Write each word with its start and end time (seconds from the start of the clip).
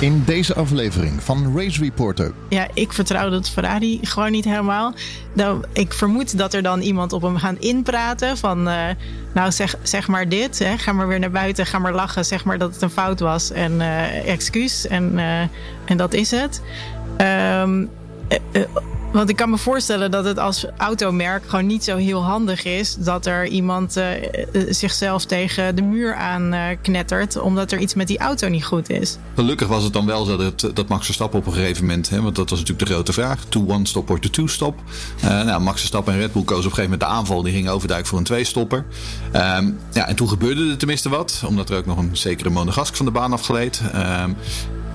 In 0.00 0.22
deze 0.26 0.54
aflevering 0.54 1.22
van 1.22 1.56
Race 1.58 1.80
Reporter. 1.80 2.32
Ja, 2.48 2.68
ik 2.74 2.92
vertrouw 2.92 3.30
dat 3.30 3.50
Ferrari 3.50 3.98
gewoon 4.02 4.30
niet 4.30 4.44
helemaal. 4.44 4.94
Ik 5.72 5.92
vermoed 5.92 6.38
dat 6.38 6.54
er 6.54 6.62
dan 6.62 6.80
iemand 6.80 7.12
op 7.12 7.22
hem 7.22 7.36
gaan 7.36 7.58
inpraten. 7.58 8.36
Van, 8.36 8.68
uh, 8.68 8.84
nou 9.34 9.52
zeg, 9.52 9.74
zeg 9.82 10.08
maar 10.08 10.28
dit. 10.28 10.58
Hè. 10.58 10.78
Ga 10.78 10.92
maar 10.92 11.08
weer 11.08 11.18
naar 11.18 11.30
buiten. 11.30 11.66
Ga 11.66 11.78
maar 11.78 11.94
lachen. 11.94 12.24
Zeg 12.24 12.44
maar 12.44 12.58
dat 12.58 12.72
het 12.72 12.82
een 12.82 12.90
fout 12.90 13.20
was. 13.20 13.50
En 13.50 13.72
uh, 13.72 14.28
excuus. 14.28 14.86
En, 14.86 15.12
uh, 15.14 15.40
en 15.84 15.96
dat 15.96 16.14
is 16.14 16.30
het. 16.30 16.62
Um, 17.62 17.90
want 19.16 19.28
ik 19.28 19.36
kan 19.36 19.50
me 19.50 19.58
voorstellen 19.58 20.10
dat 20.10 20.24
het 20.24 20.38
als 20.38 20.66
automerk 20.76 21.42
gewoon 21.46 21.66
niet 21.66 21.84
zo 21.84 21.96
heel 21.96 22.24
handig 22.24 22.64
is 22.64 22.96
dat 22.98 23.26
er 23.26 23.46
iemand 23.46 23.96
uh, 23.96 24.04
zichzelf 24.68 25.24
tegen 25.24 25.76
de 25.76 25.82
muur 25.82 26.14
aan 26.14 26.54
uh, 26.54 26.64
knettert, 26.82 27.38
omdat 27.38 27.72
er 27.72 27.78
iets 27.78 27.94
met 27.94 28.06
die 28.06 28.18
auto 28.18 28.48
niet 28.48 28.64
goed 28.64 28.90
is. 28.90 29.16
Gelukkig 29.34 29.68
was 29.68 29.82
het 29.84 29.92
dan 29.92 30.06
wel 30.06 30.24
zo 30.24 30.36
dat, 30.36 30.70
dat 30.74 30.88
Max 30.88 31.04
Verstappen 31.04 31.38
op 31.38 31.46
een 31.46 31.52
gegeven 31.52 31.86
moment, 31.86 32.10
hè, 32.10 32.22
want 32.22 32.36
dat 32.36 32.50
was 32.50 32.58
natuurlijk 32.58 32.88
de 32.88 32.94
grote 32.94 33.12
vraag: 33.12 33.44
to 33.48 33.64
one 33.68 33.86
stop 33.86 34.10
of 34.10 34.18
to 34.18 34.28
two 34.28 34.46
stop. 34.46 34.82
Nou, 35.22 35.60
Max 35.60 35.78
Verstappen 35.78 36.12
en 36.12 36.18
Red 36.18 36.32
Bull 36.32 36.44
kozen 36.44 36.64
op 36.64 36.70
een 36.70 36.76
gegeven 36.76 36.90
moment 36.90 37.10
de 37.10 37.16
aanval, 37.16 37.42
die 37.42 37.52
gingen 37.52 37.72
overduiken 37.72 38.08
voor 38.08 38.18
een 38.18 38.24
twee-stopper. 38.24 38.84
Um, 39.32 39.78
ja, 39.92 40.08
en 40.08 40.16
toen 40.16 40.28
gebeurde 40.28 40.70
er 40.70 40.78
tenminste 40.78 41.08
wat, 41.08 41.42
omdat 41.46 41.70
er 41.70 41.76
ook 41.76 41.86
nog 41.86 41.98
een 41.98 42.16
zekere 42.16 42.50
monegask 42.50 42.96
van 42.96 43.06
de 43.06 43.12
baan 43.12 43.32
afgeleed. 43.32 43.80
Um, 43.94 44.36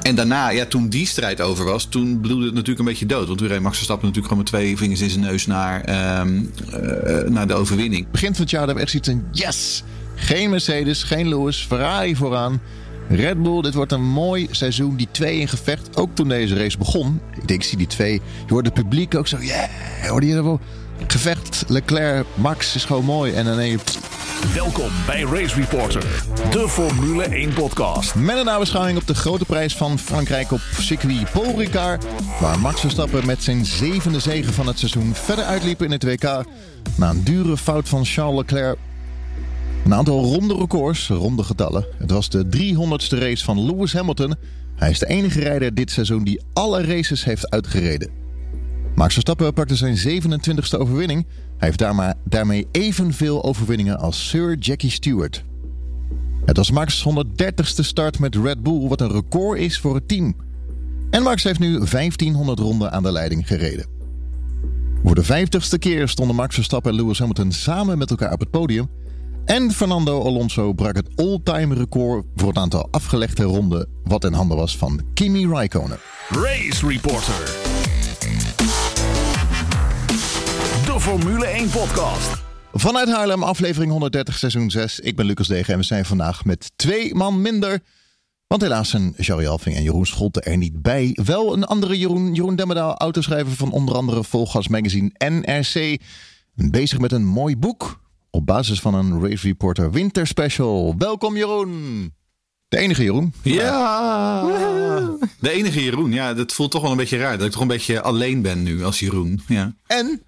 en 0.01 0.15
daarna, 0.15 0.49
ja, 0.49 0.65
toen 0.65 0.89
die 0.89 1.05
strijd 1.05 1.41
over 1.41 1.65
was, 1.65 1.85
toen 1.85 2.19
bloedde 2.19 2.45
het 2.45 2.53
natuurlijk 2.53 2.79
een 2.79 2.85
beetje 2.85 3.05
dood. 3.05 3.27
Want 3.27 3.37
toen 3.37 3.47
reed 3.47 3.59
Max 3.59 3.75
Verstappen 3.75 4.07
natuurlijk 4.07 4.33
gewoon 4.33 4.51
met 4.51 4.61
twee 4.61 4.77
vingers 4.77 5.01
in 5.01 5.09
zijn 5.09 5.25
neus 5.25 5.45
naar, 5.45 5.79
um, 6.19 6.51
uh, 6.73 7.29
naar 7.29 7.47
de 7.47 7.53
overwinning. 7.53 8.11
Begin 8.11 8.31
van 8.31 8.41
het 8.41 8.51
jaar 8.51 8.65
hebben 8.65 8.85
we 8.85 8.91
echt 8.91 8.91
zoiets 8.91 9.09
van, 9.09 9.43
yes! 9.45 9.83
Geen 10.15 10.49
Mercedes, 10.49 11.03
geen 11.03 11.29
Lewis, 11.29 11.65
Ferrari 11.67 12.15
vooraan. 12.15 12.61
Red 13.09 13.43
Bull, 13.43 13.61
dit 13.61 13.73
wordt 13.73 13.91
een 13.91 14.09
mooi 14.09 14.47
seizoen. 14.51 14.95
Die 14.95 15.07
twee 15.11 15.39
in 15.39 15.47
gevecht, 15.47 15.97
ook 15.97 16.15
toen 16.15 16.27
deze 16.27 16.55
race 16.55 16.77
begon. 16.77 17.21
Ik 17.35 17.47
denk, 17.47 17.61
ik 17.61 17.67
zie 17.67 17.77
die 17.77 17.87
twee. 17.87 18.13
Je 18.47 18.53
hoort 18.53 18.65
het 18.65 18.73
publiek 18.73 19.15
ook 19.15 19.27
zo, 19.27 19.37
yeah! 19.37 19.69
Hoorde 20.07 20.27
je 20.27 20.33
dat 20.33 20.43
wel? 20.43 20.59
Gevecht, 21.07 21.63
Leclerc, 21.67 22.25
Max 22.33 22.75
is 22.75 22.85
gewoon 22.85 23.05
mooi. 23.05 23.33
En 23.33 23.45
dan 23.45 23.67
je... 23.67 23.79
Welkom 24.49 24.89
bij 25.05 25.21
Race 25.21 25.55
Reporter, 25.55 26.25
de 26.51 26.69
Formule 26.69 27.23
1 27.23 27.53
podcast. 27.53 28.15
Met 28.15 28.37
een 28.37 28.45
nabeschouwing 28.45 28.97
op 28.97 29.07
de 29.07 29.15
grote 29.15 29.45
prijs 29.45 29.75
van 29.75 29.99
Frankrijk 29.99 30.51
op 30.51 30.59
circuit 30.79 31.31
Paul 31.31 31.57
Ricard. 31.57 32.05
Waar 32.39 32.59
Max 32.59 32.79
Verstappen 32.79 33.25
met 33.25 33.43
zijn 33.43 33.65
zevende 33.65 34.19
zegen 34.19 34.53
van 34.53 34.67
het 34.67 34.79
seizoen 34.79 35.13
verder 35.13 35.45
uitliep 35.45 35.81
in 35.81 35.91
het 35.91 36.03
WK. 36.03 36.45
Na 36.95 37.09
een 37.09 37.23
dure 37.23 37.57
fout 37.57 37.89
van 37.89 38.05
Charles 38.05 38.37
Leclerc. 38.37 38.77
Een 39.85 39.93
aantal 39.93 40.23
ronde 40.23 40.55
records, 40.55 41.07
ronde 41.07 41.43
getallen. 41.43 41.85
Het 41.97 42.11
was 42.11 42.29
de 42.29 42.45
300ste 42.45 43.17
race 43.17 43.43
van 43.43 43.65
Lewis 43.65 43.93
Hamilton. 43.93 44.35
Hij 44.75 44.89
is 44.89 44.99
de 44.99 45.07
enige 45.07 45.39
rijder 45.39 45.73
dit 45.73 45.91
seizoen 45.91 46.23
die 46.23 46.41
alle 46.53 46.85
races 46.85 47.23
heeft 47.23 47.49
uitgereden. 47.49 48.09
Max 48.95 49.13
Verstappen 49.13 49.53
pakte 49.53 49.75
zijn 49.75 50.21
27e 50.21 50.77
overwinning. 50.77 51.25
Hij 51.61 51.73
heeft 51.77 52.09
daarmee 52.23 52.67
evenveel 52.71 53.43
overwinningen 53.43 53.99
als 53.99 54.29
Sir 54.29 54.57
Jackie 54.57 54.89
Stewart. 54.89 55.43
Het 56.45 56.57
was 56.57 56.71
Max' 56.71 57.05
130ste 57.09 57.83
start 57.85 58.19
met 58.19 58.35
Red 58.35 58.63
Bull, 58.63 58.87
wat 58.87 59.01
een 59.01 59.11
record 59.11 59.59
is 59.59 59.79
voor 59.79 59.95
het 59.95 60.07
team. 60.07 60.35
En 61.09 61.23
Max 61.23 61.43
heeft 61.43 61.59
nu 61.59 61.77
1500 61.77 62.59
ronden 62.59 62.91
aan 62.91 63.03
de 63.03 63.11
leiding 63.11 63.47
gereden. 63.47 63.85
Voor 65.03 65.15
de 65.15 65.23
50ste 65.23 65.79
keer 65.79 66.07
stonden 66.07 66.35
Max 66.35 66.55
Verstappen 66.55 66.91
en 66.91 66.97
Lewis 66.97 67.19
Hamilton 67.19 67.51
samen 67.51 67.97
met 67.97 68.09
elkaar 68.09 68.33
op 68.33 68.39
het 68.39 68.49
podium. 68.49 68.89
En 69.45 69.71
Fernando 69.71 70.23
Alonso 70.23 70.73
brak 70.73 70.95
het 70.95 71.09
all-time 71.15 71.75
record 71.75 72.25
voor 72.35 72.47
het 72.47 72.57
aantal 72.57 72.87
afgelegde 72.91 73.43
ronden, 73.43 73.87
wat 74.03 74.23
in 74.23 74.33
handen 74.33 74.57
was 74.57 74.77
van 74.77 75.01
Kimi 75.13 75.47
Raikkonen. 75.47 75.97
Race 76.29 76.87
Reporter. 76.87 77.70
Formule 81.01 81.45
1 81.45 81.69
podcast. 81.69 82.43
Vanuit 82.73 83.09
Haarlem, 83.09 83.43
aflevering 83.43 83.91
130, 83.91 84.37
seizoen 84.37 84.71
6. 84.71 84.99
Ik 84.99 85.15
ben 85.15 85.25
Lucas 85.25 85.47
Degen 85.47 85.73
en 85.73 85.79
we 85.79 85.85
zijn 85.85 86.05
vandaag 86.05 86.45
met 86.45 86.71
twee 86.75 87.15
man 87.15 87.41
minder. 87.41 87.79
Want 88.47 88.61
helaas 88.61 88.89
zijn 88.89 89.13
Jarry 89.17 89.47
Alving 89.47 89.75
en 89.75 89.83
Jeroen 89.83 90.05
Scholte 90.05 90.41
er 90.41 90.57
niet 90.57 90.81
bij. 90.81 91.17
Wel 91.23 91.53
een 91.53 91.63
andere 91.63 91.97
Jeroen, 91.97 92.33
Jeroen 92.33 92.55
Demmerdaal, 92.55 92.97
autoschrijver 92.97 93.55
van 93.55 93.71
onder 93.71 93.95
andere 93.95 94.23
Volgas 94.23 94.67
Magazine 94.67 95.11
NRC. 95.17 96.01
Bezig 96.53 96.99
met 96.99 97.11
een 97.11 97.25
mooi 97.25 97.57
boek 97.57 98.01
op 98.29 98.45
basis 98.45 98.79
van 98.79 98.93
een 98.93 99.21
Race 99.21 99.47
Reporter 99.47 99.91
Winter 99.91 100.27
Special. 100.27 100.95
Welkom 100.97 101.37
Jeroen! 101.37 102.13
De 102.67 102.77
enige 102.77 103.03
Jeroen. 103.03 103.33
Ja, 103.41 104.41
de 105.39 105.51
enige 105.51 105.83
Jeroen. 105.83 106.11
Ja, 106.11 106.33
dat 106.33 106.53
voelt 106.53 106.71
toch 106.71 106.81
wel 106.81 106.91
een 106.91 106.97
beetje 106.97 107.17
raar. 107.17 107.37
Dat 107.37 107.45
ik 107.45 107.51
toch 107.51 107.61
een 107.61 107.67
beetje 107.67 108.01
alleen 108.01 108.41
ben 108.41 108.63
nu 108.63 108.83
als 108.83 108.99
Jeroen. 108.99 109.41
Ja. 109.47 109.73
En 109.87 110.21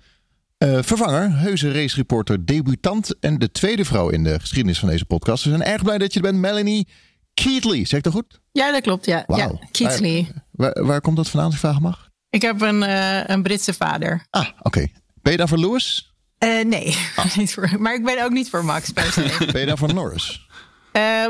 uh, 0.63 0.79
vervanger, 0.81 1.37
heuse 1.37 1.71
race 1.71 1.95
reporter, 1.95 2.45
debutant 2.45 3.19
en 3.19 3.37
de 3.37 3.51
tweede 3.51 3.85
vrouw 3.85 4.09
in 4.09 4.23
de 4.23 4.39
geschiedenis 4.39 4.79
van 4.79 4.89
deze 4.89 5.05
podcast. 5.05 5.43
We 5.43 5.49
zijn 5.49 5.63
erg 5.63 5.83
blij 5.83 5.97
dat 5.97 6.13
je 6.13 6.19
er 6.19 6.25
bent, 6.25 6.37
Melanie 6.37 6.87
Keatley. 7.33 7.85
Zeg 7.85 7.97
ik 7.97 8.03
dat 8.03 8.13
goed? 8.13 8.39
Ja, 8.51 8.71
dat 8.71 8.81
klopt. 8.81 9.05
Ja, 9.05 9.23
wow. 9.27 9.37
ja 9.37 9.51
Keatley. 9.71 10.31
Waar, 10.51 10.73
waar, 10.73 10.85
waar, 10.85 11.01
komt 11.01 11.15
dat 11.15 11.29
vandaan, 11.29 11.45
als 11.45 11.55
ik 11.55 11.61
vragen 11.61 11.81
mag? 11.81 12.09
Ik 12.29 12.41
heb 12.41 12.61
een, 12.61 12.81
uh, 12.81 13.27
een 13.27 13.43
Britse 13.43 13.73
vader. 13.73 14.25
Ah, 14.29 14.47
oké. 14.47 14.67
Okay. 14.67 14.93
Ben 15.21 15.31
je 15.31 15.37
daar 15.37 15.47
voor 15.47 15.57
Lewis? 15.59 16.13
Uh, 16.39 16.63
nee, 16.63 16.97
ah. 17.15 17.35
niet 17.37 17.53
voor, 17.53 17.75
maar 17.79 17.93
ik 17.93 18.03
ben 18.03 18.23
ook 18.23 18.31
niet 18.31 18.49
voor 18.49 18.65
Max 18.65 18.93
ben 19.51 19.59
je 19.59 19.65
daar 19.65 19.77
voor 19.77 19.93
Norris? 19.93 20.47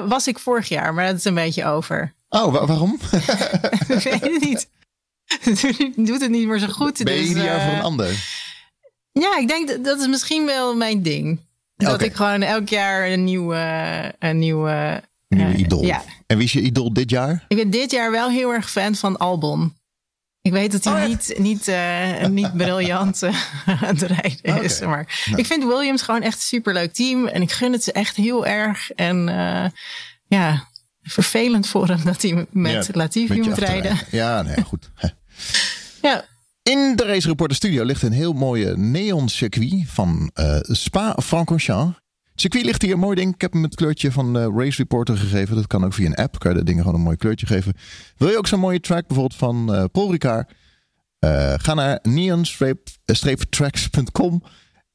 Was 0.07 0.27
ik 0.27 0.39
vorig 0.39 0.67
jaar, 0.67 0.93
maar 0.93 1.05
dat 1.05 1.15
is 1.15 1.25
een 1.25 1.33
beetje 1.33 1.65
over. 1.65 2.13
Oh, 2.29 2.53
wa 2.53 2.65
waarom? 2.65 2.99
ik 3.87 4.03
weet 4.03 4.21
het 4.21 4.39
niet. 4.39 4.69
Doet 5.95 6.21
het 6.21 6.29
niet 6.29 6.47
meer 6.47 6.59
zo 6.59 6.67
goed. 6.67 7.03
Ben 7.03 7.13
je 7.13 7.19
dus, 7.19 7.29
ieder 7.29 7.43
jaar 7.43 7.61
voor 7.61 7.73
een 7.73 7.81
ander? 7.81 8.41
Ja, 9.13 9.37
ik 9.37 9.47
denk 9.47 9.67
dat, 9.67 9.83
dat 9.83 9.99
is 9.99 10.07
misschien 10.07 10.45
wel 10.45 10.75
mijn 10.75 11.01
ding. 11.01 11.39
Dat 11.75 11.93
okay. 11.93 12.07
ik 12.07 12.15
gewoon 12.15 12.41
elk 12.41 12.69
jaar 12.69 13.07
een 13.07 13.23
nieuwe, 13.23 13.55
een 14.19 14.39
nieuwe, 14.39 15.01
nieuwe 15.27 15.53
uh, 15.53 15.59
idool. 15.59 15.83
Ja. 15.83 16.03
En 16.27 16.37
wie 16.37 16.45
is 16.45 16.53
je 16.53 16.61
idool 16.61 16.93
dit 16.93 17.09
jaar? 17.09 17.45
Ik 17.47 17.57
ben 17.57 17.69
dit 17.69 17.91
jaar 17.91 18.11
wel 18.11 18.29
heel 18.29 18.51
erg 18.51 18.71
fan 18.71 18.95
van 18.95 19.17
Albon. 19.17 19.73
Ik 20.41 20.51
weet 20.51 20.71
dat 20.71 20.83
hij 20.83 21.01
oh, 21.01 21.07
niet, 21.07 21.33
niet, 21.37 21.67
uh, 21.67 22.25
niet 22.25 22.57
briljant 22.57 23.23
uh, 23.23 23.43
aan 23.83 23.95
het 23.95 24.01
rijden 24.01 24.63
is. 24.63 24.79
Maar 24.79 25.23
nou. 25.25 25.37
ik 25.37 25.45
vind 25.45 25.63
Williams 25.63 26.01
gewoon 26.01 26.21
echt 26.21 26.35
een 26.35 26.41
superleuk 26.41 26.93
team. 26.93 27.27
En 27.27 27.41
ik 27.41 27.51
gun 27.51 27.71
het 27.71 27.83
ze 27.83 27.91
echt 27.91 28.15
heel 28.15 28.45
erg. 28.45 28.91
En 28.91 29.27
uh, 29.27 29.65
ja, 30.27 30.67
vervelend 31.01 31.67
voor 31.67 31.87
hem 31.87 32.03
dat 32.03 32.21
hij 32.21 32.45
met 32.51 32.85
ja, 32.85 32.91
Latifi 32.91 33.41
moet 33.41 33.57
rijden. 33.57 33.97
Ja, 34.11 34.41
nee, 34.41 34.63
goed. 34.63 34.91
ja. 36.01 36.25
In 36.63 36.95
de 36.95 37.05
Race 37.05 37.27
Reporter 37.27 37.55
Studio 37.55 37.83
ligt 37.83 38.01
een 38.01 38.11
heel 38.11 38.33
mooie 38.33 38.77
neon 38.77 39.29
circuit 39.29 39.83
van 39.85 40.31
uh, 40.35 40.57
Spa-Francorchamps. 40.61 42.01
Circuit 42.35 42.65
ligt 42.65 42.81
hier 42.81 42.99
mooi 42.99 43.15
ding. 43.15 43.33
Ik 43.33 43.41
heb 43.41 43.53
hem 43.53 43.63
het 43.63 43.75
kleurtje 43.75 44.11
van 44.11 44.37
uh, 44.37 44.47
Race 44.55 44.77
Reporter 44.77 45.17
gegeven. 45.17 45.55
Dat 45.55 45.67
kan 45.67 45.85
ook 45.85 45.93
via 45.93 46.05
een 46.05 46.15
app. 46.15 46.39
Kan 46.39 46.51
je 46.51 46.57
de 46.57 46.63
dingen 46.63 46.83
gewoon 46.83 46.97
een 46.97 47.05
mooi 47.05 47.17
kleurtje 47.17 47.45
geven. 47.45 47.73
Wil 48.17 48.29
je 48.29 48.37
ook 48.37 48.47
zo'n 48.47 48.59
mooie 48.59 48.79
track 48.79 49.07
bijvoorbeeld 49.07 49.39
van? 49.39 49.89
Uh, 51.19 51.53
ga 51.57 51.73
naar 51.73 51.99
neon-tracks.com. 52.01 54.43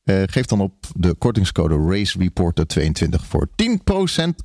geef 0.05 0.47
dan 0.47 0.61
op 0.61 0.87
de 0.97 1.15
kortingscode 1.15 1.87
Race 1.89 2.19
Reporter 2.19 2.67
22 2.67 3.27
voor 3.27 3.49
10% 3.49 3.53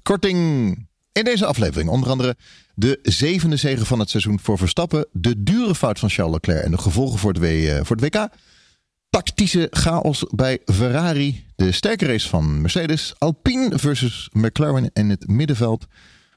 korting. 0.01 0.77
In 1.13 1.23
deze 1.23 1.45
aflevering 1.45 1.89
onder 1.89 2.09
andere 2.09 2.35
de 2.75 2.99
zevende 3.01 3.55
zege 3.55 3.85
van 3.85 3.99
het 3.99 4.09
seizoen 4.09 4.39
voor 4.39 4.57
Verstappen. 4.57 5.07
De 5.11 5.43
dure 5.43 5.75
fout 5.75 5.99
van 5.99 6.09
Charles 6.09 6.33
Leclerc 6.33 6.63
en 6.63 6.71
de 6.71 6.77
gevolgen 6.77 7.19
voor 7.19 7.33
het, 7.33 7.41
w, 7.41 7.85
voor 7.85 7.95
het 7.95 8.15
WK. 8.15 8.29
Tactische 9.09 9.67
chaos 9.71 10.25
bij 10.29 10.59
Ferrari. 10.65 11.45
De 11.55 11.71
sterke 11.71 12.05
race 12.05 12.29
van 12.29 12.61
Mercedes. 12.61 13.13
Alpine 13.17 13.79
versus 13.79 14.29
McLaren 14.31 14.89
in 14.93 15.09
het 15.09 15.27
middenveld. 15.27 15.85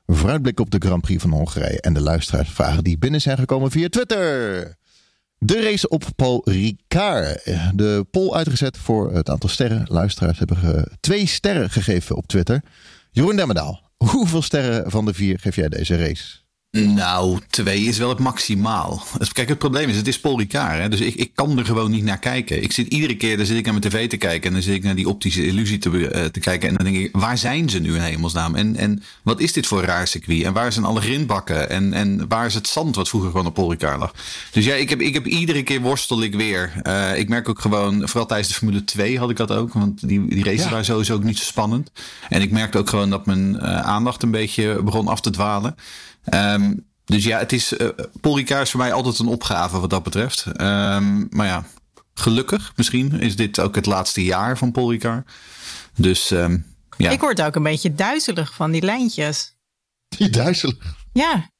Vooruitblik 0.06 0.60
op 0.60 0.70
de 0.70 0.78
Grand 0.78 1.02
Prix 1.02 1.22
van 1.22 1.30
Hongarije. 1.30 1.80
En 1.80 1.94
de 1.94 2.00
luisteraarsvragen 2.00 2.84
die 2.84 2.98
binnen 2.98 3.20
zijn 3.20 3.38
gekomen 3.38 3.70
via 3.70 3.88
Twitter. 3.88 4.76
De 5.38 5.62
race 5.62 5.88
op 5.88 6.04
Paul 6.16 6.40
Ricard. 6.44 7.44
De 7.74 8.06
poll 8.10 8.32
uitgezet 8.32 8.76
voor 8.76 9.12
het 9.12 9.30
aantal 9.30 9.48
sterren. 9.48 9.86
Luisteraars 9.88 10.38
hebben 10.38 10.88
twee 11.00 11.26
sterren 11.26 11.70
gegeven 11.70 12.16
op 12.16 12.26
Twitter. 12.26 12.62
Jeroen 13.10 13.36
Demmerdaal. 13.36 13.85
Hoeveel 14.04 14.42
sterren 14.42 14.90
van 14.90 15.04
de 15.04 15.14
vier 15.14 15.38
geef 15.38 15.56
jij 15.56 15.68
deze 15.68 15.96
race? 15.96 16.45
Nou, 16.84 17.38
twee 17.50 17.82
is 17.82 17.98
wel 17.98 18.08
het 18.08 18.18
maximaal. 18.18 19.02
Kijk, 19.32 19.48
het 19.48 19.58
probleem 19.58 19.88
is, 19.88 19.96
het 19.96 20.08
is 20.08 20.20
Paul 20.20 20.38
Ricard. 20.38 20.78
Hè? 20.78 20.88
Dus 20.88 21.00
ik, 21.00 21.14
ik 21.14 21.30
kan 21.34 21.58
er 21.58 21.64
gewoon 21.64 21.90
niet 21.90 22.04
naar 22.04 22.18
kijken. 22.18 22.62
Ik 22.62 22.72
zit 22.72 22.88
iedere 22.88 23.16
keer, 23.16 23.36
dan 23.36 23.46
zit 23.46 23.56
ik 23.56 23.64
naar 23.64 23.74
mijn 23.74 23.92
tv 23.92 24.08
te 24.08 24.16
kijken. 24.16 24.46
En 24.46 24.52
dan 24.52 24.62
zit 24.62 24.74
ik 24.74 24.82
naar 24.82 24.94
die 24.94 25.08
optische 25.08 25.46
illusie 25.46 25.78
te, 25.78 25.90
uh, 25.90 26.24
te 26.24 26.40
kijken. 26.40 26.68
En 26.68 26.74
dan 26.74 26.84
denk 26.84 26.96
ik, 26.96 27.08
waar 27.12 27.38
zijn 27.38 27.70
ze 27.70 27.78
nu 27.78 27.94
in 27.94 28.00
hemelsnaam? 28.00 28.54
En, 28.54 28.76
en 28.76 29.02
wat 29.22 29.40
is 29.40 29.52
dit 29.52 29.66
voor 29.66 29.78
een 29.78 29.84
raar 29.84 30.08
circuit? 30.08 30.42
En 30.42 30.52
waar 30.52 30.72
zijn 30.72 30.84
alle 30.84 31.00
grindbakken? 31.00 31.70
En, 31.70 31.92
en 31.92 32.28
waar 32.28 32.46
is 32.46 32.54
het 32.54 32.68
zand 32.68 32.96
wat 32.96 33.08
vroeger 33.08 33.30
gewoon 33.30 33.46
op 33.46 33.54
Paul 33.54 33.70
Ricard 33.70 33.98
lag? 33.98 34.14
Dus 34.52 34.64
ja, 34.64 34.74
ik 34.74 34.90
heb, 34.90 35.00
ik 35.00 35.14
heb 35.14 35.26
iedere 35.26 35.62
keer 35.62 35.80
worstel 35.80 36.22
ik 36.22 36.34
weer. 36.34 36.72
Uh, 36.86 37.18
ik 37.18 37.28
merk 37.28 37.48
ook 37.48 37.60
gewoon, 37.60 38.08
vooral 38.08 38.26
tijdens 38.26 38.48
de 38.48 38.54
Formule 38.54 38.84
2 38.84 39.18
had 39.18 39.30
ik 39.30 39.36
dat 39.36 39.50
ook. 39.50 39.72
Want 39.72 40.08
die, 40.08 40.28
die 40.28 40.44
races 40.44 40.62
ja. 40.62 40.70
waren 40.70 40.84
sowieso 40.84 41.14
ook 41.14 41.24
niet 41.24 41.38
zo 41.38 41.44
spannend. 41.44 41.90
En 42.28 42.42
ik 42.42 42.50
merkte 42.50 42.78
ook 42.78 42.88
gewoon 42.88 43.10
dat 43.10 43.26
mijn 43.26 43.54
uh, 43.54 43.80
aandacht 43.80 44.22
een 44.22 44.30
beetje 44.30 44.82
begon 44.82 45.08
af 45.08 45.20
te 45.20 45.30
dwalen. 45.30 45.76
Um, 46.34 46.86
dus 47.04 47.24
ja, 47.24 47.38
het 47.38 47.52
is, 47.52 47.72
uh, 47.72 48.60
is 48.60 48.70
voor 48.70 48.80
mij 48.80 48.92
altijd 48.92 49.18
een 49.18 49.26
opgave 49.26 49.80
wat 49.80 49.90
dat 49.90 50.02
betreft. 50.02 50.46
Um, 50.46 51.26
maar 51.30 51.46
ja, 51.46 51.64
gelukkig 52.14 52.72
misschien 52.76 53.20
is 53.20 53.36
dit 53.36 53.60
ook 53.60 53.74
het 53.74 53.86
laatste 53.86 54.24
jaar 54.24 54.58
van 54.58 54.72
Paul 54.72 54.90
Ricard. 54.90 55.30
Dus 55.96 56.30
um, 56.30 56.66
ja. 56.96 57.10
Ik 57.10 57.20
word 57.20 57.42
ook 57.42 57.54
een 57.54 57.62
beetje 57.62 57.94
duizelig 57.94 58.54
van 58.54 58.70
die 58.70 58.82
lijntjes. 58.82 59.56
Die 60.08 60.30
duizelig? 60.30 60.96
Ja. 61.12 61.50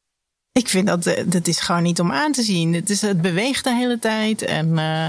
Ik 0.53 0.69
vind 0.69 0.87
dat, 0.87 1.15
dat 1.27 1.47
is 1.47 1.61
gewoon 1.61 1.83
niet 1.83 2.01
om 2.01 2.13
aan 2.13 2.33
te 2.33 2.43
zien. 2.43 2.75
Het, 2.75 2.91
is, 2.91 3.01
het 3.01 3.23
beweegt 3.23 3.65
de 3.65 3.75
hele 3.75 3.99
tijd. 3.99 4.43
En 4.43 4.69
uh, 4.69 5.09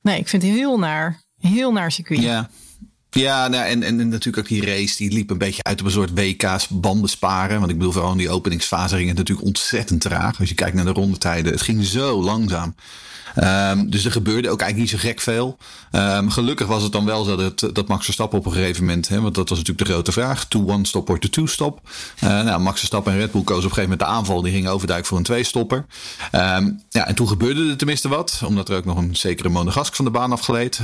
nee, 0.00 0.18
ik 0.18 0.28
vind 0.28 0.42
het 0.42 0.52
heel 0.52 0.78
naar. 0.78 1.22
Heel 1.38 1.72
naar 1.72 1.92
circuit. 1.92 2.22
Ja, 2.22 2.50
ja, 3.10 3.48
nou, 3.48 3.64
en, 3.64 3.82
en, 3.82 4.08
natuurlijk 4.08 4.38
ook 4.38 4.48
die 4.48 4.64
race, 4.64 4.96
die 4.96 5.12
liep 5.12 5.30
een 5.30 5.38
beetje 5.38 5.62
uit 5.62 5.80
op 5.80 5.86
een 5.86 5.92
soort 5.92 6.14
WK's 6.14 6.68
banden 6.68 7.10
sparen. 7.10 7.58
Want 7.58 7.70
ik 7.70 7.76
bedoel, 7.78 7.92
vooral 7.92 8.12
in 8.12 8.18
die 8.18 8.30
openingsfase 8.30 8.96
ging 8.96 9.08
het 9.08 9.16
natuurlijk 9.16 9.46
ontzettend 9.46 10.00
traag. 10.00 10.38
Als 10.40 10.48
je 10.48 10.54
kijkt 10.54 10.74
naar 10.74 10.84
de 10.84 10.90
rondetijden, 10.90 11.52
het 11.52 11.62
ging 11.62 11.84
zo 11.84 12.22
langzaam. 12.22 12.74
Um, 13.44 13.90
dus 13.90 14.04
er 14.04 14.12
gebeurde 14.12 14.50
ook 14.50 14.60
eigenlijk 14.60 14.92
niet 14.92 15.00
zo 15.00 15.08
gek 15.08 15.20
veel. 15.20 15.58
Um, 15.92 16.30
gelukkig 16.30 16.66
was 16.66 16.82
het 16.82 16.92
dan 16.92 17.04
wel 17.04 17.24
zo 17.24 17.36
dat, 17.36 17.74
dat 17.74 17.88
Max 17.88 18.04
Verstappen 18.04 18.38
op 18.38 18.46
een 18.46 18.52
gegeven 18.52 18.84
moment, 18.84 19.08
hè, 19.08 19.20
want 19.20 19.34
dat 19.34 19.48
was 19.48 19.58
natuurlijk 19.58 19.86
de 19.86 19.92
grote 19.92 20.12
vraag, 20.12 20.44
to 20.44 20.64
one 20.66 20.86
stop 20.86 21.10
of 21.10 21.18
to 21.18 21.28
two 21.28 21.46
stop. 21.46 21.80
Uh, 22.24 22.30
nou, 22.42 22.60
Max 22.60 22.78
Verstappen 22.78 23.12
en 23.12 23.18
Red 23.18 23.32
Bull 23.32 23.42
kozen 23.42 23.64
op 23.64 23.70
een 23.70 23.76
gegeven 23.76 23.90
moment 23.90 24.08
de 24.08 24.16
aanval, 24.16 24.42
die 24.42 24.52
gingen 24.52 24.72
overduik 24.72 25.06
voor 25.06 25.18
een 25.18 25.24
twee 25.24 25.44
stopper. 25.44 25.86
Um, 26.32 26.82
ja, 26.88 27.06
en 27.06 27.14
toen 27.14 27.28
gebeurde 27.28 27.70
er 27.70 27.76
tenminste 27.76 28.08
wat, 28.08 28.42
omdat 28.44 28.68
er 28.68 28.76
ook 28.76 28.84
nog 28.84 28.96
een 28.96 29.16
zekere 29.16 29.48
Monegask 29.48 29.94
van 29.94 30.04
de 30.04 30.10
baan 30.10 30.32
afgeleed. 30.32 30.80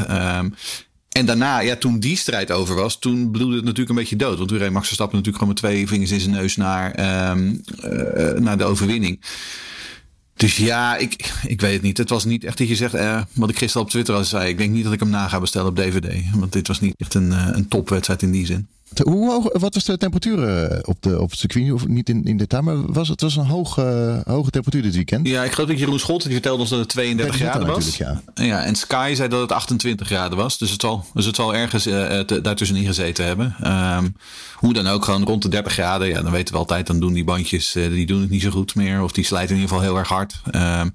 En 1.13 1.27
daarna, 1.27 1.61
ja, 1.61 1.77
toen 1.77 1.99
die 1.99 2.17
strijd 2.17 2.51
over 2.51 2.75
was, 2.75 2.99
toen 2.99 3.31
bloedde 3.31 3.55
het 3.55 3.65
natuurlijk 3.65 3.91
een 3.91 3.97
beetje 3.97 4.17
dood. 4.17 4.37
Want 4.37 4.49
toen 4.49 4.59
reed 4.59 4.71
Max 4.71 4.97
natuurlijk 4.97 5.25
gewoon 5.27 5.49
met 5.49 5.57
twee 5.57 5.89
vingers 5.89 6.11
in 6.11 6.21
zijn 6.21 6.35
neus 6.35 6.57
naar, 6.57 7.31
um, 7.31 7.63
uh, 7.85 8.33
naar 8.33 8.59
de 8.59 8.65
overwinning. 8.65 9.21
Dus 10.35 10.57
ja, 10.57 10.97
ik, 10.97 11.33
ik 11.47 11.61
weet 11.61 11.73
het 11.73 11.83
niet. 11.83 11.99
Het 11.99 12.09
was 12.09 12.25
niet 12.25 12.45
echt 12.45 12.59
dat 12.59 12.69
je 12.69 12.77
zegt, 12.77 12.95
eh, 12.95 13.23
wat 13.33 13.51
ik 13.51 13.59
gisteren 13.59 13.87
op 13.87 13.91
Twitter 13.91 14.15
al 14.15 14.25
zei. 14.25 14.49
Ik 14.49 14.59
denk 14.59 14.73
niet 14.73 14.85
dat 14.85 14.93
ik 14.93 15.01
hem 15.01 15.11
na 15.11 15.29
ga 15.29 15.41
bestellen 15.41 15.69
op 15.69 15.77
DVD. 15.77 16.15
Want 16.35 16.53
dit 16.53 16.69
was 16.69 16.81
niet 16.81 16.95
echt 16.97 17.15
een, 17.15 17.31
uh, 17.31 17.49
een 17.53 17.69
topwedstrijd 17.69 18.23
in 18.23 18.31
die 18.31 18.47
zin. 18.47 18.69
Hoe 19.01 19.31
hoog, 19.31 19.49
wat 19.53 19.75
was 19.75 19.85
de 19.85 19.99
temperatuur 19.99 20.49
eh, 20.49 20.79
op, 20.83 20.97
de, 21.01 21.21
op 21.21 21.31
het 21.31 21.39
circuit? 21.39 21.73
Of 21.73 21.87
niet 21.87 22.09
in, 22.09 22.25
in 22.25 22.37
detail, 22.37 22.63
maar 22.63 22.93
was, 22.93 23.09
het 23.09 23.21
was 23.21 23.37
een 23.37 23.47
hoge, 23.47 24.23
hoge 24.27 24.51
temperatuur 24.51 24.83
dit 24.83 24.95
weekend. 24.95 25.27
Ja, 25.27 25.45
ik 25.45 25.53
geloof 25.53 25.69
dat 25.69 25.79
Jeroen 25.79 25.99
Scholte 25.99 26.25
die 26.25 26.33
vertelde 26.33 26.61
ons 26.61 26.71
dat 26.71 26.79
het 26.79 26.89
32 26.89 27.37
graden 27.37 27.67
was. 27.67 27.97
Ja. 27.97 28.23
ja, 28.35 28.65
en 28.65 28.75
Sky 28.75 29.13
zei 29.17 29.29
dat 29.29 29.41
het 29.41 29.53
28 29.53 30.07
graden 30.07 30.39
was. 30.39 30.59
Dus 30.59 30.71
het 30.71 30.81
zal, 30.81 31.05
dus 31.15 31.27
het 31.27 31.37
zal 31.37 31.55
ergens 31.55 31.87
uh, 31.87 32.21
daartussenin 32.43 32.85
gezeten 32.85 33.25
hebben. 33.25 33.57
Um, 33.97 34.17
hoe 34.55 34.73
dan 34.73 34.87
ook, 34.87 35.05
gewoon 35.05 35.25
rond 35.25 35.43
de 35.43 35.49
30 35.49 35.73
graden. 35.73 36.09
Ja, 36.09 36.23
dan 36.23 36.33
weten 36.33 36.55
we 36.55 36.61
altijd, 36.61 36.87
dan 36.87 37.01
doen 37.01 37.13
die 37.13 37.25
bandjes, 37.25 37.77
uh, 37.77 37.89
die 37.89 38.07
doen 38.07 38.21
het 38.21 38.31
niet 38.31 38.43
zo 38.43 38.51
goed 38.51 38.75
meer. 38.75 39.03
Of 39.03 39.13
die 39.13 39.25
slijten 39.25 39.55
in 39.55 39.61
ieder 39.61 39.77
geval 39.77 39.91
heel 39.91 39.99
erg 39.99 40.09
hard. 40.09 40.41
Um, 40.55 40.93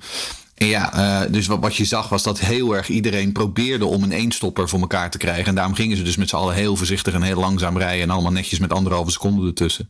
ja, 0.65 1.23
uh, 1.25 1.31
dus 1.31 1.47
wat, 1.47 1.59
wat 1.59 1.75
je 1.75 1.85
zag 1.85 2.09
was 2.09 2.23
dat 2.23 2.39
heel 2.39 2.75
erg 2.75 2.89
iedereen 2.89 3.31
probeerde 3.31 3.85
om 3.85 4.03
een 4.03 4.11
eenstopper 4.11 4.69
voor 4.69 4.79
elkaar 4.79 5.11
te 5.11 5.17
krijgen. 5.17 5.45
En 5.45 5.55
daarom 5.55 5.73
gingen 5.73 5.97
ze 5.97 6.03
dus 6.03 6.17
met 6.17 6.29
z'n 6.29 6.35
allen 6.35 6.55
heel 6.55 6.75
voorzichtig 6.75 7.13
en 7.13 7.21
heel 7.21 7.39
langzaam 7.39 7.77
rijden. 7.77 8.03
En 8.03 8.09
allemaal 8.09 8.31
netjes 8.31 8.59
met 8.59 8.71
anderhalve 8.71 9.11
seconde 9.11 9.47
ertussen. 9.47 9.89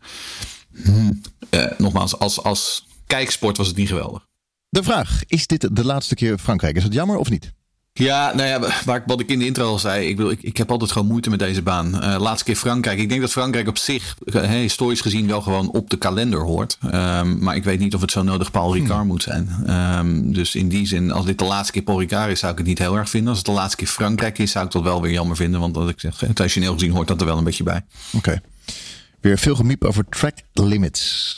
Hmm. 0.84 1.22
Uh, 1.50 1.66
nogmaals, 1.78 2.20
als, 2.20 2.44
als 2.44 2.86
kijksport 3.06 3.58
was 3.58 3.68
het 3.68 3.76
niet 3.76 3.88
geweldig. 3.88 4.26
De 4.70 4.84
vraag, 4.84 5.22
is 5.28 5.48
dit 5.48 5.76
de 5.76 5.86
laatste 5.86 6.16
keer 6.16 6.38
Frankrijk? 6.38 6.76
Is 6.76 6.84
het 6.84 6.94
jammer 6.94 7.18
of 7.18 7.30
niet? 7.30 7.54
Ja, 7.98 8.34
nou 8.36 8.48
ja, 8.48 8.72
waar, 8.86 9.04
wat 9.06 9.20
ik 9.20 9.30
in 9.30 9.40
de 9.40 9.46
intro 9.46 9.68
al 9.68 9.80
zei. 9.80 10.08
Ik, 10.08 10.16
bedoel, 10.16 10.32
ik, 10.32 10.42
ik 10.42 10.58
heb 10.58 10.72
altijd 10.72 10.92
gewoon 10.92 11.08
moeite 11.08 11.30
met 11.30 11.40
deze 11.40 11.62
baan. 11.62 11.96
Uh, 11.96 12.16
laatste 12.20 12.46
keer 12.46 12.56
Frankrijk. 12.56 13.00
Ik 13.00 13.10
denk 13.10 13.22
dat 13.22 13.32
Frankrijk 13.32 13.68
op 13.68 13.78
zich, 13.78 14.16
hey, 14.26 14.62
historisch 14.62 15.02
gezien, 15.02 15.28
wel 15.28 15.42
gewoon 15.42 15.72
op 15.72 15.90
de 15.90 15.98
kalender 15.98 16.40
hoort. 16.40 16.78
Um, 16.94 17.40
maar 17.40 17.56
ik 17.56 17.64
weet 17.64 17.80
niet 17.80 17.96
of 17.96 18.02
het 18.02 18.12
zo 18.12 18.24
nodig 18.24 18.52
Paul 18.52 18.74
Ricard 18.74 19.00
hmm. 19.00 19.08
moet 19.08 19.24
zijn. 19.24 19.70
Um, 20.00 20.34
dus 20.34 20.56
in 20.56 20.70
die 20.70 20.88
zin, 20.88 21.12
als 21.12 21.26
dit 21.26 21.40
de 21.40 21.46
laatste 21.46 21.72
keer 21.72 21.82
Paul 21.82 22.00
Ricard 22.00 22.32
is, 22.32 22.40
zou 22.40 22.52
ik 22.52 22.58
het 22.58 22.68
niet 22.68 22.80
heel 22.80 22.98
erg 22.98 23.10
vinden. 23.10 23.30
Als 23.30 23.38
het 23.38 23.48
de 23.48 23.54
laatste 23.54 23.78
keer 23.78 23.88
Frankrijk 23.88 24.38
is, 24.38 24.52
zou 24.52 24.66
ik 24.66 24.72
dat 24.72 24.84
wel 24.84 25.02
weer 25.02 25.12
jammer 25.12 25.36
vinden. 25.36 25.60
Want 25.60 25.74
dat 25.74 25.90
ik 25.90 26.00
zeg, 26.00 26.16
traditioneel 26.18 26.74
gezien 26.74 26.92
hoort 26.92 27.08
dat 27.08 27.20
er 27.20 27.28
wel 27.28 27.38
een 27.38 27.44
beetje 27.44 27.64
bij. 27.64 27.86
Oké. 28.08 28.18
Okay. 28.18 28.42
Weer 29.20 29.38
veel 29.38 29.56
gemiep 29.56 29.84
over 29.84 30.06
track 30.10 30.36
limits. 30.54 31.36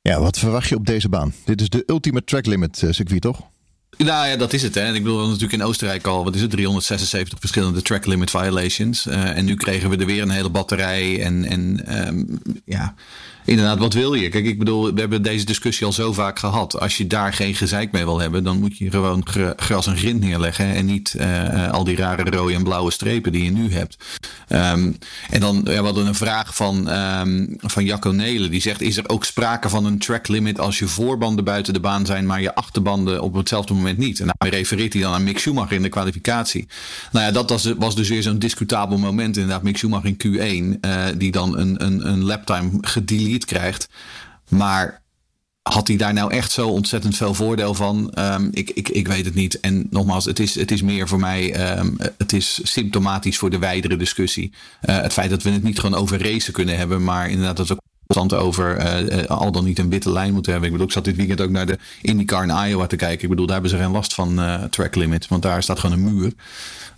Ja, 0.00 0.20
wat 0.20 0.38
verwacht 0.38 0.68
je 0.68 0.76
op 0.76 0.86
deze 0.86 1.08
baan? 1.08 1.34
Dit 1.44 1.60
is 1.60 1.68
de 1.68 1.82
ultieme 1.86 2.24
track 2.24 2.46
limit 2.46 2.82
uh, 2.82 2.92
circuit, 2.92 3.20
toch? 3.20 3.52
Nou 3.98 4.28
ja, 4.28 4.36
dat 4.36 4.52
is 4.52 4.62
het. 4.62 4.74
Hè. 4.74 4.80
En 4.80 4.94
ik 4.94 5.02
bedoel, 5.02 5.26
natuurlijk 5.26 5.52
in 5.52 5.62
Oostenrijk 5.62 6.06
al, 6.06 6.24
wat 6.24 6.34
is 6.34 6.40
het, 6.40 6.50
376 6.50 7.38
verschillende 7.38 7.82
track 7.82 8.06
limit 8.06 8.30
violations. 8.30 9.06
Uh, 9.06 9.36
en 9.36 9.44
nu 9.44 9.54
kregen 9.54 9.90
we 9.90 9.96
er 9.96 10.06
weer 10.06 10.22
een 10.22 10.30
hele 10.30 10.50
batterij. 10.50 11.22
En, 11.22 11.44
en 11.44 11.96
um, 12.06 12.40
ja, 12.64 12.94
inderdaad, 13.44 13.78
wat 13.78 13.92
wil 13.92 14.14
je? 14.14 14.28
Kijk, 14.28 14.44
ik 14.44 14.58
bedoel, 14.58 14.94
we 14.94 15.00
hebben 15.00 15.22
deze 15.22 15.44
discussie 15.44 15.86
al 15.86 15.92
zo 15.92 16.12
vaak 16.12 16.38
gehad. 16.38 16.80
Als 16.80 16.96
je 16.96 17.06
daar 17.06 17.32
geen 17.32 17.54
gezeik 17.54 17.92
mee 17.92 18.04
wil 18.04 18.20
hebben, 18.20 18.44
dan 18.44 18.60
moet 18.60 18.78
je 18.78 18.90
gewoon 18.90 19.26
gras 19.56 19.86
en 19.86 19.96
grind 19.96 20.20
neerleggen. 20.20 20.74
En 20.74 20.86
niet 20.86 21.14
uh, 21.18 21.72
al 21.72 21.84
die 21.84 21.96
rare 21.96 22.30
rode 22.30 22.54
en 22.54 22.62
blauwe 22.62 22.90
strepen 22.90 23.32
die 23.32 23.44
je 23.44 23.50
nu 23.50 23.72
hebt. 23.72 23.96
Um, 24.48 24.96
en 25.30 25.40
dan, 25.40 25.60
ja, 25.64 25.78
we 25.78 25.84
hadden 25.84 26.06
een 26.06 26.14
vraag 26.14 26.54
van, 26.54 26.88
um, 26.88 27.56
van 27.60 27.84
Jacco 27.84 28.10
Nelen. 28.10 28.50
Die 28.50 28.60
zegt, 28.60 28.80
is 28.80 28.96
er 28.96 29.08
ook 29.08 29.24
sprake 29.24 29.68
van 29.68 29.84
een 29.84 29.98
track 29.98 30.28
limit 30.28 30.60
als 30.60 30.78
je 30.78 30.88
voorbanden 30.88 31.44
buiten 31.44 31.72
de 31.72 31.80
baan 31.80 32.06
zijn, 32.06 32.26
maar 32.26 32.40
je 32.40 32.54
achterbanden 32.54 33.22
op 33.22 33.34
hetzelfde 33.34 33.74
moment 33.74 33.98
niet? 33.98 34.20
En 34.20 34.26
dan 34.26 34.48
refereert 34.48 34.92
hij 34.92 35.02
dan 35.02 35.12
aan 35.12 35.24
Mick 35.24 35.38
Schumacher 35.38 35.76
in 35.76 35.82
de 35.82 35.88
kwalificatie. 35.88 36.66
Nou 37.12 37.24
ja, 37.24 37.32
dat 37.32 37.50
was, 37.50 37.72
was 37.78 37.96
dus 37.96 38.08
weer 38.08 38.22
zo'n 38.22 38.38
discutabel 38.38 38.98
moment 38.98 39.36
inderdaad. 39.36 39.62
Mick 39.62 39.76
Schumacher 39.76 40.14
in 40.16 40.74
Q1, 40.76 40.80
uh, 40.80 41.04
die 41.16 41.32
dan 41.32 41.58
een, 41.58 41.84
een, 41.84 42.08
een 42.08 42.24
laptime 42.24 42.70
krijgt. 43.42 43.88
Maar 44.48 45.02
had 45.62 45.88
hij 45.88 45.96
daar 45.96 46.12
nou 46.12 46.32
echt 46.32 46.52
zo 46.52 46.68
ontzettend 46.68 47.16
veel 47.16 47.34
voordeel 47.34 47.74
van? 47.74 48.12
Um, 48.18 48.48
ik, 48.52 48.70
ik, 48.70 48.88
ik 48.88 49.08
weet 49.08 49.24
het 49.24 49.34
niet. 49.34 49.60
En 49.60 49.86
nogmaals, 49.90 50.24
het 50.24 50.38
is, 50.38 50.54
het 50.54 50.70
is 50.70 50.82
meer 50.82 51.08
voor 51.08 51.20
mij, 51.20 51.76
um, 51.78 51.96
het 52.18 52.32
is 52.32 52.60
symptomatisch 52.62 53.38
voor 53.38 53.50
de 53.50 53.58
wijdere 53.58 53.96
discussie. 53.96 54.52
Uh, 54.82 55.00
het 55.00 55.12
feit 55.12 55.30
dat 55.30 55.42
we 55.42 55.50
het 55.50 55.62
niet 55.62 55.78
gewoon 55.78 56.00
over 56.00 56.22
racen 56.22 56.52
kunnen 56.52 56.76
hebben, 56.76 57.04
maar 57.04 57.30
inderdaad 57.30 57.56
dat 57.56 57.68
we 57.68 57.83
over 58.34 59.02
uh, 59.12 59.24
al 59.24 59.52
dan 59.52 59.64
niet 59.64 59.78
een 59.78 59.90
witte 59.90 60.12
lijn 60.12 60.32
moeten 60.32 60.52
hebben. 60.52 60.70
Ik 60.70 60.76
bedoel, 60.76 60.88
ik 60.88 60.94
zat 60.94 61.04
dit 61.04 61.16
weekend 61.16 61.40
ook 61.40 61.50
naar 61.50 61.66
de 61.66 61.78
IndyCar 62.02 62.42
in 62.42 62.68
Iowa 62.68 62.86
te 62.86 62.96
kijken. 62.96 63.22
Ik 63.22 63.28
bedoel, 63.28 63.46
daar 63.46 63.54
hebben 63.54 63.72
ze 63.72 63.84
geen 63.84 63.90
last 63.90 64.14
van 64.14 64.40
uh, 64.40 64.62
track 64.62 64.94
limit, 64.94 65.28
want 65.28 65.42
daar 65.42 65.62
staat 65.62 65.78
gewoon 65.78 65.98
een 65.98 66.14
muur. 66.14 66.32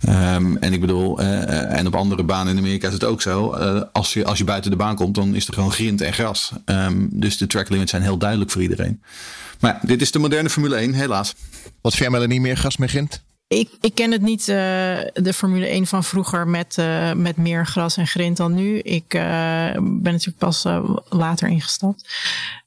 Um, 0.09 0.57
en 0.57 0.73
ik 0.73 0.81
bedoel, 0.81 1.21
en 1.21 1.87
op 1.87 1.95
andere 1.95 2.23
banen 2.23 2.53
in 2.53 2.59
Amerika 2.59 2.87
is 2.87 2.93
het 2.93 3.03
ook 3.03 3.21
zo. 3.21 3.49
Als, 3.91 4.13
je, 4.13 4.25
als 4.25 4.37
je 4.37 4.43
buiten 4.43 4.71
de 4.71 4.77
baan 4.77 4.95
komt, 4.95 5.15
dan 5.15 5.35
is 5.35 5.47
er 5.47 5.53
gewoon 5.53 5.71
grind 5.71 6.01
en 6.01 6.13
gras. 6.13 6.51
Um, 6.65 7.09
dus 7.11 7.37
de 7.37 7.47
track 7.47 7.69
limits 7.69 7.91
zijn 7.91 8.03
heel 8.03 8.17
duidelijk 8.17 8.51
voor 8.51 8.61
iedereen. 8.61 9.01
Maar 9.59 9.79
dit 9.81 10.01
is 10.01 10.11
de 10.11 10.19
moderne 10.19 10.49
Formule 10.49 10.75
1, 10.75 10.93
helaas. 10.93 11.35
Wat 11.81 11.95
vind 11.95 12.27
niet 12.27 12.41
meer 12.41 12.57
gas, 12.57 12.77
meer 12.77 12.89
grind? 12.89 13.25
Ik, 13.47 13.69
ik 13.81 13.95
ken 13.95 14.11
het 14.11 14.21
niet, 14.21 14.39
uh, 14.39 14.47
de 15.13 15.33
Formule 15.35 15.67
1 15.67 15.87
van 15.87 16.03
vroeger 16.03 16.47
met, 16.47 16.77
uh, 16.79 17.13
met 17.13 17.37
meer 17.37 17.65
gras 17.65 17.97
en 17.97 18.07
grind 18.07 18.37
dan 18.37 18.53
nu. 18.53 18.79
Ik 18.79 19.13
uh, 19.13 19.21
ben 19.73 20.11
natuurlijk 20.11 20.37
pas 20.37 20.65
later 21.09 21.47
ingestapt. 21.47 22.09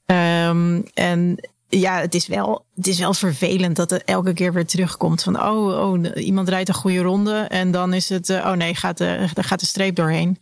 Um, 0.05 0.83
en 0.93 1.49
ja, 1.69 1.99
het 1.99 2.15
is, 2.15 2.27
wel, 2.27 2.65
het 2.75 2.87
is 2.87 2.99
wel 2.99 3.13
vervelend 3.13 3.75
dat 3.75 3.89
het 3.89 4.03
elke 4.03 4.33
keer 4.33 4.53
weer 4.53 4.65
terugkomt. 4.65 5.23
Van 5.23 5.41
oh, 5.43 5.91
oh 5.91 6.05
iemand 6.15 6.49
rijdt 6.49 6.69
een 6.69 6.75
goede 6.75 7.01
ronde. 7.01 7.37
En 7.37 7.71
dan 7.71 7.93
is 7.93 8.09
het, 8.09 8.29
oh 8.29 8.51
nee, 8.51 8.75
gaat 8.75 8.97
de, 8.97 9.29
daar 9.33 9.43
gaat 9.43 9.59
de 9.59 9.65
streep 9.65 9.95
doorheen. 9.95 10.37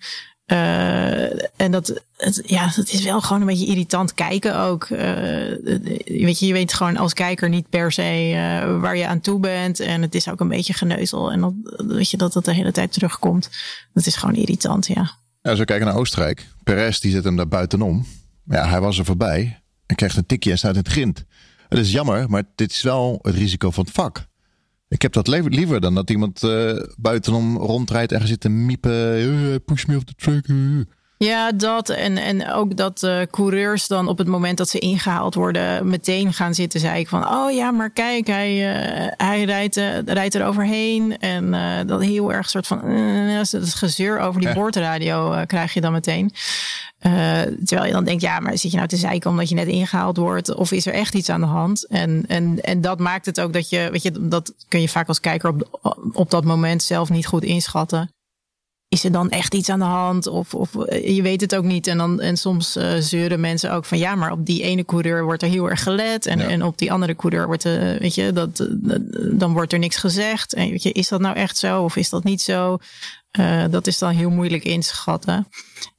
Uh, 0.51 1.43
en 1.55 1.71
dat, 1.71 2.01
ja, 2.45 2.71
dat 2.75 2.89
is 2.89 3.03
wel 3.03 3.21
gewoon 3.21 3.41
een 3.41 3.47
beetje 3.47 3.65
irritant 3.65 4.13
kijken 4.13 4.59
ook. 4.59 4.89
Uh, 4.89 4.99
weet 6.05 6.39
je, 6.39 6.45
je 6.45 6.53
weet 6.53 6.73
gewoon 6.73 6.97
als 6.97 7.13
kijker 7.13 7.49
niet 7.49 7.69
per 7.69 7.91
se 7.91 8.29
uh, 8.29 8.79
waar 8.79 8.97
je 8.97 9.07
aan 9.07 9.21
toe 9.21 9.39
bent. 9.39 9.79
En 9.79 10.01
het 10.01 10.15
is 10.15 10.29
ook 10.29 10.39
een 10.39 10.47
beetje 10.47 10.73
geneuzel. 10.73 11.31
En 11.31 11.39
dat, 11.39 11.53
weet 11.87 12.09
je, 12.09 12.17
dat 12.17 12.33
dat 12.33 12.45
de 12.45 12.53
hele 12.53 12.71
tijd 12.71 12.93
terugkomt. 12.93 13.49
Dat 13.93 14.05
is 14.05 14.15
gewoon 14.15 14.35
irritant, 14.35 14.87
ja. 14.87 15.11
Ja, 15.41 15.49
als 15.49 15.59
we 15.59 15.65
kijken 15.65 15.85
naar 15.85 15.95
Oostenrijk. 15.95 16.47
Perez, 16.63 16.99
die 16.99 17.11
zit 17.11 17.23
hem 17.23 17.35
daar 17.35 17.47
buitenom. 17.47 18.05
Ja, 18.45 18.69
hij 18.69 18.81
was 18.81 18.97
er 18.97 19.05
voorbij. 19.05 19.61
En 19.85 19.95
krijgt 19.95 20.17
een 20.17 20.25
tikje 20.25 20.51
en 20.51 20.57
staat 20.57 20.73
in 20.73 20.79
het 20.79 20.87
grind. 20.87 21.25
Het 21.67 21.79
is 21.79 21.91
jammer, 21.91 22.29
maar 22.29 22.43
dit 22.55 22.71
is 22.71 22.81
wel 22.81 23.19
het 23.21 23.35
risico 23.35 23.71
van 23.71 23.83
het 23.83 23.93
vak. 23.93 24.27
Ik 24.89 25.01
heb 25.01 25.13
dat 25.13 25.27
liever 25.27 25.81
dan 25.81 25.95
dat 25.95 26.09
iemand 26.09 26.43
uh, 26.43 26.83
buitenom 26.97 27.57
rondrijdt 27.57 28.11
en 28.11 28.27
zit 28.27 28.39
te 28.39 28.49
miepen. 28.49 29.21
Uh, 29.21 29.55
push 29.65 29.85
me 29.85 29.95
off 29.95 30.03
the 30.03 30.13
track. 30.15 30.47
Uh. 30.47 30.81
Ja, 31.25 31.51
dat. 31.51 31.89
En, 31.89 32.17
en 32.17 32.51
ook 32.51 32.75
dat 32.77 33.03
uh, 33.03 33.21
coureurs 33.31 33.87
dan 33.87 34.07
op 34.07 34.17
het 34.17 34.27
moment 34.27 34.57
dat 34.57 34.69
ze 34.69 34.79
ingehaald 34.79 35.35
worden, 35.35 35.89
meteen 35.89 36.33
gaan 36.33 36.53
zitten 36.53 36.79
zeiken 36.79 37.09
van, 37.09 37.27
oh 37.29 37.51
ja, 37.51 37.71
maar 37.71 37.89
kijk, 37.89 38.27
hij, 38.27 38.51
uh, 38.55 39.11
hij 39.17 39.43
rijdt, 39.43 39.77
uh, 39.77 39.99
rijdt 40.05 40.35
er 40.35 40.45
overheen. 40.45 41.19
En 41.19 41.51
dat 41.87 42.01
heel 42.01 42.33
erg 42.33 42.49
soort 42.49 42.67
van, 42.67 42.81
dat 43.51 43.73
gezeur 43.73 44.19
over 44.19 44.41
die 44.41 44.53
boordradio 44.53 45.43
krijg 45.45 45.73
je 45.73 45.81
dan 45.81 45.91
meteen. 45.91 46.33
terwijl 47.65 47.85
je 47.85 47.91
dan 47.91 48.05
denkt, 48.05 48.21
ja, 48.21 48.39
maar 48.39 48.57
zit 48.57 48.71
je 48.71 48.77
nou 48.77 48.89
te 48.89 48.97
zeiken 48.97 49.29
omdat 49.29 49.49
je 49.49 49.55
net 49.55 49.67
ingehaald 49.67 50.17
wordt? 50.17 50.55
Of 50.55 50.71
is 50.71 50.85
er 50.85 50.93
echt 50.93 51.13
iets 51.13 51.29
aan 51.29 51.41
de 51.41 51.47
hand? 51.47 51.87
En, 51.87 52.23
en, 52.27 52.61
en 52.61 52.81
dat 52.81 52.99
maakt 52.99 53.25
het 53.25 53.39
ook 53.39 53.53
dat 53.53 53.69
je, 53.69 53.87
weet 53.91 54.03
je, 54.03 54.27
dat 54.27 54.53
kun 54.67 54.81
je 54.81 54.89
vaak 54.89 55.07
als 55.07 55.19
kijker 55.19 55.49
op, 55.49 55.79
op 56.13 56.31
dat 56.31 56.43
moment 56.43 56.83
zelf 56.83 57.09
niet 57.09 57.27
goed 57.27 57.43
inschatten. 57.43 58.09
Is 58.89 59.03
er 59.03 59.11
dan 59.11 59.29
echt 59.29 59.53
iets 59.53 59.69
aan 59.69 59.79
de 59.79 59.85
hand? 59.85 60.27
Of, 60.27 60.53
of 60.53 60.75
eh, 60.75 61.15
je 61.15 61.21
weet 61.21 61.41
het 61.41 61.55
ook 61.55 61.63
niet. 61.63 61.87
En, 61.87 61.97
dan, 61.97 62.19
en 62.21 62.37
soms 62.37 62.77
uh, 62.77 62.93
zeuren 62.99 63.39
mensen 63.39 63.71
ook 63.71 63.85
van 63.85 63.97
ja, 63.97 64.15
maar 64.15 64.31
op 64.31 64.45
die 64.45 64.61
ene 64.63 64.85
coureur 64.85 65.23
wordt 65.23 65.41
er 65.41 65.49
heel 65.49 65.69
erg 65.69 65.83
gelet. 65.83 66.25
En, 66.25 66.39
en 66.39 66.63
op 66.63 66.77
die 66.77 66.91
andere 66.91 67.15
coureur 67.15 67.45
wordt, 67.45 67.65
uh, 67.65 67.97
weet 67.97 68.15
je, 68.15 68.33
dat, 68.33 68.67
dan 69.31 69.53
wordt 69.53 69.73
er 69.73 69.79
niks 69.79 69.97
gezegd. 69.97 70.53
En 70.53 70.69
weet 70.69 70.83
je, 70.83 70.91
is 70.91 71.07
dat 71.07 71.21
nou 71.21 71.35
echt 71.35 71.57
zo 71.57 71.83
of 71.83 71.95
is 71.95 72.09
dat 72.09 72.23
niet 72.23 72.41
zo? 72.41 72.77
Uh, 73.39 73.63
dat 73.69 73.87
is 73.87 73.97
dan 73.97 74.11
heel 74.11 74.29
moeilijk 74.29 74.63
in 74.63 74.81
te 74.81 74.87
schatten. 74.87 75.47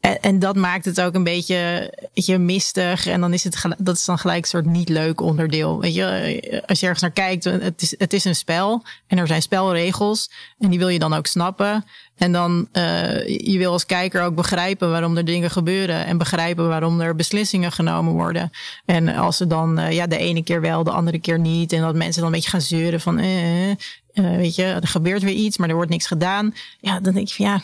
En, 0.00 0.20
en, 0.20 0.38
dat 0.38 0.56
maakt 0.56 0.84
het 0.84 1.00
ook 1.00 1.14
een 1.14 1.24
beetje, 1.24 1.92
beetje 2.14 2.38
mistig. 2.38 3.06
En 3.06 3.20
dan 3.20 3.32
is 3.32 3.44
het, 3.44 3.64
dat 3.78 3.96
is 3.96 4.04
dan 4.04 4.18
gelijk 4.18 4.42
een 4.42 4.48
soort 4.48 4.66
niet 4.66 4.88
leuk 4.88 5.20
onderdeel. 5.20 5.80
Weet 5.80 5.94
je, 5.94 6.62
als 6.66 6.80
je 6.80 6.86
ergens 6.86 7.02
naar 7.02 7.10
kijkt, 7.10 7.44
het 7.44 7.82
is, 7.82 7.94
het 7.98 8.12
is 8.12 8.24
een 8.24 8.34
spel. 8.34 8.82
En 9.06 9.18
er 9.18 9.26
zijn 9.26 9.42
spelregels. 9.42 10.30
En 10.58 10.70
die 10.70 10.78
wil 10.78 10.88
je 10.88 10.98
dan 10.98 11.14
ook 11.14 11.26
snappen. 11.26 11.84
En 12.16 12.32
dan, 12.32 12.68
uh, 12.72 13.26
je 13.26 13.58
wil 13.58 13.72
als 13.72 13.86
kijker 13.86 14.22
ook 14.22 14.34
begrijpen 14.34 14.90
waarom 14.90 15.16
er 15.16 15.24
dingen 15.24 15.50
gebeuren. 15.50 16.04
En 16.06 16.18
begrijpen 16.18 16.68
waarom 16.68 17.00
er 17.00 17.16
beslissingen 17.16 17.72
genomen 17.72 18.12
worden. 18.12 18.50
En 18.84 19.08
als 19.08 19.36
ze 19.36 19.46
dan, 19.46 19.92
ja, 19.92 20.06
de 20.06 20.18
ene 20.18 20.42
keer 20.42 20.60
wel, 20.60 20.84
de 20.84 20.90
andere 20.90 21.18
keer 21.18 21.38
niet. 21.38 21.72
En 21.72 21.80
dat 21.80 21.94
mensen 21.94 22.22
dan 22.22 22.30
een 22.30 22.36
beetje 22.36 22.50
gaan 22.50 22.60
zeuren 22.60 23.00
van, 23.00 23.18
eh, 23.18 23.70
uh, 24.20 24.36
weet 24.36 24.54
je, 24.54 24.62
er 24.64 24.86
gebeurt 24.88 25.22
weer 25.22 25.34
iets, 25.34 25.58
maar 25.58 25.68
er 25.68 25.74
wordt 25.74 25.90
niks 25.90 26.06
gedaan. 26.06 26.54
Ja, 26.80 27.00
dan 27.00 27.14
denk 27.14 27.28
je 27.28 27.34
van 27.34 27.44
ja, 27.44 27.62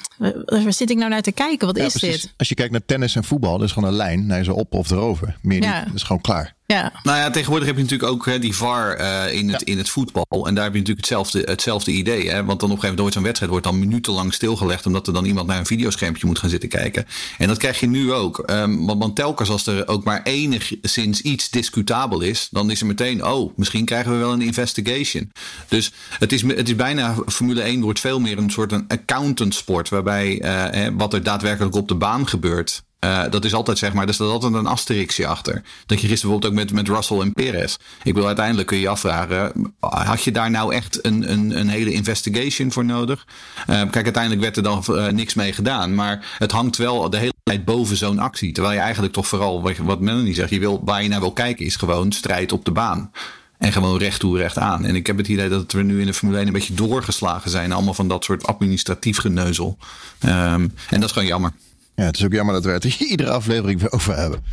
waar 0.62 0.72
zit 0.72 0.90
ik 0.90 0.96
nou 0.96 1.10
naar 1.10 1.22
te 1.22 1.32
kijken? 1.32 1.66
Wat 1.66 1.76
ja, 1.76 1.84
is 1.84 1.92
precies. 1.96 2.22
dit? 2.22 2.32
Als 2.36 2.48
je 2.48 2.54
kijkt 2.54 2.72
naar 2.72 2.84
tennis 2.86 3.16
en 3.16 3.24
voetbal, 3.24 3.58
dat 3.58 3.66
is 3.66 3.72
gewoon 3.72 3.88
een 3.88 3.94
lijn. 3.96 4.26
naar 4.26 4.44
ze 4.44 4.54
op 4.54 4.74
of 4.74 4.90
erover. 4.90 5.36
Meer 5.42 5.62
Ja. 5.62 5.76
niet. 5.76 5.86
Dat 5.86 5.94
is 5.94 6.02
gewoon 6.02 6.22
klaar. 6.22 6.54
Ja, 6.66 6.92
Nou 7.02 7.18
ja, 7.18 7.30
tegenwoordig 7.30 7.66
heb 7.66 7.76
je 7.76 7.82
natuurlijk 7.82 8.12
ook 8.12 8.26
hè, 8.26 8.38
die 8.38 8.56
VAR 8.56 8.92
eh, 8.92 9.34
in, 9.38 9.52
het, 9.52 9.62
in 9.62 9.78
het 9.78 9.88
voetbal. 9.88 10.46
En 10.46 10.54
daar 10.54 10.64
heb 10.64 10.72
je 10.72 10.78
natuurlijk 10.78 11.06
hetzelfde, 11.06 11.40
hetzelfde 11.40 11.90
idee. 11.90 12.30
Hè? 12.30 12.44
Want 12.44 12.60
dan 12.60 12.70
op 12.70 12.76
een 12.76 12.82
gegeven 12.82 12.82
moment 12.82 12.98
wordt 12.98 13.14
zo'n 13.14 13.22
wedstrijd 13.22 13.50
wordt 13.50 13.66
dan 13.66 13.78
minutenlang 13.78 14.34
stilgelegd. 14.34 14.86
Omdat 14.86 15.06
er 15.06 15.12
dan 15.12 15.24
iemand 15.24 15.46
naar 15.46 15.58
een 15.58 15.66
videoschermpje 15.66 16.26
moet 16.26 16.38
gaan 16.38 16.50
zitten 16.50 16.68
kijken. 16.68 17.06
En 17.38 17.48
dat 17.48 17.58
krijg 17.58 17.80
je 17.80 17.86
nu 17.86 18.12
ook. 18.12 18.38
Ehm, 18.38 18.84
want, 18.84 18.98
want 18.98 19.16
telkens 19.16 19.48
als 19.48 19.66
er 19.66 19.88
ook 19.88 20.04
maar 20.04 20.22
enigszins 20.22 21.20
iets 21.20 21.50
discutabel 21.50 22.20
is. 22.20 22.48
Dan 22.50 22.70
is 22.70 22.80
er 22.80 22.86
meteen, 22.86 23.24
oh, 23.24 23.56
misschien 23.56 23.84
krijgen 23.84 24.12
we 24.12 24.18
wel 24.18 24.32
een 24.32 24.42
investigation. 24.42 25.32
Dus 25.68 25.92
het 26.18 26.32
is, 26.32 26.42
het 26.42 26.68
is 26.68 26.76
bijna, 26.76 27.14
Formule 27.26 27.62
1 27.62 27.80
wordt 27.80 28.00
veel 28.00 28.20
meer 28.20 28.38
een 28.38 28.50
soort 28.50 28.72
een 28.72 28.84
accountant 28.88 29.54
sport. 29.54 29.88
Waarbij 29.88 30.40
eh, 30.40 30.64
hè, 30.70 30.94
wat 30.94 31.12
er 31.12 31.22
daadwerkelijk 31.22 31.74
op 31.74 31.88
de 31.88 31.94
baan 31.94 32.28
gebeurt. 32.28 32.84
Uh, 33.04 33.24
dat 33.30 33.44
is 33.44 33.54
altijd 33.54 33.78
zeg 33.78 33.92
maar, 33.92 34.06
er 34.06 34.14
staat 34.14 34.28
altijd 34.28 34.54
een 34.54 34.66
asterixje 34.66 35.26
achter. 35.26 35.62
Dat 35.86 36.00
je 36.00 36.08
gisteren 36.08 36.38
bijvoorbeeld 36.38 36.52
ook 36.52 36.58
met, 36.58 36.86
met 36.86 36.96
Russell 36.96 37.20
en 37.20 37.32
Perez. 37.32 37.76
Ik 38.02 38.14
wil 38.14 38.26
uiteindelijk 38.26 38.66
kun 38.66 38.78
je 38.78 38.88
afvragen, 38.88 39.74
had 39.80 40.22
je 40.22 40.32
daar 40.32 40.50
nou 40.50 40.74
echt 40.74 41.04
een, 41.04 41.32
een, 41.32 41.58
een 41.58 41.68
hele 41.68 41.92
investigation 41.92 42.72
voor 42.72 42.84
nodig? 42.84 43.26
Uh, 43.58 43.66
kijk, 43.66 44.04
uiteindelijk 44.04 44.42
werd 44.42 44.56
er 44.56 44.62
dan 44.62 44.84
uh, 44.88 45.06
niks 45.06 45.34
mee 45.34 45.52
gedaan. 45.52 45.94
Maar 45.94 46.36
het 46.38 46.52
hangt 46.52 46.76
wel 46.76 47.10
de 47.10 47.16
hele 47.16 47.32
tijd 47.42 47.64
boven 47.64 47.96
zo'n 47.96 48.18
actie. 48.18 48.52
Terwijl 48.52 48.74
je 48.74 48.80
eigenlijk 48.80 49.12
toch 49.12 49.26
vooral, 49.26 49.62
wat, 49.62 49.76
wat 49.76 50.00
Melanie 50.00 50.34
zegt, 50.34 50.50
je 50.50 50.58
wil, 50.58 50.82
waar 50.84 51.02
je 51.02 51.08
naar 51.08 51.20
wil 51.20 51.32
kijken 51.32 51.66
is 51.66 51.76
gewoon 51.76 52.12
strijd 52.12 52.52
op 52.52 52.64
de 52.64 52.70
baan. 52.70 53.10
En 53.58 53.72
gewoon 53.72 53.98
recht 53.98 54.20
toe, 54.20 54.38
recht 54.38 54.58
aan. 54.58 54.84
En 54.84 54.94
ik 54.94 55.06
heb 55.06 55.16
het 55.16 55.28
idee 55.28 55.48
dat 55.48 55.72
we 55.72 55.82
nu 55.82 56.00
in 56.00 56.06
de 56.06 56.14
Formule 56.14 56.38
1 56.38 56.46
een 56.46 56.52
beetje 56.52 56.74
doorgeslagen 56.74 57.50
zijn. 57.50 57.72
Allemaal 57.72 57.94
van 57.94 58.08
dat 58.08 58.24
soort 58.24 58.46
administratief 58.46 59.18
geneuzel. 59.18 59.78
Um, 60.24 60.30
en 60.30 60.74
dat 60.90 61.04
is 61.04 61.12
gewoon 61.12 61.28
jammer. 61.28 61.52
Ja, 61.96 62.04
het 62.04 62.16
is 62.16 62.24
ook 62.24 62.32
jammer 62.32 62.54
dat 62.54 62.64
we 62.64 62.70
het 62.70 62.84
iedere 63.10 63.30
aflevering 63.30 63.80
weer 63.80 63.92
over 63.92 64.16
hebben. 64.16 64.44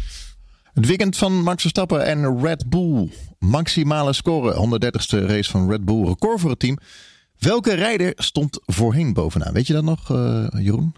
Het 0.73 0.85
weekend 0.85 1.17
van 1.17 1.43
Max 1.43 1.61
Verstappen 1.61 2.05
en 2.05 2.41
Red 2.41 2.69
Bull. 2.69 3.09
Maximale 3.39 4.13
score, 4.13 4.53
130ste 4.53 5.25
race 5.25 5.51
van 5.51 5.69
Red 5.69 5.85
Bull. 5.85 6.05
Record 6.05 6.39
voor 6.39 6.49
het 6.49 6.59
team. 6.59 6.77
Welke 7.39 7.73
rijder 7.73 8.13
stond 8.15 8.59
voorheen 8.65 9.13
bovenaan? 9.13 9.53
Weet 9.53 9.67
je 9.67 9.73
dat 9.73 9.83
nog, 9.83 10.11
uh, 10.11 10.47
Jeroen? 10.49 10.95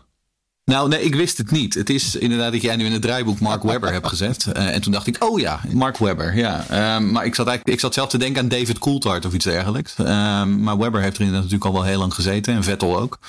Nou, 0.71 0.89
nee, 0.89 1.03
ik 1.03 1.15
wist 1.15 1.37
het 1.37 1.51
niet. 1.51 1.73
Het 1.73 1.89
is 1.89 2.15
inderdaad 2.15 2.51
dat 2.51 2.61
jij 2.61 2.75
nu 2.75 2.85
in 2.85 2.91
het 2.91 3.01
draaiboek 3.01 3.39
Mark 3.39 3.63
Webber 3.63 3.91
hebt 3.91 4.07
gezet. 4.07 4.45
Uh, 4.57 4.67
en 4.75 4.81
toen 4.81 4.91
dacht 4.91 5.07
ik, 5.07 5.23
oh 5.23 5.39
ja, 5.39 5.59
Mark 5.71 5.97
Webber. 5.97 6.35
Ja. 6.35 6.95
Um, 6.95 7.11
maar 7.11 7.25
ik 7.25 7.35
zat, 7.35 7.47
eigenlijk, 7.47 7.75
ik 7.75 7.79
zat 7.79 7.93
zelf 7.93 8.09
te 8.09 8.17
denken 8.17 8.41
aan 8.41 8.47
David 8.47 8.79
Coulthard 8.79 9.25
of 9.25 9.33
iets 9.33 9.45
dergelijks. 9.45 9.97
Um, 9.97 10.59
maar 10.63 10.77
Webber 10.77 11.01
heeft 11.01 11.15
er 11.15 11.21
inderdaad 11.21 11.43
natuurlijk 11.43 11.65
al 11.65 11.73
wel 11.73 11.83
heel 11.83 11.99
lang 11.99 12.13
gezeten. 12.13 12.53
En 12.53 12.63
Vettel 12.63 12.99
ook. 12.99 13.19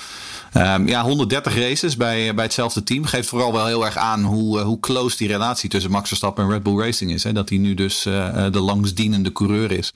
Um, 0.53 0.87
ja, 0.87 1.03
130 1.03 1.55
races 1.55 1.97
bij, 1.97 2.33
bij 2.33 2.43
hetzelfde 2.43 2.83
team. 2.83 3.05
Geeft 3.05 3.27
vooral 3.27 3.53
wel 3.53 3.65
heel 3.65 3.85
erg 3.85 3.97
aan 3.97 4.23
hoe, 4.23 4.59
uh, 4.59 4.65
hoe 4.65 4.79
close 4.79 5.17
die 5.17 5.27
relatie 5.27 5.69
tussen 5.69 5.91
Max 5.91 6.07
Verstappen 6.07 6.43
en 6.43 6.49
Red 6.49 6.63
Bull 6.63 6.79
Racing 6.79 7.11
is. 7.11 7.23
Hè? 7.23 7.33
Dat 7.33 7.49
hij 7.49 7.57
nu 7.57 7.73
dus 7.73 8.05
uh, 8.05 8.45
de 8.51 8.59
langstdienende 8.59 9.31
coureur 9.31 9.71
is. 9.71 9.93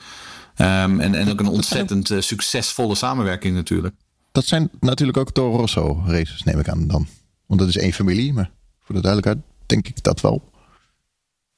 En, 0.55 1.15
en 1.15 1.29
ook 1.31 1.39
een 1.39 1.47
ontzettend 1.47 2.09
uh, 2.09 2.21
succesvolle 2.21 2.95
samenwerking 2.95 3.55
natuurlijk. 3.55 3.95
Dat 4.31 4.45
zijn 4.45 4.69
natuurlijk 4.79 5.17
ook 5.17 5.31
Toro 5.31 5.57
Rosso 5.57 6.03
races, 6.05 6.43
neem 6.43 6.59
ik 6.59 6.69
aan 6.69 6.87
dan. 6.87 7.07
Want 7.51 7.63
dat 7.63 7.69
is 7.69 7.77
één 7.77 7.93
familie, 7.93 8.33
maar 8.33 8.51
voor 8.83 8.95
de 8.95 9.01
duidelijkheid 9.01 9.45
denk 9.65 9.87
ik 9.87 10.03
dat 10.03 10.21
wel. 10.21 10.51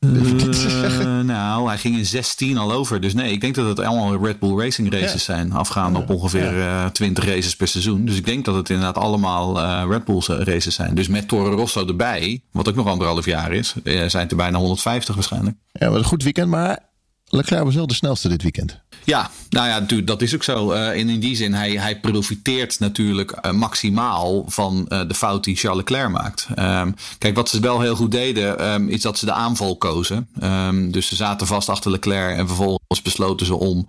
Uh, 0.05 1.19
nou, 1.19 1.67
hij 1.67 1.77
ging 1.77 1.97
in 1.97 2.05
16 2.05 2.57
al 2.57 2.71
over. 2.71 3.01
Dus 3.01 3.13
nee, 3.13 3.31
ik 3.31 3.41
denk 3.41 3.55
dat 3.55 3.67
het 3.67 3.79
allemaal 3.79 4.25
Red 4.25 4.39
Bull 4.39 4.57
Racing 4.59 4.91
races 4.91 5.11
ja. 5.11 5.17
zijn. 5.17 5.51
Afgaande 5.51 5.97
ja. 5.97 6.03
op 6.03 6.09
ongeveer 6.09 6.57
uh, 6.57 6.85
20 6.85 7.25
races 7.25 7.55
per 7.55 7.67
seizoen. 7.67 8.05
Dus 8.05 8.17
ik 8.17 8.25
denk 8.25 8.45
dat 8.45 8.55
het 8.55 8.69
inderdaad 8.69 9.03
allemaal 9.03 9.57
uh, 9.57 9.85
Red 9.89 10.05
Bull 10.05 10.21
races 10.25 10.75
zijn. 10.75 10.95
Dus 10.95 11.07
met 11.07 11.27
Toro 11.27 11.55
Rosso 11.55 11.87
erbij, 11.87 12.41
wat 12.51 12.69
ook 12.69 12.75
nog 12.75 12.87
anderhalf 12.87 13.25
jaar 13.25 13.53
is, 13.53 13.73
eh, 13.83 13.93
zijn 13.93 14.23
het 14.23 14.31
er 14.31 14.37
bijna 14.37 14.57
150 14.57 15.15
waarschijnlijk. 15.15 15.57
Ja, 15.71 15.89
wat 15.89 15.97
een 15.97 16.05
goed 16.05 16.23
weekend, 16.23 16.49
maar 16.49 16.79
Leclerc 17.25 17.63
was 17.63 17.75
wel 17.75 17.87
de 17.87 17.93
snelste 17.93 18.29
dit 18.29 18.41
weekend. 18.41 18.81
Ja, 19.05 19.29
nou 19.49 19.67
ja, 19.67 20.01
dat 20.03 20.21
is 20.21 20.35
ook 20.35 20.43
zo. 20.43 20.71
Uh, 20.71 20.99
en 20.99 21.09
in 21.09 21.19
die 21.19 21.35
zin, 21.35 21.53
hij, 21.53 21.71
hij 21.71 21.99
profiteert 21.99 22.79
natuurlijk 22.79 23.39
uh, 23.45 23.51
maximaal 23.51 24.45
van 24.47 24.85
uh, 24.89 25.01
de 25.07 25.13
fout 25.13 25.43
die 25.43 25.55
Charles 25.55 25.77
Leclerc 25.77 26.09
maakt. 26.09 26.47
Um, 26.59 26.95
kijk, 27.17 27.35
wat 27.35 27.49
ze 27.49 27.59
wel 27.59 27.81
heel 27.81 27.95
goed 27.95 28.11
deden, 28.11 28.73
um, 28.73 28.89
is 28.89 29.01
dat 29.01 29.17
ze 29.17 29.25
de 29.25 29.33
aanval 29.33 29.77
kozen. 29.77 30.27
Um, 30.43 30.91
dus 30.91 31.07
ze 31.07 31.15
zaten 31.15 31.47
vast 31.47 31.69
achter 31.69 31.91
Leclerc 31.91 32.37
en 32.37 32.47
vervolgens 32.47 33.01
besloten 33.01 33.45
ze 33.45 33.55
om 33.55 33.87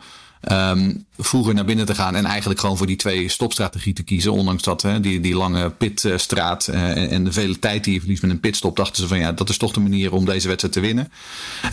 um, 0.53 1.05
vroeger 1.19 1.55
naar 1.55 1.65
binnen 1.65 1.87
te 1.87 1.95
gaan 1.95 2.15
en 2.15 2.25
eigenlijk 2.25 2.61
gewoon 2.61 2.77
voor 2.77 2.87
die 2.87 2.97
twee 2.97 3.29
stopstrategie 3.29 3.93
te 3.93 4.03
kiezen. 4.03 4.33
Ondanks 4.33 4.63
dat, 4.63 4.83
hè, 4.83 5.01
die, 5.01 5.21
die 5.21 5.35
lange 5.35 5.71
pitstraat 5.71 6.69
uh, 6.71 7.13
en, 7.13 7.25
de 7.25 7.33
vele 7.33 7.59
tijd 7.59 7.85
die 7.85 7.93
je 7.93 7.99
verliest 7.99 8.23
met 8.23 8.31
een 8.31 8.41
pitstop, 8.41 8.77
dachten 8.77 9.03
ze 9.03 9.09
van 9.09 9.19
ja, 9.19 9.33
dat 9.33 9.49
is 9.49 9.57
toch 9.57 9.73
de 9.73 9.81
manier 9.81 10.13
om 10.13 10.25
deze 10.25 10.47
wedstrijd 10.47 10.75
te 10.75 10.81
winnen. 10.81 11.13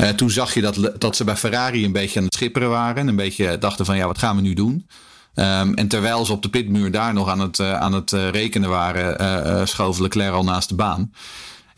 Uh, 0.02 0.10
toen 0.10 0.30
zag 0.30 0.54
je 0.54 0.62
dat, 0.62 0.92
dat 0.98 1.16
ze 1.16 1.24
bij 1.24 1.38
Ferrari 1.38 1.86
een 1.86 1.92
beetje 1.92 2.20
aan 2.20 2.26
het 2.26 2.34
schipperen 2.34 2.70
waren 2.70 2.96
en 2.96 3.08
een 3.08 3.16
beetje 3.16 3.58
dachten 3.58 3.86
van 3.86 3.98
ja, 3.98 4.06
wat 4.06 4.18
gaan 4.18 4.36
we 4.36 4.42
nu 4.42 4.54
doen? 4.54 4.88
Um, 5.36 5.74
en 5.74 5.88
terwijl 5.88 6.26
ze 6.26 6.32
op 6.32 6.42
de 6.42 6.50
pitmuur 6.50 6.92
daar 6.92 7.14
nog 7.14 7.30
aan 7.30 7.40
het, 7.40 7.60
uh, 7.60 7.74
aan 7.74 7.94
het 7.94 8.12
rekenen 8.12 8.70
waren, 8.70 9.68
schoof 9.68 10.00
Leclerc 10.00 10.34
al 10.34 10.44
naast 10.44 10.70
de 10.70 10.76
baan. 10.76 11.12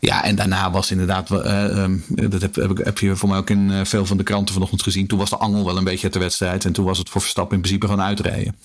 Ja, 0.04 0.24
en 0.24 0.36
daarna 0.36 0.70
was 0.70 0.90
inderdaad, 0.90 1.30
uh, 1.30 1.82
um, 1.82 2.04
dat 2.08 2.40
heb, 2.40 2.54
heb, 2.54 2.76
heb, 2.76 2.98
je 2.98 3.16
voor 3.16 3.28
mij 3.28 3.38
ook 3.38 3.50
in 3.50 3.70
uh, 3.70 3.84
veel 3.84 4.06
van 4.06 4.16
de 4.16 4.22
kranten 4.22 4.54
vanochtend 4.54 4.82
gezien. 4.82 5.06
Toen 5.06 5.18
was 5.18 5.30
de 5.30 5.36
angel 5.36 5.64
wel 5.64 5.76
een 5.76 5.84
beetje 5.84 6.04
uit 6.04 6.12
de 6.12 6.18
wedstrijd. 6.18 6.64
En 6.64 6.72
toen 6.72 6.84
was 6.84 6.98
het 6.98 7.08
voor 7.08 7.20
Verstappen 7.20 7.56
in 7.56 7.62
principe 7.62 7.86
gewoon 7.86 8.04
uitrijden. 8.04 8.56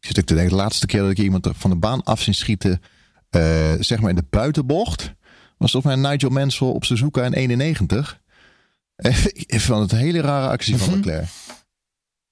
Ik 0.00 0.06
zit 0.06 0.18
ook 0.18 0.24
te 0.24 0.34
denken, 0.34 0.56
de 0.56 0.62
laatste 0.62 0.86
keer 0.86 1.00
dat 1.00 1.10
ik 1.10 1.18
iemand 1.18 1.48
van 1.52 1.70
de 1.70 1.76
baan 1.76 2.02
af 2.02 2.20
zien 2.20 2.34
schieten, 2.34 2.82
uh, 3.30 3.72
zeg 3.78 4.00
maar 4.00 4.10
in 4.10 4.16
de 4.16 4.24
buitenbocht, 4.30 5.12
was 5.56 5.70
volgens 5.70 5.96
mij 5.96 6.10
Nigel 6.10 6.30
Mansell 6.30 6.66
op 6.66 6.84
Suzuka 6.84 7.24
in 7.24 7.32
91. 7.32 8.20
Ik 9.32 9.60
vond 9.60 9.82
het 9.82 9.92
een 9.92 9.98
hele 9.98 10.20
rare 10.20 10.48
actie 10.48 10.76
van 10.76 10.94
Leclerc. 10.94 11.28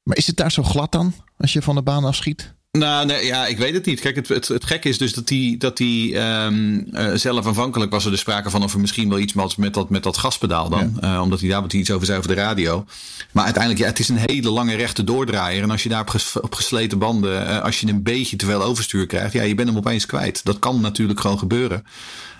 Maar 0.03 0.17
is 0.17 0.27
het 0.27 0.37
daar 0.37 0.53
zo 0.53 0.63
glad 0.63 0.93
dan, 0.93 1.15
als 1.37 1.53
je 1.53 1.63
van 1.63 1.75
de 1.75 1.83
baan 1.83 2.05
afschiet? 2.05 2.55
Nou, 2.79 3.07
nee, 3.07 3.26
ja, 3.26 3.47
ik 3.47 3.59
weet 3.59 3.75
het 3.75 3.87
niet. 3.87 4.00
Kijk, 4.00 4.17
het, 4.17 4.29
het, 4.29 4.49
het 4.49 4.64
gekke 4.64 4.88
is 4.88 4.99
dus 4.99 5.14
dat 5.14 5.29
hij 5.29 5.55
dat 5.59 5.76
die, 5.76 6.19
um, 6.19 6.87
uh, 6.93 7.14
zelf 7.14 7.47
aanvankelijk 7.47 7.91
was 7.91 8.05
er 8.05 8.11
dus 8.11 8.21
sprake 8.21 8.50
van 8.50 8.62
of 8.62 8.73
er 8.73 8.81
misschien 8.81 9.09
wel 9.09 9.19
iets 9.19 9.33
was 9.33 9.57
met 9.57 9.75
dat, 9.75 9.91
met 9.91 10.02
dat 10.02 10.17
gaspedaal 10.17 10.69
dan. 10.69 10.99
Ja. 11.00 11.14
Uh, 11.14 11.21
omdat 11.21 11.41
hij 11.41 11.49
daar 11.49 11.61
wat 11.61 11.73
iets 11.73 11.91
over 11.91 12.07
zei 12.07 12.19
over 12.19 12.35
de 12.35 12.41
radio. 12.41 12.85
Maar 13.33 13.45
uiteindelijk, 13.45 13.83
ja, 13.83 13.88
het 13.88 13.99
is 13.99 14.09
een 14.09 14.25
hele 14.26 14.50
lange 14.50 14.75
rechte 14.75 15.05
doordraaier. 15.05 15.62
En 15.62 15.71
als 15.71 15.83
je 15.83 15.88
daar 15.88 16.00
op, 16.00 16.09
ges, 16.09 16.41
op 16.41 16.55
gesleten 16.55 16.99
banden, 16.99 17.43
uh, 17.43 17.62
als 17.62 17.81
je 17.81 17.88
een 17.88 18.02
beetje 18.02 18.37
te 18.37 18.47
veel 18.47 18.62
overstuur 18.62 19.07
krijgt, 19.07 19.33
ja, 19.33 19.43
je 19.43 19.55
bent 19.55 19.69
hem 19.69 19.79
opeens 19.79 20.07
kwijt. 20.07 20.45
Dat 20.45 20.59
kan 20.59 20.81
natuurlijk 20.81 21.21
gewoon 21.21 21.38
gebeuren. 21.38 21.85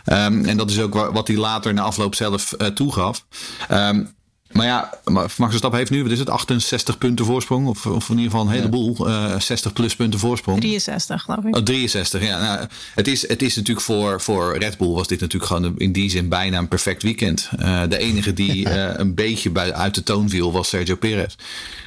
Um, 0.06 0.44
en 0.44 0.56
dat 0.56 0.70
is 0.70 0.80
ook 0.80 0.94
wat 0.94 1.28
hij 1.28 1.36
later 1.36 1.74
na 1.74 1.82
afloop 1.82 2.14
zelf 2.14 2.54
toegaf. 2.74 3.24
Um, 3.70 4.14
maar 4.52 4.66
ja, 4.66 4.90
Max 5.04 5.35
Verstappen 5.37 5.78
heeft 5.78 5.90
nu, 5.90 6.02
wat 6.02 6.12
is 6.12 6.18
het, 6.18 6.30
68 6.30 6.99
punten 6.99 7.25
voorsprong. 7.25 7.66
Of, 7.66 7.87
of 7.87 8.09
in 8.09 8.16
ieder 8.16 8.30
geval 8.30 8.47
een 8.47 8.52
heleboel, 8.52 9.09
ja. 9.09 9.32
uh, 9.32 9.40
60 9.40 9.73
plus 9.73 9.97
punten 9.97 10.21
voorsprong. 10.21 10.61
63 10.61 11.23
geloof 11.23 11.44
ik. 11.44 11.56
Oh, 11.56 11.62
63, 11.62 12.26
ja. 12.26 12.40
Nou, 12.40 12.66
het, 12.94 13.09
is, 13.09 13.28
het 13.28 13.42
is 13.42 13.56
natuurlijk 13.56 13.87
voor, 13.87 14.21
voor 14.21 14.59
Red 14.59 14.78
Bull 14.78 14.88
was 14.88 15.06
dit 15.06 15.21
natuurlijk 15.21 15.52
gewoon 15.52 15.78
in 15.78 15.92
die 15.92 16.11
zin 16.11 16.28
bijna 16.28 16.59
een 16.59 16.68
perfect 16.68 17.02
weekend. 17.02 17.50
Uh, 17.61 17.82
de 17.88 17.99
enige 17.99 18.32
die 18.32 18.68
uh, 18.68 18.90
een 19.02 19.14
beetje 19.14 19.50
bij, 19.50 19.75
uit 19.75 19.94
de 19.94 20.02
toon 20.02 20.28
viel 20.28 20.52
was 20.52 20.68
Sergio 20.68 20.97
Perez. 20.97 21.35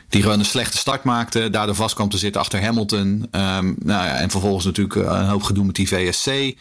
Die 0.09 0.21
gewoon 0.21 0.39
een 0.39 0.45
slechte 0.45 0.77
start 0.77 1.03
maakte. 1.03 1.49
Daardoor 1.49 1.75
vast 1.75 1.95
kwam 1.95 2.09
te 2.09 2.17
zitten 2.17 2.41
achter 2.41 2.61
Hamilton. 2.61 3.27
Um, 3.31 3.75
nou 3.79 4.05
ja, 4.05 4.15
en 4.15 4.29
vervolgens 4.29 4.65
natuurlijk 4.65 4.95
een 4.95 5.27
hoop 5.27 5.43
gedoe 5.43 5.65
met 5.65 5.75
die 5.75 5.87
VSC. 5.87 6.55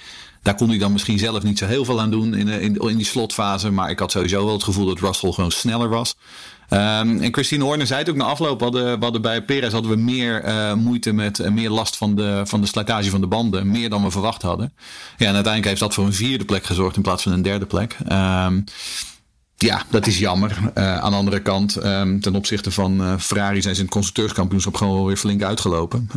Daar 0.44 0.54
kon 0.54 0.68
hij 0.68 0.78
dan 0.78 0.92
misschien 0.92 1.18
zelf 1.18 1.42
niet 1.42 1.58
zo 1.58 1.66
heel 1.66 1.84
veel 1.84 2.00
aan 2.00 2.10
doen 2.10 2.34
in, 2.34 2.48
in, 2.48 2.76
in 2.76 2.96
die 2.96 3.06
slotfase. 3.06 3.70
Maar 3.70 3.90
ik 3.90 3.98
had 3.98 4.10
sowieso 4.10 4.44
wel 4.44 4.54
het 4.54 4.62
gevoel 4.62 4.86
dat 4.86 5.00
Russell 5.00 5.32
gewoon 5.32 5.50
sneller 5.50 5.88
was. 5.88 6.16
Um, 6.70 7.20
en 7.20 7.32
Christine 7.32 7.64
Horner 7.64 7.86
zei 7.86 8.00
het 8.00 8.10
ook 8.10 8.16
na 8.16 8.24
afloop. 8.24 8.60
Hadden, 8.60 9.00
hadden 9.02 9.22
bij 9.22 9.42
Perez 9.42 9.72
hadden 9.72 9.90
we 9.90 9.96
meer 9.96 10.44
uh, 10.44 10.74
moeite 10.74 11.12
met 11.12 11.38
uh, 11.38 11.50
meer 11.50 11.70
last 11.70 11.96
van 11.96 12.14
de, 12.14 12.42
van 12.44 12.60
de 12.60 12.66
slijtage 12.66 13.10
van 13.10 13.20
de 13.20 13.26
banden. 13.26 13.70
Meer 13.70 13.90
dan 13.90 14.02
we 14.02 14.10
verwacht 14.10 14.42
hadden. 14.42 14.72
Ja, 15.16 15.26
en 15.26 15.34
uiteindelijk 15.34 15.64
heeft 15.64 15.80
dat 15.80 15.94
voor 15.94 16.04
een 16.04 16.12
vierde 16.12 16.44
plek 16.44 16.64
gezorgd 16.64 16.96
in 16.96 17.02
plaats 17.02 17.22
van 17.22 17.32
een 17.32 17.42
derde 17.42 17.66
plek. 17.66 17.96
Um, 18.12 18.64
ja, 19.64 19.82
dat 19.90 20.06
is 20.06 20.18
jammer. 20.18 20.58
Uh, 20.74 20.98
aan 20.98 21.10
de 21.10 21.16
andere 21.16 21.42
kant, 21.42 21.84
um, 21.84 22.20
ten 22.20 22.34
opzichte 22.34 22.70
van 22.70 23.20
Ferrari 23.20 23.62
zijn 23.62 23.74
ze 23.74 23.80
in 23.80 23.86
het 23.86 23.94
constructeurskampioenschap 23.94 24.74
gewoon 24.74 24.94
wel 24.94 25.06
weer 25.06 25.16
flink 25.16 25.42
uitgelopen. 25.42 26.08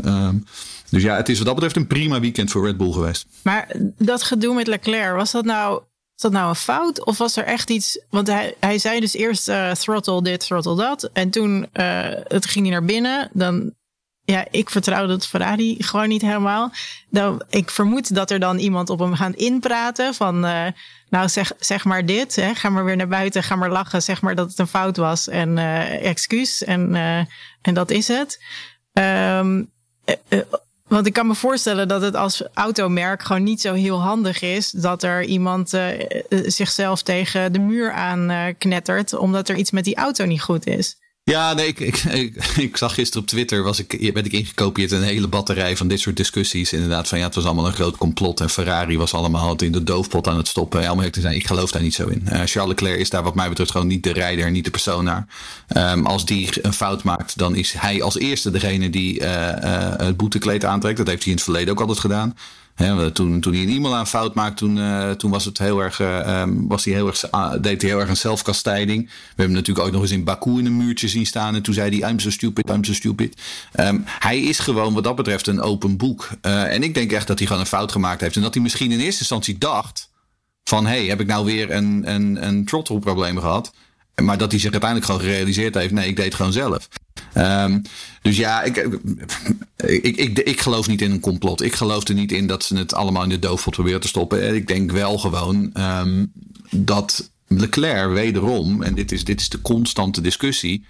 dus 0.89 1.03
ja, 1.03 1.15
het 1.15 1.29
is 1.29 1.37
wat 1.37 1.45
dat 1.45 1.55
betreft 1.55 1.75
een 1.75 1.87
prima 1.87 2.19
weekend 2.19 2.51
voor 2.51 2.65
Red 2.65 2.77
Bull 2.77 2.91
geweest. 2.91 3.25
Maar 3.41 3.71
dat 3.97 4.23
gedoe 4.23 4.55
met 4.55 4.67
Leclerc, 4.67 5.15
was 5.15 5.31
dat 5.31 5.45
nou 5.45 5.81
dat 6.15 6.31
nou 6.31 6.49
een 6.49 6.55
fout? 6.55 7.05
Of 7.05 7.17
was 7.17 7.35
er 7.35 7.43
echt 7.43 7.69
iets. 7.69 7.99
Want 8.09 8.27
hij, 8.27 8.55
hij 8.59 8.77
zei 8.77 8.99
dus 8.99 9.13
eerst 9.13 9.49
uh, 9.49 9.71
throttle 9.71 10.23
dit, 10.23 10.39
throttle 10.39 10.75
dat. 10.75 11.09
En 11.13 11.29
toen 11.29 11.67
het 12.27 12.45
ging 12.45 12.65
hij 12.65 12.73
naar 12.73 12.85
binnen. 12.85 13.29
Dan. 13.33 13.75
Ja, 14.23 14.47
ik 14.51 14.69
vertrouwde 14.69 15.13
het 15.13 15.27
Ferrari 15.27 15.75
gewoon 15.79 16.07
niet 16.07 16.21
helemaal. 16.21 16.71
Dan, 17.09 17.41
ik 17.49 17.69
vermoed 17.69 18.15
dat 18.15 18.31
er 18.31 18.39
dan 18.39 18.57
iemand 18.57 18.89
op 18.89 18.99
hem 18.99 19.13
gaat 19.13 19.35
inpraten. 19.35 20.13
Van. 20.13 20.45
Uh, 21.09 21.19
nou, 21.19 21.29
zeg, 21.29 21.51
zeg 21.59 21.85
maar 21.85 22.05
dit. 22.05 22.35
Hè. 22.35 22.55
Ga 22.55 22.69
maar 22.69 22.85
weer 22.85 22.95
naar 22.95 23.07
buiten. 23.07 23.43
Ga 23.43 23.55
maar 23.55 23.71
lachen. 23.71 24.03
Zeg 24.03 24.21
maar 24.21 24.35
dat 24.35 24.49
het 24.49 24.59
een 24.59 24.67
fout 24.67 24.97
was. 24.97 25.27
En 25.27 25.57
excuus. 26.01 26.63
En, 26.63 26.95
en 27.61 27.73
dat 27.73 27.91
is 27.91 28.07
het. 28.07 28.43
Um, 28.93 29.69
want 30.87 31.05
ik 31.05 31.13
kan 31.13 31.27
me 31.27 31.35
voorstellen 31.35 31.87
dat 31.87 32.01
het 32.01 32.15
als 32.15 32.43
automerk 32.53 33.23
gewoon 33.23 33.43
niet 33.43 33.61
zo 33.61 33.73
heel 33.73 34.01
handig 34.01 34.41
is 34.41 34.71
dat 34.71 35.03
er 35.03 35.23
iemand 35.23 35.73
uh, 35.73 35.89
zichzelf 36.29 37.01
tegen 37.01 37.53
de 37.53 37.59
muur 37.59 37.91
aan 37.91 38.31
uh, 38.31 38.45
knettert, 38.57 39.13
omdat 39.13 39.49
er 39.49 39.55
iets 39.55 39.71
met 39.71 39.83
die 39.83 39.95
auto 39.95 40.25
niet 40.25 40.41
goed 40.41 40.67
is. 40.67 40.97
Ja, 41.29 41.53
nee, 41.53 41.67
ik, 41.67 41.79
ik, 41.79 42.03
ik, 42.57 42.77
zag 42.77 42.93
gisteren 42.93 43.21
op 43.21 43.27
Twitter, 43.27 43.63
was 43.63 43.79
ik, 43.79 44.11
werd 44.13 44.25
ik 44.25 44.31
ingekopieerd 44.31 44.91
een 44.91 45.03
hele 45.03 45.27
batterij 45.27 45.77
van 45.77 45.87
dit 45.87 45.99
soort 45.99 46.17
discussies. 46.17 46.73
Inderdaad, 46.73 47.07
van 47.07 47.17
ja, 47.17 47.25
het 47.25 47.35
was 47.35 47.45
allemaal 47.45 47.67
een 47.67 47.73
groot 47.73 47.97
complot 47.97 48.39
en 48.39 48.49
Ferrari 48.49 48.97
was 48.97 49.13
allemaal 49.13 49.55
in 49.55 49.71
de 49.71 49.83
doofpot 49.83 50.27
aan 50.27 50.37
het 50.37 50.47
stoppen. 50.47 50.81
Ja, 50.81 50.91
om 50.91 51.11
te 51.11 51.21
zijn, 51.21 51.35
ik 51.35 51.47
geloof 51.47 51.71
daar 51.71 51.81
niet 51.81 51.93
zo 51.93 52.07
in. 52.07 52.21
Uh, 52.25 52.41
Charles 52.45 52.67
Leclerc 52.67 52.99
is 52.99 53.09
daar 53.09 53.23
wat 53.23 53.35
mij 53.35 53.49
betreft 53.49 53.71
gewoon 53.71 53.87
niet 53.87 54.03
de 54.03 54.13
rijder, 54.13 54.51
niet 54.51 54.65
de 54.65 54.71
persoon. 54.71 55.25
Um, 55.77 56.05
als 56.05 56.25
die 56.25 56.49
een 56.61 56.73
fout 56.73 57.03
maakt, 57.03 57.37
dan 57.37 57.55
is 57.55 57.73
hij 57.77 58.01
als 58.01 58.17
eerste 58.17 58.51
degene 58.51 58.89
die 58.89 59.19
uh, 59.19 59.27
uh, 59.27 59.93
het 59.97 60.17
boetekleed 60.17 60.65
aantrekt. 60.65 60.97
Dat 60.97 61.07
heeft 61.07 61.23
hij 61.23 61.31
in 61.31 61.37
het 61.37 61.45
verleden 61.45 61.73
ook 61.73 61.79
altijd 61.79 61.99
gedaan 61.99 62.35
toen, 63.13 63.39
toen 63.39 63.53
hij 63.53 63.61
een 63.61 63.69
e-mail 63.69 63.95
aan 63.95 64.07
fout 64.07 64.33
maakte, 64.33 64.55
toen, 64.55 64.77
uh, 64.77 65.11
toen 65.11 65.31
was 65.31 65.45
het 65.45 65.57
heel 65.57 65.79
erg, 65.79 65.99
uh, 65.99 66.43
was 66.47 66.85
hij 66.85 66.93
heel 66.93 67.07
erg, 67.07 67.19
deed 67.61 67.81
hij 67.81 67.89
heel 67.89 67.99
erg 67.99 68.09
een 68.09 68.17
zelfkastijding. 68.17 69.05
We 69.05 69.13
hebben 69.27 69.45
hem 69.45 69.53
natuurlijk 69.53 69.87
ook 69.87 69.93
nog 69.93 70.01
eens 70.01 70.11
in 70.11 70.23
Baku 70.23 70.59
in 70.59 70.65
een 70.65 70.77
muurtje 70.77 71.07
zien 71.07 71.25
staan. 71.25 71.55
En 71.55 71.61
toen 71.61 71.73
zei 71.73 71.99
hij, 71.99 72.09
I'm 72.09 72.19
so 72.19 72.29
stupid, 72.29 72.69
I'm 72.69 72.83
so 72.83 72.93
stupid. 72.93 73.41
Um, 73.79 74.03
hij 74.05 74.39
is 74.39 74.59
gewoon 74.59 74.93
wat 74.93 75.03
dat 75.03 75.15
betreft 75.15 75.47
een 75.47 75.61
open 75.61 75.97
boek. 75.97 76.29
en 76.41 76.83
ik 76.83 76.93
denk 76.93 77.11
echt 77.11 77.27
dat 77.27 77.37
hij 77.37 77.47
gewoon 77.47 77.61
een 77.61 77.67
fout 77.67 77.91
gemaakt 77.91 78.21
heeft. 78.21 78.35
En 78.35 78.41
dat 78.41 78.53
hij 78.53 78.63
misschien 78.63 78.91
in 78.91 78.99
eerste 78.99 79.19
instantie 79.19 79.57
dacht 79.57 80.09
van, 80.63 80.85
hey, 80.85 81.05
heb 81.05 81.19
ik 81.19 81.27
nou 81.27 81.45
weer 81.45 81.71
een, 81.71 82.13
een, 82.13 82.47
een 82.47 82.65
throttle 82.65 82.99
probleem 82.99 83.39
gehad? 83.39 83.73
Maar 84.23 84.37
dat 84.37 84.51
hij 84.51 84.59
zich 84.59 84.71
uiteindelijk 84.71 85.11
gewoon 85.11 85.27
gerealiseerd 85.27 85.75
heeft, 85.75 85.93
nee, 85.93 86.07
ik 86.07 86.15
deed 86.15 86.25
het 86.25 86.35
gewoon 86.35 86.51
zelf. 86.51 86.87
Um, 87.37 87.81
dus 88.21 88.37
ja, 88.37 88.63
ik, 88.63 88.87
ik, 89.77 90.17
ik, 90.17 90.39
ik, 90.39 90.61
geloof 90.61 90.87
niet 90.87 91.01
in 91.01 91.11
een 91.11 91.19
complot. 91.19 91.61
Ik 91.61 91.75
geloof 91.75 92.07
er 92.07 92.13
niet 92.13 92.31
in 92.31 92.47
dat 92.47 92.63
ze 92.63 92.77
het 92.77 92.93
allemaal 92.93 93.23
in 93.23 93.29
de 93.29 93.39
doofpot 93.39 93.73
proberen 93.73 94.01
te 94.01 94.07
stoppen. 94.07 94.55
Ik 94.55 94.67
denk 94.67 94.91
wel 94.91 95.17
gewoon 95.17 95.71
um, 95.77 96.31
dat 96.71 97.29
Leclerc 97.47 98.13
wederom, 98.13 98.83
en 98.83 98.95
dit 98.95 99.11
is, 99.11 99.23
dit 99.23 99.39
is 99.39 99.49
de 99.49 99.61
constante 99.61 100.21
discussie. 100.21 100.85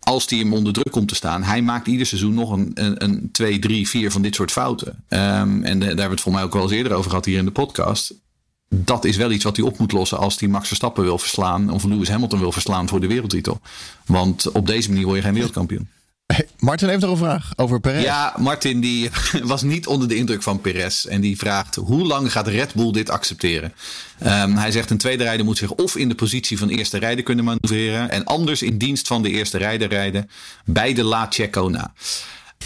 Als 0.00 0.26
die 0.26 0.42
hem 0.42 0.52
onder 0.52 0.72
druk 0.72 0.90
komt 0.90 1.08
te 1.08 1.14
staan, 1.14 1.42
hij 1.42 1.62
maakt 1.62 1.86
ieder 1.86 2.06
seizoen 2.06 2.34
nog 2.34 2.50
een, 2.50 2.70
een, 2.74 3.04
een 3.04 3.28
twee, 3.32 3.58
drie, 3.58 3.88
vier 3.88 4.10
van 4.10 4.22
dit 4.22 4.34
soort 4.34 4.52
fouten. 4.52 4.88
Um, 5.08 5.62
en 5.62 5.78
daar 5.78 5.88
hebben 5.88 6.04
we 6.04 6.10
het 6.10 6.20
voor 6.20 6.32
mij 6.32 6.42
ook 6.42 6.52
wel 6.52 6.62
eens 6.62 6.72
eerder 6.72 6.92
over 6.92 7.10
gehad 7.10 7.24
hier 7.24 7.38
in 7.38 7.44
de 7.44 7.50
podcast 7.50 8.14
dat 8.68 9.04
is 9.04 9.16
wel 9.16 9.30
iets 9.30 9.44
wat 9.44 9.56
hij 9.56 9.66
op 9.66 9.78
moet 9.78 9.92
lossen 9.92 10.18
als 10.18 10.38
hij 10.38 10.48
Max 10.48 10.66
Verstappen 10.66 11.04
wil 11.04 11.18
verslaan. 11.18 11.70
Of 11.70 11.84
Lewis 11.84 12.08
Hamilton 12.08 12.38
wil 12.38 12.52
verslaan 12.52 12.88
voor 12.88 13.00
de 13.00 13.06
wereldtitel. 13.06 13.60
Want 14.06 14.50
op 14.50 14.66
deze 14.66 14.88
manier 14.88 15.04
word 15.04 15.16
je 15.16 15.22
geen 15.22 15.34
wereldkampioen. 15.34 15.88
Hey, 16.26 16.48
Martin 16.58 16.88
heeft 16.88 17.00
nog 17.00 17.10
een 17.10 17.16
vraag 17.16 17.52
over 17.56 17.80
Perez. 17.80 18.02
Ja, 18.02 18.34
Martin 18.36 18.80
die 18.80 19.10
was 19.42 19.62
niet 19.62 19.86
onder 19.86 20.08
de 20.08 20.16
indruk 20.16 20.42
van 20.42 20.60
Perez. 20.60 21.04
En 21.04 21.20
die 21.20 21.38
vraagt, 21.38 21.74
hoe 21.74 22.06
lang 22.06 22.32
gaat 22.32 22.48
Red 22.48 22.74
Bull 22.74 22.92
dit 22.92 23.10
accepteren? 23.10 23.72
Um, 24.22 24.56
hij 24.56 24.70
zegt, 24.70 24.90
een 24.90 24.98
tweede 24.98 25.22
rijder 25.22 25.44
moet 25.44 25.58
zich 25.58 25.72
of 25.72 25.96
in 25.96 26.08
de 26.08 26.14
positie 26.14 26.58
van 26.58 26.68
eerste 26.68 26.98
rijder 26.98 27.24
kunnen 27.24 27.44
manoeuvreren. 27.44 28.10
En 28.10 28.24
anders 28.24 28.62
in 28.62 28.78
dienst 28.78 29.06
van 29.06 29.22
de 29.22 29.30
eerste 29.30 29.58
rijder 29.58 29.88
rijden. 29.88 30.30
Beide 30.64 31.02
laat 31.02 31.34
Checo 31.34 31.68
na 31.68 31.92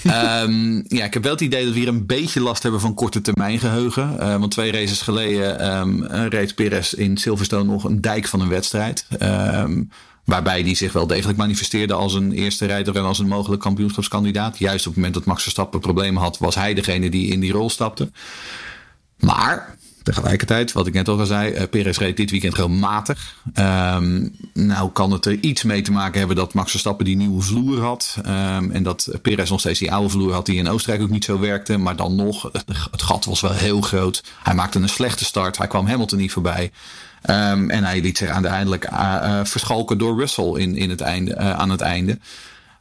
um, 0.04 0.84
ja, 0.98 1.04
ik 1.04 1.14
heb 1.14 1.22
wel 1.22 1.32
het 1.32 1.40
idee 1.40 1.64
dat 1.64 1.72
we 1.72 1.78
hier 1.78 1.88
een 1.88 2.06
beetje 2.06 2.40
last 2.40 2.62
hebben 2.62 2.80
van 2.80 2.94
korte 2.94 3.20
termijn 3.20 3.58
geheugen. 3.58 4.16
Uh, 4.20 4.36
want 4.36 4.50
twee 4.50 4.72
races 4.72 5.00
geleden 5.00 5.78
um, 5.80 6.06
reed 6.06 6.54
Perez 6.54 6.92
in 6.92 7.16
Silverstone 7.16 7.64
nog 7.64 7.84
een 7.84 8.00
dijk 8.00 8.26
van 8.26 8.40
een 8.40 8.48
wedstrijd. 8.48 9.06
Um, 9.22 9.90
waarbij 10.30 10.62
die 10.62 10.76
zich 10.76 10.92
wel 10.92 11.06
degelijk 11.06 11.38
manifesteerde 11.38 11.94
als 11.94 12.14
een 12.14 12.32
eerste 12.32 12.66
rijder 12.66 12.96
en 12.96 13.04
als 13.04 13.18
een 13.18 13.28
mogelijk 13.28 13.62
kampioenschapskandidaat. 13.62 14.58
Juist 14.58 14.86
op 14.86 14.92
het 14.92 14.96
moment 14.96 15.14
dat 15.14 15.24
Max 15.24 15.42
Verstappen 15.42 15.80
problemen 15.80 16.22
had, 16.22 16.38
was 16.38 16.54
hij 16.54 16.74
degene 16.74 17.10
die 17.10 17.32
in 17.32 17.40
die 17.40 17.52
rol 17.52 17.70
stapte. 17.70 18.10
Maar 19.18 19.78
Tegelijkertijd, 20.02 20.72
wat 20.72 20.86
ik 20.86 20.92
net 20.92 21.08
al 21.08 21.26
zei, 21.26 21.54
uh, 21.54 21.62
Perez 21.70 21.98
reed 21.98 22.16
dit 22.16 22.30
weekend 22.30 22.54
gewoon 22.54 22.78
matig. 22.78 23.36
Um, 23.54 24.36
nou 24.54 24.90
kan 24.90 25.12
het 25.12 25.26
er 25.26 25.38
iets 25.40 25.62
mee 25.62 25.82
te 25.82 25.92
maken 25.92 26.18
hebben 26.18 26.36
dat 26.36 26.54
Max 26.54 26.70
Verstappen 26.70 27.04
die 27.04 27.16
nieuwe 27.16 27.42
vloer 27.42 27.80
had. 27.80 28.16
Um, 28.18 28.70
en 28.70 28.82
dat 28.82 29.08
Perez 29.22 29.50
nog 29.50 29.60
steeds 29.60 29.78
die 29.78 29.92
oude 29.92 30.08
vloer 30.08 30.32
had 30.32 30.46
die 30.46 30.56
in 30.56 30.68
Oostenrijk 30.68 31.02
ook 31.02 31.10
niet 31.10 31.24
zo 31.24 31.38
werkte. 31.38 31.76
Maar 31.76 31.96
dan 31.96 32.14
nog, 32.14 32.50
het 32.90 33.02
gat 33.02 33.24
was 33.24 33.40
wel 33.40 33.52
heel 33.52 33.80
groot. 33.80 34.24
Hij 34.42 34.54
maakte 34.54 34.78
een 34.78 34.88
slechte 34.88 35.24
start. 35.24 35.58
Hij 35.58 35.66
kwam 35.66 35.86
Hamilton 35.86 36.18
niet 36.18 36.32
voorbij. 36.32 36.70
Um, 37.22 37.70
en 37.70 37.84
hij 37.84 38.00
liet 38.00 38.18
zich 38.18 38.28
uiteindelijk 38.28 38.90
uh, 38.92 39.16
uh, 39.22 39.40
verschalken 39.44 39.98
door 39.98 40.18
Russell 40.18 40.52
in, 40.54 40.76
in 40.76 40.90
het 40.90 41.00
einde, 41.00 41.36
uh, 41.40 41.50
aan 41.50 41.70
het 41.70 41.80
einde. 41.80 42.18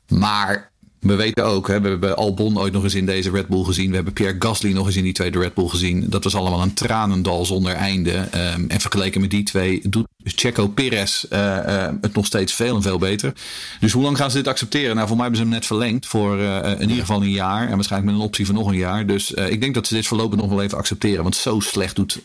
Maar 0.08 0.69
we 1.00 1.16
weten 1.16 1.46
ook, 1.46 1.68
hè, 1.68 1.82
we 1.82 1.90
hebben 1.90 2.16
Albon 2.16 2.60
ooit 2.60 2.74
nog 2.74 2.84
eens 2.84 2.96
in 2.96 3.06
deze 3.06 3.32
Red 3.32 3.48
Bull 3.48 3.64
gezien. 3.64 3.90
We 3.90 3.96
hebben 3.96 4.14
Pierre 4.14 4.36
Gasly 4.40 4.72
nog 4.72 4.86
eens 4.86 4.96
in 4.96 5.04
die 5.04 5.14
tweede 5.14 5.40
Red 5.40 5.54
Bull 5.54 5.68
gezien. 5.68 6.06
Dat 6.10 6.24
was 6.24 6.36
allemaal 6.36 6.62
een 6.62 6.74
tranendal 6.74 7.46
zonder 7.46 7.74
einde. 7.74 8.12
Um, 8.12 8.70
en 8.70 8.80
vergeleken 8.80 9.22
met 9.22 9.30
die 9.30 9.44
twee 9.44 9.82
doet 9.90 10.08
Checo 10.24 10.68
Perez 10.68 11.26
uh, 11.30 11.40
uh, 11.40 11.88
het 12.02 12.14
nog 12.14 12.26
steeds 12.26 12.54
veel 12.54 12.76
en 12.76 12.82
veel 12.82 12.98
beter. 12.98 13.34
Dus 13.80 13.92
hoe 13.92 14.04
lang 14.04 14.18
gaan 14.18 14.32
ze 14.32 14.38
dit 14.38 14.48
accepteren? 14.48 14.96
Nou, 14.96 15.08
voor 15.08 15.16
mij 15.18 15.26
hebben 15.26 15.44
ze 15.44 15.50
hem 15.50 15.58
net 15.60 15.66
verlengd 15.66 16.06
voor 16.06 16.38
uh, 16.38 16.72
in 16.72 16.82
ieder 16.82 16.98
geval 16.98 17.22
een 17.22 17.32
jaar. 17.32 17.68
En 17.68 17.76
waarschijnlijk 17.76 18.12
met 18.12 18.22
een 18.22 18.28
optie 18.28 18.46
van 18.46 18.56
nog 18.56 18.68
een 18.68 18.78
jaar. 18.78 19.06
Dus 19.06 19.32
ik 19.32 19.62
denk 19.62 19.74
dat 19.74 19.88
ze 19.88 19.94
dit 19.94 20.08
voorlopig 20.08 20.40
nog 20.40 20.50
wel 20.50 20.62
even 20.62 20.78
accepteren. 20.78 21.24
Want 21.24 21.36
zo 21.36 21.60
slecht 21.60 21.96
doet 21.96 22.20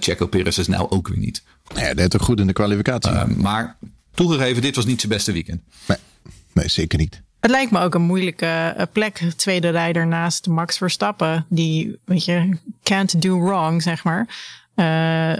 Checo 0.00 0.26
Perez 0.26 0.56
het 0.56 0.68
nou 0.68 0.90
ook 0.90 1.08
weer 1.08 1.18
niet. 1.18 1.42
Ja, 1.74 1.86
dat 1.86 1.96
deed 1.96 2.14
ook 2.14 2.22
goed 2.22 2.40
in 2.40 2.46
de 2.46 2.52
kwalificatie. 2.52 3.10
Ehm, 3.10 3.40
maar 3.40 3.76
toegegeven, 4.14 4.62
dit 4.62 4.76
was 4.76 4.84
niet 4.84 5.00
zijn 5.00 5.12
beste 5.12 5.32
weekend. 5.32 5.60
Nee, 5.86 5.98
nee 6.52 6.68
zeker 6.68 6.98
niet. 6.98 7.22
Het 7.40 7.50
lijkt 7.50 7.70
me 7.70 7.80
ook 7.80 7.94
een 7.94 8.02
moeilijke 8.02 8.74
eh, 8.76 8.86
plek, 8.92 9.18
tweede 9.36 9.68
rijder 9.68 10.06
naast 10.06 10.46
Max 10.46 10.78
Verstappen. 10.78 11.46
Die, 11.48 11.98
weet 12.04 12.24
je, 12.24 12.56
can't 12.82 13.22
do 13.22 13.40
wrong, 13.40 13.82
zeg 13.82 14.04
maar. 14.04 14.26
Uh, 14.76 15.36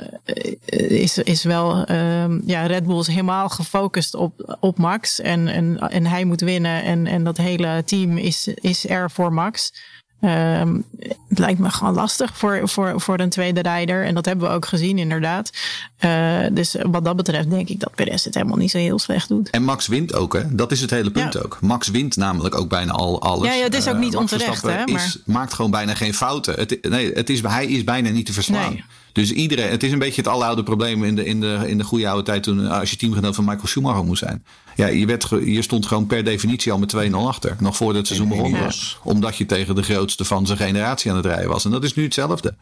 is, 0.91 1.19
is 1.19 1.45
wel, 1.45 1.91
uh, 1.91 2.25
ja, 2.47 2.67
Red 2.67 2.87
Bull 2.87 2.99
is 2.99 3.07
helemaal 3.07 3.49
gefocust 3.49 4.15
op, 4.15 4.57
op 4.61 4.79
Max. 4.79 5.21
En, 5.21 5.49
en, 5.49 5.79
en 5.79 6.07
hij 6.07 6.25
moet 6.25 6.41
winnen. 6.41 6.83
En, 6.83 7.07
en 7.07 7.25
dat 7.25 7.37
hele 7.37 7.83
team 7.85 8.17
is, 8.17 8.47
is 8.55 8.89
er 8.89 9.11
voor 9.11 9.33
Max. 9.33 9.73
Um, 10.21 10.85
het 11.29 11.39
lijkt 11.39 11.59
me 11.59 11.71
gewoon 11.71 11.95
lastig 11.95 12.37
voor, 12.37 12.69
voor, 12.69 13.01
voor 13.01 13.21
een 13.21 13.29
tweede 13.29 13.61
rijder. 13.61 14.05
En 14.05 14.15
dat 14.15 14.27
hebben 14.27 14.49
we 14.49 14.55
ook 14.55 14.67
gezien, 14.67 14.99
inderdaad. 14.99 15.51
Uh, 16.01 16.39
dus 16.53 16.77
wat 16.83 17.05
dat 17.05 17.17
betreft 17.17 17.51
denk 17.51 17.69
ik 17.69 17.81
dat 17.81 17.95
Perez 17.95 18.25
het 18.25 18.35
helemaal 18.35 18.57
niet 18.57 18.71
zo 18.71 18.79
heel 18.79 18.99
slecht 18.99 19.29
doet. 19.29 19.51
En 19.51 19.63
Max 19.63 19.87
wint 19.87 20.15
ook, 20.15 20.33
hè? 20.33 20.55
Dat 20.55 20.73
is 20.73 20.81
het 20.81 20.91
hele 20.91 21.11
punt 21.11 21.33
ja. 21.33 21.41
ook. 21.41 21.59
Max 21.61 21.89
wint 21.89 22.17
namelijk 22.17 22.55
ook 22.55 22.69
bijna 22.69 22.93
al 22.93 23.23
alles. 23.23 23.49
Ja, 23.49 23.55
ja 23.55 23.63
het 23.63 23.75
is 23.75 23.89
ook 23.89 23.99
niet 23.99 24.13
uh, 24.13 24.19
onterecht, 24.19 24.63
hè? 24.63 24.85
Maar... 24.87 25.05
Is, 25.05 25.19
maakt 25.25 25.55
gewoon 25.55 25.71
bijna 25.71 25.95
geen 25.95 26.15
fouten. 26.15 26.55
Het, 26.55 26.79
nee, 26.89 27.13
het 27.13 27.31
is, 27.31 27.41
hij 27.43 27.67
is 27.67 27.85
bijna 27.85 28.11
niet 28.11 28.27
te 28.27 28.33
verslaan. 28.33 28.73
Nee. 28.73 28.85
Dus 29.13 29.33
iedereen, 29.33 29.71
het 29.71 29.83
is 29.83 29.93
een 29.93 29.99
beetje 29.99 30.23
het 30.23 30.31
aloude 30.31 30.63
probleem 30.63 31.05
in 31.05 31.17
de, 31.17 31.25
in 31.25 31.41
de, 31.41 31.65
in 31.67 31.79
de 31.79 31.85
goede 31.85 32.09
oude 32.09 32.23
tijd 32.23 32.43
toen 32.43 32.67
als 32.67 32.91
je 32.91 32.97
teamgenoot 32.97 33.35
van 33.35 33.45
Michael 33.45 33.67
Schumacher 33.67 34.05
moest 34.05 34.23
zijn. 34.23 34.45
Ja, 34.77 34.87
je, 34.87 35.07
werd, 35.07 35.29
je 35.45 35.63
stond 35.63 35.87
gewoon 35.87 36.07
per 36.07 36.25
definitie 36.25 36.73
al 36.73 36.79
met 36.79 36.95
2-0 36.97 37.13
achter. 37.13 37.57
Nog 37.61 37.77
voordat 37.77 37.97
het 37.97 38.07
seizoen 38.07 38.29
begon 38.29 38.59
was. 38.59 38.99
Omdat 39.03 39.37
je 39.37 39.47
tegen 39.47 39.75
de 39.75 39.83
grootste 39.83 40.25
van 40.25 40.47
zijn 40.47 40.59
generatie 40.59 41.11
aan 41.11 41.17
het 41.17 41.27
rijden 41.27 41.49
was. 41.49 41.65
En 41.65 41.71
dat 41.71 41.85
is 41.85 41.95
nu 41.95 42.03
hetzelfde. 42.03 42.55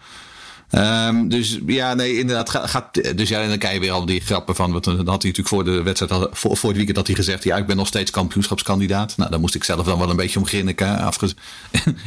Ehm, 0.70 1.28
dus 1.28 1.58
ja, 1.66 1.94
nee, 1.94 2.18
inderdaad. 2.18 2.50
Gaat, 2.50 3.16
dus 3.16 3.28
ja, 3.28 3.46
dan 3.46 3.58
krijg 3.58 3.74
je 3.74 3.80
weer 3.80 3.90
al 3.90 4.06
die 4.06 4.20
grappen 4.20 4.54
van. 4.54 4.72
Wat, 4.72 4.84
dan 4.84 4.96
had 4.96 5.06
hij 5.06 5.12
natuurlijk 5.12 5.48
voor 5.48 5.64
de 5.64 5.82
wedstrijd, 5.82 6.28
voor, 6.30 6.56
voor 6.56 6.68
het 6.68 6.76
weekend 6.76 6.96
had 6.96 7.06
hij 7.06 7.16
gezegd: 7.16 7.44
Ja, 7.44 7.56
ik 7.56 7.66
ben 7.66 7.76
nog 7.76 7.86
steeds 7.86 8.10
kampioenschapskandidaat. 8.10 9.16
Nou, 9.16 9.30
daar 9.30 9.40
moest 9.40 9.54
ik 9.54 9.64
zelf 9.64 9.86
dan 9.86 9.98
wel 9.98 10.10
een 10.10 10.16
beetje 10.16 10.38
om 10.38 10.46
grinniken. 10.46 10.86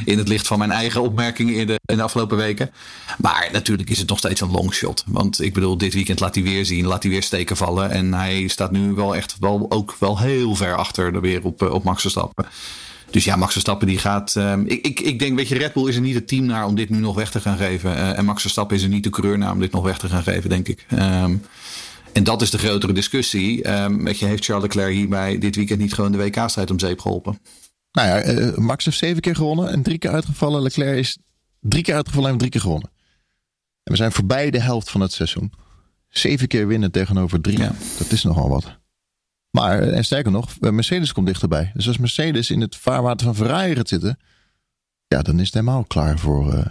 in 0.04 0.18
het 0.18 0.28
licht 0.28 0.46
van 0.46 0.58
mijn 0.58 0.70
eigen 0.70 1.02
opmerkingen 1.02 1.54
in 1.54 1.66
de, 1.66 1.80
in 1.84 1.96
de 1.96 2.02
afgelopen 2.02 2.36
weken. 2.36 2.70
Maar 3.18 3.48
natuurlijk 3.52 3.90
is 3.90 3.98
het 3.98 4.08
nog 4.08 4.18
steeds 4.18 4.40
een 4.40 4.50
longshot. 4.50 5.04
Want 5.06 5.40
ik 5.40 5.54
bedoel, 5.54 5.78
dit 5.78 5.94
weekend 5.94 6.20
laat 6.20 6.34
hij 6.34 6.44
weer 6.44 6.66
zien, 6.66 6.86
laat 6.86 7.02
hij 7.02 7.12
weer 7.12 7.22
steken 7.22 7.56
vallen. 7.56 7.90
En 7.90 8.14
hij 8.14 8.48
staat 8.48 8.70
nu 8.70 8.92
wel 8.92 9.16
echt 9.16 9.36
wel, 9.40 9.66
ook 9.68 9.96
wel 9.98 10.18
heel 10.18 10.54
ver 10.54 10.76
achter 10.76 11.12
de 11.12 11.20
weer 11.20 11.44
op, 11.44 11.62
op 11.62 11.84
Max 11.84 12.00
Verstappen. 12.00 12.46
Dus 13.12 13.24
ja, 13.24 13.36
Max 13.36 13.52
Verstappen 13.52 13.86
die 13.86 13.98
gaat. 13.98 14.34
Um, 14.34 14.66
ik, 14.66 14.86
ik, 14.86 15.00
ik 15.00 15.18
denk, 15.18 15.36
weet 15.36 15.48
je, 15.48 15.58
Red 15.58 15.72
Bull 15.72 15.88
is 15.88 15.94
er 15.94 16.00
niet 16.00 16.14
het 16.14 16.28
team 16.28 16.44
naar 16.44 16.66
om 16.66 16.74
dit 16.74 16.90
nu 16.90 16.98
nog 16.98 17.14
weg 17.14 17.30
te 17.30 17.40
gaan 17.40 17.56
geven. 17.56 17.90
Uh, 17.90 18.18
en 18.18 18.24
Max 18.24 18.40
Verstappen 18.40 18.76
is 18.76 18.82
er 18.82 18.88
niet 18.88 19.04
de 19.04 19.10
coureur 19.10 19.38
naar 19.38 19.52
om 19.52 19.60
dit 19.60 19.72
nog 19.72 19.84
weg 19.84 19.98
te 19.98 20.08
gaan 20.08 20.22
geven, 20.22 20.50
denk 20.50 20.68
ik. 20.68 20.86
Um, 20.92 21.42
en 22.12 22.24
dat 22.24 22.42
is 22.42 22.50
de 22.50 22.58
grotere 22.58 22.92
discussie. 22.92 23.70
Um, 23.70 24.04
weet 24.04 24.18
je, 24.18 24.26
heeft 24.26 24.44
Charles 24.44 24.64
Leclerc 24.64 24.92
hierbij 24.94 25.38
dit 25.38 25.56
weekend 25.56 25.80
niet 25.80 25.92
gewoon 25.92 26.12
de 26.12 26.18
WK-strijd 26.18 26.70
om 26.70 26.78
zeep 26.78 27.00
geholpen? 27.00 27.38
Nou 27.92 28.08
ja, 28.08 28.24
uh, 28.24 28.56
Max 28.56 28.84
heeft 28.84 28.98
zeven 28.98 29.20
keer 29.20 29.36
gewonnen 29.36 29.70
en 29.70 29.82
drie 29.82 29.98
keer 29.98 30.10
uitgevallen. 30.10 30.62
Leclerc 30.62 30.98
is 30.98 31.18
drie 31.60 31.82
keer 31.82 31.94
uitgevallen 31.94 32.30
en 32.30 32.38
drie 32.38 32.50
keer 32.50 32.60
gewonnen. 32.60 32.90
En 33.82 33.92
we 33.92 33.96
zijn 33.96 34.12
voorbij 34.12 34.50
de 34.50 34.60
helft 34.60 34.90
van 34.90 35.00
het 35.00 35.12
seizoen. 35.12 35.52
Zeven 36.08 36.48
keer 36.48 36.66
winnen 36.66 36.90
tegenover 36.90 37.40
drie. 37.40 37.58
Ja. 37.58 37.72
Dat 37.98 38.12
is 38.12 38.22
nogal 38.22 38.48
wat. 38.48 38.80
Maar, 39.52 39.80
eh, 39.80 39.96
en 39.96 40.04
sterker 40.04 40.32
nog, 40.32 40.60
Mercedes 40.60 41.12
komt 41.12 41.26
dichterbij. 41.26 41.70
Dus 41.74 41.86
als 41.86 41.98
Mercedes 41.98 42.50
in 42.50 42.60
het 42.60 42.76
vaarwater 42.76 43.26
van 43.26 43.36
Ferrari 43.36 43.74
gaat 43.74 43.88
zitten, 43.88 44.18
ja, 45.06 45.22
dan 45.22 45.38
is 45.38 45.44
het 45.44 45.54
helemaal 45.54 45.84
klaar 45.84 46.18
voor, 46.18 46.54
uh, 46.54 46.66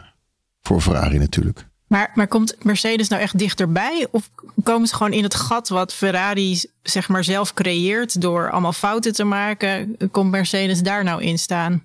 voor 0.61 0.81
Ferrari 0.81 1.17
natuurlijk. 1.17 1.69
Maar, 1.87 2.11
maar 2.13 2.27
komt 2.27 2.63
Mercedes 2.63 3.07
nou 3.07 3.21
echt 3.21 3.37
dichterbij? 3.37 4.07
Of 4.11 4.29
komen 4.63 4.87
ze 4.87 4.95
gewoon 4.95 5.13
in 5.13 5.23
het 5.23 5.35
gat 5.35 5.69
wat 5.69 5.93
Ferrari 5.93 6.63
zeg 6.83 7.09
maar 7.09 7.23
zelf 7.23 7.53
creëert 7.53 8.21
door 8.21 8.51
allemaal 8.51 8.73
fouten 8.73 9.13
te 9.13 9.23
maken? 9.23 9.97
Komt 10.11 10.31
Mercedes 10.31 10.81
daar 10.81 11.03
nou 11.03 11.21
in 11.21 11.39
staan? 11.39 11.83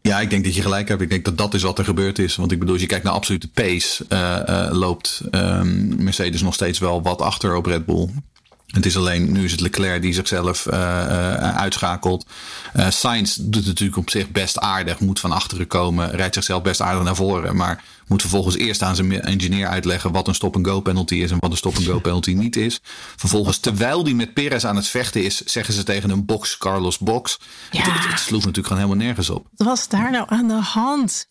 Ja, 0.00 0.20
ik 0.20 0.30
denk 0.30 0.44
dat 0.44 0.54
je 0.54 0.62
gelijk 0.62 0.88
hebt. 0.88 1.00
Ik 1.00 1.10
denk 1.10 1.24
dat 1.24 1.38
dat 1.38 1.54
is 1.54 1.62
wat 1.62 1.78
er 1.78 1.84
gebeurd 1.84 2.18
is. 2.18 2.36
Want 2.36 2.52
ik 2.52 2.58
bedoel, 2.58 2.72
als 2.72 2.82
je 2.82 2.88
kijkt 2.88 3.04
naar 3.04 3.12
absolute 3.12 3.50
pace, 3.50 4.04
uh, 4.08 4.40
uh, 4.48 4.68
loopt 4.72 5.22
um, 5.30 6.04
Mercedes 6.04 6.42
nog 6.42 6.54
steeds 6.54 6.78
wel 6.78 7.02
wat 7.02 7.20
achter 7.20 7.54
op 7.54 7.66
Red 7.66 7.86
Bull. 7.86 8.08
Het 8.76 8.86
is 8.86 8.96
alleen, 8.96 9.32
nu 9.32 9.44
is 9.44 9.50
het 9.50 9.60
Leclerc 9.60 10.02
die 10.02 10.12
zichzelf 10.12 10.66
uh, 10.66 10.74
uh, 10.74 11.56
uitschakelt. 11.56 12.26
Uh, 12.76 12.90
Sainz 12.90 13.36
doet 13.36 13.54
het 13.54 13.66
natuurlijk 13.66 13.98
op 13.98 14.10
zich 14.10 14.30
best 14.30 14.58
aardig. 14.58 15.00
Moet 15.00 15.20
van 15.20 15.32
achteren 15.32 15.66
komen. 15.66 16.10
Rijdt 16.10 16.34
zichzelf 16.34 16.62
best 16.62 16.80
aardig 16.80 17.02
naar 17.02 17.16
voren. 17.16 17.56
Maar 17.56 17.84
moet 18.06 18.20
vervolgens 18.20 18.56
eerst 18.56 18.82
aan 18.82 18.96
zijn 18.96 19.20
engineer 19.20 19.66
uitleggen 19.66 20.12
wat 20.12 20.28
een 20.28 20.34
stop-and-go 20.34 20.80
penalty 20.80 21.14
is 21.14 21.30
en 21.30 21.36
wat 21.40 21.50
een 21.50 21.56
stop-and-go 21.56 21.98
penalty 21.98 22.32
niet 22.32 22.56
is. 22.56 22.80
Vervolgens, 23.16 23.58
terwijl 23.58 24.04
die 24.04 24.14
met 24.14 24.34
Perez 24.34 24.64
aan 24.64 24.76
het 24.76 24.86
vechten 24.86 25.24
is, 25.24 25.40
zeggen 25.44 25.74
ze 25.74 25.82
tegen 25.82 26.10
een 26.10 26.24
box, 26.24 26.58
Carlos 26.58 26.98
Box. 26.98 27.38
Ja. 27.70 27.82
Het, 27.82 28.10
het, 28.10 28.20
sloeg 28.20 28.44
natuurlijk 28.44 28.66
gewoon 28.66 28.82
helemaal 28.82 29.06
nergens 29.06 29.30
op. 29.30 29.46
Wat 29.54 29.66
was 29.66 29.88
daar 29.88 30.10
nou 30.10 30.26
aan 30.28 30.48
de 30.48 30.54
hand? 30.54 31.28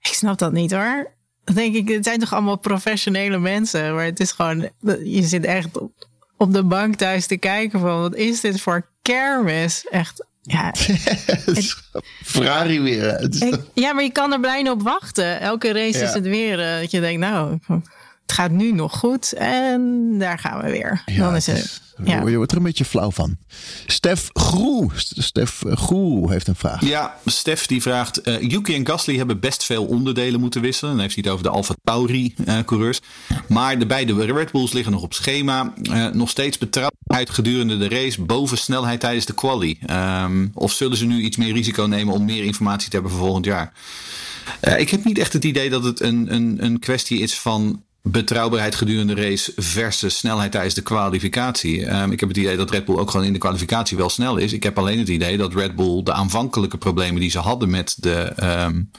Ik 0.00 0.12
snap 0.12 0.38
dat 0.38 0.52
niet 0.52 0.72
hoor. 0.72 1.14
Dan 1.44 1.54
denk 1.54 1.74
ik, 1.74 1.88
het 1.88 2.04
zijn 2.04 2.18
toch 2.18 2.32
allemaal 2.32 2.58
professionele 2.58 3.38
mensen. 3.38 3.94
Maar 3.94 4.04
het 4.04 4.20
is 4.20 4.32
gewoon, 4.32 4.70
je 5.04 5.22
zit 5.22 5.44
echt 5.44 5.78
op 5.78 6.05
op 6.36 6.52
de 6.52 6.64
bank 6.64 6.94
thuis 6.94 7.26
te 7.26 7.36
kijken 7.36 7.80
van 7.80 8.00
wat 8.00 8.14
is 8.14 8.40
dit 8.40 8.60
voor 8.60 8.88
kermis? 9.02 9.86
Echt, 9.90 10.26
ja. 10.42 10.74
Ferrari 12.24 12.80
weer. 12.80 13.28
ja, 13.74 13.92
maar 13.92 14.02
je 14.02 14.12
kan 14.12 14.32
er 14.32 14.40
bijna 14.40 14.70
op 14.70 14.82
wachten. 14.82 15.40
Elke 15.40 15.72
race 15.72 16.02
is 16.02 16.12
het 16.12 16.26
weer 16.26 16.58
uh, 16.58 16.80
dat 16.80 16.90
je 16.90 17.00
denkt, 17.00 17.20
nou, 17.20 17.58
het 18.26 18.34
gaat 18.34 18.50
nu 18.50 18.72
nog 18.72 18.98
goed 18.98 19.32
en 19.32 20.10
daar 20.18 20.38
gaan 20.38 20.62
we 20.62 20.70
weer. 20.70 21.02
Ja, 21.06 21.24
Dan 21.24 21.36
is 21.36 21.46
het. 21.46 21.80
Ja. 22.04 22.28
Je 22.28 22.36
wordt 22.36 22.50
er 22.50 22.56
een 22.56 22.62
beetje 22.62 22.84
flauw 22.84 23.10
van. 23.10 23.36
Stef 23.86 24.30
Groe. 24.32 24.90
Stef 24.96 25.62
Groe 25.68 26.30
heeft 26.30 26.48
een 26.48 26.56
vraag. 26.56 26.84
Ja, 26.84 27.18
Stef 27.24 27.66
die 27.66 27.82
vraagt. 27.82 28.28
Uh, 28.28 28.40
Yuki 28.40 28.74
en 28.74 28.86
Gasly 28.86 29.16
hebben 29.16 29.40
best 29.40 29.64
veel 29.64 29.84
onderdelen 29.84 30.40
moeten 30.40 30.60
wisselen. 30.60 30.92
Dan 30.92 31.00
heeft 31.00 31.14
hij 31.14 31.24
het 31.24 31.32
over 31.32 31.44
de 31.44 31.50
Alfa 31.50 31.74
Tauri 31.84 32.34
uh, 32.46 32.58
coureurs. 32.64 33.00
Maar 33.48 33.78
de 33.78 33.86
beide 33.86 34.24
Red 34.24 34.52
Bulls 34.52 34.72
liggen 34.72 34.92
nog 34.92 35.02
op 35.02 35.14
schema. 35.14 35.72
Uh, 35.82 36.06
nog 36.06 36.28
steeds 36.28 36.58
betrouwbaarheid 36.58 37.30
gedurende 37.30 37.78
de 37.78 37.88
race. 37.88 38.22
Boven 38.22 38.58
snelheid 38.58 39.00
tijdens 39.00 39.26
de 39.26 39.34
quali. 39.34 39.78
Um, 39.90 40.50
of 40.54 40.72
zullen 40.72 40.96
ze 40.96 41.06
nu 41.06 41.20
iets 41.20 41.36
meer 41.36 41.52
risico 41.52 41.82
nemen 41.82 42.14
om 42.14 42.24
meer 42.24 42.44
informatie 42.44 42.88
te 42.88 42.94
hebben 42.94 43.12
voor 43.12 43.24
volgend 43.24 43.44
jaar? 43.44 43.72
ik 44.76 44.90
heb 44.90 45.04
niet 45.04 45.18
echt 45.18 45.32
het 45.32 45.44
idee 45.44 45.70
dat 45.70 45.84
het 45.84 46.00
een, 46.00 46.34
een, 46.34 46.64
een 46.64 46.78
kwestie 46.78 47.18
is 47.18 47.38
van 47.38 47.82
betrouwbaarheid 48.08 48.74
gedurende 48.74 49.14
de 49.14 49.22
race 49.22 49.52
versus 49.56 50.16
snelheid 50.16 50.52
tijdens 50.52 50.74
de 50.74 50.82
kwalificatie. 50.82 51.94
Um, 51.94 52.12
ik 52.12 52.20
heb 52.20 52.28
het 52.28 52.38
idee 52.38 52.56
dat 52.56 52.70
Red 52.70 52.84
Bull 52.84 52.96
ook 52.96 53.10
gewoon 53.10 53.26
in 53.26 53.32
de 53.32 53.38
kwalificatie 53.38 53.96
wel 53.96 54.10
snel 54.10 54.36
is. 54.36 54.52
Ik 54.52 54.62
heb 54.62 54.78
alleen 54.78 54.98
het 54.98 55.08
idee 55.08 55.36
dat 55.36 55.54
Red 55.54 55.74
Bull 55.76 56.02
de 56.02 56.12
aanvankelijke 56.12 56.78
problemen 56.78 57.20
die 57.20 57.30
ze 57.30 57.38
hadden 57.38 57.70
met 57.70 57.96
de 57.98 58.32
um, 58.42 58.90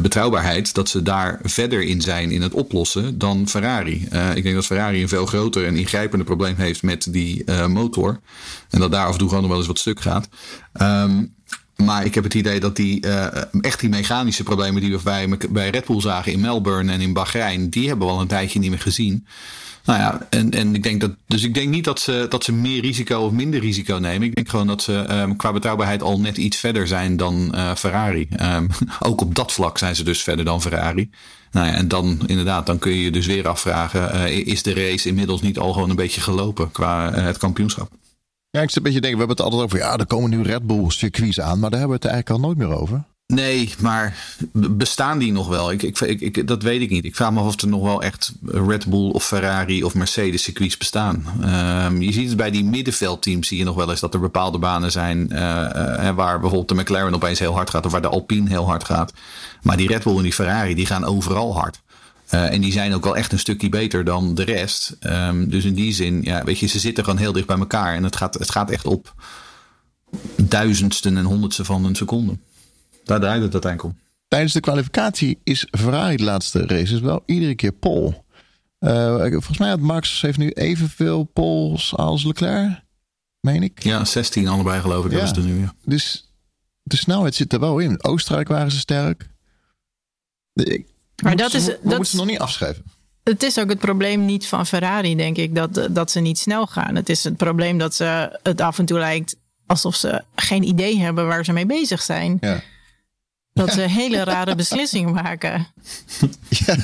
betrouwbaarheid, 0.00 0.74
dat 0.74 0.88
ze 0.88 1.02
daar 1.02 1.40
verder 1.42 1.82
in 1.82 2.00
zijn 2.00 2.30
in 2.30 2.42
het 2.42 2.52
oplossen 2.52 3.18
dan 3.18 3.48
Ferrari. 3.48 4.08
Uh, 4.12 4.36
ik 4.36 4.42
denk 4.42 4.54
dat 4.54 4.66
Ferrari 4.66 5.02
een 5.02 5.08
veel 5.08 5.26
groter 5.26 5.66
en 5.66 5.76
ingrijpender 5.76 6.26
probleem 6.26 6.56
heeft 6.56 6.82
met 6.82 7.06
die 7.10 7.42
uh, 7.46 7.66
motor. 7.66 8.20
En 8.70 8.80
dat 8.80 8.92
daar 8.92 9.06
af 9.06 9.12
en 9.12 9.18
toe 9.18 9.28
gewoon 9.28 9.42
nog 9.42 9.50
wel 9.50 9.60
eens 9.60 9.68
wat 9.68 9.78
stuk 9.78 10.00
gaat. 10.00 10.28
Um, 10.82 11.36
maar 11.84 12.04
ik 12.04 12.14
heb 12.14 12.24
het 12.24 12.34
idee 12.34 12.60
dat 12.60 12.76
die 12.76 13.06
uh, 13.06 13.26
echt 13.60 13.80
die 13.80 13.88
mechanische 13.88 14.42
problemen 14.42 14.82
die 14.82 14.96
we 14.96 15.02
bij, 15.02 15.28
bij 15.50 15.70
Red 15.70 15.86
Bull 15.86 16.00
zagen 16.00 16.32
in 16.32 16.40
Melbourne 16.40 16.92
en 16.92 17.00
in 17.00 17.12
Bahrein, 17.12 17.68
die 17.68 17.88
hebben 17.88 18.06
we 18.06 18.12
al 18.12 18.20
een 18.20 18.26
tijdje 18.26 18.58
niet 18.58 18.70
meer 18.70 18.78
gezien. 18.78 19.26
Nou 19.88 20.00
ja, 20.00 20.26
en, 20.30 20.50
en 20.50 20.74
ik 20.74 20.82
denk 20.82 21.00
dat. 21.00 21.10
Dus 21.26 21.42
ik 21.42 21.54
denk 21.54 21.68
niet 21.68 21.84
dat 21.84 22.00
ze, 22.00 22.26
dat 22.28 22.44
ze 22.44 22.52
meer 22.52 22.80
risico 22.80 23.20
of 23.20 23.32
minder 23.32 23.60
risico 23.60 23.96
nemen. 23.96 24.28
Ik 24.28 24.34
denk 24.34 24.48
gewoon 24.48 24.66
dat 24.66 24.82
ze 24.82 25.06
um, 25.10 25.36
qua 25.36 25.52
betrouwbaarheid 25.52 26.02
al 26.02 26.20
net 26.20 26.36
iets 26.36 26.56
verder 26.56 26.86
zijn 26.86 27.16
dan 27.16 27.52
uh, 27.54 27.74
Ferrari. 27.74 28.28
Um, 28.42 28.68
ook 29.08 29.20
op 29.20 29.34
dat 29.34 29.52
vlak 29.52 29.78
zijn 29.78 29.96
ze 29.96 30.04
dus 30.04 30.22
verder 30.22 30.44
dan 30.44 30.62
Ferrari. 30.62 31.10
Nou 31.50 31.66
ja, 31.66 31.72
en 31.72 31.88
dan 31.88 32.20
inderdaad, 32.26 32.66
dan 32.66 32.78
kun 32.78 32.92
je 32.92 33.02
je 33.02 33.10
dus 33.10 33.26
weer 33.26 33.48
afvragen: 33.48 34.14
uh, 34.14 34.46
is 34.46 34.62
de 34.62 34.74
race 34.74 35.08
inmiddels 35.08 35.40
niet 35.40 35.58
al 35.58 35.72
gewoon 35.72 35.90
een 35.90 35.96
beetje 35.96 36.20
gelopen 36.20 36.70
qua 36.70 37.12
het 37.12 37.38
kampioenschap? 37.38 37.90
Ja, 38.50 38.60
ik 38.60 38.74
een 38.74 38.82
beetje 38.82 39.00
denken, 39.00 39.18
we 39.18 39.26
hebben 39.26 39.36
het 39.36 39.40
altijd 39.40 39.62
over, 39.62 39.78
ja, 39.78 39.96
er 39.96 40.06
komen 40.06 40.30
nu 40.30 40.42
Red 40.42 40.66
Bull 40.66 40.90
circuits 40.90 41.40
aan, 41.40 41.58
maar 41.58 41.70
daar 41.70 41.78
hebben 41.78 41.98
we 41.98 42.04
het 42.04 42.12
eigenlijk 42.12 42.30
al 42.30 42.48
nooit 42.48 42.58
meer 42.58 42.80
over. 42.80 43.04
Nee, 43.34 43.74
maar 43.78 44.16
bestaan 44.52 45.18
die 45.18 45.32
nog 45.32 45.48
wel? 45.48 45.72
Ik, 45.72 45.82
ik, 45.82 46.00
ik, 46.00 46.46
dat 46.46 46.62
weet 46.62 46.80
ik 46.80 46.90
niet. 46.90 47.04
Ik 47.04 47.16
vraag 47.16 47.32
me 47.32 47.40
af 47.40 47.46
of 47.46 47.60
er 47.60 47.68
nog 47.68 47.82
wel 47.82 48.02
echt 48.02 48.32
Red 48.44 48.86
Bull 48.86 49.10
of 49.10 49.26
Ferrari 49.26 49.84
of 49.84 49.94
Mercedes 49.94 50.42
circuits 50.42 50.76
bestaan. 50.76 51.24
Um, 51.86 52.02
je 52.02 52.12
ziet 52.12 52.28
het 52.28 52.36
bij 52.36 52.50
die 52.50 52.64
middenveldteams 52.64 53.48
zie 53.48 53.58
je 53.58 53.64
nog 53.64 53.74
wel 53.74 53.90
eens 53.90 54.00
dat 54.00 54.14
er 54.14 54.20
bepaalde 54.20 54.58
banen 54.58 54.92
zijn 54.92 55.28
uh, 55.32 55.38
waar 56.14 56.40
bijvoorbeeld 56.40 56.68
de 56.68 56.74
McLaren 56.74 57.14
opeens 57.14 57.38
heel 57.38 57.54
hard 57.54 57.70
gaat 57.70 57.86
of 57.86 57.92
waar 57.92 58.02
de 58.02 58.08
Alpine 58.08 58.48
heel 58.48 58.66
hard 58.66 58.84
gaat. 58.84 59.12
Maar 59.62 59.76
die 59.76 59.88
Red 59.88 60.02
Bull 60.02 60.16
en 60.16 60.22
die 60.22 60.32
Ferrari 60.32 60.74
die 60.74 60.86
gaan 60.86 61.04
overal 61.04 61.54
hard. 61.54 61.80
Uh, 62.34 62.52
en 62.52 62.60
die 62.60 62.72
zijn 62.72 62.94
ook 62.94 63.04
wel 63.04 63.16
echt 63.16 63.32
een 63.32 63.38
stukje 63.38 63.68
beter 63.68 64.04
dan 64.04 64.34
de 64.34 64.42
rest. 64.42 64.96
Um, 65.00 65.50
dus 65.50 65.64
in 65.64 65.74
die 65.74 65.92
zin, 65.92 66.22
ja, 66.22 66.44
weet 66.44 66.58
je, 66.58 66.66
ze 66.66 66.78
zitten 66.78 67.04
gewoon 67.04 67.18
heel 67.18 67.32
dicht 67.32 67.46
bij 67.46 67.58
elkaar. 67.58 67.94
En 67.94 68.02
het 68.02 68.16
gaat, 68.16 68.34
het 68.34 68.50
gaat 68.50 68.70
echt 68.70 68.86
op 68.86 69.14
duizendsten 70.36 71.16
en 71.16 71.24
honderdsten 71.24 71.64
van 71.64 71.84
een 71.84 71.94
seconde. 71.94 72.38
Daar 73.04 73.20
draait 73.20 73.42
het 73.42 73.52
uiteindelijk 73.52 73.94
om. 73.94 74.00
Tijdens 74.28 74.52
de 74.52 74.60
kwalificatie 74.60 75.38
is 75.44 75.66
Ferrari 75.70 76.16
de 76.16 76.22
laatste 76.22 76.66
races 76.66 77.00
wel 77.00 77.22
iedere 77.26 77.54
keer 77.54 77.72
pole. 77.72 78.22
Uh, 78.80 79.16
volgens 79.16 79.58
mij 79.58 79.68
had 79.68 79.80
Max 79.80 80.20
heeft 80.20 80.38
nu 80.38 80.50
evenveel 80.50 81.24
poles 81.24 81.96
als 81.96 82.24
Leclerc, 82.24 82.80
meen 83.40 83.62
ik. 83.62 83.82
Ja, 83.82 84.04
16 84.04 84.48
allebei 84.48 84.80
geloof 84.80 85.04
ik. 85.04 85.10
Ja. 85.10 85.18
Dat 85.18 85.36
is 85.36 85.42
er 85.42 85.48
nu, 85.48 85.60
ja. 85.60 85.74
Dus 85.84 86.32
de 86.82 86.96
snelheid 86.96 87.34
zit 87.34 87.52
er 87.52 87.60
wel 87.60 87.78
in. 87.78 88.04
Oostenrijk 88.04 88.48
waren 88.48 88.70
ze 88.70 88.78
sterk. 88.78 89.30
Maar 91.22 91.36
dat 91.36 91.54
is. 91.54 91.64
dat 91.64 91.82
moeten 91.82 92.04
ze 92.06 92.16
nog 92.16 92.26
niet 92.26 92.38
afschrijven. 92.38 92.84
Het 93.22 93.42
is 93.42 93.58
ook 93.58 93.68
het 93.68 93.78
probleem 93.78 94.24
niet 94.24 94.46
van 94.46 94.66
Ferrari, 94.66 95.16
denk 95.16 95.36
ik, 95.36 95.54
dat, 95.54 95.88
dat 95.90 96.10
ze 96.10 96.20
niet 96.20 96.38
snel 96.38 96.66
gaan. 96.66 96.94
Het 96.94 97.08
is 97.08 97.24
het 97.24 97.36
probleem 97.36 97.78
dat 97.78 97.94
ze 97.94 98.38
het 98.42 98.60
af 98.60 98.78
en 98.78 98.84
toe 98.84 98.98
lijkt 98.98 99.36
alsof 99.66 99.96
ze 99.96 100.22
geen 100.34 100.62
idee 100.62 100.98
hebben 100.98 101.26
waar 101.26 101.44
ze 101.44 101.52
mee 101.52 101.66
bezig 101.66 102.02
zijn. 102.02 102.36
Ja. 102.40 102.60
Dat 103.52 103.72
ze 103.72 103.80
hele 103.80 104.24
rare 104.24 104.54
beslissingen 104.64 105.12
maken. 105.14 105.66
Ja, 106.48 106.76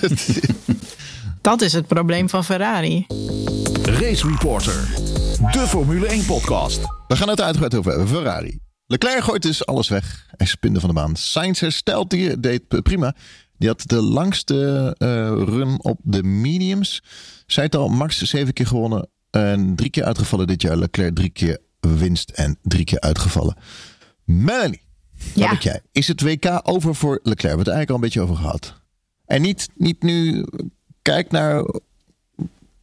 dat 1.40 1.60
is 1.60 1.72
het 1.72 1.86
probleem 1.86 2.28
van 2.28 2.44
Ferrari. 2.44 3.06
Race 3.82 4.28
Reporter, 4.28 4.88
de 5.52 5.64
Formule 5.68 6.06
1 6.06 6.24
podcast. 6.24 6.80
We 7.08 7.16
gaan 7.16 7.28
het 7.28 7.40
uitgebreid 7.40 7.74
over 7.74 7.90
hebben. 7.90 8.08
Ferrari. 8.08 8.58
Leclerc 8.86 9.22
gooit 9.22 9.42
dus 9.42 9.66
alles 9.66 9.88
weg. 9.88 10.26
Hij 10.36 10.46
spinde 10.46 10.80
van 10.80 10.88
de 10.88 10.94
baan. 10.94 11.16
Sainz 11.16 11.60
herstelt 11.60 12.10
die, 12.10 12.40
deed 12.40 12.82
prima. 12.82 13.14
Die 13.58 13.68
had 13.68 13.82
de 13.86 14.02
langste 14.02 14.94
uh, 14.98 15.08
run 15.28 15.82
op 15.82 16.00
de 16.02 16.22
mediums. 16.22 17.02
Zij 17.46 17.64
het 17.64 17.76
al, 17.76 17.88
Max 17.88 18.22
zeven 18.22 18.52
keer 18.52 18.66
gewonnen. 18.66 19.08
En 19.30 19.76
drie 19.76 19.90
keer 19.90 20.04
uitgevallen 20.04 20.46
dit 20.46 20.62
jaar. 20.62 20.76
Leclerc 20.76 21.14
drie 21.14 21.30
keer 21.30 21.58
winst 21.80 22.30
en 22.30 22.58
drie 22.62 22.84
keer 22.84 23.00
uitgevallen. 23.00 23.56
Melanie, 24.24 24.82
ja. 25.34 25.50
wat 25.50 25.62
jij? 25.62 25.80
Is 25.92 26.08
het 26.08 26.20
WK 26.20 26.60
over 26.62 26.94
voor 26.94 27.20
Leclerc? 27.22 27.40
We 27.40 27.48
hebben 27.48 27.66
het 27.66 27.74
eigenlijk 27.74 27.90
al 27.90 27.94
een 27.94 28.00
beetje 28.00 28.20
over 28.20 28.36
gehad. 28.36 28.80
En 29.26 29.42
niet, 29.42 29.68
niet 29.74 30.02
nu, 30.02 30.44
kijk 31.02 31.30
naar 31.30 31.64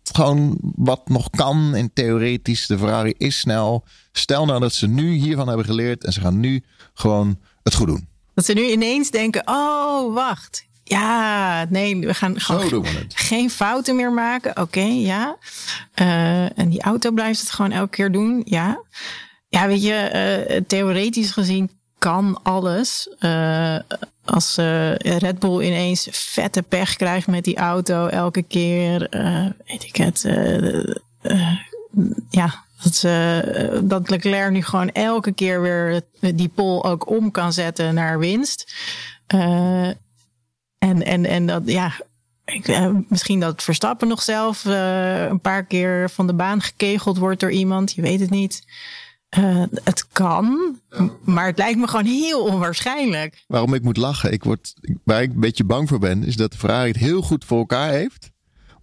gewoon 0.03 0.57
wat 0.75 1.09
nog 1.09 1.29
kan. 1.29 1.75
En 1.75 1.93
theoretisch, 1.93 2.67
de 2.67 2.77
Ferrari 2.77 3.13
is 3.17 3.39
snel. 3.39 3.83
Stel 4.11 4.45
nou 4.45 4.59
dat 4.59 4.73
ze 4.73 4.87
nu 4.87 5.13
hiervan 5.13 5.47
hebben 5.47 5.65
geleerd 5.65 6.03
en 6.03 6.13
ze 6.13 6.21
gaan 6.21 6.39
nu 6.39 6.63
gewoon 6.93 7.39
het 7.63 7.73
goed 7.73 7.87
doen. 7.87 8.07
Dat 8.33 8.45
ze 8.45 8.53
nu 8.53 8.71
ineens 8.71 9.11
denken: 9.11 9.41
oh, 9.45 10.13
wacht. 10.13 10.69
Ja, 10.83 11.65
nee, 11.69 11.99
we 11.99 12.13
gaan 12.13 12.39
gewoon 12.39 12.69
Zo 12.69 12.81
we 12.81 13.05
geen 13.29 13.49
fouten 13.49 13.95
meer 13.95 14.11
maken. 14.11 14.61
Oké, 14.61 14.81
ja. 14.81 15.37
Eh, 15.93 16.59
en 16.59 16.69
die 16.69 16.81
auto 16.81 17.11
blijft 17.11 17.39
het 17.39 17.51
gewoon 17.51 17.71
elke 17.71 17.89
keer 17.89 18.11
doen. 18.11 18.41
Ja. 18.45 18.81
Ja, 19.49 19.67
weet 19.67 19.83
je, 19.83 19.93
eh, 19.93 20.61
theoretisch 20.67 21.31
gezien 21.31 21.71
kan 21.97 22.39
alles. 22.43 23.15
Eh, 23.19 23.77
als 24.25 24.55
Red 24.97 25.39
Bull 25.39 25.65
ineens 25.65 26.07
vette 26.11 26.61
pech 26.61 26.95
krijgt 26.95 27.27
met 27.27 27.43
die 27.43 27.57
auto 27.57 28.07
elke 28.07 28.41
keer, 28.43 29.07
weet 29.65 29.83
ik 29.83 29.95
het. 29.95 30.21
ja, 32.29 32.63
dat, 32.83 32.95
ze, 32.95 33.81
dat 33.83 34.09
Leclerc 34.09 34.51
nu 34.51 34.63
gewoon 34.63 34.89
elke 34.89 35.31
keer 35.31 35.61
weer 35.61 36.01
die 36.19 36.49
pol 36.49 36.85
ook 36.85 37.09
om 37.09 37.31
kan 37.31 37.53
zetten 37.53 37.93
naar 37.93 38.19
winst. 38.19 38.73
Eh, 39.27 39.87
en, 40.77 41.03
en, 41.03 41.25
en 41.25 41.45
dat, 41.45 41.61
ja, 41.65 41.93
ik, 42.45 42.67
eh, 42.67 42.95
misschien 43.07 43.39
dat 43.39 43.63
Verstappen 43.63 44.07
nog 44.07 44.21
zelf 44.21 44.65
eh, 44.65 45.25
een 45.25 45.41
paar 45.41 45.65
keer 45.65 46.09
van 46.09 46.27
de 46.27 46.33
baan 46.33 46.61
gekegeld 46.61 47.17
wordt 47.17 47.39
door 47.39 47.51
iemand. 47.51 47.93
Je 47.93 48.01
weet 48.01 48.19
het 48.19 48.29
niet. 48.29 48.63
Eh, 49.29 49.63
het 49.83 50.07
kan, 50.07 50.79
maar 51.23 51.45
het 51.45 51.57
lijkt 51.57 51.79
me 51.79 51.87
gewoon 51.87 52.05
heel 52.05 52.43
onwaarschijnlijk. 52.43 53.43
Waarom 53.47 53.73
ik 53.73 53.83
moet 53.83 53.97
lachen, 53.97 54.31
ik 54.31 54.43
word, 54.43 54.73
waar 55.03 55.21
ik 55.21 55.31
een 55.31 55.39
beetje 55.39 55.63
bang 55.63 55.89
voor 55.89 55.99
ben, 55.99 56.23
is 56.23 56.35
dat 56.35 56.55
Ferrari 56.55 56.87
het 56.87 56.99
heel 56.99 57.21
goed 57.21 57.45
voor 57.45 57.57
elkaar 57.57 57.89
heeft. 57.89 58.31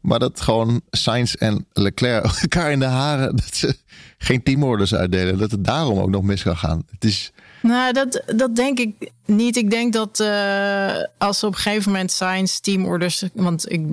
Maar 0.00 0.18
dat 0.18 0.40
gewoon 0.40 0.80
Sainz 0.90 1.34
en 1.34 1.66
Leclerc 1.72 2.24
elkaar 2.42 2.72
in 2.72 2.78
de 2.78 2.84
haren, 2.84 3.36
dat 3.36 3.54
ze 3.54 3.76
geen 4.18 4.42
teamorders 4.42 4.94
uitdelen. 4.94 5.38
Dat 5.38 5.50
het 5.50 5.64
daarom 5.64 5.98
ook 5.98 6.10
nog 6.10 6.22
mis 6.22 6.42
kan 6.42 6.56
gaan. 6.56 6.82
Het 6.90 7.04
is, 7.04 7.32
Nou, 7.62 7.92
dat, 7.92 8.22
dat 8.36 8.56
denk 8.56 8.78
ik 8.78 9.10
niet. 9.24 9.56
Ik 9.56 9.70
denk 9.70 9.92
dat 9.92 10.20
eh, 10.20 11.02
als 11.18 11.44
op 11.44 11.52
een 11.52 11.58
gegeven 11.58 11.92
moment 11.92 12.10
Science 12.10 12.60
teamorders. 12.60 13.24
Want 13.32 13.72
ik 13.72 13.86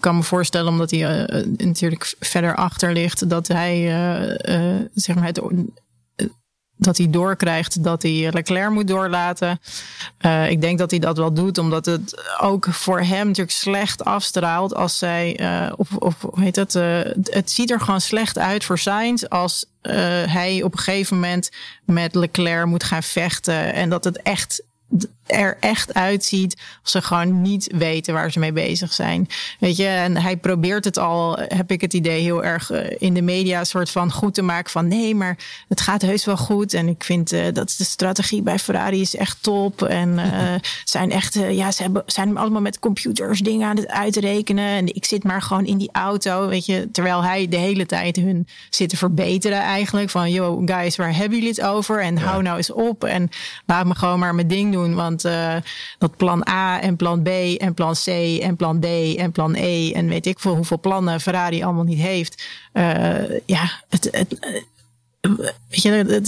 kan 0.00 0.16
me 0.16 0.22
voorstellen, 0.22 0.72
omdat 0.72 0.90
hij 0.90 1.24
eh, 1.24 1.46
natuurlijk 1.56 2.14
verder 2.20 2.56
achter 2.56 2.92
ligt, 2.92 3.28
dat 3.28 3.48
hij 3.48 3.74
eh, 3.74 4.74
eh, 4.74 4.80
zeg 4.94 5.16
maar 5.16 5.26
het. 5.26 5.40
Dat 6.82 6.96
hij 6.96 7.10
doorkrijgt 7.10 7.84
dat 7.84 8.02
hij 8.02 8.28
Leclerc 8.32 8.70
moet 8.70 8.88
doorlaten. 8.88 9.60
Eh, 10.18 10.50
ik 10.50 10.60
denk 10.60 10.78
dat 10.78 10.90
hij 10.90 11.00
dat 11.00 11.16
wel 11.16 11.32
doet, 11.32 11.58
omdat 11.58 11.86
het 11.86 12.22
ook 12.40 12.66
voor 12.70 13.00
hem 13.00 13.26
natuurlijk 13.26 13.56
slecht 13.56 14.04
afstraalt 14.04 14.74
als 14.74 14.98
zij. 14.98 15.36
eh, 15.36 15.72
of, 15.76 15.96
of 15.96 16.14
hoe 16.20 16.42
heet 16.42 16.56
het? 16.56 16.74
eh, 16.74 17.00
het 17.22 17.50
ziet 17.50 17.70
er 17.70 17.80
gewoon 17.80 18.00
slecht 18.00 18.38
uit 18.38 18.64
voor 18.64 18.78
Sainz 18.78 19.22
als 19.22 19.64
hij 20.26 20.62
op 20.62 20.72
een 20.72 20.78
gegeven 20.78 21.16
moment 21.16 21.50
met 21.84 22.14
Leclerc 22.14 22.66
moet 22.66 22.84
gaan 22.84 23.02
vechten. 23.02 23.74
En 23.74 23.90
dat 23.90 24.04
het 24.04 24.22
echt 24.22 24.62
er 25.26 25.56
echt 25.60 25.94
uitziet 25.94 26.56
als 26.82 26.90
ze 26.90 27.02
gewoon 27.02 27.42
niet 27.42 27.72
weten 27.76 28.14
waar 28.14 28.32
ze 28.32 28.38
mee 28.38 28.52
bezig 28.52 28.92
zijn. 28.92 29.28
Weet 29.58 29.76
je, 29.76 29.86
en 29.86 30.16
hij 30.16 30.36
probeert 30.36 30.84
het 30.84 30.98
al, 30.98 31.38
heb 31.38 31.70
ik 31.70 31.80
het 31.80 31.94
idee, 31.94 32.22
heel 32.22 32.44
erg 32.44 32.70
eh, 32.70 32.96
in 32.98 33.14
de 33.14 33.22
media 33.22 33.64
soort 33.64 33.90
van 33.90 34.12
goed 34.12 34.34
te 34.34 34.42
maken 34.42 34.70
van 34.70 34.88
nee, 34.88 35.14
maar 35.14 35.38
het 35.68 35.80
gaat 35.80 36.02
heus 36.02 36.24
wel 36.24 36.36
goed. 36.36 36.74
En 36.74 36.88
ik 36.88 37.04
vind 37.04 37.32
eh, 37.32 37.44
dat 37.52 37.74
de 37.78 37.84
strategie 37.84 38.42
bij 38.42 38.58
Ferrari 38.58 39.00
is 39.00 39.16
echt 39.16 39.38
top. 39.40 39.82
En 39.82 40.18
eh, 40.18 40.54
zijn 40.84 41.10
echt, 41.10 41.34
ja, 41.34 41.70
ze 41.70 41.82
hebben, 41.82 42.02
zijn 42.06 42.36
allemaal 42.36 42.60
met 42.60 42.78
computers 42.78 43.40
dingen 43.40 43.68
aan 43.68 43.76
het 43.76 43.88
uitrekenen. 43.88 44.66
En 44.66 44.94
ik 44.94 45.04
zit 45.04 45.24
maar 45.24 45.42
gewoon 45.42 45.66
in 45.66 45.78
die 45.78 45.90
auto, 45.92 46.48
weet 46.48 46.66
je, 46.66 46.88
terwijl 46.92 47.22
hij 47.22 47.48
de 47.48 47.56
hele 47.56 47.86
tijd 47.86 48.16
hun 48.16 48.46
zit 48.70 48.88
te 48.88 48.96
verbeteren 48.96 49.60
eigenlijk. 49.60 50.10
Van, 50.10 50.30
yo, 50.30 50.62
guys, 50.64 50.96
waar 50.96 51.16
hebben 51.16 51.38
jullie 51.38 51.54
het 51.54 51.62
over? 51.62 52.02
En 52.02 52.18
hou 52.18 52.42
nou 52.42 52.56
eens 52.56 52.72
op 52.72 53.04
en 53.04 53.30
laat 53.66 53.86
me 53.86 53.94
gewoon 53.94 54.18
maar 54.18 54.34
mijn 54.34 54.48
ding 54.48 54.72
doen. 54.72 54.81
Want 54.90 55.24
uh, 55.24 55.56
dat 55.98 56.16
plan 56.16 56.48
A 56.48 56.80
en 56.80 56.96
plan 56.96 57.22
B 57.22 57.28
en 57.58 57.74
plan 57.74 57.94
C 58.04 58.06
en 58.40 58.56
plan 58.56 58.80
D 58.80 58.84
en 59.16 59.32
plan 59.32 59.54
E 59.54 59.92
en 59.92 60.08
weet 60.08 60.26
ik 60.26 60.40
veel 60.40 60.54
hoeveel 60.54 60.80
plannen 60.80 61.20
Ferrari 61.20 61.62
allemaal 61.62 61.84
niet 61.84 61.98
heeft. 61.98 62.44
Uh, 62.72 63.38
ja, 63.46 63.70
het, 63.88 64.08
het, 64.10 64.38
weet 65.68 65.82
je, 65.82 65.90
het, 65.90 66.26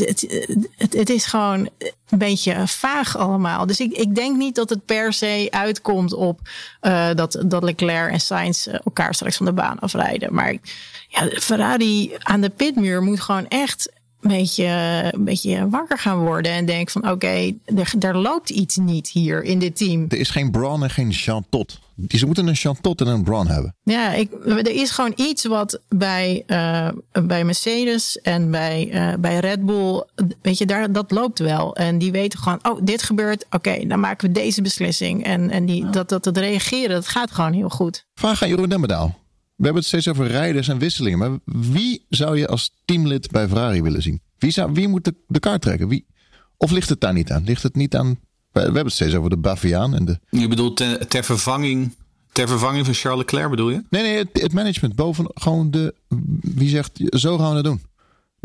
het, 0.77 0.93
het, 0.93 1.11
is 1.11 1.27
gewoon 1.27 1.69
een 2.09 2.19
beetje 2.19 2.67
vaag 2.67 3.17
allemaal. 3.17 3.67
Dus 3.67 3.81
ik, 3.81 3.93
ik 3.93 4.15
denk 4.15 4.37
niet 4.37 4.55
dat 4.55 4.71
het 4.71 4.85
per 4.85 5.13
se 5.13 5.49
uitkomt 5.51 6.13
op 6.13 6.41
dat, 7.15 7.43
dat 7.47 7.63
Leclerc 7.63 8.13
en 8.13 8.21
Sainz 8.21 8.67
elkaar 8.67 9.15
straks 9.15 9.37
van 9.37 9.47
de 9.47 9.53
baan 9.53 9.79
afrijden. 9.79 10.35
Maar 10.35 10.57
ja, 11.09 11.29
Ferrari 11.41 12.13
aan 12.19 12.41
de 12.41 12.51
pitmuur 12.51 13.03
moet 13.03 13.21
gewoon 13.21 13.49
echt 13.49 13.93
een 14.25 14.31
beetje, 14.31 14.65
een 15.13 15.25
beetje 15.25 15.69
wakker 15.69 15.99
gaan 15.99 16.19
worden. 16.19 16.53
En 16.53 16.67
denk 16.67 16.91
van 16.91 17.03
oké, 17.03 17.13
okay, 17.13 17.59
er, 17.65 17.95
er, 17.99 18.17
loopt 18.17 18.51
iets 18.51 18.77
niet 18.77 19.09
hier 19.09 19.43
in 19.43 19.59
dit 19.59 19.77
team. 19.77 20.05
Er 20.09 20.19
is 20.19 20.31
geen 20.31 20.51
Braun 20.51 20.83
en 20.83 20.91
geen 20.91 21.11
Jean 21.11 21.47
Tot. 21.49 21.79
Ze 22.09 22.27
moeten 22.27 22.47
een 22.47 22.55
Jean 22.55 22.81
Tot 22.81 23.01
en 23.01 23.07
een 23.07 23.23
Braun 23.23 23.47
hebben. 23.47 23.75
Ja, 23.83 24.13
ik, 24.13 24.33
er 24.45 24.71
is 24.71 24.91
gewoon 24.91 25.13
iets 25.17 25.45
wat 25.45 25.81
bij, 25.89 26.43
uh, 26.47 26.89
bij 27.27 27.45
Mercedes 27.45 28.21
en 28.21 28.51
bij, 28.51 28.89
uh, 28.93 29.15
bij 29.19 29.39
Red 29.39 29.67
Bull, 29.67 30.05
weet 30.43 30.59
je, 30.59 30.67
daar, 30.67 30.93
dat 30.93 31.11
loopt 31.11 31.39
wel. 31.39 31.77
En 31.77 31.99
die 31.99 32.13
weten 32.13 32.39
gewoon, 32.39 32.59
oh, 32.63 32.81
dit 32.83 33.03
gebeurt, 33.03 33.45
oké, 33.45 33.57
okay, 33.57 33.87
dan 33.87 34.01
maken 34.01 34.29
we 34.29 34.35
deze 34.35 34.63
beslissing. 34.63 35.25
En, 35.25 35.51
en 35.51 35.67
die, 35.67 35.91
dat, 35.91 36.09
dat 36.09 36.25
het 36.25 36.39
reageren, 36.39 36.91
dat 36.91 37.09
gaat 37.09 37.31
gewoon 37.31 37.53
heel 37.53 37.71
goed. 37.71 38.05
Vraag 38.15 38.43
aan 38.43 38.49
Jeroen 38.49 38.69
Demmerdaal. 38.69 39.23
We 39.55 39.65
hebben 39.65 39.83
het 39.83 39.91
steeds 39.91 40.09
over 40.09 40.27
rijders 40.27 40.69
en 40.69 40.79
wisselingen. 40.79 41.19
Maar 41.19 41.39
wie 41.45 42.07
zou 42.09 42.39
je 42.39 42.49
als 42.49 42.75
teamlid 42.85 43.31
bij 43.31 43.49
Ferrari 43.49 43.83
willen 43.83 44.03
zien? 44.03 44.21
Wie, 44.39 44.51
zou, 44.51 44.73
wie 44.73 44.89
moet 44.89 45.05
de, 45.05 45.15
de 45.27 45.39
kaart 45.39 45.63
trekken? 45.63 45.89
Wie, 45.89 46.07
of 46.57 46.71
ligt 46.71 46.89
het 46.89 47.01
daar 47.01 47.13
niet 47.13 47.31
aan? 47.31 47.45
Ligt 47.45 47.63
het 47.63 47.75
niet 47.75 47.97
aan... 47.97 48.19
We 48.53 48.61
hebben 48.61 48.85
het 48.85 48.93
steeds 48.93 49.15
over 49.15 49.31
de 49.31 49.37
Baviaan 49.37 49.95
en 49.95 50.05
de... 50.05 50.19
Je 50.31 50.49
bedoelt 50.49 50.77
ter, 50.77 51.07
ter 51.07 51.25
vervanging... 51.25 51.95
Ter 52.33 52.49
vervanging 52.49 52.85
van 52.85 52.95
Charles 52.95 53.21
Leclerc 53.21 53.51
bedoel 53.51 53.71
je? 53.71 53.83
Nee, 53.91 54.03
nee, 54.03 54.17
het, 54.17 54.29
het 54.33 54.53
management. 54.53 54.95
Boven 54.95 55.31
gewoon 55.35 55.71
de... 55.71 55.95
Wie 56.41 56.69
zegt, 56.69 57.01
zo 57.05 57.39
gaan 57.39 57.51
we 57.51 57.57
het 57.57 57.65
doen. 57.65 57.83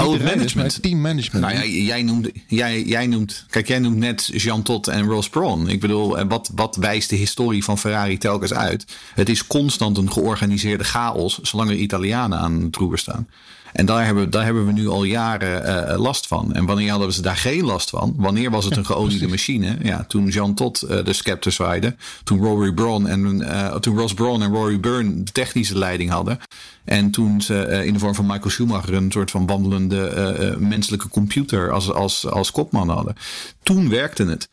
Oh, 0.05 0.13
het 0.13 0.23
management. 0.23 0.81
Team 0.81 1.01
management. 1.01 1.45
Nou 1.45 1.67
jij 1.67 2.03
noemt, 2.03 2.29
jij, 2.47 2.83
jij 2.83 3.07
noemt, 3.07 3.45
kijk, 3.49 3.67
jij 3.67 3.79
noemt 3.79 3.97
net 3.97 4.29
Jean 4.33 4.61
Todt 4.61 4.87
en 4.87 5.05
Ross 5.05 5.29
Brawn. 5.29 5.67
Ik 5.67 5.79
bedoel, 5.79 6.27
wat, 6.27 6.51
wat 6.55 6.75
wijst 6.75 7.09
de 7.09 7.15
historie 7.15 7.63
van 7.63 7.77
Ferrari 7.77 8.17
telkens 8.17 8.53
uit? 8.53 8.85
Het 9.15 9.29
is 9.29 9.47
constant 9.47 9.97
een 9.97 10.11
georganiseerde 10.11 10.83
chaos, 10.83 11.39
zolang 11.41 11.69
er 11.69 11.75
Italianen 11.75 12.39
aan 12.39 12.61
het 12.61 12.75
roer 12.75 12.97
staan. 12.97 13.27
En 13.73 13.85
daar 13.85 14.05
hebben, 14.05 14.29
daar 14.29 14.43
hebben 14.43 14.65
we 14.65 14.71
nu 14.71 14.87
al 14.87 15.03
jaren 15.03 15.91
uh, 15.91 15.99
last 15.99 16.27
van. 16.27 16.53
En 16.53 16.65
wanneer 16.65 16.89
hadden 16.89 17.13
ze 17.13 17.21
daar 17.21 17.35
geen 17.35 17.65
last 17.65 17.89
van? 17.89 18.13
Wanneer 18.17 18.51
was 18.51 18.65
het 18.65 18.77
een 18.77 18.85
geoliede 18.85 19.27
machine? 19.27 19.77
Ja, 19.81 20.05
toen 20.07 20.27
Jean 20.27 20.53
Todt 20.53 20.83
uh, 20.83 21.03
de 21.03 21.13
scepter 21.13 21.51
zwaaide. 21.51 21.95
Toen 22.23 22.43
Rory 22.43 22.73
Braun 22.73 23.07
en 23.07 23.39
uh, 23.41 23.75
toen 23.75 23.97
Ross 23.97 24.13
Braun 24.13 24.41
en 24.41 24.51
Rory 24.51 24.79
Byrne 24.79 25.23
de 25.23 25.31
technische 25.31 25.77
leiding 25.77 26.09
hadden. 26.09 26.39
En 26.85 27.11
toen 27.11 27.41
ze 27.41 27.83
in 27.85 27.93
de 27.93 27.99
vorm 27.99 28.15
van 28.15 28.25
Michael 28.25 28.49
Schumacher 28.49 28.93
een 28.93 29.11
soort 29.11 29.31
van 29.31 29.45
wandelende 29.45 30.55
menselijke 30.59 31.07
computer 31.07 31.71
als, 31.71 31.91
als, 31.91 32.27
als 32.27 32.51
kopman 32.51 32.89
hadden. 32.89 33.15
Toen 33.63 33.89
werkte 33.89 34.25
het. 34.25 34.49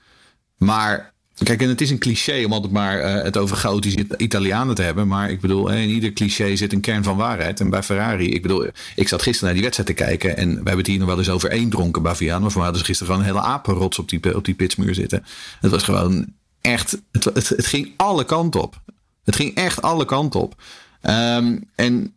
Maar 0.57 1.15
Kijk, 1.45 1.63
en 1.63 1.69
het 1.69 1.81
is 1.81 1.91
een 1.91 1.99
cliché 1.99 2.45
om 2.45 2.53
altijd 2.53 2.73
maar 2.73 2.99
uh, 2.99 3.23
het 3.23 3.37
over 3.37 3.57
chaotische 3.57 4.07
Italianen 4.17 4.75
te 4.75 4.83
hebben. 4.83 5.09
Maar 5.09 5.31
ik 5.31 5.41
bedoel, 5.41 5.71
in 5.71 5.89
ieder 5.89 6.13
cliché 6.13 6.57
zit 6.57 6.73
een 6.73 6.81
kern 6.81 7.05
van 7.05 7.17
waarheid. 7.17 7.61
En 7.61 7.71
bij 7.71 7.83
Ferrari, 7.83 8.33
ik 8.33 8.43
bedoel, 8.43 8.67
ik 8.95 9.09
zat 9.09 9.23
gisteren 9.23 9.45
naar 9.45 9.55
die 9.55 9.63
wedstrijd 9.63 9.89
te 9.89 10.05
kijken. 10.05 10.37
En 10.37 10.49
we 10.49 10.55
hebben 10.55 10.77
het 10.77 10.87
hier 10.87 10.99
nog 10.99 11.09
wel 11.09 11.19
eens 11.19 11.29
over 11.29 11.51
één 11.51 11.71
dronken 11.71 12.03
Baviaan. 12.03 12.43
Maar 12.43 12.51
voor 12.51 12.63
hadden 12.63 12.81
ze 12.81 12.87
gisteren 12.87 13.13
gewoon 13.13 13.29
een 13.29 13.35
hele 13.35 13.47
apenrots 13.47 13.99
op 13.99 14.09
die, 14.09 14.37
op 14.37 14.45
die 14.45 14.55
pitsmuur 14.55 14.95
zitten. 14.95 15.25
Het 15.61 15.71
was 15.71 15.83
gewoon 15.83 16.27
echt, 16.61 16.99
het, 17.13 17.25
het, 17.25 17.49
het 17.49 17.67
ging 17.67 17.93
alle 17.97 18.25
kanten 18.25 18.63
op. 18.63 18.81
Het 19.25 19.37
ging 19.37 19.55
echt 19.55 19.83
alle 19.83 20.05
kanten 20.05 20.41
op. 20.41 20.63
Um, 21.03 21.65
en 21.75 22.15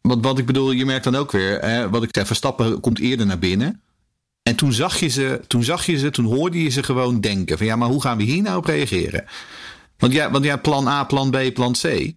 wat, 0.00 0.18
wat 0.20 0.38
ik 0.38 0.46
bedoel, 0.46 0.70
je 0.70 0.84
merkt 0.84 1.04
dan 1.04 1.16
ook 1.16 1.32
weer, 1.32 1.90
wat 1.90 2.02
ik 2.02 2.08
zeg, 2.12 2.26
Verstappen 2.26 2.80
komt 2.80 2.98
eerder 2.98 3.26
naar 3.26 3.38
binnen. 3.38 3.80
En 4.42 4.56
toen 4.56 4.72
zag 4.72 5.00
je 5.00 5.08
ze, 5.08 5.40
toen 5.46 5.64
zag 5.64 5.86
je 5.86 5.98
ze, 5.98 6.10
toen 6.10 6.24
hoorde 6.24 6.62
je 6.62 6.68
ze 6.68 6.82
gewoon 6.82 7.20
denken: 7.20 7.58
van 7.58 7.66
ja, 7.66 7.76
maar 7.76 7.88
hoe 7.88 8.02
gaan 8.02 8.16
we 8.16 8.22
hier 8.22 8.42
nou 8.42 8.56
op 8.56 8.64
reageren? 8.64 9.24
Want 9.98 10.12
ja, 10.12 10.30
want 10.30 10.44
ja, 10.44 10.56
plan 10.56 10.88
A, 10.88 11.04
plan 11.04 11.30
B, 11.30 11.54
plan 11.54 11.72
C. 11.72 12.12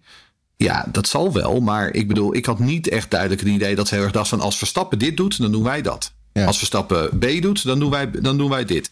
Ja, 0.57 0.85
dat 0.91 1.07
zal 1.07 1.33
wel. 1.33 1.59
Maar 1.59 1.93
ik 1.93 2.07
bedoel, 2.07 2.35
ik 2.35 2.45
had 2.45 2.59
niet 2.59 2.88
echt 2.88 3.11
duidelijk 3.11 3.41
een 3.41 3.47
idee 3.47 3.75
dat 3.75 3.88
ze 3.88 3.95
heel 3.95 4.03
erg 4.03 4.11
dacht 4.11 4.29
van 4.29 4.41
als 4.41 4.57
Verstappen 4.57 4.99
dit 4.99 5.17
doet, 5.17 5.41
dan 5.41 5.51
doen 5.51 5.63
wij 5.63 5.81
dat. 5.81 6.13
Ja. 6.33 6.45
Als 6.45 6.57
Verstappen 6.57 7.17
B 7.19 7.41
doet, 7.41 7.63
dan 7.63 7.79
doen 7.79 7.89
wij, 7.89 8.11
dan 8.11 8.38
doen 8.38 8.49
wij 8.49 8.65
dit. 8.65 8.89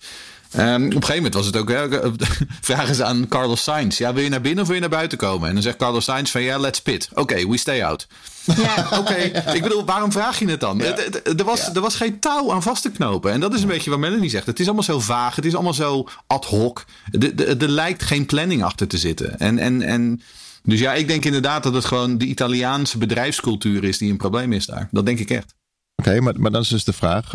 Ehm, 0.53 0.75
op 0.75 0.81
een 0.81 0.91
gegeven 0.91 1.15
moment 1.15 1.33
was 1.33 1.45
het 1.45 1.57
ook, 1.57 1.69
hè, 1.69 1.87
vragen 2.61 2.95
ze 2.95 3.03
aan 3.03 3.27
Carlos 3.27 3.63
Sainz. 3.63 3.97
Ja, 3.97 4.13
wil 4.13 4.23
je 4.23 4.29
naar 4.29 4.41
binnen 4.41 4.61
of 4.61 4.65
wil 4.65 4.75
je 4.75 4.81
naar 4.81 4.89
buiten 4.89 5.17
komen? 5.17 5.47
En 5.47 5.53
dan 5.53 5.63
zegt 5.63 5.77
Carlos 5.77 6.03
Sainz 6.03 6.31
van 6.31 6.41
ja, 6.41 6.57
let's 6.57 6.81
pit. 6.81 7.09
Oké, 7.13 7.47
we 7.47 7.57
stay 7.57 7.83
out. 7.83 8.07
Ja. 8.55 8.87
Oké, 8.99 9.15
ik 9.53 9.61
bedoel, 9.61 9.85
waarom 9.85 10.11
vraag 10.11 10.39
je 10.39 10.47
het 10.47 10.59
dan? 10.59 10.81
Er, 10.81 11.43
was, 11.45 11.73
er 11.73 11.81
was 11.81 11.95
geen 11.95 12.19
touw 12.19 12.51
aan 12.51 12.63
vast 12.63 12.81
te 12.81 12.91
knopen. 12.91 13.31
En 13.31 13.39
dat 13.39 13.53
is 13.53 13.61
een 13.61 13.67
beetje 13.67 13.89
wat 13.89 13.99
Melanie 13.99 14.29
zegt. 14.29 14.45
Het 14.45 14.59
is 14.59 14.65
allemaal 14.65 14.83
zo 14.83 14.99
vaag, 14.99 15.35
het 15.35 15.45
is 15.45 15.53
allemaal 15.53 15.73
zo 15.73 16.07
ad 16.27 16.45
hoc. 16.45 16.85
Er 17.59 17.69
lijkt 17.69 18.03
geen 18.03 18.25
planning 18.25 18.63
achter 18.63 18.87
te 18.87 18.97
zitten. 18.97 19.39
En, 19.39 19.59
en, 19.59 19.81
en 19.81 20.21
dus 20.63 20.79
ja, 20.79 20.93
ik 20.93 21.07
denk 21.07 21.25
inderdaad 21.25 21.63
dat 21.63 21.73
het 21.73 21.85
gewoon 21.85 22.17
de 22.17 22.25
Italiaanse 22.25 22.97
bedrijfscultuur 22.97 23.83
is 23.83 23.97
die 23.97 24.11
een 24.11 24.17
probleem 24.17 24.53
is 24.53 24.65
daar. 24.65 24.87
Dat 24.91 25.05
denk 25.05 25.19
ik 25.19 25.29
echt. 25.29 25.53
Oké, 25.95 26.19
maar, 26.19 26.39
maar 26.39 26.51
dan 26.51 26.61
is 26.61 26.67
dus 26.67 26.83
de 26.83 26.93
vraag, 26.93 27.33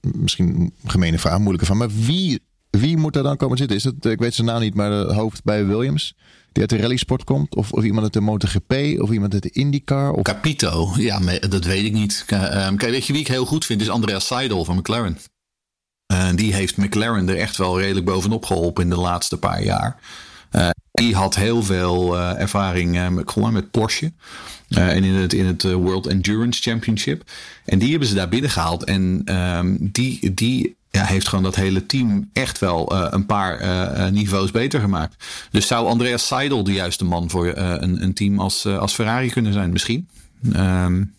misschien 0.00 0.46
een 0.46 0.72
gemene 0.90 1.18
vraag, 1.18 1.38
moeilijke 1.38 1.66
van, 1.66 1.76
maar 1.76 1.90
wie, 1.90 2.42
wie 2.80 2.96
moet 2.96 3.12
daar 3.12 3.22
dan 3.22 3.36
komen 3.36 3.58
zitten? 3.58 3.76
Is 3.76 3.84
het, 3.84 4.04
ik 4.04 4.18
weet 4.18 4.34
zijn 4.34 4.46
naam 4.46 4.60
niet, 4.60 4.74
maar 4.74 4.90
de 4.90 5.12
hoofd 5.14 5.44
bij 5.44 5.66
Williams, 5.66 6.14
die 6.52 6.62
uit 6.62 6.70
de 6.70 6.76
rallysport 6.76 7.24
komt? 7.24 7.54
Of, 7.54 7.72
of 7.72 7.84
iemand 7.84 8.02
uit 8.02 8.12
de 8.12 8.20
MotoGP? 8.20 8.72
Of 9.00 9.10
iemand 9.10 9.32
uit 9.32 9.42
de 9.42 9.50
IndyCar? 9.50 10.12
Of... 10.12 10.22
Capito, 10.22 10.92
ja, 10.96 11.20
dat 11.48 11.64
weet 11.64 11.84
ik 11.84 11.92
niet. 11.92 12.24
Ehm, 12.26 12.76
kijk, 12.76 12.90
weet 12.90 13.06
je 13.06 13.12
wie 13.12 13.22
ik 13.22 13.28
heel 13.28 13.44
goed 13.46 13.64
vind? 13.64 13.80
Is 13.80 13.88
Andreas 13.90 14.26
Seidel 14.26 14.64
van 14.64 14.76
McLaren. 14.76 15.18
Uh, 16.12 16.28
die 16.34 16.54
heeft 16.54 16.76
McLaren 16.76 17.28
er 17.28 17.36
echt 17.36 17.56
wel 17.56 17.80
redelijk 17.80 18.06
bovenop 18.06 18.44
geholpen 18.44 18.82
in 18.82 18.90
de 18.90 18.96
laatste 18.96 19.38
paar 19.38 19.62
jaar. 19.62 20.00
Uh, 20.52 20.68
die 20.92 21.14
had 21.14 21.34
heel 21.34 21.62
veel 21.62 22.18
ervaring 22.18 23.10
met, 23.10 23.52
met 23.52 23.70
Porsche. 23.70 24.12
en 24.68 25.04
in 25.04 25.14
het, 25.14 25.32
in 25.32 25.46
het 25.46 25.62
World 25.62 26.06
Endurance 26.06 26.62
Championship. 26.62 27.30
En 27.64 27.78
die 27.78 27.90
hebben 27.90 28.08
ze 28.08 28.14
daar 28.14 28.28
binnengehaald. 28.28 28.84
En 28.84 29.34
um, 29.36 29.78
die, 29.92 30.34
die 30.34 30.76
ja, 30.94 31.04
heeft 31.04 31.28
gewoon 31.28 31.44
dat 31.44 31.54
hele 31.54 31.86
team 31.86 32.30
echt 32.32 32.58
wel 32.58 32.92
uh, 32.92 33.06
een 33.10 33.26
paar 33.26 33.62
uh, 33.62 34.08
niveaus 34.08 34.50
beter 34.50 34.80
gemaakt. 34.80 35.24
Dus 35.50 35.66
zou 35.66 35.86
Andreas 35.86 36.26
Seidel 36.26 36.64
de 36.64 36.72
juiste 36.72 37.04
man 37.04 37.30
voor 37.30 37.56
een, 37.56 38.02
een 38.02 38.14
team 38.14 38.40
als, 38.40 38.66
als 38.66 38.94
Ferrari 38.94 39.30
kunnen 39.30 39.52
zijn? 39.52 39.70
Misschien. 39.70 40.08
Um, 40.56 41.14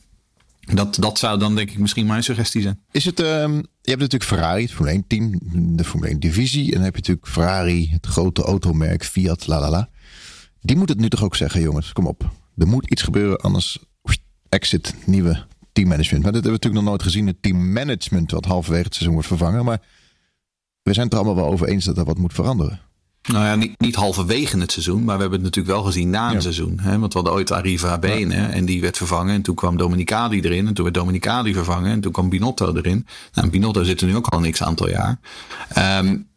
dat, 0.73 0.95
dat 0.95 1.19
zou 1.19 1.39
dan 1.39 1.55
denk 1.55 1.69
ik 1.71 1.77
misschien 1.77 2.05
mijn 2.05 2.23
suggestie 2.23 2.61
zijn. 2.61 2.79
Is 2.91 3.05
het, 3.05 3.19
um, 3.19 3.55
je 3.55 3.89
hebt 3.89 4.01
natuurlijk 4.01 4.23
Ferrari, 4.23 4.61
het 4.61 4.71
Formule 4.71 4.93
1 4.93 5.07
team, 5.07 5.39
de 5.77 5.83
Formule 5.83 6.11
1 6.11 6.19
divisie. 6.19 6.65
En 6.65 6.71
dan 6.73 6.83
heb 6.83 6.95
je 6.95 6.99
natuurlijk 6.99 7.27
Ferrari, 7.27 7.89
het 7.91 8.05
grote 8.05 8.41
automerk, 8.41 9.03
Fiat, 9.03 9.47
la 9.47 9.59
la 9.59 9.69
la. 9.69 9.89
Die 10.61 10.77
moet 10.77 10.89
het 10.89 10.99
nu 10.99 11.09
toch 11.09 11.23
ook 11.23 11.35
zeggen, 11.35 11.61
jongens, 11.61 11.93
kom 11.93 12.07
op. 12.07 12.31
Er 12.57 12.67
moet 12.67 12.89
iets 12.89 13.01
gebeuren, 13.01 13.37
anders 13.37 13.79
exit, 14.49 14.95
nieuwe 15.05 15.45
teammanagement. 15.75 16.23
Maar 16.23 16.31
dat 16.33 16.43
hebben 16.43 16.59
we 16.61 16.67
natuurlijk 16.67 16.83
nog 16.83 16.91
nooit 16.91 17.03
gezien. 17.03 17.27
Het 17.27 17.41
teammanagement 17.41 18.31
wat 18.31 18.45
halverwege 18.45 18.83
het 18.83 18.93
seizoen 18.93 19.13
wordt 19.13 19.27
vervangen. 19.27 19.65
Maar 19.65 19.81
we 20.81 20.93
zijn 20.93 21.05
het 21.05 21.13
er 21.13 21.19
allemaal 21.19 21.43
wel 21.43 21.51
over 21.53 21.67
eens 21.67 21.85
dat 21.85 21.97
er 21.97 22.05
wat 22.05 22.17
moet 22.17 22.33
veranderen. 22.33 22.79
Nou 23.25 23.45
ja, 23.45 23.55
niet, 23.55 23.79
niet 23.79 23.95
halverwege 23.95 24.59
het 24.59 24.71
seizoen, 24.71 25.03
maar 25.03 25.15
we 25.15 25.21
hebben 25.21 25.43
het 25.43 25.55
natuurlijk 25.55 25.75
wel 25.75 25.85
gezien 25.85 26.09
na 26.09 26.33
een 26.33 26.41
seizoen. 26.41 26.79
Hè? 26.79 26.99
Want 26.99 27.13
we 27.13 27.19
hadden 27.19 27.37
ooit 27.37 27.51
Arriva 27.51 27.99
Bene 27.99 28.35
ja. 28.35 28.49
en 28.49 28.65
die 28.65 28.81
werd 28.81 28.97
vervangen. 28.97 29.33
En 29.33 29.41
toen 29.41 29.55
kwam 29.55 29.77
Dominicali 29.77 30.41
erin 30.41 30.67
en 30.67 30.73
toen 30.73 30.83
werd 30.83 30.95
Dominicali 30.95 31.53
vervangen. 31.53 31.91
En 31.91 32.01
toen 32.01 32.11
kwam 32.11 32.29
Binotto 32.29 32.75
erin. 32.75 33.07
Nou, 33.33 33.49
Binotto 33.49 33.83
zit 33.83 34.01
er 34.01 34.07
nu 34.07 34.15
ook 34.15 34.27
al 34.27 34.45
een 34.45 34.51
x 34.51 34.63
aantal 34.63 34.89
jaar. 34.89 35.19
Um, 35.99 36.27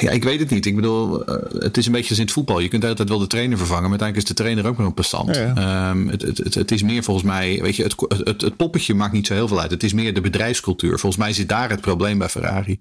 ja, 0.00 0.10
ik 0.10 0.24
weet 0.24 0.40
het 0.40 0.50
niet. 0.50 0.66
Ik 0.66 0.74
bedoel, 0.74 1.30
uh, 1.30 1.36
het 1.58 1.76
is 1.76 1.86
een 1.86 1.92
beetje 1.92 2.08
als 2.08 2.18
in 2.18 2.24
het 2.24 2.32
voetbal. 2.32 2.58
Je 2.58 2.68
kunt 2.68 2.84
altijd 2.84 3.08
wel 3.08 3.18
de 3.18 3.26
trainer 3.26 3.58
vervangen, 3.58 3.90
maar 3.90 4.00
uiteindelijk 4.00 4.28
is 4.28 4.36
de 4.36 4.42
trainer 4.42 4.66
ook 4.66 4.78
nog 4.78 4.86
een 4.86 4.94
passant. 4.94 5.36
Ja, 5.36 5.52
ja. 5.54 5.90
Um, 5.90 6.08
het, 6.08 6.22
het, 6.22 6.38
het, 6.38 6.54
het, 6.54 6.70
is 6.70 6.82
meer 6.82 7.02
volgens 7.02 7.26
mij, 7.26 7.58
weet 7.62 7.76
je, 7.76 7.82
het, 7.82 7.94
het, 8.24 8.40
het 8.40 8.56
poppetje 8.56 8.94
maakt 8.94 9.12
niet 9.12 9.26
zo 9.26 9.34
heel 9.34 9.48
veel 9.48 9.60
uit. 9.60 9.70
Het 9.70 9.82
is 9.82 9.92
meer 9.92 10.14
de 10.14 10.20
bedrijfscultuur. 10.20 10.98
Volgens 10.98 11.22
mij 11.22 11.32
zit 11.32 11.48
daar 11.48 11.70
het 11.70 11.80
probleem 11.80 12.18
bij 12.18 12.28
Ferrari. 12.28 12.80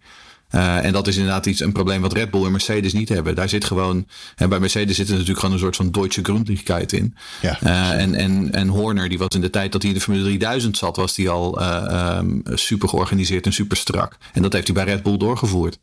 Uh, 0.51 0.86
en 0.86 0.93
dat 0.93 1.07
is 1.07 1.15
inderdaad 1.15 1.45
iets, 1.45 1.60
een 1.60 1.71
probleem 1.71 2.01
wat 2.01 2.13
Red 2.13 2.31
Bull 2.31 2.45
en 2.45 2.51
Mercedes 2.51 2.93
niet 2.93 3.10
hebben. 3.10 3.36
Daar 3.36 3.49
zit 3.49 3.65
gewoon, 3.65 4.07
en 4.36 4.49
bij 4.49 4.60
Mercedes 4.60 4.95
zit 4.95 5.07
er 5.07 5.13
natuurlijk 5.13 5.39
gewoon 5.39 5.53
een 5.53 5.62
soort 5.62 5.75
van 5.75 5.91
Deutsche 5.91 6.23
Grundlichkeit 6.23 6.93
in. 6.93 7.15
Ja. 7.41 7.60
Uh, 7.63 8.01
en, 8.01 8.15
en, 8.15 8.53
en 8.53 8.67
Horner, 8.67 9.10
die 9.10 9.17
was 9.17 9.27
in 9.36 9.41
de 9.41 9.49
tijd 9.49 9.71
dat 9.71 9.81
hij 9.81 9.91
in 9.91 9.97
de 9.97 10.03
Formule 10.03 10.23
3000 10.23 10.77
zat, 10.77 10.95
was 10.95 11.15
die 11.15 11.29
al 11.29 11.62
uh, 11.62 12.17
um, 12.17 12.41
super 12.45 12.89
georganiseerd 12.89 13.45
en 13.45 13.53
super 13.53 13.77
strak. 13.77 14.17
En 14.33 14.41
dat 14.41 14.53
heeft 14.53 14.67
hij 14.67 14.75
bij 14.75 14.93
Red 14.93 15.03
Bull 15.03 15.17
doorgevoerd. 15.17 15.79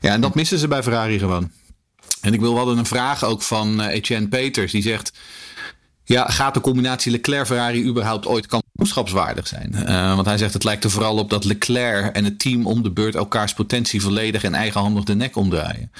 Ja, 0.00 0.12
en 0.12 0.20
dat 0.20 0.34
missen 0.34 0.58
ze 0.58 0.68
bij 0.68 0.82
Ferrari 0.82 1.18
gewoon. 1.18 1.50
En 2.20 2.34
ik 2.34 2.40
wil 2.40 2.54
wel 2.54 2.76
een 2.76 2.86
vraag 2.86 3.24
ook 3.24 3.42
van 3.42 3.80
Etienne 3.80 4.28
Peters, 4.28 4.72
die 4.72 4.82
zegt. 4.82 5.12
Ja, 6.04 6.28
gaat 6.28 6.54
de 6.54 6.60
combinatie 6.60 7.12
Leclerc-Ferrari 7.12 7.86
überhaupt 7.86 8.26
ooit 8.26 8.46
kampioenschapswaardig 8.92 9.46
zijn? 9.46 9.72
Uh, 9.74 10.14
want 10.14 10.26
hij 10.26 10.38
zegt 10.38 10.52
het 10.52 10.64
lijkt 10.64 10.84
er 10.84 10.90
vooral 10.90 11.18
op 11.18 11.30
dat 11.30 11.44
Leclerc 11.44 12.16
en 12.16 12.24
het 12.24 12.38
team 12.38 12.66
om 12.66 12.82
de 12.82 12.90
beurt 12.90 13.14
elkaars 13.14 13.54
potentie 13.54 14.02
volledig 14.02 14.44
en 14.44 14.54
eigenhandig 14.54 15.04
de 15.04 15.14
nek 15.14 15.36
omdraaien. 15.36 15.92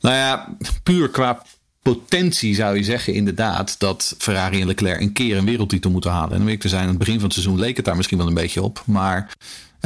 Nou 0.00 0.14
ja, 0.16 0.56
puur 0.82 1.08
qua 1.08 1.42
potentie 1.82 2.54
zou 2.54 2.76
je 2.76 2.84
zeggen 2.84 3.14
inderdaad 3.14 3.78
dat 3.78 4.14
Ferrari 4.18 4.60
en 4.60 4.66
Leclerc 4.66 5.00
een 5.00 5.12
keer 5.12 5.36
een 5.36 5.44
wereldtitel 5.44 5.90
moeten 5.90 6.10
halen. 6.10 6.34
En 6.34 6.40
om 6.40 6.48
ik 6.48 6.60
te 6.60 6.68
zijn, 6.68 6.82
aan 6.82 6.88
het 6.88 6.98
begin 6.98 7.14
van 7.14 7.24
het 7.24 7.32
seizoen 7.32 7.58
leek 7.58 7.76
het 7.76 7.84
daar 7.84 7.96
misschien 7.96 8.18
wel 8.18 8.26
een 8.26 8.34
beetje 8.34 8.62
op. 8.62 8.82
Maar 8.86 9.32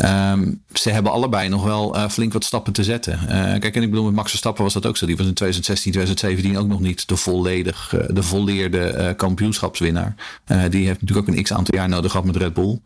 Um, 0.05 0.63
ze 0.73 0.91
hebben 0.91 1.13
allebei 1.13 1.49
nog 1.49 1.65
wel 1.65 1.97
uh, 1.97 2.09
flink 2.09 2.33
wat 2.33 2.45
stappen 2.45 2.73
te 2.73 2.85
zetten. 2.85 3.21
Uh, 3.23 3.29
kijk, 3.29 3.77
en 3.77 3.83
ik 3.83 3.91
bedoel, 3.91 4.05
met 4.05 4.15
Max 4.15 4.31
Verstappen 4.31 4.65
was 4.65 4.73
dat 4.73 4.87
ook 4.87 4.97
zo. 4.97 5.07
Die 5.07 5.17
was 5.17 5.27
in 5.27 5.35
2016, 5.35 5.93
2017 5.93 6.59
ook 6.59 6.69
nog 6.69 6.81
niet 6.81 7.09
de 7.09 7.17
volledig, 7.17 7.93
uh, 7.95 8.01
de 8.09 8.23
volleerde 8.23 9.15
kampioenschapswinnaar. 9.17 10.15
die 10.71 10.87
heeft 10.87 11.01
natuurlijk 11.01 11.29
ook 11.29 11.35
een 11.35 11.43
x 11.43 11.53
aantal 11.53 11.75
jaar 11.75 11.89
nodig 11.89 12.11
gehad 12.11 12.27
met 12.27 12.37
Red 12.37 12.55
Bull. 12.55 12.81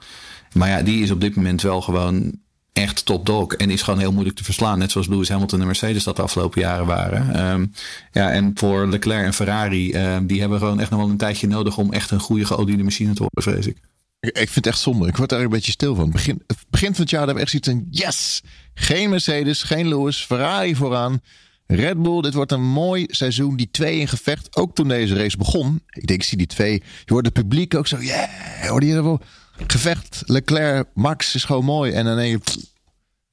Maar 0.53 0.68
ja, 0.68 0.83
die 0.83 1.03
is 1.03 1.11
op 1.11 1.20
dit 1.20 1.37
moment 1.37 1.62
wel 1.62 1.81
gewoon 1.81 2.33
echt 2.72 3.05
top 3.05 3.27
dog. 3.27 3.53
En 3.53 3.70
is 3.70 3.83
gewoon 3.83 4.01
heel 4.01 4.12
moeilijk 4.12 4.37
te 4.37 4.44
verslaan. 4.44 4.79
Net 4.79 4.90
zoals 4.90 5.07
Lewis 5.07 5.29
Hamilton 5.29 5.61
en 5.61 5.66
Mercedes 5.66 6.05
dat 6.05 6.16
de 6.16 6.22
afgelopen 6.22 6.61
jaren 6.61 6.87
waren. 6.87 7.51
Um, 7.51 7.72
ja, 8.12 8.31
en 8.31 8.53
voor 8.55 8.87
Leclerc 8.87 9.25
en 9.25 9.35
Ferrari, 9.35 9.96
die 10.22 10.40
hebben 10.40 10.59
gewoon 10.59 10.81
echt 10.81 10.90
nog 10.90 11.01
wel 11.01 11.09
een 11.09 11.16
tijdje 11.16 11.46
nodig 11.46 11.79
om 11.79 11.92
echt 11.92 12.11
een 12.11 12.20
goede 12.20 12.44
geoliede 12.44 12.83
machine 12.83 13.12
te 13.12 13.22
worden, 13.22 13.53
vrees 13.53 13.66
ik. 13.66 13.77
Ik 14.22 14.37
vind 14.37 14.54
het 14.54 14.66
echt 14.66 14.78
zonde. 14.78 15.08
Ik 15.08 15.16
word 15.16 15.28
daar 15.30 15.40
een 15.40 15.48
beetje 15.48 15.72
stil 15.72 15.94
van. 15.94 16.11
Begin, 16.11 16.42
het 16.46 16.56
begin 16.70 16.92
van 16.92 17.00
het 17.00 17.11
jaar 17.11 17.26
hebben 17.26 17.44
we 17.44 17.50
echt 17.50 17.50
zoiets 17.50 17.68
van... 17.68 17.87
Yes! 17.90 18.42
Geen 18.74 19.11
Mercedes, 19.11 19.62
geen 19.62 19.88
Lewis, 19.88 20.24
Ferrari 20.24 20.76
vooraan. 20.76 21.20
Red 21.66 22.02
Bull, 22.02 22.20
dit 22.20 22.35
wordt 22.35 22.52
een 22.52 22.62
mooi 22.62 23.06
seizoen. 23.11 23.56
Die 23.56 23.68
twee 23.70 23.98
in 23.98 24.08
gevecht, 24.08 24.56
ook 24.56 24.74
toen 24.74 24.88
deze 24.88 25.14
race 25.14 25.37
begon. 25.37 25.82
Ik 25.87 26.06
denk, 26.06 26.20
ik 26.20 26.26
zie 26.26 26.38
die 26.38 26.46
twee. 26.46 26.82
Je 27.04 27.12
hoort 27.12 27.24
het 27.24 27.35
publiek 27.35 27.74
ook 27.74 27.87
zo... 27.87 27.98
Yeah! 27.98 28.68
Hoorde 28.68 28.87
je 28.87 28.94
dat 28.94 29.04
wel? 29.04 29.20
Gevecht, 29.66 30.22
Leclerc, 30.26 30.88
Max 30.94 31.35
is 31.35 31.44
gewoon 31.44 31.64
mooi. 31.64 31.92
En 31.92 32.04
dan 32.04 32.16
denk 32.16 32.46
je... 32.46 32.61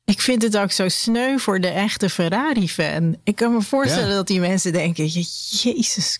Ik 0.06 0.22
vind 0.22 0.42
het 0.42 0.58
ook 0.58 0.72
zo 0.72 0.88
sneu 0.88 1.38
voor 1.38 1.62
de 1.62 1.68
echte 1.68 2.10
Ferrari-fan. 2.10 3.18
Ik 3.24 3.36
kan 3.36 3.54
me 3.54 3.62
voorstellen 3.62 4.10
ja. 4.10 4.16
dat 4.16 4.28
die 4.28 4.40
mensen 4.40 4.72
denken... 4.72 5.06
Jezus 5.06 6.20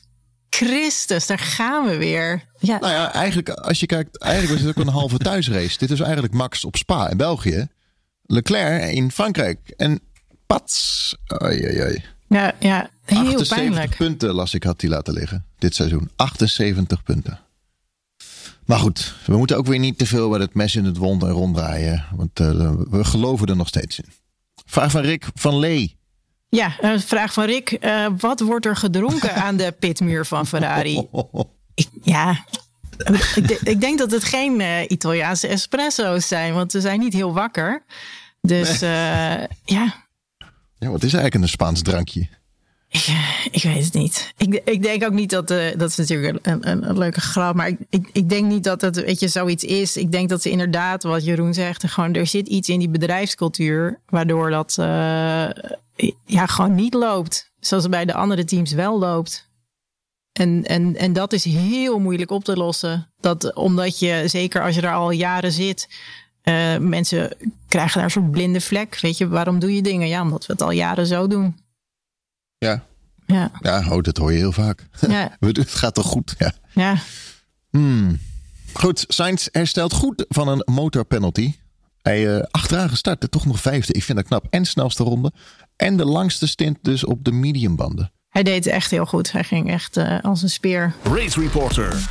Christus, 0.50 1.28
daar 1.28 1.40
gaan 1.40 1.86
we 1.86 1.98
weer. 1.98 2.44
Ja. 2.60 2.80
Nou 2.80 2.94
ja, 2.94 3.14
eigenlijk 3.14 3.50
als 3.50 3.80
je 3.80 3.86
kijkt, 3.86 4.18
eigenlijk 4.18 4.54
was 4.54 4.68
het 4.68 4.78
ook 4.78 4.86
een 4.86 4.92
halve 4.94 5.18
thuisrace. 5.28 5.78
Dit 5.78 5.92
is 5.92 6.00
eigenlijk 6.00 6.34
Max 6.34 6.66
op 6.66 6.76
Spa 6.76 7.10
in 7.10 7.18
België. 7.18 7.68
Leclerc 8.22 8.92
in 8.92 9.12
Frankrijk. 9.12 9.74
En 9.78 10.00
pats. 10.48 11.16
Oei, 11.44 11.66
oei, 11.66 11.82
oei. 11.82 12.04
Ja, 12.28 12.56
ja, 12.60 12.90
heel 13.06 13.18
78 13.18 13.58
pijnlijk. 13.58 13.96
punten 13.96 14.34
las 14.34 14.54
ik 14.54 14.64
had 14.64 14.82
hij 14.82 14.90
laten 14.90 15.14
liggen 15.14 15.46
dit 15.60 15.76
seizoen. 15.76 16.10
78 16.16 17.04
punten. 17.04 17.40
Maar 18.66 18.80
goed, 18.80 19.16
we 19.26 19.38
moeten 19.38 19.58
ook 19.58 19.66
weer 19.66 19.80
niet 19.80 19.98
te 19.98 20.06
veel 20.06 20.30
bij 20.30 20.40
het 20.40 20.54
mes 20.54 20.76
in 20.76 20.86
het 20.86 20.98
wond 20.98 21.24
en 21.24 21.30
ronddraaien. 21.30 22.06
Want 22.16 22.40
uh, 22.40 22.72
we 22.90 23.04
geloven 23.04 23.48
er 23.48 23.56
nog 23.56 23.68
steeds 23.68 24.00
in. 24.00 24.06
Vraag 24.66 24.92
van 24.92 25.02
Rick 25.02 25.28
van 25.34 25.60
Lee. 25.60 25.98
Ja, 26.50 26.76
een 26.82 27.00
vraag 27.00 27.34
van 27.34 27.44
Rick. 27.46 27.78
Uh, 27.80 28.08
wat 28.18 28.40
wordt 28.40 28.66
er 28.66 28.76
gedronken 28.76 29.36
aan 29.36 29.58
de 29.58 29.72
pitmuur 29.80 30.26
van 30.26 30.48
Ferrari? 30.48 31.08
Ik, 31.74 31.88
ja, 32.02 32.46
ik, 33.36 33.60
ik, 33.64 33.82
denk 33.82 33.98
dat 33.98 34.12
het 34.12 34.24
geen 34.24 34.60
uh, 34.60 34.82
Italiaanse 34.88 35.48
espresso's 35.48 36.28
zijn, 36.28 36.54
want 36.54 36.72
ze 36.72 36.82
zijn 36.82 37.00
niet 37.00 37.14
heel 37.14 37.34
wakker. 37.34 37.84
Dus 38.42 38.84
uh, 38.84 38.90
ja. 39.66 40.08
Ja, 40.78 40.90
wat 40.90 41.04
is 41.04 41.14
eigenlijk 41.14 41.36
een 41.36 41.50
Spaans 41.50 41.82
drankje? 41.82 42.28
Ik, 42.92 43.08
ik 43.52 43.64
weet 43.64 43.84
het 43.84 43.94
niet. 43.94 44.34
Ik, 44.38 44.62
ik 44.66 44.84
denk 44.84 45.04
ook 45.04 45.12
niet 45.12 45.30
dat. 45.30 45.52
Uh, 45.52 45.66
dat 45.78 45.90
is 45.90 45.96
natuurlijk 45.96 46.46
een, 46.46 46.70
een, 46.70 46.98
leuke 46.98 47.22
grap. 47.22 47.56
Maar 47.56 47.68
ik, 47.90 48.10
ik, 48.12 48.30
denk 48.30 48.46
niet 48.46 48.64
dat 48.64 48.82
het 48.82 49.04
weet 49.04 49.20
je, 49.20 49.28
zoiets 49.28 49.64
is. 49.64 49.98
Ik 49.98 50.12
denk 50.12 50.30
dat 50.30 50.42
ze 50.42 50.50
inderdaad, 50.50 51.04
wat 51.04 51.26
Jeroen 51.26 51.54
zegt, 51.54 51.88
gewoon 51.88 52.14
er 52.14 52.28
zit 52.28 52.48
iets 52.48 52.70
in 52.70 52.80
die 52.80 52.90
bedrijfscultuur. 52.90 54.00
Waardoor 54.06 54.50
dat 54.50 54.76
uh, 54.80 54.86
ja, 56.26 56.46
gewoon 56.46 56.76
niet 56.76 56.94
loopt. 56.94 57.52
Zoals 57.60 57.90
bij 57.90 58.06
de 58.06 58.14
andere 58.14 58.46
teams 58.46 58.72
wel 58.72 59.00
loopt. 59.00 59.48
En, 60.32 60.64
en, 60.66 60.96
en 60.96 61.14
dat 61.14 61.34
is 61.34 61.44
heel 61.44 62.00
moeilijk 62.00 62.32
op 62.32 62.44
te 62.44 62.58
lossen. 62.58 63.12
Dat, 63.20 63.56
omdat 63.56 64.00
je, 64.00 64.24
zeker 64.26 64.64
als 64.64 64.76
je 64.76 64.82
er 64.82 64.94
al 64.94 65.12
jaren 65.12 65.52
zit, 65.52 65.88
mensen 66.80 67.34
krijgen 67.68 67.94
daar 67.94 68.04
een 68.04 68.12
soort 68.12 68.32
blinde 68.32 68.62
vlek. 68.62 69.00
Weet 69.00 69.18
je, 69.18 69.28
waarom 69.28 69.60
doe 69.60 69.76
je 69.76 69.82
dingen? 69.82 70.08
Ja, 70.08 70.22
omdat 70.22 70.46
we 70.46 70.54
het 70.54 70.62
al 70.62 70.72
jaren 70.72 71.08
zo 71.08 71.28
doen. 71.28 71.56
Ja. 72.60 72.84
Ja, 73.26 73.52
ja 73.60 73.86
oh, 73.90 74.02
dat 74.02 74.18
hoor 74.18 74.32
je 74.32 74.38
heel 74.38 74.52
vaak. 74.52 74.88
Ja. 75.08 75.38
het 75.40 75.70
gaat 75.70 75.94
toch 75.94 76.06
goed? 76.06 76.36
Ja. 76.38 76.52
ja. 76.74 76.96
Hmm. 77.70 78.20
Goed, 78.74 79.06
Sainz 79.08 79.48
herstelt 79.52 79.94
goed 79.94 80.26
van 80.28 80.48
een 80.48 80.62
motorpenalty. 80.66 81.54
Hij 82.02 82.36
uh, 82.36 82.44
achteraan 82.52 82.90
gestart, 82.90 83.32
toch 83.32 83.46
nog 83.46 83.62
vijfde. 83.62 83.94
Ik 83.94 84.04
vind 84.04 84.18
dat 84.18 84.28
knap. 84.28 84.48
En 84.50 84.66
snelste 84.66 85.04
ronde. 85.04 85.32
En 85.76 85.98
de 85.98 86.06
langste 86.06 86.48
stint 86.48 86.78
dus 86.82 87.04
op 87.04 87.24
de 87.24 87.32
mediumbanden. 87.32 88.12
Hij 88.30 88.44
deed 88.44 88.66
het 88.66 88.74
echt 88.74 88.92
heel 88.92 89.06
goed. 89.06 89.32
Hij 89.32 89.44
ging 89.44 89.72
echt 89.72 89.98
uh, 89.98 90.20
als 90.22 90.42
een 90.42 90.50
speer. 90.50 90.94
Race 91.04 91.40
Reporter. 91.40 92.10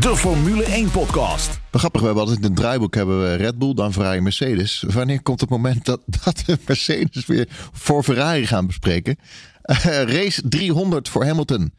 De 0.00 0.16
Formule 0.16 0.64
1 0.64 0.90
podcast. 0.90 1.60
Grappig, 1.70 2.00
we 2.00 2.06
hebben 2.06 2.24
altijd 2.24 2.42
in 2.42 2.50
het 2.50 2.60
draaiboek 2.60 2.94
hebben 2.94 3.22
we 3.22 3.34
Red 3.34 3.58
Bull, 3.58 3.74
dan 3.74 3.92
Ferrari, 3.92 4.20
Mercedes. 4.20 4.84
Wanneer 4.88 5.22
komt 5.22 5.40
het 5.40 5.50
moment 5.50 5.84
dat, 5.84 6.00
dat 6.24 6.44
we 6.44 6.58
Mercedes 6.66 7.26
weer 7.26 7.46
voor 7.72 8.02
Ferrari 8.02 8.46
gaan 8.46 8.66
bespreken? 8.66 9.16
Uh, 9.62 9.76
race 10.02 10.48
300 10.48 11.08
voor 11.08 11.24
Hamilton. 11.24 11.72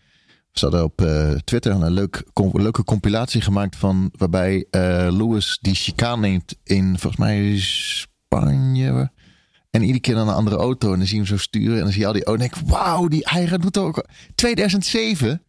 We 0.51 0.59
hadden 0.59 0.83
op 0.83 1.01
uh, 1.01 1.31
Twitter 1.31 1.71
een 1.71 1.91
leuk, 1.91 2.23
leuke 2.51 2.83
compilatie 2.83 3.41
gemaakt 3.41 3.75
van 3.75 4.11
waarbij 4.17 4.55
uh, 4.55 4.61
Lewis 5.09 5.57
die 5.61 5.75
chicane 5.75 6.27
neemt 6.27 6.55
in 6.63 6.99
volgens 6.99 7.17
mij 7.17 7.59
Spanje. 7.59 9.11
En 9.69 9.81
iedere 9.81 9.99
keer 9.99 10.15
dan 10.15 10.27
een 10.27 10.33
andere 10.33 10.55
auto 10.55 10.91
en 10.91 10.97
dan 10.97 11.07
zie 11.07 11.15
je 11.15 11.23
hem 11.23 11.37
zo 11.37 11.43
sturen 11.43 11.77
en 11.77 11.83
dan 11.83 11.91
zie 11.91 12.01
je 12.01 12.07
al 12.07 12.13
die 12.13 12.23
en 12.23 12.37
denk 12.37 12.55
wauw, 12.55 13.07
die 13.07 13.25
eigen 13.25 13.61
doet 13.61 13.77
ook 13.77 14.07
2007. 14.35 15.41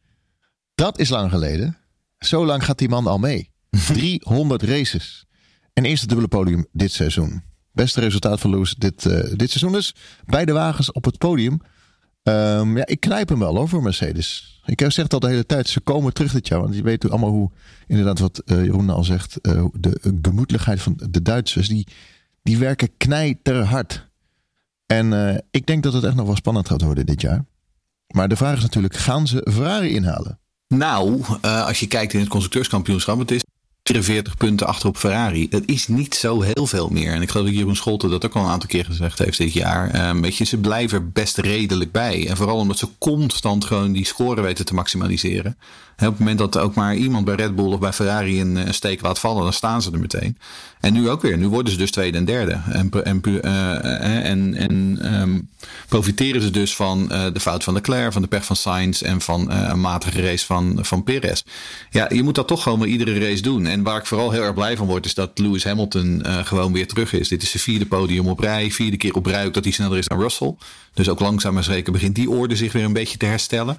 Dat 0.75 0.99
is 0.99 1.09
lang 1.09 1.31
geleden. 1.31 1.77
Zo 2.19 2.47
lang 2.47 2.65
gaat 2.65 2.79
die 2.79 2.89
man 2.89 3.07
al 3.07 3.19
mee. 3.19 3.51
300 3.87 4.63
races. 4.63 5.27
En 5.73 5.85
eerste 5.85 6.07
dubbele 6.07 6.29
podium 6.29 6.67
dit 6.73 6.93
seizoen. 6.93 7.43
Beste 7.73 8.01
resultaat 8.01 8.41
van 8.41 8.51
Lewis 8.51 8.75
dit, 8.75 9.05
uh, 9.05 9.13
dit 9.37 9.51
seizoen 9.51 9.73
dus. 9.73 9.95
Beide 10.25 10.53
wagens 10.53 10.93
op 10.93 11.05
het 11.05 11.19
podium. 11.19 11.61
Um, 12.29 12.77
ja, 12.77 12.87
ik 12.87 13.01
knijp 13.01 13.29
hem 13.29 13.39
wel 13.39 13.57
hoor 13.57 13.69
voor 13.69 13.83
Mercedes. 13.83 14.61
Ik 14.65 14.85
zeg 14.89 15.09
al 15.09 15.21
de 15.21 15.29
hele 15.29 15.47
tijd, 15.47 15.69
ze 15.69 15.81
komen 15.81 16.13
terug 16.13 16.33
dit 16.33 16.49
jaar. 16.49 16.61
Want 16.61 16.75
je 16.75 16.83
weet 16.83 17.11
allemaal 17.11 17.31
hoe, 17.31 17.51
inderdaad 17.87 18.19
wat 18.19 18.43
uh, 18.47 18.65
Jeroen 18.65 18.91
al 18.91 19.05
zegt, 19.05 19.39
uh, 19.43 19.65
de 19.73 20.19
gemoedelijkheid 20.23 20.83
van 20.83 21.01
de 21.11 21.23
Duitsers, 21.23 21.69
die, 21.69 21.87
die 22.43 22.59
werken 22.59 22.97
knijterhard. 22.97 24.09
En 24.87 25.43
ik 25.51 25.67
denk 25.67 25.83
dat 25.83 25.93
het 25.93 26.05
echt 26.05 26.15
nog 26.15 26.27
wel 26.27 26.37
spannend 26.37 26.69
gaat 26.69 26.83
worden 26.83 27.07
dit 27.07 27.21
jaar. 27.21 27.45
Maar 28.07 28.29
de 28.29 28.37
vraag 28.37 28.57
is 28.57 28.63
natuurlijk, 28.63 28.97
gaan 28.97 29.27
ze 29.27 29.49
Ferrari 29.53 29.95
inhalen? 29.95 30.39
Nou, 30.69 31.23
als 31.43 31.81
je 31.81 31.87
kijkt 31.87 32.13
in 32.13 32.21
het 32.21 32.29
constructeurskampioenschap, 32.29 33.19
het 33.19 33.31
is 33.31 33.43
44 33.85 34.37
punten 34.37 34.67
achter 34.67 34.89
op 34.89 34.97
Ferrari. 34.97 35.49
Dat 35.49 35.63
is 35.67 35.89
niet 35.89 36.15
zo 36.15 36.41
heel 36.41 36.67
veel 36.67 36.89
meer. 36.89 37.13
En 37.13 37.23
ik 37.23 37.31
geloof 37.31 37.47
dat 37.47 37.57
Jeroen 37.57 37.77
Scholten 37.77 38.11
dat 38.11 38.25
ook 38.25 38.35
al 38.35 38.43
een 38.45 38.51
aantal 38.51 38.69
keer 38.69 38.85
gezegd 38.85 39.19
heeft 39.19 39.39
dit 39.39 39.53
jaar. 39.53 40.09
Um, 40.09 40.23
weet 40.23 40.37
je, 40.37 40.45
ze 40.45 40.57
blijven 40.57 40.99
er 40.99 41.09
best 41.09 41.39
redelijk 41.39 41.93
bij. 41.93 42.29
En 42.29 42.37
vooral 42.37 42.57
omdat 42.57 42.79
ze 42.79 42.89
constant 42.99 43.65
gewoon 43.65 43.93
die 43.93 44.07
score 44.07 44.41
weten 44.41 44.65
te 44.65 44.75
maximaliseren. 44.75 45.57
En 45.97 46.07
op 46.07 46.13
het 46.13 46.19
moment 46.19 46.39
dat 46.39 46.59
ook 46.59 46.75
maar 46.75 46.95
iemand 46.97 47.25
bij 47.25 47.35
Red 47.35 47.57
Bull 47.57 47.73
of 47.73 47.79
bij 47.79 47.93
Ferrari 47.93 48.41
een, 48.41 48.57
een 48.57 48.75
steek 48.75 49.03
laat 49.03 49.19
vallen, 49.19 49.43
dan 49.43 49.53
staan 49.53 49.83
ze 49.83 49.93
er 49.93 49.99
meteen. 49.99 50.39
En 50.81 50.93
nu 50.93 51.09
ook 51.09 51.23
weer. 51.23 51.39
Nu 51.39 51.49
worden 51.49 51.73
ze 51.73 51.79
dus 51.79 51.91
tweede 51.91 52.19
en 52.19 52.25
derde. 52.25 52.61
En, 52.71 52.91
en, 52.91 53.21
uh, 53.25 54.27
en, 54.27 54.55
en 54.55 54.99
um, 55.21 55.49
profiteren 55.89 56.43
ze 56.43 56.51
dus 56.51 56.77
van 56.77 57.09
de 57.09 57.41
fout 57.41 57.65
van 57.65 57.75
Leclerc, 57.75 58.13
van 58.13 58.23
de 58.23 58.29
pech 58.29 58.45
van 58.45 58.57
Sainz 58.57 59.03
en 59.03 59.21
van 59.21 59.51
een 59.51 59.81
matige 59.81 60.23
race 60.23 60.47
van, 60.47 60.79
van 60.83 61.05
Perez. 61.05 61.43
Ja, 61.91 62.09
je 62.13 62.23
moet 62.23 62.35
dat 62.35 62.49
toch 62.49 62.63
gewoon 62.63 62.79
weer 62.81 62.89
iedere 62.89 63.19
race 63.19 63.43
doen. 63.43 63.67
En 63.75 63.83
waar 63.83 63.99
ik 63.99 64.07
vooral 64.07 64.31
heel 64.31 64.43
erg 64.43 64.55
blij 64.55 64.77
van 64.77 64.87
word, 64.87 65.05
is 65.05 65.15
dat 65.15 65.39
Lewis 65.39 65.65
Hamilton 65.65 66.23
gewoon 66.45 66.73
weer 66.73 66.87
terug 66.87 67.13
is. 67.13 67.29
Dit 67.29 67.43
is 67.43 67.51
zijn 67.51 67.63
vierde 67.63 67.87
podium 67.87 68.29
op 68.29 68.39
rij, 68.39 68.71
vierde 68.71 68.97
keer 68.97 69.15
op 69.15 69.27
rij 69.27 69.47
ook 69.47 69.55
dat 69.55 69.65
hij 69.65 69.73
sneller 69.73 69.99
is 69.99 70.07
dan 70.07 70.21
Russell. 70.21 70.55
Dus 70.95 71.09
ook 71.09 71.21
langzaam 71.21 71.55
maar 71.55 71.65
zeker 71.65 71.93
begint 71.93 72.15
die 72.15 72.31
orde 72.31 72.57
zich 72.57 72.73
weer 72.73 72.85
een 72.85 72.93
beetje 72.93 73.19
te 73.19 73.27
herstellen. 73.27 73.79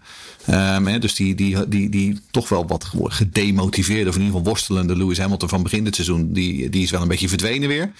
Um, 0.50 0.88
hè, 0.88 1.00
dus 1.00 1.16
die, 1.16 1.36
die, 1.36 1.68
die, 1.68 1.90
die 1.90 2.20
toch 2.32 2.50
wel 2.50 2.68
wat 2.68 2.92
gedemotiveerde, 2.94 4.10
of 4.10 4.16
in 4.16 4.22
ieder 4.22 4.38
geval 4.38 4.52
worstelende 4.52 4.98
Lewis 4.98 5.18
Hamilton 5.18 5.50
van 5.50 5.64
begin 5.64 5.84
dit 5.84 5.96
seizoen, 5.96 6.34
die, 6.34 6.70
die 6.70 6.84
is 6.84 6.92
wel 6.92 7.02
een 7.02 7.08
beetje 7.08 7.30
verdwenen 7.30 7.68
weer. 7.68 7.92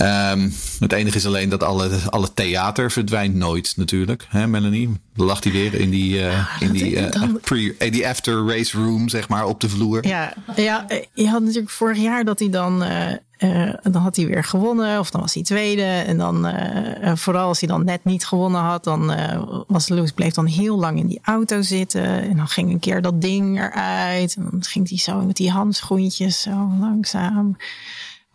Um, 0.00 0.52
het 0.78 0.92
enige 0.92 1.16
is 1.16 1.26
alleen 1.26 1.48
dat 1.48 1.62
alle, 1.62 1.90
alle 2.10 2.34
theater 2.34 2.90
verdwijnt 2.90 3.34
nooit 3.34 3.72
natuurlijk. 3.76 4.26
Hè, 4.28 4.46
Melanie? 4.46 4.90
Dan 5.14 5.26
lag 5.26 5.42
hij 5.42 5.52
weer 5.52 5.74
in 5.74 5.90
die, 5.90 6.18
uh, 6.18 6.48
in 6.60 6.72
die, 6.72 6.90
uh, 6.90 7.10
dan... 7.10 7.40
pre, 7.40 7.76
die 7.90 8.08
after 8.08 8.46
race 8.46 8.78
room, 8.78 9.08
zeg 9.08 9.28
maar, 9.28 9.46
op 9.46 9.60
de 9.60 9.68
vloer. 9.68 10.06
Ja, 10.06 10.32
ja, 10.56 10.86
je 11.14 11.28
had 11.28 11.42
natuurlijk 11.42 11.70
vorig 11.70 11.98
jaar 11.98 12.24
dat 12.24 12.38
hij 12.38 12.50
dan... 12.50 12.82
Uh, 12.82 13.12
uh, 13.38 13.74
dan 13.82 14.02
had 14.02 14.16
hij 14.16 14.26
weer 14.26 14.44
gewonnen, 14.44 14.98
of 14.98 15.10
dan 15.10 15.20
was 15.20 15.34
hij 15.34 15.42
tweede. 15.42 15.82
En 15.82 16.18
dan, 16.18 16.46
uh, 16.46 17.12
vooral 17.14 17.48
als 17.48 17.60
hij 17.60 17.68
dan 17.68 17.84
net 17.84 18.04
niet 18.04 18.26
gewonnen 18.26 18.60
had, 18.60 18.84
dan 18.84 19.12
uh, 19.12 19.42
was 19.66 19.88
Lewis 19.88 20.12
bleef 20.12 20.32
dan 20.32 20.46
heel 20.46 20.78
lang 20.78 20.98
in 20.98 21.06
die 21.06 21.20
auto 21.22 21.62
zitten. 21.62 22.22
En 22.22 22.36
dan 22.36 22.48
ging 22.48 22.70
een 22.70 22.78
keer 22.78 23.02
dat 23.02 23.20
ding 23.20 23.58
eruit. 23.58 24.34
En 24.36 24.48
dan 24.50 24.64
ging 24.64 24.88
hij 24.88 24.98
zo 24.98 25.20
met 25.20 25.36
die 25.36 25.50
handschoentjes 25.50 26.40
zo 26.40 26.72
langzaam. 26.80 27.56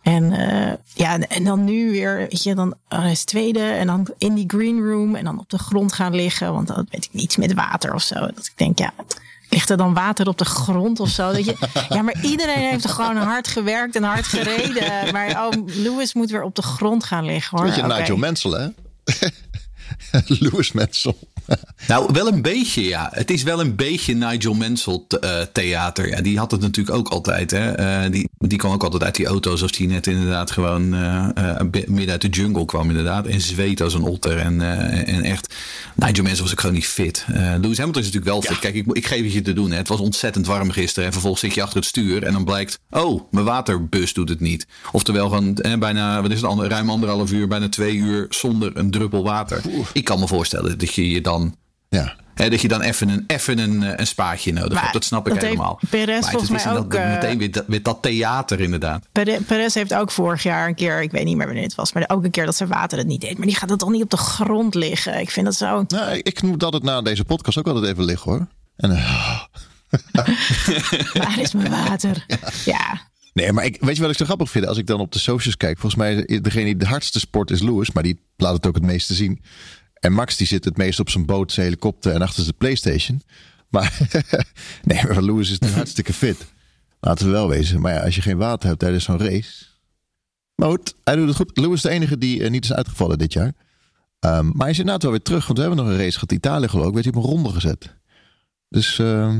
En 0.04 0.32
uh, 0.32 0.72
ja, 0.94 1.18
en 1.18 1.44
dan 1.44 1.64
nu 1.64 1.90
weer, 1.90 2.16
weet 2.16 2.42
je, 2.42 2.54
dan 2.54 2.74
is 3.10 3.24
tweede 3.24 3.60
en 3.60 3.86
dan 3.86 4.08
in 4.18 4.34
die 4.34 4.44
green 4.46 4.88
room 4.88 5.14
en 5.14 5.24
dan 5.24 5.38
op 5.38 5.50
de 5.50 5.58
grond 5.58 5.92
gaan 5.92 6.14
liggen, 6.14 6.52
want 6.52 6.68
dat 6.68 6.84
weet 6.90 7.04
ik 7.04 7.12
niet 7.12 7.36
met 7.36 7.54
water 7.54 7.94
of 7.94 8.02
zo. 8.02 8.14
Dat 8.14 8.46
ik 8.46 8.52
denk, 8.56 8.78
ja, 8.78 8.92
ligt 9.48 9.70
er 9.70 9.76
dan 9.76 9.94
water 9.94 10.28
op 10.28 10.38
de 10.38 10.44
grond 10.44 11.00
of 11.00 11.08
zo? 11.08 11.32
Dat 11.32 11.44
je, 11.44 11.56
ja, 11.88 12.02
maar 12.02 12.22
iedereen 12.22 12.68
heeft 12.70 12.84
er 12.84 12.90
gewoon 12.90 13.16
hard 13.16 13.48
gewerkt 13.48 13.96
en 13.96 14.02
hard 14.02 14.26
gereden. 14.26 15.12
Maar 15.12 15.46
oh, 15.46 15.66
Lewis 15.66 16.14
moet 16.14 16.30
weer 16.30 16.42
op 16.42 16.54
de 16.54 16.62
grond 16.62 17.04
gaan 17.04 17.24
liggen 17.24 17.58
hoor. 17.58 17.66
Weet 17.66 17.76
je, 17.76 17.84
okay. 17.84 17.98
Nigel 17.98 18.16
Mansell, 18.16 18.50
hè? 18.50 18.68
Lewis 20.40 20.72
Mansell. 20.72 21.16
Nou, 21.88 22.12
wel 22.12 22.26
een 22.26 22.42
beetje, 22.42 22.84
ja. 22.84 23.08
Het 23.12 23.30
is 23.30 23.42
wel 23.42 23.60
een 23.60 23.76
beetje 23.76 24.14
Nigel 24.14 24.54
Mansell 24.54 25.00
uh, 25.20 25.40
theater. 25.52 26.08
Ja, 26.08 26.20
die 26.20 26.38
had 26.38 26.50
het 26.50 26.60
natuurlijk 26.60 26.96
ook 26.96 27.08
altijd. 27.08 27.50
Hè. 27.50 27.80
Uh, 28.04 28.12
die, 28.12 28.28
die 28.38 28.58
kwam 28.58 28.72
ook 28.72 28.82
altijd 28.82 29.02
uit 29.04 29.14
die 29.14 29.26
auto's 29.26 29.62
als 29.62 29.72
die 29.72 29.88
net 29.88 30.06
inderdaad 30.06 30.50
gewoon 30.50 30.94
uh, 30.94 31.28
midden 31.86 32.10
uit 32.10 32.20
de 32.20 32.28
jungle 32.28 32.64
kwam 32.64 32.88
inderdaad. 32.88 33.26
En 33.26 33.40
zweet 33.40 33.80
als 33.80 33.94
een 33.94 34.02
otter. 34.02 34.38
En, 34.38 34.60
en 35.06 35.22
echt, 35.22 35.54
Nigel 35.94 36.22
Mansell 36.22 36.42
was 36.42 36.52
ook 36.52 36.60
gewoon 36.60 36.74
niet 36.74 36.86
fit. 36.86 37.24
Lewis 37.26 37.78
Hamilton 37.78 38.02
is 38.02 38.12
natuurlijk 38.12 38.24
wel 38.24 38.42
fit. 38.42 38.50
Ja. 38.50 38.58
Kijk, 38.58 38.74
ik, 38.74 38.86
ik 38.92 39.06
geef 39.06 39.22
het 39.22 39.32
je 39.32 39.42
te 39.42 39.52
doen. 39.52 39.70
Hè. 39.70 39.76
Het 39.76 39.88
was 39.88 40.00
ontzettend 40.00 40.46
warm 40.46 40.70
gisteren. 40.70 41.04
En 41.04 41.12
vervolgens 41.12 41.42
zit 41.42 41.54
je 41.54 41.62
achter 41.62 41.76
het 41.76 41.86
stuur. 41.86 42.22
En 42.22 42.32
dan 42.32 42.44
blijkt, 42.44 42.78
oh, 42.90 43.22
mijn 43.30 43.44
waterbus 43.44 44.12
doet 44.12 44.28
het 44.28 44.40
niet. 44.40 44.66
Oftewel 44.92 45.28
gewoon 45.28 45.56
eh, 45.56 45.78
bijna, 45.78 46.22
wat 46.22 46.30
is 46.30 46.40
het, 46.40 46.60
ruim 46.60 46.90
anderhalf 46.90 47.32
uur, 47.32 47.48
bijna 47.48 47.68
twee 47.68 47.94
uur 47.94 48.26
zonder 48.28 48.76
een 48.76 48.90
druppel 48.90 49.22
water. 49.22 49.62
Oeh. 49.66 49.86
Ik 49.92 50.04
kan 50.04 50.20
me 50.20 50.26
voorstellen 50.26 50.78
dat 50.78 50.94
je 50.94 51.10
je 51.10 51.20
dan 51.20 51.33
ja. 51.88 52.16
He, 52.34 52.50
dat 52.50 52.60
je 52.60 52.68
dan 52.68 52.80
even 52.80 53.08
een, 53.08 53.24
even 53.26 53.58
een, 53.58 54.00
een 54.00 54.06
spaatje 54.06 54.52
nodig 54.52 54.72
maar, 54.72 54.80
hebt. 54.80 54.92
Dat 54.92 55.04
snap 55.04 55.26
ik 55.26 55.34
dat 55.34 55.42
helemaal. 55.42 55.80
Perez 55.90 56.20
maar 56.20 56.30
volgens 56.30 56.64
mij 56.64 56.76
ook. 56.76 56.90
Dat, 56.90 57.04
meteen 57.04 57.38
weer 57.38 57.50
dat, 57.50 57.64
weer 57.66 57.82
dat 57.82 58.02
theater 58.02 58.60
inderdaad. 58.60 59.08
Perez 59.46 59.74
heeft 59.74 59.94
ook 59.94 60.10
vorig 60.10 60.42
jaar 60.42 60.68
een 60.68 60.74
keer, 60.74 61.02
ik 61.02 61.10
weet 61.10 61.24
niet 61.24 61.36
meer 61.36 61.46
wanneer 61.46 61.64
het 61.64 61.74
was, 61.74 61.92
maar 61.92 62.04
ook 62.06 62.24
een 62.24 62.30
keer 62.30 62.44
dat 62.44 62.56
zijn 62.56 62.68
water 62.68 62.98
het 62.98 63.06
niet 63.06 63.20
deed. 63.20 63.38
Maar 63.38 63.46
die 63.46 63.56
gaat 63.56 63.70
het 63.70 63.78
toch 63.78 63.90
niet 63.90 64.02
op 64.02 64.10
de 64.10 64.16
grond 64.16 64.74
liggen. 64.74 65.20
Ik 65.20 65.30
vind 65.30 65.46
dat 65.46 65.54
zo. 65.54 65.84
Nou, 65.88 66.20
ik 66.22 66.42
moet 66.42 66.60
dat 66.60 66.72
het 66.72 66.82
na 66.82 67.02
deze 67.02 67.24
podcast 67.24 67.58
ook 67.58 67.66
altijd 67.66 67.92
even 67.92 68.04
liggen 68.04 68.30
hoor. 68.30 68.46
En, 68.76 68.90
uh... 68.90 69.40
Waar 71.22 71.38
is 71.40 71.52
mijn 71.52 71.70
water? 71.70 72.24
ja. 72.26 72.38
ja. 72.64 73.00
Nee, 73.32 73.52
maar 73.52 73.64
ik, 73.64 73.76
weet 73.80 73.96
je 73.96 74.02
wat 74.02 74.10
ik 74.10 74.16
zo 74.16 74.24
grappig 74.24 74.50
vind? 74.50 74.66
Als 74.66 74.78
ik 74.78 74.86
dan 74.86 75.00
op 75.00 75.12
de 75.12 75.18
socials 75.18 75.56
kijk. 75.56 75.78
Volgens 75.78 76.02
mij 76.02 76.40
degene 76.42 76.64
die 76.64 76.76
de 76.76 76.86
hardste 76.86 77.18
sport 77.18 77.50
is 77.50 77.62
Lewis. 77.62 77.92
Maar 77.92 78.02
die 78.02 78.20
laat 78.36 78.52
het 78.52 78.66
ook 78.66 78.74
het 78.74 78.84
meeste 78.84 79.14
zien. 79.14 79.42
En 80.04 80.12
Max 80.12 80.36
die 80.36 80.46
zit 80.46 80.64
het 80.64 80.76
meest 80.76 81.00
op 81.00 81.10
zijn 81.10 81.26
boot, 81.26 81.52
zijn 81.52 81.66
helikopter 81.66 82.12
en 82.12 82.22
achter 82.22 82.42
zijn 82.42 82.56
Playstation. 82.56 83.22
Maar 83.68 83.98
nee, 84.82 85.04
maar 85.06 85.22
Lewis 85.22 85.58
is 85.58 85.70
hartstikke 85.70 86.12
fit. 86.12 86.52
Laten 87.00 87.26
we 87.26 87.32
wel 87.32 87.48
wezen. 87.48 87.80
Maar 87.80 87.92
ja, 87.92 88.00
als 88.04 88.14
je 88.14 88.22
geen 88.22 88.36
water 88.36 88.68
hebt 88.68 88.80
tijdens 88.80 89.04
zo'n 89.04 89.18
race. 89.18 89.64
Maar 90.54 90.68
goed, 90.68 90.94
hij 91.04 91.16
doet 91.16 91.26
het 91.26 91.36
goed. 91.36 91.56
Lewis 91.56 91.74
is 91.74 91.82
de 91.82 91.88
enige 91.88 92.18
die 92.18 92.40
uh, 92.40 92.50
niet 92.50 92.64
is 92.64 92.72
uitgevallen 92.72 93.18
dit 93.18 93.32
jaar. 93.32 93.52
Um, 94.20 94.46
maar 94.46 94.52
hij 94.56 94.70
is 94.70 94.78
inderdaad 94.78 95.02
wel 95.02 95.10
weer 95.10 95.22
terug. 95.22 95.46
Want 95.46 95.58
we 95.58 95.64
hebben 95.64 95.84
nog 95.84 95.92
een 95.92 96.00
race 96.00 96.12
gehad. 96.12 96.32
Italië 96.32 96.68
geloof 96.68 96.86
ik. 96.86 96.92
Werd 96.92 97.04
hij 97.04 97.14
op 97.14 97.22
een 97.22 97.30
ronde 97.30 97.50
gezet. 97.50 97.94
Dus 98.68 98.98
uh, 98.98 99.36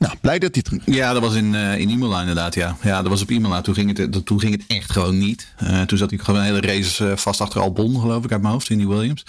nou, 0.00 0.14
blij 0.20 0.38
dat 0.38 0.54
hij 0.54 0.62
terug 0.62 0.82
Ja, 0.84 1.12
dat 1.12 1.22
was 1.22 1.34
in, 1.34 1.54
uh, 1.54 1.78
in 1.78 1.88
Imola 1.88 2.20
inderdaad. 2.20 2.54
Ja. 2.54 2.76
ja, 2.82 3.02
dat 3.02 3.10
was 3.10 3.22
op 3.22 3.30
Imola. 3.30 3.60
Toen 3.60 3.74
ging 3.74 3.96
het, 3.98 4.26
toen 4.26 4.40
ging 4.40 4.52
het 4.52 4.64
echt 4.66 4.92
gewoon 4.92 5.18
niet. 5.18 5.46
Uh, 5.62 5.82
toen 5.82 5.98
zat 5.98 6.10
hij 6.10 6.18
gewoon 6.18 6.40
een 6.40 6.46
hele 6.46 6.60
race 6.60 7.04
uh, 7.04 7.16
vast 7.16 7.40
achter 7.40 7.60
Albon, 7.60 8.00
geloof 8.00 8.24
ik, 8.24 8.32
uit 8.32 8.40
mijn 8.40 8.52
hoofd, 8.52 8.70
in 8.70 8.78
die 8.78 8.88
Williams. 8.88 9.24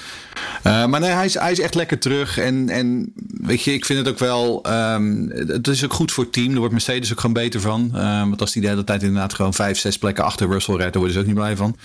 maar 0.63 0.99
nee, 0.99 1.09
hij 1.09 1.25
is, 1.25 1.33
hij 1.33 1.51
is 1.51 1.59
echt 1.59 1.75
lekker 1.75 1.99
terug. 1.99 2.37
En, 2.37 2.69
en 2.69 3.13
weet 3.27 3.63
je, 3.63 3.73
ik 3.73 3.85
vind 3.85 3.99
het 3.99 4.07
ook 4.07 4.19
wel. 4.19 4.65
Um, 4.93 5.29
het 5.29 5.67
is 5.67 5.83
ook 5.83 5.93
goed 5.93 6.11
voor 6.11 6.23
het 6.23 6.33
team. 6.33 6.47
Daar 6.47 6.57
wordt 6.57 6.73
Mercedes 6.73 7.11
ook 7.11 7.19
gewoon 7.19 7.35
beter 7.35 7.61
van. 7.61 7.91
want 8.29 8.41
als 8.41 8.51
die 8.51 8.61
de 8.61 8.67
hele 8.67 8.83
tijd 8.83 9.03
inderdaad 9.03 9.33
gewoon 9.33 9.53
vijf, 9.53 9.79
zes 9.79 9.97
plekken 9.97 10.23
achter 10.23 10.47
Russell 10.47 10.75
rijdt, 10.75 10.93
daar 10.93 11.01
worden 11.01 11.13
ze 11.13 11.19
ook 11.19 11.33
niet 11.33 11.41
blij 11.41 11.55
van. 11.55 11.75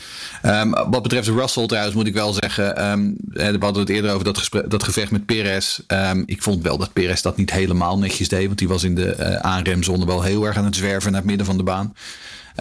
Um, 0.43 0.71
wat 0.71 1.03
betreft 1.03 1.29
Russell 1.29 1.67
trouwens, 1.67 1.95
moet 1.95 2.07
ik 2.07 2.15
wel 2.15 2.33
zeggen. 2.33 2.91
Um, 2.91 3.17
we 3.33 3.57
hadden 3.61 3.83
het 3.83 3.91
eerder 3.91 4.13
over 4.13 4.25
dat, 4.25 4.39
gesprek, 4.39 4.71
dat 4.71 4.83
gevecht 4.83 5.11
met 5.11 5.27
Perez. 5.27 5.79
ik 6.25 6.43
vond 6.43 6.63
wel 6.63 6.79
dat 6.79 6.93
Perez 6.93 7.21
dat 7.21 7.37
niet 7.37 7.53
helemaal 7.53 7.99
netjes 7.99 8.29
deed. 8.29 8.47
Want 8.47 8.59
die 8.59 8.69
was 8.69 8.76
in 8.83 8.95
de 8.95 9.17
uh, 9.19 9.37
aanremzone 9.37 10.07
wel 10.07 10.23
heel 10.23 10.45
erg 10.45 10.57
aan 10.57 10.65
het 10.65 10.77
zwerven 10.77 11.11
naar 11.11 11.21
het 11.21 11.29
midden 11.29 11.47
van 11.47 11.57
de 11.57 11.63
baan. 11.63 11.95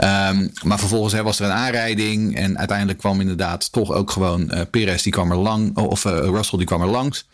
Um, 0.03 0.51
maar 0.63 0.79
vervolgens 0.79 1.13
was 1.13 1.39
er 1.39 1.45
een 1.45 1.51
aanrijding. 1.51 2.35
En 2.35 2.57
uiteindelijk 2.57 2.99
kwam 2.99 3.19
inderdaad 3.19 3.71
toch 3.71 3.91
ook 3.91 4.11
gewoon 4.11 4.51
uh, 4.53 4.61
Perez 4.71 5.03
die 5.03 5.11
kwam 5.11 5.31
er 5.31 5.37
lang. 5.37 5.77
Of 5.77 6.05
uh, 6.05 6.11
Russell 6.11 6.57
die 6.57 6.67
kwam 6.67 6.81
er 6.81 6.87
langs. 6.87 7.25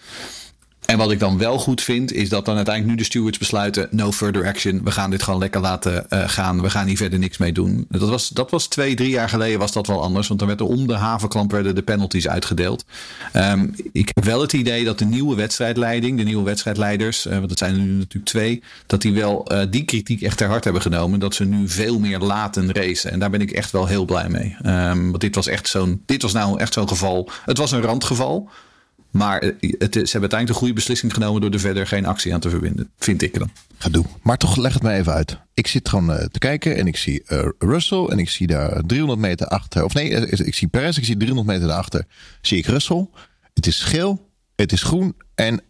En 0.86 0.98
wat 0.98 1.12
ik 1.12 1.20
dan 1.20 1.38
wel 1.38 1.58
goed 1.58 1.82
vind, 1.82 2.12
is 2.12 2.30
dat 2.30 2.46
dan 2.46 2.56
uiteindelijk 2.56 2.96
nu 2.96 3.02
de 3.02 3.10
stewards 3.10 3.38
besluiten: 3.38 3.88
no 3.92 4.12
further 4.12 4.46
action. 4.46 4.84
We 4.84 4.92
gaan 4.92 5.10
dit 5.10 5.24
gewoon 5.24 5.40
lekker 5.40 5.62
laten 5.62 6.06
uh, 6.10 6.24
gaan. 6.30 6.62
We 6.62 6.70
gaan 6.70 6.88
hier 6.88 6.98
verder 6.98 7.20
niks 7.20 7.38
mee 7.38 7.52
doen. 7.52 7.86
Dat 7.90 8.10
was, 8.10 8.30
dat 8.30 8.52
was 8.52 8.68
twee, 8.68 8.96
drie 8.96 9.10
jaar 9.10 9.30
geleden 9.30 9.60
was 9.60 9.72
dat 9.72 9.88
wel 9.88 10.02
anders. 10.02 10.28
Want 10.28 10.40
dan 10.40 10.48
werd 10.48 10.60
er 10.60 10.66
om 10.66 10.88
de 10.88 10.94
havenklamp 10.94 11.52
werden 11.52 11.76
de 11.76 11.82
penalties 11.82 12.28
uitgedeeld. 12.28 12.86
Um, 13.34 13.76
ik 13.92 14.12
heb 14.14 14.24
wel 14.24 14.42
het 14.42 14.54
idee 14.54 14.84
dat 14.84 15.00
de 15.00 15.06
nieuwe 15.06 15.36
wedstrijdleiding, 15.36 16.18
de 16.18 16.24
nieuwe 16.24 16.44
wedstrijdleiders, 16.44 17.26
uh, 17.26 17.38
want 17.38 17.50
het 17.50 17.60
zijn 17.60 17.74
er 17.74 17.82
nu 17.82 17.92
natuurlijk 17.92 18.26
twee, 18.26 18.64
dat 18.86 19.02
die 19.02 19.14
wel 19.14 19.52
uh, 19.52 19.62
die 19.70 19.84
kritiek 19.84 20.22
echt 20.22 20.38
ter 20.38 20.48
hart 20.48 20.64
hebben 20.64 20.82
genomen. 20.82 21.20
Dat 21.20 21.36
ze 21.36 21.46
nu 21.46 21.70
veel 21.70 22.00
meer 22.00 22.20
laten 22.20 22.72
racen. 22.74 23.12
En 23.12 23.20
daar 23.20 23.30
ben 23.30 23.42
ik 23.42 23.52
echt 23.52 23.72
wel 23.72 23.86
heel 23.86 24.06
blij 24.06 24.30
mee. 24.30 24.56
Um, 24.66 25.10
want 25.10 25.22
dit 25.22 25.36
was 25.36 25.48
echt 25.48 25.68
zo'n, 25.68 26.02
dit 26.06 26.22
was 26.22 26.34
nou 26.34 26.60
echt 26.60 26.74
zo'n 26.74 26.88
geval. 26.88 27.30
Het 27.46 27.58
was 27.58 27.72
een 27.72 27.82
randgeval. 27.82 28.50
Maar 29.12 29.42
het, 29.42 29.54
ze 29.60 30.00
hebben 30.00 30.02
uiteindelijk 30.12 30.50
een 30.50 30.56
goede 30.56 30.74
beslissing 30.74 31.14
genomen 31.14 31.42
door 31.42 31.52
er 31.52 31.60
verder 31.60 31.88
geen 31.88 32.06
actie 32.06 32.34
aan 32.34 32.40
te 32.40 32.50
verbinden. 32.50 32.92
Vind 32.98 33.22
ik 33.22 33.40
dan. 33.40 33.52
Ga 33.78 33.90
doen. 33.90 34.06
Maar 34.22 34.38
toch 34.38 34.56
leg 34.56 34.74
het 34.74 34.84
me 34.84 34.92
even 34.92 35.14
uit. 35.14 35.38
Ik 35.54 35.68
zit 35.68 35.90
gewoon 35.90 36.12
uh, 36.12 36.26
te 36.26 36.40
kijken 36.40 36.76
en 36.76 36.88
ik 36.88 36.98
zie 36.98 37.24
uh, 37.28 37.48
Russell 37.60 38.06
en 38.06 38.20
ik 38.20 38.30
zie 38.30 38.48
daar 38.48 38.82
300 38.86 39.20
meter 39.20 39.48
achter. 39.48 39.84
Of 39.84 39.94
nee, 39.94 40.10
ik 40.28 40.56
zie 40.56 40.68
Perez, 40.68 40.98
ik 40.98 41.06
zie 41.06 41.18
300 41.18 41.48
meter 41.48 41.68
daarachter. 41.68 42.06
Zie 42.42 42.58
ik 42.58 42.66
Russell. 42.66 43.08
Het 43.54 43.68
is 43.68 43.82
geel, 43.82 44.30
het 44.56 44.72
is 44.72 44.84
groen 44.84 45.16
en 45.36 45.62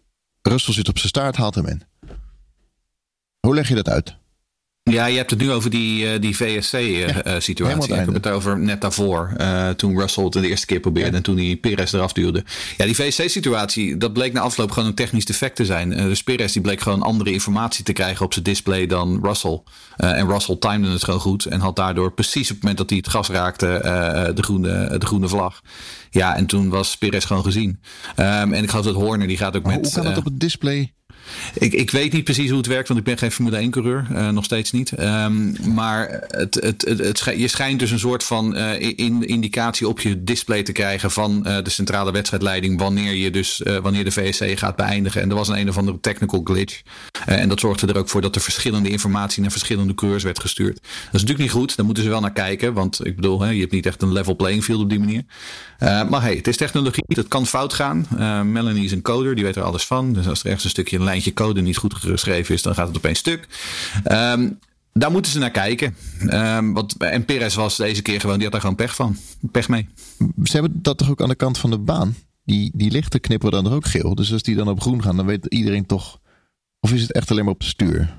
Russell 0.42 0.74
zit 0.74 0.88
op 0.88 0.96
zijn 0.96 1.08
staart, 1.08 1.36
haalt 1.36 1.54
hem 1.54 1.66
in. 1.66 1.82
Hoe 3.40 3.54
leg 3.54 3.68
je 3.68 3.74
dat 3.74 3.88
uit? 3.88 4.16
Ja, 4.90 5.06
je 5.06 5.16
hebt 5.16 5.30
het 5.30 5.40
nu 5.40 5.50
over 5.50 5.70
die, 5.70 6.04
uh, 6.04 6.20
die 6.20 6.36
VSC-situatie. 6.36 7.82
Uh, 7.82 7.96
ja, 7.96 8.00
ik 8.00 8.04
heb 8.04 8.14
het 8.14 8.28
over 8.28 8.58
net 8.58 8.80
daarvoor. 8.80 9.32
Uh, 9.40 9.68
toen 9.68 9.98
Russell 9.98 10.24
het 10.24 10.32
de 10.32 10.48
eerste 10.48 10.66
keer 10.66 10.80
probeerde 10.80 11.10
ja. 11.10 11.16
en 11.16 11.22
toen 11.22 11.36
hij 11.36 11.56
Perez 11.56 11.92
eraf 11.92 12.12
duwde. 12.12 12.44
Ja, 12.76 12.84
die 12.84 12.94
VSC-situatie, 12.94 13.96
dat 13.96 14.12
bleek 14.12 14.32
na 14.32 14.40
afloop 14.40 14.70
gewoon 14.70 14.88
een 14.88 14.94
technisch 14.94 15.24
defect 15.24 15.56
te 15.56 15.64
zijn. 15.64 15.90
dus 15.90 16.22
Perez 16.22 16.52
die 16.52 16.62
bleek 16.62 16.80
gewoon 16.80 17.02
andere 17.02 17.32
informatie 17.32 17.84
te 17.84 17.92
krijgen 17.92 18.24
op 18.24 18.32
zijn 18.32 18.44
display 18.44 18.86
dan 18.86 19.18
Russell. 19.22 19.62
en 19.96 20.28
Russell 20.28 20.56
timde 20.56 20.90
het 20.90 21.04
gewoon 21.04 21.20
goed 21.20 21.44
en 21.44 21.60
had 21.60 21.76
daardoor 21.76 22.12
precies 22.12 22.50
op 22.50 22.54
het 22.54 22.60
moment 22.60 22.78
dat 22.78 22.90
hij 22.90 22.98
het 22.98 23.08
gas 23.08 23.28
raakte 23.28 23.66
de, 24.34 24.42
groene, 24.42 24.98
de 24.98 25.06
groene 25.06 25.28
vlag. 25.28 25.60
Ja, 26.10 26.36
en 26.36 26.46
toen 26.46 26.68
was 26.68 26.96
Perez 26.96 27.26
gewoon 27.26 27.44
gezien. 27.44 27.80
Um, 28.16 28.52
en 28.52 28.62
ik 28.62 28.70
geloof 28.70 28.84
dat 28.84 28.94
Horner, 28.94 29.26
die 29.26 29.36
gaat 29.36 29.56
ook 29.56 29.62
maar 29.62 29.74
met... 29.74 29.84
Hoe 29.84 29.94
kan 29.94 30.04
dat 30.04 30.16
op 30.16 30.24
het 30.24 30.40
display? 30.40 30.92
Ik, 31.54 31.72
ik 31.72 31.90
weet 31.90 32.12
niet 32.12 32.24
precies 32.24 32.48
hoe 32.48 32.58
het 32.58 32.66
werkt, 32.66 32.88
want 32.88 33.00
ik 33.00 33.06
ben 33.06 33.18
geen 33.18 33.32
Formule 33.32 33.56
1 33.56 33.70
coureur. 33.70 34.06
Uh, 34.12 34.28
nog 34.28 34.44
steeds 34.44 34.72
niet. 34.72 35.00
Um, 35.00 35.56
maar 35.74 36.24
het, 36.26 36.54
het, 36.54 36.84
het, 36.86 37.32
je 37.36 37.48
schijnt 37.48 37.78
dus 37.78 37.90
een 37.90 37.98
soort 37.98 38.24
van 38.24 38.56
uh, 38.56 38.80
in, 38.80 39.26
indicatie 39.26 39.88
op 39.88 40.00
je 40.00 40.24
display 40.24 40.62
te 40.62 40.72
krijgen 40.72 41.10
van 41.10 41.44
uh, 41.46 41.56
de 41.62 41.70
centrale 41.70 42.12
wedstrijdleiding. 42.12 42.78
Wanneer 42.78 43.14
je 43.14 43.30
dus 43.30 43.62
wanneer 43.82 44.04
de 44.04 44.10
VSC 44.10 44.58
gaat 44.58 44.76
beëindigen. 44.76 45.22
En 45.22 45.30
er 45.30 45.34
was 45.34 45.48
een 45.48 45.58
een 45.58 45.68
of 45.68 45.78
andere 45.78 46.00
technical 46.00 46.40
glitch. 46.44 46.82
en 47.26 47.48
dat 47.48 47.60
zorgde 47.60 47.86
er 47.86 47.98
ook 47.98 48.08
voor 48.08 48.20
dat 48.20 48.34
er 48.34 48.40
verschillende 48.40 48.88
informatie 48.88 49.42
naar 49.42 49.50
verschillende 49.50 49.94
coureurs 49.94 50.24
werd 50.24 50.40
gestuurd. 50.40 50.74
Dat 50.74 50.84
is 50.92 51.10
natuurlijk 51.10 51.38
niet 51.38 51.50
goed. 51.50 51.76
Daar 51.76 51.86
moeten 51.86 52.04
ze 52.04 52.10
wel 52.10 52.20
naar 52.20 52.32
kijken. 52.32 52.72
Want 52.72 53.06
ik 53.06 53.16
bedoel, 53.16 53.40
hè, 53.40 53.50
je 53.50 53.60
hebt 53.60 53.72
niet 53.72 53.86
echt 53.86 54.02
een 54.02 54.12
level 54.12 54.36
playing 54.36 54.64
field 54.64 54.82
op 54.82 54.90
die 54.90 54.98
manier. 54.98 55.22
maar 55.78 56.22
hey, 56.22 56.34
het 56.34 56.46
is 56.46 56.56
technologie. 56.56 57.04
Het 57.06 57.28
kan 57.28 57.46
fout 57.46 57.72
gaan. 57.72 58.06
Melanie 58.52 58.84
is 58.84 58.92
een 58.92 59.02
coder, 59.02 59.34
die 59.34 59.44
weet 59.44 59.56
er 59.56 59.62
alles 59.62 59.84
van. 59.84 60.12
Dus 60.12 60.28
als 60.28 60.40
er 60.40 60.46
ergens 60.46 60.64
een 60.64 60.70
stukje 60.70 60.96
een 60.96 61.04
lijntje 61.12 61.32
code 61.32 61.60
niet 61.60 61.76
goed 61.76 61.94
geschreven 61.94 62.54
is, 62.54 62.62
dan 62.62 62.74
gaat 62.74 62.88
het 62.88 62.96
opeens 62.96 63.18
stuk. 63.18 63.48
Um, 64.12 64.58
daar 64.92 65.10
moeten 65.10 65.32
ze 65.32 65.38
naar 65.38 65.50
kijken. 65.50 65.96
Um, 66.28 66.72
wat, 66.72 66.94
en 66.98 67.24
Perez 67.24 67.54
was 67.54 67.76
deze 67.76 68.02
keer 68.02 68.20
gewoon, 68.20 68.34
die 68.34 68.42
had 68.42 68.52
daar 68.52 68.60
gewoon 68.60 68.76
pech 68.76 68.94
van. 68.94 69.16
Pech 69.50 69.68
mee. 69.68 69.88
Ze 70.44 70.52
hebben 70.52 70.82
dat 70.82 70.98
toch 70.98 71.10
ook 71.10 71.22
aan 71.22 71.28
de 71.28 71.34
kant 71.34 71.58
van 71.58 71.70
de 71.70 71.78
baan? 71.78 72.16
Die, 72.44 72.70
die 72.74 72.90
lichten 72.90 73.20
knipperen 73.20 73.62
dan 73.62 73.72
er 73.72 73.76
ook 73.76 73.86
geel. 73.86 74.14
Dus 74.14 74.32
als 74.32 74.42
die 74.42 74.56
dan 74.56 74.68
op 74.68 74.80
groen 74.80 75.02
gaan, 75.02 75.16
dan 75.16 75.26
weet 75.26 75.46
iedereen 75.46 75.86
toch. 75.86 76.20
Of 76.80 76.92
is 76.92 77.02
het 77.02 77.12
echt 77.12 77.30
alleen 77.30 77.44
maar 77.44 77.52
op 77.52 77.60
het 77.60 77.68
stuur? 77.68 78.14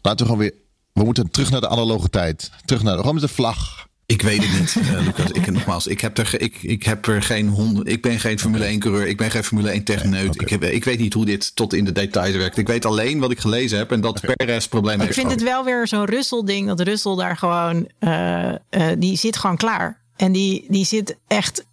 Laten 0.00 0.26
we 0.26 0.32
gewoon 0.32 0.38
weer. 0.38 0.54
We 0.92 1.04
moeten 1.04 1.30
terug 1.30 1.50
naar 1.50 1.60
de 1.60 1.68
analoge 1.68 2.08
tijd. 2.08 2.50
Terug 2.64 2.82
naar 2.82 2.96
de, 2.96 3.00
gewoon 3.00 3.18
de 3.18 3.28
vlag. 3.28 3.88
Ik 4.06 4.22
weet 4.22 4.42
het 4.42 4.60
niet, 4.60 4.76
uh, 4.76 5.04
Lucas. 5.04 5.30
Ik, 5.30 5.50
nogmaals, 5.50 5.86
ik 5.86 6.00
heb, 6.00 6.18
er, 6.18 6.40
ik, 6.40 6.62
ik 6.62 6.82
heb 6.82 7.06
er 7.06 7.22
geen 7.22 7.48
honderd. 7.48 7.88
Ik 7.88 8.02
ben 8.02 8.20
geen 8.20 8.38
Formule 8.38 8.64
1 8.64 8.78
coureur. 8.78 9.06
Ik 9.06 9.16
ben 9.16 9.30
geen 9.30 9.44
Formule 9.44 9.70
1 9.70 9.84
techneut. 9.84 10.34
Okay. 10.34 10.44
Ik, 10.44 10.48
heb, 10.48 10.62
ik 10.62 10.84
weet 10.84 10.98
niet 10.98 11.14
hoe 11.14 11.24
dit 11.24 11.56
tot 11.56 11.74
in 11.74 11.84
de 11.84 11.92
details 11.92 12.36
werkt. 12.36 12.56
Ik 12.56 12.66
weet 12.66 12.84
alleen 12.84 13.18
wat 13.18 13.30
ik 13.30 13.38
gelezen 13.38 13.78
heb 13.78 13.92
en 13.92 14.00
dat 14.00 14.18
okay. 14.18 14.34
Perez 14.34 14.66
probleem 14.66 14.98
heeft. 14.98 15.10
Ik 15.10 15.18
vind 15.18 15.30
het 15.30 15.42
wel 15.42 15.64
weer 15.64 15.88
zo'n 15.88 16.04
Russell-ding. 16.04 16.66
Dat 16.66 16.80
Russell 16.80 17.16
daar 17.16 17.36
gewoon. 17.36 17.88
Uh, 18.00 18.52
uh, 18.70 18.86
die 18.98 19.16
zit 19.16 19.36
gewoon 19.36 19.56
klaar. 19.56 20.00
En 20.16 20.32
die, 20.32 20.64
die 20.68 20.84
zit 20.84 21.16
echt 21.26 21.66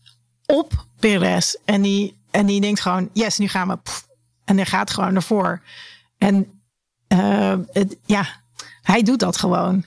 op 0.46 0.86
Perez. 1.00 1.56
En 1.66 1.82
die, 1.82 2.18
en 2.32 2.46
die 2.46 2.62
denkt 2.62 2.82
gewoon: 2.82 3.10
yes, 3.14 3.38
nu 3.38 3.48
gaan 3.48 3.68
we. 3.68 3.78
Pff, 3.78 4.08
en 4.46 4.56
hij 4.56 4.66
gaat 4.66 4.92
gewoon 4.92 5.16
ervoor. 5.16 5.62
En 6.18 6.62
het, 7.72 7.98
ja, 8.06 8.28
hij 8.82 9.04
doet 9.04 9.20
dat 9.20 9.38
gewoon. 9.38 9.86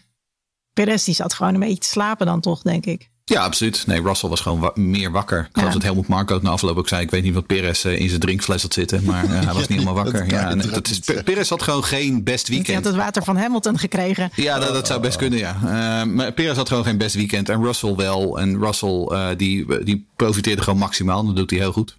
Perez 0.76 1.04
die 1.04 1.14
zat 1.14 1.34
gewoon 1.34 1.54
een 1.54 1.60
beetje 1.60 1.78
te 1.78 1.88
slapen 1.88 2.26
dan 2.26 2.40
toch, 2.40 2.62
denk 2.62 2.86
ik. 2.86 3.10
Ja, 3.24 3.42
absoluut. 3.42 3.86
Nee, 3.86 4.02
Russell 4.02 4.28
was 4.28 4.40
gewoon 4.40 4.60
wa 4.60 4.70
meer 4.74 5.10
wakker. 5.10 5.38
Ik 5.38 5.48
geloof 5.52 5.68
ja. 5.68 5.72
dat 5.72 5.82
Helmut 5.82 6.06
Marko 6.08 6.38
na 6.42 6.50
afloop 6.50 6.76
ook 6.76 6.88
zei... 6.88 7.02
ik 7.02 7.10
weet 7.10 7.22
niet 7.22 7.34
wat 7.34 7.46
Perez 7.46 7.84
uh, 7.84 8.00
in 8.00 8.08
zijn 8.08 8.20
drinkfles 8.20 8.62
had 8.62 8.72
zitten... 8.72 9.04
maar 9.04 9.24
uh, 9.24 9.30
hij 9.30 9.44
was 9.44 9.56
niet 9.68 9.68
helemaal 9.68 9.94
wakker. 9.94 10.30
ja, 10.30 10.54
nee, 10.54 10.66
dat 10.66 10.88
is, 10.88 11.00
Perez 11.24 11.48
had 11.48 11.62
gewoon 11.62 11.84
geen 11.84 12.24
best 12.24 12.48
weekend. 12.48 12.66
Hij 12.66 12.76
had 12.76 12.84
het 12.84 12.96
water 12.96 13.24
van 13.24 13.36
Hamilton 13.36 13.78
gekregen. 13.78 14.30
Ja, 14.34 14.58
dat, 14.58 14.72
dat 14.72 14.86
zou 14.86 15.00
best 15.00 15.16
kunnen, 15.16 15.38
ja. 15.38 15.56
Uh, 15.64 16.14
maar 16.14 16.32
Perez 16.32 16.56
had 16.56 16.68
gewoon 16.68 16.84
geen 16.84 16.98
best 16.98 17.14
weekend. 17.14 17.48
En 17.48 17.62
Russell 17.62 17.94
wel. 17.94 18.38
En 18.38 18.58
Russell 18.58 19.34
die, 19.36 19.84
die 19.84 20.06
profiteerde 20.16 20.62
gewoon 20.62 20.78
maximaal. 20.78 21.26
Dat 21.26 21.36
doet 21.36 21.50
hij 21.50 21.58
heel 21.58 21.72
goed. 21.72 21.96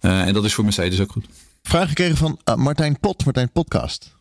en 0.00 0.32
dat 0.32 0.44
is 0.44 0.54
voor 0.54 0.64
Mercedes 0.64 1.00
ook 1.00 1.12
goed. 1.12 1.26
Vraag 1.62 1.88
gekregen 1.88 2.16
van 2.16 2.38
Martijn 2.56 3.00
Pot, 3.00 3.24
Martijn 3.24 3.50
Podcast. 3.52 4.16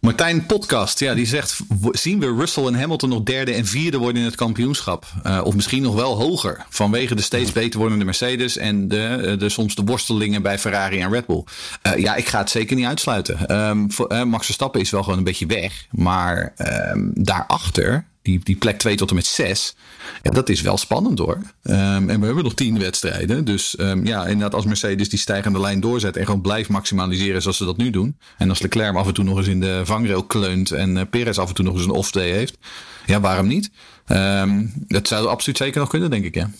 Martijn 0.00 0.46
Podcast, 0.46 1.00
ja, 1.00 1.14
die 1.14 1.26
zegt: 1.26 1.60
zien 1.92 2.20
we 2.20 2.34
Russell 2.34 2.66
en 2.66 2.74
Hamilton 2.74 3.08
nog 3.08 3.22
derde 3.22 3.52
en 3.52 3.66
vierde 3.66 3.98
worden 3.98 4.20
in 4.20 4.26
het 4.26 4.34
kampioenschap? 4.34 5.06
Uh, 5.26 5.40
of 5.44 5.54
misschien 5.54 5.82
nog 5.82 5.94
wel 5.94 6.16
hoger, 6.16 6.66
vanwege 6.68 7.14
de 7.14 7.22
steeds 7.22 7.52
beter 7.52 7.80
wordende 7.80 8.04
Mercedes 8.04 8.56
en 8.56 8.88
de, 8.88 9.36
de 9.38 9.48
soms 9.48 9.74
de 9.74 9.84
worstelingen 9.84 10.42
bij 10.42 10.58
Ferrari 10.58 11.00
en 11.00 11.10
Red 11.10 11.26
Bull. 11.26 11.44
Uh, 11.82 11.96
ja, 11.96 12.14
ik 12.14 12.28
ga 12.28 12.38
het 12.38 12.50
zeker 12.50 12.76
niet 12.76 12.86
uitsluiten. 12.86 13.56
Um, 13.56 13.92
voor, 13.92 14.26
Max 14.26 14.44
Verstappen 14.44 14.80
is 14.80 14.90
wel 14.90 15.02
gewoon 15.02 15.18
een 15.18 15.24
beetje 15.24 15.46
weg, 15.46 15.86
maar 15.90 16.54
um, 16.92 17.10
daarachter 17.14 18.06
die, 18.28 18.40
die 18.42 18.56
plek 18.56 18.78
2 18.78 18.96
tot 18.96 19.08
en 19.08 19.14
met 19.14 19.26
6. 19.26 19.74
Ja, 20.22 20.30
dat 20.30 20.48
is 20.48 20.60
wel 20.60 20.76
spannend 20.76 21.18
hoor. 21.18 21.38
Um, 21.62 22.10
en 22.10 22.20
we 22.20 22.26
hebben 22.26 22.44
nog 22.44 22.54
10 22.54 22.78
wedstrijden. 22.78 23.44
Dus 23.44 23.78
um, 23.78 24.06
ja, 24.06 24.26
inderdaad, 24.26 24.54
als 24.54 24.64
Mercedes 24.64 25.08
die 25.08 25.18
stijgende 25.18 25.60
lijn 25.60 25.80
doorzet 25.80 26.16
en 26.16 26.24
gewoon 26.24 26.40
blijft 26.40 26.68
maximaliseren 26.68 27.42
zoals 27.42 27.56
ze 27.56 27.64
dat 27.64 27.76
nu 27.76 27.90
doen. 27.90 28.18
En 28.38 28.48
als 28.48 28.60
Leclerc 28.60 28.96
af 28.96 29.06
en 29.06 29.14
toe 29.14 29.24
nog 29.24 29.38
eens 29.38 29.46
in 29.46 29.60
de 29.60 29.80
vangrail 29.84 30.24
kleunt 30.24 30.70
en 30.70 30.96
uh, 30.96 31.02
Perez 31.10 31.38
af 31.38 31.48
en 31.48 31.54
toe 31.54 31.64
nog 31.64 31.74
eens 31.74 31.84
een 31.84 31.90
off-day 31.90 32.30
heeft. 32.30 32.58
Ja, 33.06 33.20
waarom 33.20 33.46
niet? 33.46 33.70
Um, 34.06 34.72
dat 34.86 35.08
zou 35.08 35.26
absoluut 35.26 35.56
zeker 35.56 35.80
nog 35.80 35.88
kunnen, 35.88 36.10
denk 36.10 36.24
ik. 36.24 36.34
Ja. 36.34 36.50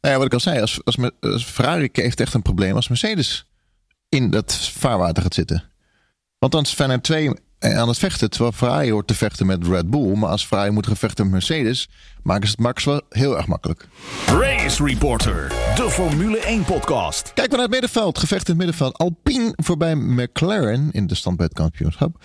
Nou 0.00 0.14
ja, 0.14 0.16
wat 0.16 0.26
ik 0.26 0.32
al 0.32 0.40
zei, 0.40 0.60
als, 0.60 0.80
als, 0.84 0.96
als 1.20 1.44
Ferrari 1.44 1.88
heeft 1.92 2.20
echt 2.20 2.34
een 2.34 2.42
probleem 2.42 2.74
als 2.74 2.88
Mercedes 2.88 3.46
in 4.08 4.30
dat 4.30 4.54
vaarwater 4.54 5.22
gaat 5.22 5.34
zitten. 5.34 5.64
Want 6.38 6.52
dan 6.52 6.66
zijn 6.66 6.90
er 6.90 7.02
twee 7.02 7.30
aan 7.62 7.88
het 7.88 7.98
vechten. 7.98 8.30
Terwijl 8.30 8.52
Ferrari 8.52 8.90
hoort 8.90 9.06
te 9.06 9.14
vechten 9.14 9.46
met 9.46 9.66
Red 9.66 9.90
Bull. 9.90 10.16
Maar 10.16 10.30
als 10.30 10.46
Ferrari 10.46 10.70
moet 10.70 10.86
gaan 10.86 10.96
vechten 10.96 11.24
met 11.24 11.32
Mercedes, 11.32 11.88
maken 12.22 12.46
ze 12.46 12.50
het 12.50 12.60
Max 12.60 12.84
wel 12.84 13.00
heel 13.08 13.36
erg 13.36 13.46
makkelijk. 13.46 13.88
Race 14.26 14.84
Reporter, 14.84 15.48
de 15.74 15.90
Formule 15.90 16.38
1 16.38 16.64
podcast. 16.64 17.22
Kijk 17.22 17.48
maar 17.48 17.48
naar 17.48 17.60
het 17.60 17.70
middenveld. 17.70 18.18
Gevecht 18.18 18.48
in 18.48 18.54
het 18.54 18.64
middenveld. 18.64 18.98
Alpine 18.98 19.52
voorbij 19.56 19.94
McLaren 19.94 20.88
in 20.90 21.06
de 21.06 21.14
standbeidkampioenschap. 21.14 22.24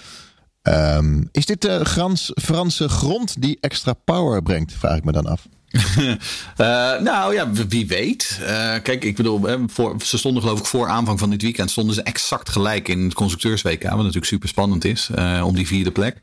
Um, 0.61 1.29
is 1.31 1.45
dit 1.45 1.61
de 1.61 1.85
Frans, 1.85 2.31
Franse 2.41 2.89
grond 2.89 3.41
die 3.41 3.57
extra 3.59 3.93
power 3.93 4.41
brengt? 4.41 4.73
Vraag 4.73 4.97
ik 4.97 5.03
me 5.03 5.11
dan 5.11 5.25
af. 5.25 5.47
Uh, 5.72 6.13
nou 7.09 7.34
ja, 7.34 7.51
wie 7.68 7.88
weet. 7.88 8.39
Uh, 8.41 8.47
kijk, 8.84 9.03
ik 9.03 9.15
bedoel, 9.15 9.41
voor, 9.68 9.95
ze 10.03 10.18
stonden 10.18 10.41
geloof 10.41 10.59
ik 10.59 10.65
voor 10.65 10.88
aanvang 10.88 11.20
van 11.20 11.30
dit 11.30 11.41
weekend 11.41 11.72
stonden 11.72 11.95
ze 11.95 12.03
exact 12.03 12.49
gelijk 12.49 12.88
in 12.88 13.03
het 13.03 13.13
constructeurs-WK, 13.13 13.84
wat 13.84 13.97
natuurlijk 13.97 14.26
super 14.26 14.49
spannend 14.49 14.86
is 14.86 15.09
uh, 15.18 15.43
om 15.45 15.55
die 15.55 15.68
vierde 15.68 15.91
plek. 15.91 16.18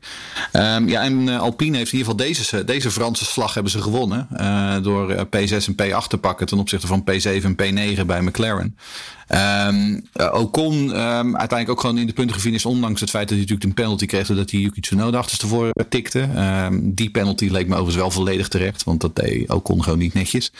Um, 0.53 0.87
ja, 0.87 1.01
en 1.01 1.29
Alpine 1.29 1.77
heeft 1.77 1.91
in 1.91 1.97
ieder 1.97 2.13
geval 2.13 2.27
deze, 2.27 2.63
deze 2.63 2.91
Franse 2.91 3.25
slag 3.25 3.53
hebben 3.53 3.71
ze 3.71 3.81
gewonnen 3.81 4.27
door 4.83 5.25
P6 5.25 5.51
en 5.51 5.75
P8 5.83 6.07
te 6.07 6.17
pakken 6.17 6.47
ten 6.47 6.57
opzichte 6.57 6.87
van 6.87 7.03
P7 7.11 7.43
en 7.43 7.55
P9 7.55 8.05
bij 8.05 8.21
McLaren. 8.21 8.77
Uh, 9.33 10.33
Ocon 10.33 10.75
um, 10.75 11.37
uiteindelijk 11.37 11.69
ook 11.69 11.79
gewoon 11.79 11.97
in 11.97 12.07
de 12.07 12.13
punten 12.13 12.35
gefinished. 12.35 12.65
Ondanks 12.65 13.01
het 13.01 13.09
feit 13.09 13.27
dat 13.27 13.37
hij 13.37 13.47
natuurlijk 13.47 13.69
een 13.69 13.83
penalty 13.83 14.05
kreeg. 14.05 14.27
Doordat 14.27 14.51
hij 14.51 14.59
Yuki 14.59 14.81
Tsunoda 14.81 15.17
achterstevoren 15.17 15.73
tikte. 15.89 16.29
Die 16.81 17.09
penalty 17.09 17.47
leek 17.49 17.67
me 17.67 17.73
overigens 17.73 17.95
wel 17.95 18.11
volledig 18.11 18.47
terecht. 18.47 18.83
Want 18.83 19.01
dat 19.01 19.15
deed 19.15 19.34
Ocon 19.47 19.83
gewoon 19.83 19.99
niet 19.99 20.13
netjes. 20.13 20.51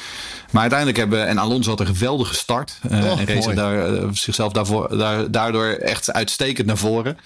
Maar 0.52 0.62
uiteindelijk 0.62 1.00
hebben... 1.00 1.28
En 1.28 1.38
Alonso 1.38 1.70
had 1.70 1.80
een 1.80 1.86
geweldige 1.86 2.36
start. 2.36 2.80
Oh, 2.92 3.20
en 3.20 3.26
race 3.26 3.54
daar, 3.54 3.94
uh, 3.94 4.10
zichzelf 4.12 4.54
daarvoor, 4.54 4.98
daar, 4.98 5.32
daardoor 5.32 5.68
echt 5.68 6.14
uitstekend 6.14 6.68
naar 6.68 6.78
voren. 6.78 7.18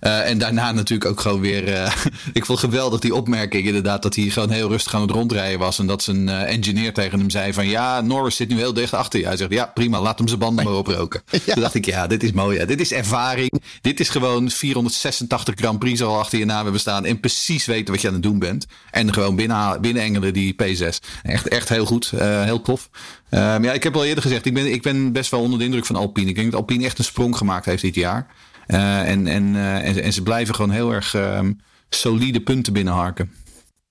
Uh, 0.00 0.28
en 0.28 0.38
daarna 0.38 0.72
natuurlijk 0.72 1.10
ook 1.10 1.20
gewoon 1.20 1.40
weer. 1.40 1.68
Uh, 1.68 1.92
ik 2.32 2.46
vond 2.46 2.58
geweldig 2.58 3.00
die 3.00 3.14
opmerking, 3.14 3.66
inderdaad, 3.66 4.02
dat 4.02 4.14
hij 4.14 4.24
gewoon 4.24 4.50
heel 4.50 4.68
rustig 4.68 4.94
aan 4.94 5.00
het 5.00 5.10
rondrijden 5.10 5.58
was. 5.58 5.78
En 5.78 5.86
dat 5.86 6.02
zijn 6.02 6.28
uh, 6.28 6.52
engineer 6.52 6.94
tegen 6.94 7.18
hem 7.18 7.30
zei: 7.30 7.52
van 7.52 7.68
ja, 7.68 8.00
Norris 8.00 8.36
zit 8.36 8.48
nu 8.48 8.56
heel 8.56 8.72
dicht 8.72 8.94
achter 8.94 9.20
je. 9.20 9.26
Hij 9.26 9.36
zegt: 9.36 9.52
ja, 9.52 9.66
prima, 9.66 10.00
laat 10.00 10.18
hem 10.18 10.28
zijn 10.28 10.40
banden 10.40 10.64
maar 10.64 10.74
oproken. 10.74 11.22
Ja. 11.48 11.54
Toen 11.54 11.62
dacht 11.62 11.74
ik: 11.74 11.86
ja, 11.86 12.06
dit 12.06 12.22
is 12.22 12.32
mooi. 12.32 12.58
Ja. 12.58 12.64
Dit 12.64 12.80
is 12.80 12.92
ervaring. 12.92 13.62
Dit 13.80 14.00
is 14.00 14.08
gewoon 14.08 14.50
486 14.50 15.54
Grand 15.54 15.78
Prix 15.78 16.02
al 16.02 16.18
achter 16.18 16.38
je 16.38 16.44
naam 16.44 16.62
hebben 16.62 16.80
staan. 16.80 17.04
En 17.04 17.20
precies 17.20 17.66
weten 17.66 17.92
wat 17.92 18.02
je 18.02 18.08
aan 18.08 18.14
het 18.14 18.22
doen 18.22 18.38
bent. 18.38 18.66
En 18.90 19.12
gewoon 19.12 19.36
binnen, 19.36 19.80
binnen 19.80 20.02
engelen 20.02 20.32
die 20.32 20.56
P6. 20.62 20.98
Echt, 21.22 21.48
echt 21.48 21.68
heel 21.68 21.84
goed. 21.84 22.10
heel 22.18 22.62
tof. 22.62 22.88
Um, 23.30 23.64
ja, 23.64 23.72
ik 23.72 23.82
heb 23.82 23.96
al 23.96 24.04
eerder 24.04 24.22
gezegd, 24.22 24.46
ik 24.46 24.54
ben, 24.54 24.72
ik 24.72 24.82
ben 24.82 25.12
best 25.12 25.30
wel 25.30 25.40
onder 25.40 25.58
de 25.58 25.64
indruk 25.64 25.86
van 25.86 25.96
Alpine. 25.96 26.28
Ik 26.28 26.34
denk 26.34 26.50
dat 26.50 26.60
Alpine 26.60 26.84
echt 26.84 26.98
een 26.98 27.04
sprong 27.04 27.36
gemaakt 27.36 27.64
heeft 27.64 27.82
dit 27.82 27.94
jaar. 27.94 28.26
Uh, 28.68 29.08
en, 29.08 29.26
en, 29.26 29.54
uh, 29.54 29.88
en, 29.88 30.02
en, 30.02 30.12
ze 30.12 30.22
blijven 30.22 30.54
gewoon 30.54 30.70
heel 30.70 30.92
erg 30.92 31.14
um, 31.14 31.60
solide 31.88 32.40
punten 32.40 32.72
binnenharken. 32.72 33.32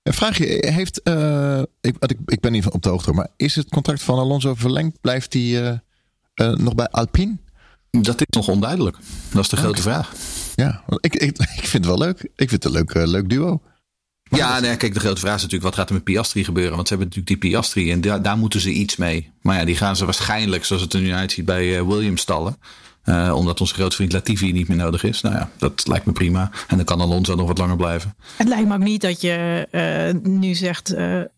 Vraag 0.04 0.38
je, 0.38 0.68
heeft, 0.72 1.02
uh, 1.04 1.62
ik, 1.82 1.96
ik, 2.00 2.18
ik 2.26 2.40
ben 2.40 2.52
niet 2.52 2.70
op 2.70 2.84
de 2.84 2.90
hoogte, 2.90 3.14
maar 3.14 3.28
is 3.36 3.56
het 3.56 3.70
contract 3.70 4.04
van 4.04 4.20
Alonso 4.20 4.56
verlengd? 4.56 5.02
Blijft 5.02 5.34
hij 5.34 5.82
nog 6.36 6.76
bij 6.76 6.88
Alpine? 6.88 7.38
Dat 7.92 8.22
is 8.22 8.26
nog 8.30 8.48
onduidelijk. 8.48 8.98
Dat 9.32 9.44
is 9.44 9.50
de 9.50 9.58
grote 9.58 9.82
okay. 9.82 9.94
vraag. 9.94 10.14
Ja, 10.56 10.84
ik, 11.00 11.16
ik, 11.16 11.38
ik 11.62 11.68
vind 11.68 11.72
het 11.72 11.86
wel 11.86 11.98
leuk. 11.98 12.20
Ik 12.36 12.50
vind 12.50 12.64
het 12.64 12.66
een 12.66 12.72
leuk, 12.72 12.94
leuk 12.94 13.30
duo. 13.30 13.62
Ja, 14.30 14.60
nee, 14.60 14.78
kijk, 14.78 14.94
de 14.94 15.00
grote 15.00 15.20
vraag 15.20 15.36
is 15.36 15.42
natuurlijk 15.42 15.70
wat 15.70 15.76
gaat 15.76 15.90
er 15.90 15.96
met 15.96 16.04
Piastri 16.04 16.44
gebeuren? 16.44 16.76
Want 16.76 16.88
ze 16.88 16.94
hebben 16.94 17.14
natuurlijk 17.14 17.42
die 17.42 17.52
Piastri 17.52 17.92
en 17.92 18.02
daar, 18.02 18.22
daar 18.22 18.38
moeten 18.38 18.60
ze 18.60 18.72
iets 18.72 18.96
mee. 18.96 19.32
Maar 19.42 19.58
ja, 19.58 19.66
die 19.66 19.76
gaan 19.76 19.96
ze 19.96 20.06
waarschijnlijk, 20.06 20.66
zoals 20.66 20.82
het 20.82 20.94
er 20.94 21.00
nu 21.00 21.14
uitziet, 21.14 21.46
bij 21.46 21.80
uh, 21.80 21.88
Williams 21.88 22.22
stallen. 22.22 22.58
Uh, 23.10 23.36
omdat 23.36 23.62
onze 23.62 23.74
grote 23.74 23.96
vriend 23.96 24.14
Latifi 24.14 24.52
niet 24.52 24.68
meer 24.68 24.78
nodig 24.78 25.04
is. 25.04 25.22
Nou 25.22 25.36
ja, 25.36 25.50
dat 25.58 25.88
lijkt 25.88 26.06
me 26.06 26.12
prima. 26.12 26.50
En 26.68 26.76
dan 26.76 26.86
kan 26.86 27.02
Alonso 27.02 27.36
nog 27.36 27.48
wat 27.48 27.58
langer 27.58 27.76
blijven. 27.76 28.16
Het 28.38 28.48
lijkt 28.48 28.68
me 28.68 28.74
ook 28.74 28.80
niet 28.80 29.02
dat 29.02 29.22
je 29.22 29.68
uh, 29.72 30.32
nu 30.32 30.54
zegt 30.54 30.96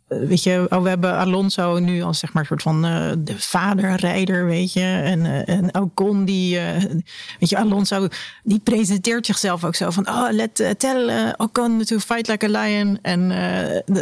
weet 0.09 0.43
je, 0.43 0.65
oh, 0.69 0.81
we 0.81 0.89
hebben 0.89 1.17
Alonso 1.17 1.79
nu 1.79 2.01
als 2.01 2.19
zeg 2.19 2.33
maar 2.33 2.41
een 2.41 2.47
soort 2.47 2.61
van 2.61 2.85
uh, 2.85 3.11
de 3.17 3.39
vaderrijder, 3.39 4.45
weet 4.45 4.73
je. 4.73 5.01
En, 5.03 5.19
uh, 5.19 5.49
en 5.49 5.75
Ocon, 5.79 6.25
die, 6.25 6.55
uh, 6.55 6.83
weet 7.39 7.49
je, 7.49 7.57
Alonso, 7.57 8.07
die 8.43 8.59
presenteert 8.59 9.25
zichzelf 9.25 9.63
ook 9.63 9.75
zo 9.75 9.89
van, 9.89 10.09
oh, 10.09 10.27
let 10.31 10.75
tell 10.77 11.33
Ocon 11.37 11.83
to 11.83 11.97
fight 11.97 12.27
like 12.27 12.45
a 12.45 12.49
lion. 12.49 12.99
En 13.01 13.33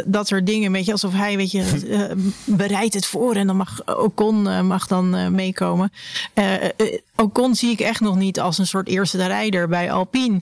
dat 0.06 0.28
soort 0.28 0.46
dingen, 0.46 0.72
weet 0.72 0.84
je, 0.84 0.92
alsof 0.92 1.12
hij, 1.12 1.36
weet 1.36 1.50
je, 1.50 1.64
bereidt 2.44 2.94
het 2.94 3.06
voor 3.06 3.34
en 3.34 3.46
dan 3.46 3.56
mag 3.56 3.86
Ocon 3.86 4.66
mag 4.66 4.86
dan 4.86 5.34
meekomen. 5.34 5.92
Ocon 7.16 7.54
zie 7.54 7.70
ik 7.70 7.80
echt 7.80 8.00
nog 8.00 8.16
niet 8.16 8.40
als 8.40 8.58
een 8.58 8.66
soort 8.66 8.88
eerste 8.88 9.26
rijder 9.26 9.68
bij 9.68 9.92
Alpine. 9.92 10.40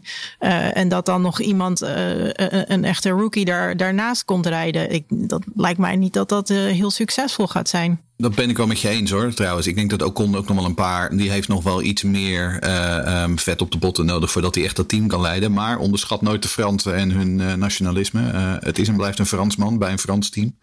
en 0.73 0.89
dat 0.89 1.07
dan 1.07 1.23
nog 1.23 1.41
iemand, 1.41 1.81
een 1.81 2.85
echte 2.85 3.11
rookie 3.11 3.45
daar, 3.45 3.77
daarnaast 3.77 4.25
komt 4.25 4.47
rijden. 4.47 4.93
Ik, 4.93 5.05
dat 5.09 5.43
lijkt 5.57 5.79
mij 5.79 5.97
niet 5.97 6.13
dat 6.13 6.29
dat 6.29 6.51
uh, 6.51 6.59
heel 6.59 6.91
succesvol 6.91 7.47
gaat 7.47 7.69
zijn. 7.69 8.01
Dat 8.17 8.35
ben 8.35 8.51
ik 8.51 8.57
wel 8.57 8.67
met 8.67 8.81
je 8.81 8.89
eens 8.89 9.11
hoor, 9.11 9.35
trouwens. 9.35 9.67
Ik 9.67 9.75
denk 9.75 9.91
dat 9.91 10.03
Ocon 10.03 10.37
ook 10.37 10.49
nog 10.49 10.57
wel 10.57 10.67
een 10.67 10.75
paar... 10.75 11.17
die 11.17 11.31
heeft 11.31 11.49
nog 11.49 11.63
wel 11.63 11.83
iets 11.83 12.03
meer 12.03 12.65
uh, 12.65 13.23
um, 13.23 13.39
vet 13.39 13.63
op 13.63 13.71
de 13.71 13.79
botten 13.79 14.07
nodig... 14.07 14.31
voordat 14.31 14.55
hij 14.55 14.65
echt 14.65 14.77
dat 14.77 14.89
team 14.89 15.07
kan 15.07 15.21
leiden. 15.21 15.53
Maar 15.53 15.79
onderschat 15.79 16.23
nooit 16.23 16.43
de 16.43 16.49
Fransen 16.49 16.95
en 16.95 17.11
hun 17.11 17.39
uh, 17.39 17.53
nationalisme. 17.53 18.21
het 18.61 18.79
is 18.79 18.89
en 18.89 18.97
blijft 18.97 19.19
een 19.19 19.27
Fransman 19.27 19.79
bij 19.79 19.93
een 19.93 19.99
Frans 19.99 20.31
team. 20.31 20.57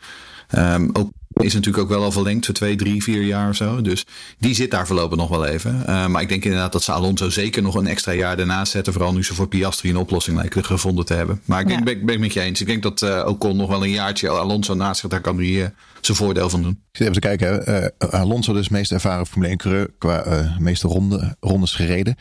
Um, 0.55 0.89
ook 0.93 1.11
is 1.33 1.53
natuurlijk 1.53 1.83
ook 1.83 1.89
wel 1.89 2.03
al 2.03 2.11
verlengd 2.11 2.45
voor 2.45 2.53
twee, 2.53 2.75
drie, 2.75 3.03
vier 3.03 3.21
jaar 3.21 3.49
of 3.49 3.55
zo. 3.55 3.81
Dus 3.81 4.05
die 4.37 4.55
zit 4.55 4.71
daar 4.71 4.87
voorlopig 4.87 5.17
nog 5.17 5.29
wel 5.29 5.45
even. 5.45 5.83
Uh, 5.87 6.07
maar 6.07 6.21
ik 6.21 6.29
denk 6.29 6.43
inderdaad 6.43 6.71
dat 6.71 6.83
ze 6.83 6.91
Alonso 6.91 7.29
zeker 7.29 7.61
nog 7.61 7.75
een 7.75 7.87
extra 7.87 8.11
jaar 8.11 8.37
daarnaast 8.37 8.71
zetten. 8.71 8.93
Vooral 8.93 9.13
nu 9.13 9.23
ze 9.23 9.33
voor 9.33 9.47
Piastri 9.47 9.89
een 9.89 9.97
oplossing 9.97 10.37
lijken 10.37 10.65
gevonden 10.65 11.05
te 11.05 11.13
hebben. 11.13 11.41
Maar 11.45 11.61
ik 11.61 11.67
denk, 11.67 11.79
ja. 11.79 11.85
ben, 11.85 12.05
ben 12.05 12.15
ik 12.15 12.21
met 12.21 12.33
je 12.33 12.39
eens. 12.39 12.61
Ik 12.61 12.67
denk 12.67 12.83
dat 12.83 13.01
uh, 13.01 13.25
Ocon 13.27 13.57
nog 13.57 13.69
wel 13.69 13.83
een 13.83 13.91
jaartje 13.91 14.29
Alonso 14.29 14.73
naast 14.73 14.99
zich, 14.99 15.09
daar 15.09 15.21
kan 15.21 15.37
hij 15.37 15.45
uh, 15.45 15.65
zijn 16.01 16.17
voordeel 16.17 16.49
van 16.49 16.61
doen. 16.61 16.71
Ik 16.71 16.97
zit 16.97 17.07
even 17.07 17.21
te 17.21 17.27
kijken. 17.27 17.93
Alonso 17.97 18.53
dus 18.53 18.69
meest 18.69 18.91
ervaren 18.91 19.27
Formule 19.27 19.49
1 19.49 19.57
coureur 19.57 19.93
qua 19.97 20.55
meeste 20.59 20.87
ronde, 20.87 21.35
rondes 21.39 21.71
gereden. 21.71 22.15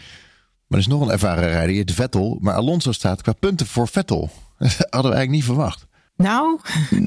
Maar 0.66 0.80
er 0.80 0.86
is 0.86 0.92
nog 0.92 1.00
een 1.00 1.10
ervaren 1.10 1.48
rijder, 1.48 1.94
Vettel. 1.94 2.38
Maar 2.40 2.54
Alonso 2.54 2.92
staat 2.92 3.22
qua 3.22 3.32
punten 3.32 3.66
voor 3.66 3.88
Vettel. 3.88 4.30
Dat 4.58 4.70
hadden 4.70 5.10
we 5.10 5.16
eigenlijk 5.16 5.30
niet 5.30 5.44
verwacht. 5.44 5.86
Nou, 6.16 6.60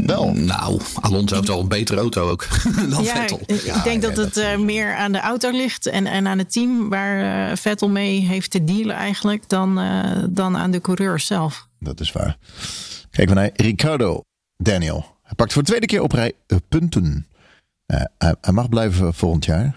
wel. 0.06 0.34
Nou, 0.34 0.82
Alonso 1.02 1.36
heeft 1.36 1.48
wel 1.48 1.60
een 1.60 1.68
betere 1.68 2.00
auto 2.00 2.30
ook 2.30 2.48
dan 2.90 3.04
ja, 3.04 3.16
Vettel. 3.16 3.40
Ik 3.46 3.62
ja, 3.62 3.84
denk 3.84 4.02
dat 4.02 4.18
het 4.18 4.38
uh, 4.38 4.58
meer 4.58 4.96
aan 4.96 5.12
de 5.12 5.20
auto 5.20 5.52
ligt 5.52 5.86
en, 5.86 6.06
en 6.06 6.28
aan 6.28 6.38
het 6.38 6.52
team 6.52 6.90
waar 6.90 7.50
uh, 7.50 7.56
Vettel 7.56 7.90
mee 7.90 8.20
heeft 8.20 8.52
te 8.52 8.64
dealen 8.64 8.96
eigenlijk 8.96 9.50
dan, 9.50 9.80
uh, 9.80 10.24
dan 10.30 10.58
aan 10.58 10.72
de 10.72 10.82
coureur 10.82 11.20
zelf. 11.20 11.68
Dat 11.80 12.00
is 12.00 12.12
waar. 12.12 12.38
Kijk 13.10 13.30
we 13.30 13.36
naar 13.36 13.50
Ricardo 13.54 14.22
Daniel. 14.58 15.06
Hij 15.24 15.36
pakt 15.36 15.54
voor 15.54 15.62
de 15.62 15.68
tweede 15.68 15.86
keer 15.86 16.02
op 16.02 16.12
rij 16.12 16.34
punten. 16.68 17.28
Hij, 17.86 18.10
hij, 18.42 18.54
mag 18.54 18.70
blijven 18.70 19.14
volgend 19.14 19.46
jaar. 19.46 19.76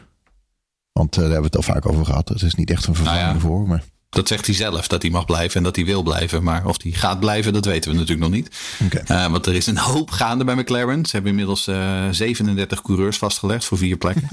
Want 0.92 1.14
daar 1.14 1.24
hebben 1.24 1.40
we 1.40 1.46
het 1.46 1.56
al 1.56 1.74
vaak 1.74 1.86
over 1.86 2.04
gehad. 2.04 2.28
Het 2.28 2.42
is 2.42 2.54
niet 2.54 2.70
echt 2.70 2.86
een 2.86 2.94
vervanging 2.94 3.24
nou 3.24 3.34
ja. 3.34 3.40
voor. 3.40 3.68
Maar... 3.68 3.82
Dat 4.10 4.28
zegt 4.28 4.46
hij 4.46 4.54
zelf, 4.54 4.88
dat 4.88 5.02
hij 5.02 5.10
mag 5.10 5.24
blijven 5.24 5.56
en 5.56 5.62
dat 5.62 5.76
hij 5.76 5.84
wil 5.84 6.02
blijven. 6.02 6.42
Maar 6.42 6.66
of 6.66 6.82
hij 6.82 6.92
gaat 6.92 7.20
blijven, 7.20 7.52
dat 7.52 7.64
weten 7.64 7.90
we 7.90 7.96
natuurlijk 7.96 8.28
nog 8.28 8.36
niet. 8.38 8.50
Okay. 8.84 9.24
Uh, 9.24 9.30
want 9.30 9.46
er 9.46 9.54
is 9.54 9.66
een 9.66 9.78
hoop 9.78 10.10
gaande 10.10 10.44
bij 10.44 10.54
McLaren. 10.54 11.06
Ze 11.06 11.10
hebben 11.10 11.30
inmiddels 11.30 11.68
uh, 11.68 12.04
37 12.10 12.82
coureurs 12.82 13.18
vastgelegd 13.18 13.64
voor 13.64 13.78
vier 13.78 13.96
plekken. 13.96 14.28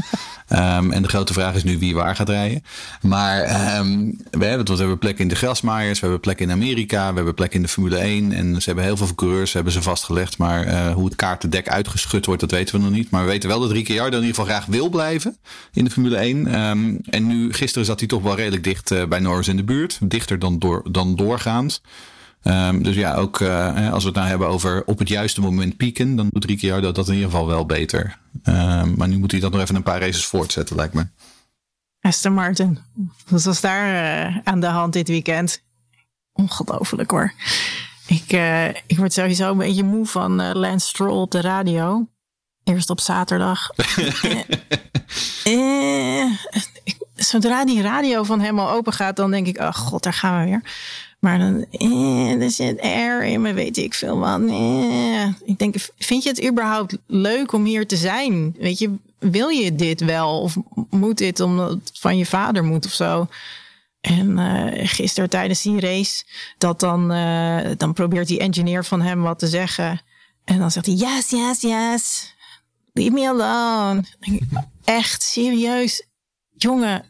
um, 0.49 0.91
en 0.95 1.01
de 1.01 1.07
grote 1.07 1.33
vraag 1.33 1.55
is 1.55 1.63
nu 1.63 1.79
wie 1.79 1.95
waar 1.95 2.15
gaat 2.15 2.29
rijden. 2.29 2.63
Maar 3.01 3.39
um, 3.77 4.17
we, 4.31 4.45
hebben, 4.45 4.65
we 4.67 4.77
hebben 4.77 4.97
plekken 4.97 5.23
in 5.23 5.29
de 5.29 5.35
grasmaaiers, 5.35 5.99
we 5.99 6.05
hebben 6.05 6.19
plekken 6.23 6.45
in 6.45 6.51
Amerika, 6.51 7.09
we 7.09 7.15
hebben 7.15 7.33
plekken 7.33 7.57
in 7.57 7.65
de 7.65 7.71
Formule 7.71 7.97
1. 7.97 8.31
En 8.31 8.61
ze 8.61 8.65
hebben 8.65 8.83
heel 8.83 8.97
veel 8.97 9.15
coureurs 9.15 9.53
hebben 9.53 9.73
ze 9.73 9.81
vastgelegd. 9.81 10.37
Maar 10.37 10.67
uh, 10.67 10.93
hoe 10.93 11.05
het 11.05 11.15
kaartendek 11.15 11.69
uitgeschud 11.69 12.25
wordt, 12.25 12.41
dat 12.41 12.51
weten 12.51 12.75
we 12.75 12.81
nog 12.81 12.91
niet. 12.91 13.09
Maar 13.09 13.23
we 13.23 13.29
weten 13.29 13.49
wel 13.49 13.59
dat 13.59 13.71
Ricciardo 13.71 14.17
in 14.17 14.23
ieder 14.23 14.35
geval 14.35 14.45
graag 14.45 14.65
wil 14.65 14.89
blijven 14.89 15.37
in 15.73 15.83
de 15.83 15.91
Formule 15.91 16.17
1. 16.17 16.59
Um, 16.59 16.99
en 17.09 17.27
nu, 17.27 17.53
gisteren 17.53 17.85
zat 17.85 17.99
hij 17.99 18.07
toch 18.07 18.21
wel 18.21 18.35
redelijk 18.35 18.63
dicht 18.63 19.07
bij 19.09 19.19
Norris 19.19 19.47
in 19.47 19.57
de 19.57 19.63
buurt. 19.65 19.99
Dichter 20.01 20.39
dan, 20.39 20.59
door, 20.59 20.83
dan 20.91 21.15
doorgaans. 21.15 21.81
Um, 22.43 22.83
dus 22.83 22.95
ja, 22.95 23.15
ook 23.15 23.39
uh, 23.39 23.91
als 23.91 24.03
we 24.03 24.09
het 24.09 24.17
nou 24.17 24.29
hebben 24.29 24.47
over 24.47 24.83
op 24.85 24.99
het 24.99 25.09
juiste 25.09 25.41
moment 25.41 25.77
pieken, 25.77 26.15
dan 26.15 26.27
doet 26.31 26.45
Ricciardo 26.45 26.91
dat 26.91 27.07
in 27.07 27.13
ieder 27.13 27.29
geval 27.29 27.47
wel 27.47 27.65
beter. 27.65 28.17
Um, 28.43 28.93
maar 28.97 29.07
nu 29.07 29.17
moet 29.17 29.31
hij 29.31 29.39
dat 29.39 29.51
nog 29.51 29.61
even 29.61 29.75
een 29.75 29.83
paar 29.83 29.99
races 29.99 30.25
voortzetten, 30.25 30.75
lijkt 30.75 30.93
me. 30.93 31.07
Aston 31.99 32.33
Martin. 32.33 32.79
Wat 33.27 33.43
was 33.43 33.61
daar 33.61 33.87
uh, 34.27 34.37
aan 34.43 34.59
de 34.59 34.67
hand 34.67 34.93
dit 34.93 35.07
weekend? 35.07 35.63
Ongelooflijk 36.33 37.11
hoor. 37.11 37.33
Ik, 38.07 38.33
uh, 38.33 38.67
ik 38.67 38.97
word 38.97 39.13
sowieso 39.13 39.51
een 39.51 39.57
beetje 39.57 39.83
moe 39.83 40.05
van 40.05 40.51
Lance 40.51 40.87
Stroll 40.87 41.21
op 41.21 41.31
de 41.31 41.41
radio. 41.41 42.07
Eerst 42.65 42.89
op 42.89 42.99
zaterdag. 42.99 43.69
zodra 47.15 47.65
die 47.65 47.81
radio 47.81 48.23
van 48.23 48.39
hem 48.39 48.59
al 48.59 48.69
open 48.69 48.93
gaat, 48.93 49.15
dan 49.15 49.31
denk 49.31 49.47
ik, 49.47 49.59
oh 49.59 49.73
god, 49.73 50.03
daar 50.03 50.13
gaan 50.13 50.39
we 50.39 50.45
weer. 50.49 50.61
Maar 51.19 51.39
dan, 51.39 51.65
eh, 51.71 52.41
er 52.41 52.51
zit 52.51 52.81
air 52.81 53.23
in 53.23 53.41
me, 53.41 53.53
weet 53.53 53.77
ik 53.77 53.93
veel 53.93 54.19
van. 54.19 54.49
Eh. 54.49 55.49
Ik 55.49 55.59
denk, 55.59 55.75
vind 55.97 56.23
je 56.23 56.29
het 56.29 56.45
überhaupt 56.45 56.97
leuk 57.07 57.51
om 57.51 57.65
hier 57.65 57.87
te 57.87 57.95
zijn? 57.95 58.55
Weet 58.57 58.79
je, 58.79 58.95
wil 59.19 59.47
je 59.47 59.75
dit 59.75 60.01
wel? 60.01 60.41
Of 60.41 60.57
moet 60.89 61.17
dit 61.17 61.39
omdat 61.39 61.69
het 61.69 61.91
van 61.93 62.17
je 62.17 62.25
vader 62.25 62.63
moet 62.63 62.85
of 62.85 62.91
zo? 62.91 63.27
En 64.01 64.37
uh, 64.37 64.87
gisteren 64.87 65.29
tijdens 65.29 65.61
die 65.61 65.79
race, 65.79 66.23
dat 66.57 66.79
dan, 66.79 67.11
uh, 67.11 67.59
dan 67.77 67.93
probeert 67.93 68.27
die 68.27 68.39
engineer 68.39 68.85
van 68.85 69.01
hem 69.01 69.21
wat 69.21 69.39
te 69.39 69.47
zeggen. 69.47 70.01
En 70.43 70.59
dan 70.59 70.71
zegt 70.71 70.85
hij, 70.85 70.95
yes, 70.95 71.29
yes, 71.29 71.61
yes. 71.61 72.34
Leave 72.95 73.11
me 73.11 73.27
alone. 73.27 74.03
Echt, 74.83 75.23
serieus. 75.23 76.03
Jongen, 76.57 77.05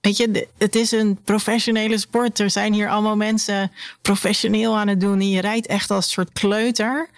Weet 0.00 0.16
je, 0.16 0.48
het 0.58 0.74
is 0.74 0.90
een 0.90 1.22
professionele 1.24 1.98
sport. 1.98 2.38
Er 2.38 2.50
zijn 2.50 2.72
hier 2.72 2.88
allemaal 2.88 3.16
mensen 3.16 3.72
professioneel 4.02 4.76
aan 4.76 4.88
het 4.88 5.00
doen. 5.00 5.20
En 5.20 5.30
je 5.30 5.40
rijdt 5.40 5.66
echt 5.66 5.90
als 5.90 6.04
een 6.04 6.10
soort 6.10 6.32
kleuter. 6.32 7.10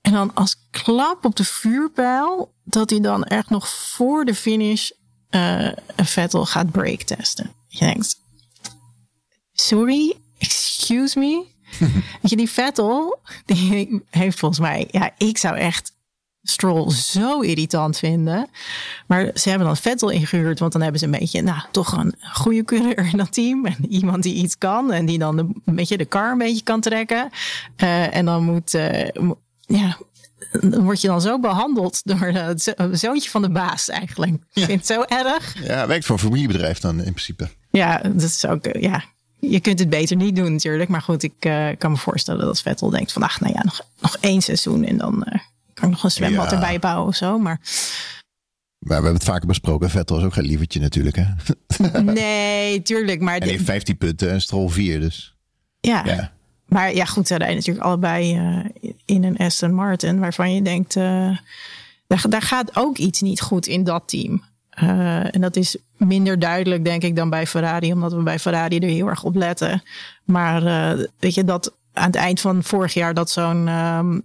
En 0.00 0.12
dan 0.12 0.34
als 0.34 0.56
klap 0.70 1.24
op 1.24 1.36
de 1.36 1.44
vuurpijl, 1.44 2.52
dat 2.64 2.90
hij 2.90 3.00
dan 3.00 3.24
echt 3.24 3.50
nog 3.50 3.68
voor 3.68 4.24
de 4.24 4.34
finish 4.34 4.90
uh, 5.30 5.72
een 5.96 6.06
Vettel 6.06 6.46
gaat 6.46 6.70
brake 6.70 7.04
testen. 7.04 7.52
Je 7.68 7.78
denkt, 7.78 8.20
sorry, 9.52 10.16
excuse 10.38 11.18
me. 11.18 11.44
Weet 12.20 12.30
je, 12.30 12.36
die 12.36 12.50
Vettel, 12.50 13.20
die 13.44 14.02
heeft 14.10 14.38
volgens 14.38 14.60
mij, 14.60 14.88
ja, 14.90 15.14
ik 15.18 15.38
zou 15.38 15.56
echt 15.56 15.92
Stroll 16.50 16.90
zo 16.90 17.40
irritant 17.40 17.98
vinden. 17.98 18.48
Maar 19.06 19.30
ze 19.34 19.48
hebben 19.48 19.66
dan 19.66 19.76
Vettel 19.76 20.10
ingehuurd, 20.10 20.58
want 20.58 20.72
dan 20.72 20.82
hebben 20.82 21.00
ze 21.00 21.06
een 21.06 21.18
beetje, 21.18 21.42
nou, 21.42 21.60
toch 21.70 21.92
een 21.92 22.14
goede 22.32 22.64
coureur 22.64 23.08
in 23.12 23.16
dat 23.16 23.32
team. 23.32 23.66
En 23.66 23.76
iemand 23.88 24.22
die 24.22 24.34
iets 24.34 24.58
kan 24.58 24.92
en 24.92 25.06
die 25.06 25.18
dan 25.18 25.36
de, 25.36 25.46
een 25.64 25.74
beetje 25.74 25.96
de 25.96 26.04
kar 26.04 26.32
een 26.32 26.38
beetje 26.38 26.62
kan 26.62 26.80
trekken. 26.80 27.30
Uh, 27.76 28.16
en 28.16 28.24
dan 28.24 28.44
moet, 28.44 28.74
uh, 28.74 29.08
ja, 29.60 29.98
dan 30.60 30.82
word 30.82 31.00
je 31.00 31.08
dan 31.08 31.20
zo 31.20 31.40
behandeld 31.40 32.00
door 32.04 32.26
het 32.26 32.74
zoontje 32.92 33.30
van 33.30 33.42
de 33.42 33.50
baas 33.50 33.88
eigenlijk. 33.88 34.32
Ja. 34.32 34.62
Ik 34.62 34.68
vind 34.68 34.78
het 34.78 34.86
zo 34.86 35.02
erg. 35.02 35.64
Ja, 35.66 35.86
werkt 35.86 36.04
voor 36.04 36.14
een 36.14 36.22
familiebedrijf 36.22 36.78
dan 36.78 36.96
in 36.96 37.12
principe. 37.12 37.48
Ja, 37.70 37.98
dat 37.98 38.22
is 38.22 38.46
ook, 38.46 38.66
ja, 38.80 39.04
je 39.40 39.60
kunt 39.60 39.78
het 39.78 39.90
beter 39.90 40.16
niet 40.16 40.36
doen 40.36 40.52
natuurlijk. 40.52 40.88
Maar 40.88 41.02
goed, 41.02 41.22
ik 41.22 41.40
kan 41.78 41.90
me 41.90 41.96
voorstellen 41.96 42.46
dat 42.46 42.62
Vettel 42.62 42.90
denkt 42.90 43.12
van... 43.12 43.22
ach, 43.22 43.40
nou 43.40 43.52
ja, 43.52 43.62
nog, 43.64 43.80
nog 44.00 44.16
één 44.20 44.42
seizoen 44.42 44.84
en 44.84 44.96
dan 44.96 45.26
kan 45.78 45.88
ik 45.88 45.94
nog 45.94 46.04
een 46.04 46.10
zwembad 46.10 46.52
erbij 46.52 46.78
bouwen 46.78 47.08
of 47.08 47.16
zo. 47.16 47.38
Maar... 47.38 47.60
Maar 48.78 48.96
we 48.96 49.04
hebben 49.04 49.14
het 49.14 49.24
vaker 49.24 49.46
besproken. 49.46 49.90
Vettel 49.90 50.16
was 50.16 50.24
ook 50.24 50.32
geen 50.32 50.44
lievertje 50.44 50.80
natuurlijk. 50.80 51.16
Hè? 51.16 51.24
Nee, 52.02 52.82
tuurlijk. 52.82 53.20
Maar 53.20 53.36
hij 53.36 53.48
heeft 53.48 53.64
15 53.64 53.96
punten 53.96 54.30
en 54.30 54.40
Stroll 54.40 54.68
4. 54.68 55.00
Dus. 55.00 55.34
Ja. 55.80 56.02
ja. 56.04 56.32
Maar 56.66 56.94
ja, 56.94 57.04
goed, 57.04 57.26
ze 57.26 57.36
rijden 57.36 57.56
natuurlijk 57.56 57.86
allebei 57.86 58.38
uh, 58.38 58.64
in 59.04 59.24
een 59.24 59.36
Aston 59.36 59.74
Martin. 59.74 60.18
Waarvan 60.18 60.54
je 60.54 60.62
denkt, 60.62 60.96
uh, 60.96 61.38
daar, 62.06 62.24
daar, 62.28 62.42
gaat 62.42 62.76
ook 62.76 62.98
iets 62.98 63.20
niet 63.20 63.40
goed 63.40 63.66
in 63.66 63.84
dat 63.84 64.02
team. 64.06 64.44
Uh, 64.82 65.34
en 65.34 65.40
dat 65.40 65.56
is 65.56 65.76
minder 65.96 66.38
duidelijk, 66.38 66.84
denk 66.84 67.02
ik, 67.02 67.16
dan 67.16 67.30
bij 67.30 67.46
Ferrari. 67.46 67.92
Omdat 67.92 68.12
we 68.12 68.22
bij 68.22 68.38
Ferrari 68.38 68.78
er 68.78 68.88
heel 68.88 69.08
erg 69.08 69.24
op 69.24 69.34
letten. 69.34 69.82
Maar 70.24 70.62
weet 71.18 71.34
je, 71.34 71.44
dat 71.44 71.74
aan 71.92 72.06
het 72.06 72.16
eind 72.16 72.40
van 72.40 72.62
vorig 72.62 72.94
jaar 72.94 73.14
dat 73.14 73.30
zo'n 73.30 73.68
um, 73.68 74.22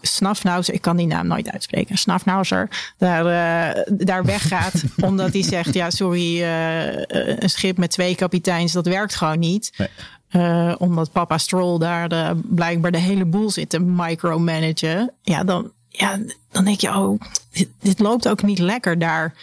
Snafnauzer, 0.00 0.74
ik 0.74 0.80
kan 0.80 0.96
die 0.96 1.06
naam 1.06 1.26
nooit 1.26 1.50
uitspreken. 1.50 1.98
Snafnauzer, 1.98 2.68
daar, 2.98 3.24
uh, 3.24 3.82
daar 4.06 4.24
weggaat. 4.24 4.82
omdat 5.00 5.32
hij 5.32 5.42
zegt: 5.42 5.74
Ja, 5.74 5.90
sorry, 5.90 6.40
uh, 6.40 6.92
een 7.06 7.50
schip 7.50 7.78
met 7.78 7.90
twee 7.90 8.14
kapiteins, 8.14 8.72
dat 8.72 8.86
werkt 8.86 9.14
gewoon 9.14 9.38
niet. 9.38 9.72
Nee. 9.76 9.88
Uh, 10.32 10.74
omdat 10.78 11.12
papa 11.12 11.38
Stroll 11.38 11.78
daar 11.78 12.08
de, 12.08 12.40
blijkbaar 12.44 12.90
de 12.90 12.98
hele 12.98 13.24
boel 13.24 13.50
zit 13.50 13.68
te 13.68 13.80
micromanagen. 13.80 15.12
Ja, 15.22 15.44
dan, 15.44 15.72
ja, 15.88 16.18
dan 16.50 16.64
denk 16.64 16.80
je: 16.80 16.88
Oh, 16.88 17.20
dit, 17.50 17.68
dit 17.80 17.98
loopt 17.98 18.28
ook 18.28 18.42
niet 18.42 18.58
lekker 18.58 18.98
daar. 18.98 19.34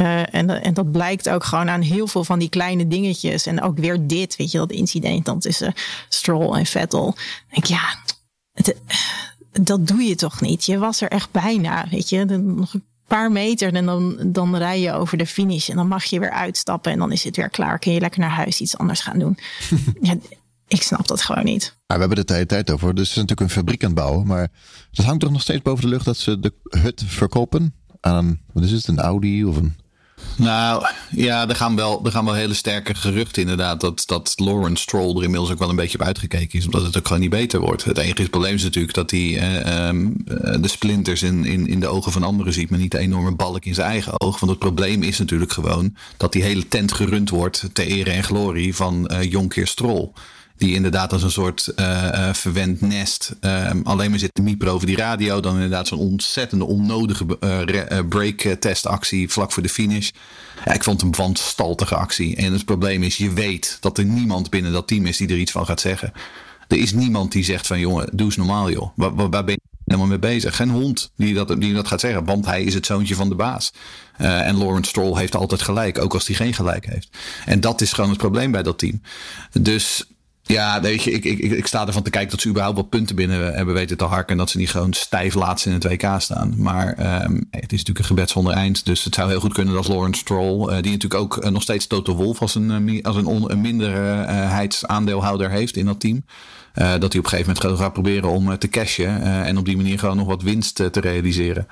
Uh, 0.00 0.34
en, 0.34 0.62
en 0.62 0.74
dat 0.74 0.92
blijkt 0.92 1.28
ook 1.28 1.44
gewoon 1.44 1.70
aan 1.70 1.80
heel 1.80 2.06
veel 2.06 2.24
van 2.24 2.38
die 2.38 2.48
kleine 2.48 2.88
dingetjes. 2.88 3.46
En 3.46 3.62
ook 3.62 3.78
weer 3.78 4.06
dit, 4.06 4.36
weet 4.36 4.50
je, 4.50 4.58
dat 4.58 4.70
incident 4.70 5.24
dan 5.24 5.38
tussen 5.38 5.74
Stroll 6.08 6.56
en 6.58 6.66
Vettel. 6.66 7.14
Denk 7.50 7.64
ik, 7.64 7.64
ja, 7.64 7.96
het, 8.52 8.76
dat 9.62 9.86
doe 9.86 10.02
je 10.02 10.14
toch 10.14 10.40
niet? 10.40 10.64
Je 10.64 10.78
was 10.78 11.00
er 11.00 11.08
echt 11.08 11.30
bijna, 11.30 11.86
weet 11.90 12.08
je. 12.08 12.24
nog 12.24 12.74
een 12.74 12.84
paar 13.06 13.32
meter 13.32 13.74
en 13.74 13.86
dan, 13.86 14.18
dan 14.26 14.56
rij 14.56 14.80
je 14.80 14.92
over 14.92 15.18
de 15.18 15.26
finish. 15.26 15.68
En 15.68 15.76
dan 15.76 15.88
mag 15.88 16.04
je 16.04 16.20
weer 16.20 16.30
uitstappen 16.30 16.92
en 16.92 16.98
dan 16.98 17.12
is 17.12 17.24
het 17.24 17.36
weer 17.36 17.50
klaar. 17.50 17.78
Kun 17.78 17.92
je 17.92 18.00
lekker 18.00 18.20
naar 18.20 18.30
huis 18.30 18.60
iets 18.60 18.78
anders 18.78 19.00
gaan 19.00 19.18
doen. 19.18 19.38
ja, 20.00 20.16
ik 20.68 20.82
snap 20.82 21.08
dat 21.08 21.22
gewoon 21.22 21.44
niet. 21.44 21.74
Ja, 21.86 21.94
we 21.94 22.00
hebben 22.00 22.18
het 22.18 22.28
de 22.28 22.34
hele 22.34 22.46
tijd 22.46 22.70
over. 22.70 22.94
Dus 22.94 23.08
het 23.08 23.16
is 23.16 23.22
natuurlijk 23.22 23.40
een 23.40 23.56
fabriek 23.56 23.82
aan 23.82 23.90
het 23.90 23.98
bouwen. 23.98 24.26
Maar 24.26 24.48
het 24.90 25.04
hangt 25.04 25.20
toch 25.20 25.30
nog 25.30 25.40
steeds 25.40 25.62
boven 25.62 25.82
de 25.82 25.88
lucht 25.90 26.04
dat 26.04 26.16
ze 26.16 26.40
de 26.40 26.52
hut 26.62 27.02
verkopen 27.06 27.74
aan, 28.00 28.40
wat 28.52 28.64
is 28.64 28.70
het, 28.70 28.86
een 28.86 28.98
Audi 28.98 29.44
of 29.44 29.56
een 29.56 29.76
nou 30.38 30.86
ja, 31.10 31.48
er 31.48 31.56
gaan 31.56 31.76
wel, 31.76 32.00
er 32.04 32.10
gaan 32.10 32.24
wel 32.24 32.34
hele 32.34 32.54
sterke 32.54 32.94
geruchten 32.94 33.42
inderdaad. 33.42 33.80
Dat, 33.80 34.02
dat 34.06 34.32
Lawrence 34.36 34.82
Stroll 34.82 35.16
er 35.16 35.22
inmiddels 35.22 35.50
ook 35.50 35.58
wel 35.58 35.68
een 35.68 35.76
beetje 35.76 35.98
op 35.98 36.06
uitgekeken 36.06 36.58
is. 36.58 36.64
Omdat 36.64 36.82
het 36.82 36.96
ook 36.98 37.06
gewoon 37.06 37.22
niet 37.22 37.30
beter 37.30 37.60
wordt. 37.60 37.84
Het 37.84 37.98
enige 37.98 38.28
probleem 38.28 38.54
is 38.54 38.62
natuurlijk 38.62 38.94
dat 38.94 39.10
hij 39.10 39.38
eh, 39.38 39.86
ehm, 39.88 40.06
eh, 40.26 40.54
de 40.60 40.68
splinters 40.68 41.22
in, 41.22 41.44
in, 41.44 41.66
in 41.66 41.80
de 41.80 41.86
ogen 41.86 42.12
van 42.12 42.22
anderen 42.22 42.52
ziet. 42.52 42.70
Maar 42.70 42.78
niet 42.78 42.90
de 42.90 42.98
enorme 42.98 43.34
balk 43.34 43.64
in 43.64 43.74
zijn 43.74 43.90
eigen 43.90 44.20
oog. 44.20 44.40
Want 44.40 44.52
het 44.52 44.60
probleem 44.60 45.02
is 45.02 45.18
natuurlijk 45.18 45.52
gewoon 45.52 45.94
dat 46.16 46.32
die 46.32 46.42
hele 46.42 46.68
tent 46.68 46.92
gerund 46.92 47.30
wordt. 47.30 47.64
Ter 47.72 47.86
ere 47.86 48.10
en 48.10 48.24
glorie 48.24 48.74
van 48.74 49.10
uh, 49.12 49.22
Jonkheer 49.22 49.66
Stroll. 49.66 50.10
Die 50.58 50.74
inderdaad 50.74 51.12
als 51.12 51.22
een 51.22 51.30
soort 51.30 51.72
uh, 51.76 52.32
verwend 52.32 52.80
nest 52.80 53.36
uh, 53.40 53.70
alleen 53.82 54.10
maar 54.10 54.18
zit 54.18 54.34
te 54.34 54.42
miepen 54.42 54.68
over 54.68 54.86
die 54.86 54.96
radio. 54.96 55.40
Dan 55.40 55.54
inderdaad 55.54 55.88
zo'n 55.88 55.98
ontzettende 55.98 56.64
onnodige 56.64 57.24
uh, 57.40 57.98
break 58.08 58.40
testactie 58.60 59.28
vlak 59.28 59.52
voor 59.52 59.62
de 59.62 59.68
finish. 59.68 60.10
Ja, 60.64 60.72
ik 60.72 60.84
vond 60.84 61.00
hem 61.00 61.10
een 61.10 61.16
wanstaltige 61.16 61.94
actie. 61.94 62.36
En 62.36 62.52
het 62.52 62.64
probleem 62.64 63.02
is, 63.02 63.16
je 63.16 63.32
weet 63.32 63.78
dat 63.80 63.98
er 63.98 64.04
niemand 64.04 64.50
binnen 64.50 64.72
dat 64.72 64.86
team 64.86 65.06
is 65.06 65.16
die 65.16 65.28
er 65.28 65.36
iets 65.36 65.52
van 65.52 65.66
gaat 65.66 65.80
zeggen. 65.80 66.12
Er 66.68 66.78
is 66.78 66.92
niemand 66.92 67.32
die 67.32 67.44
zegt 67.44 67.66
van 67.66 67.78
jongen, 67.78 68.08
doe 68.12 68.26
eens 68.26 68.36
normaal 68.36 68.70
joh. 68.70 68.90
Waar, 68.94 69.14
waar 69.14 69.44
ben 69.44 69.54
je 69.54 69.60
helemaal 69.84 70.08
mee 70.08 70.18
bezig? 70.18 70.56
Geen 70.56 70.70
hond 70.70 71.10
die 71.16 71.34
dat, 71.34 71.60
die 71.60 71.74
dat 71.74 71.88
gaat 71.88 72.00
zeggen, 72.00 72.24
want 72.24 72.46
hij 72.46 72.62
is 72.62 72.74
het 72.74 72.86
zoontje 72.86 73.14
van 73.14 73.28
de 73.28 73.34
baas. 73.34 73.72
En 74.16 74.56
Lawrence 74.56 74.90
Stroll 74.90 75.18
heeft 75.18 75.36
altijd 75.36 75.62
gelijk, 75.62 75.98
ook 75.98 76.14
als 76.14 76.26
hij 76.26 76.36
geen 76.36 76.54
gelijk 76.54 76.86
heeft. 76.86 77.08
En 77.44 77.60
dat 77.60 77.80
is 77.80 77.92
gewoon 77.92 78.10
het 78.10 78.18
probleem 78.18 78.50
bij 78.50 78.62
dat 78.62 78.78
team. 78.78 79.02
Dus 79.52 80.04
ja, 80.48 80.80
weet 80.80 81.02
je, 81.02 81.10
ik, 81.10 81.24
ik, 81.24 81.38
ik 81.38 81.66
sta 81.66 81.86
ervan 81.86 82.02
te 82.02 82.10
kijken 82.10 82.30
dat 82.30 82.40
ze 82.40 82.48
überhaupt 82.48 82.76
wat 82.76 82.88
punten 82.88 83.16
binnen 83.16 83.54
hebben 83.54 83.74
weten 83.74 83.96
te 83.96 84.04
harken. 84.04 84.32
En 84.32 84.38
dat 84.38 84.50
ze 84.50 84.58
niet 84.58 84.70
gewoon 84.70 84.92
stijf 84.92 85.34
laatst 85.34 85.66
in 85.66 85.72
het 85.72 85.84
WK 85.84 86.06
staan. 86.18 86.54
Maar 86.56 86.88
um, 87.24 87.46
het 87.50 87.72
is 87.72 87.78
natuurlijk 87.78 87.98
een 87.98 88.04
gebed 88.04 88.30
zonder 88.30 88.52
eind. 88.52 88.84
Dus 88.84 89.04
het 89.04 89.14
zou 89.14 89.28
heel 89.28 89.40
goed 89.40 89.52
kunnen 89.52 89.74
dat 89.74 89.88
Lawrence 89.88 90.20
Stroll, 90.20 90.60
uh, 90.60 90.82
die 90.82 90.92
natuurlijk 90.92 91.20
ook 91.20 91.44
uh, 91.44 91.50
nog 91.50 91.62
steeds 91.62 91.86
Toto 91.86 92.14
Wolf 92.14 92.40
als 92.40 92.54
een, 92.54 92.88
uh, 92.88 93.02
als 93.02 93.16
een, 93.16 93.50
een 93.50 93.60
minderheidsaandeelhouder 93.60 95.50
heeft 95.50 95.76
in 95.76 95.86
dat 95.86 96.00
team. 96.00 96.24
dat 96.74 96.84
hij 96.84 96.98
op 96.98 97.14
een 97.14 97.28
gegeven 97.28 97.54
moment 97.54 97.80
gaat 97.80 97.92
proberen 97.92 98.30
om 98.30 98.58
te 98.58 98.68
cashen. 98.68 99.22
en 99.22 99.58
op 99.58 99.64
die 99.64 99.76
manier 99.76 99.98
gewoon 99.98 100.16
nog 100.16 100.26
wat 100.26 100.42
winst 100.42 100.74
te 100.74 101.00
realiseren. 101.00 101.66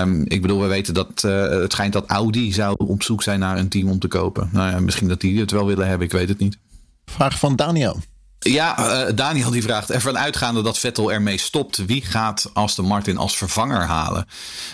Um, 0.00 0.24
ik 0.24 0.42
bedoel, 0.42 0.60
we 0.60 0.66
weten 0.66 0.94
dat 0.94 1.22
het 1.60 1.72
schijnt 1.72 1.92
dat 1.92 2.06
Audi 2.06 2.52
zou 2.52 2.74
op 2.76 3.02
zoek 3.02 3.22
zijn 3.22 3.38
naar 3.38 3.58
een 3.58 3.68
team 3.68 3.88
om 3.88 3.98
te 3.98 4.08
kopen. 4.08 4.48
Nou 4.52 4.70
ja, 4.70 4.80
misschien 4.80 5.08
dat 5.08 5.20
die 5.20 5.40
het 5.40 5.50
wel 5.50 5.66
willen 5.66 5.88
hebben, 5.88 6.06
ik 6.06 6.12
weet 6.12 6.28
het 6.28 6.38
niet. 6.38 6.58
Vraag 7.06 7.38
van 7.38 7.56
Daniel. 7.56 8.02
Ja, 8.38 8.78
uh, 9.08 9.16
Daniel 9.16 9.50
die 9.50 9.62
vraagt, 9.62 9.90
ervan 9.90 10.18
uitgaande 10.18 10.62
dat 10.62 10.78
Vettel 10.78 11.12
ermee 11.12 11.38
stopt, 11.38 11.84
wie 11.86 12.04
gaat 12.04 12.50
Aston 12.52 12.86
Martin 12.86 13.16
als 13.16 13.36
vervanger 13.36 13.80
halen? 13.80 14.26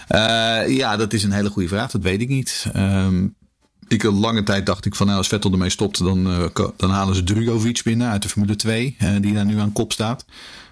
Uh, 0.09 0.77
ja, 0.77 0.97
dat 0.97 1.13
is 1.13 1.23
een 1.23 1.33
hele 1.33 1.51
goede 1.51 1.69
vraag, 1.69 1.91
dat 1.91 2.03
weet 2.03 2.21
ik 2.21 2.29
niet. 2.29 2.67
Um, 2.77 3.35
ik 3.89 4.03
lange 4.03 4.43
tijd 4.43 4.67
dacht 4.67 4.87
ik 4.87 4.95
van 4.95 5.07
nou, 5.07 5.19
als 5.19 5.29
Vettel 5.29 5.53
ermee 5.53 5.71
stopt, 5.71 5.99
dan, 5.99 6.51
dan 6.77 6.91
halen 6.91 7.15
ze 7.15 7.25
Drugovic 7.25 7.81
binnen 7.85 8.11
uit 8.11 8.23
de 8.23 8.29
Formule 8.29 8.57
2, 8.57 8.97
die 9.21 9.35
daar 9.35 9.45
nu 9.45 9.59
aan 9.59 9.73
kop 9.73 9.93
staat. 9.93 10.25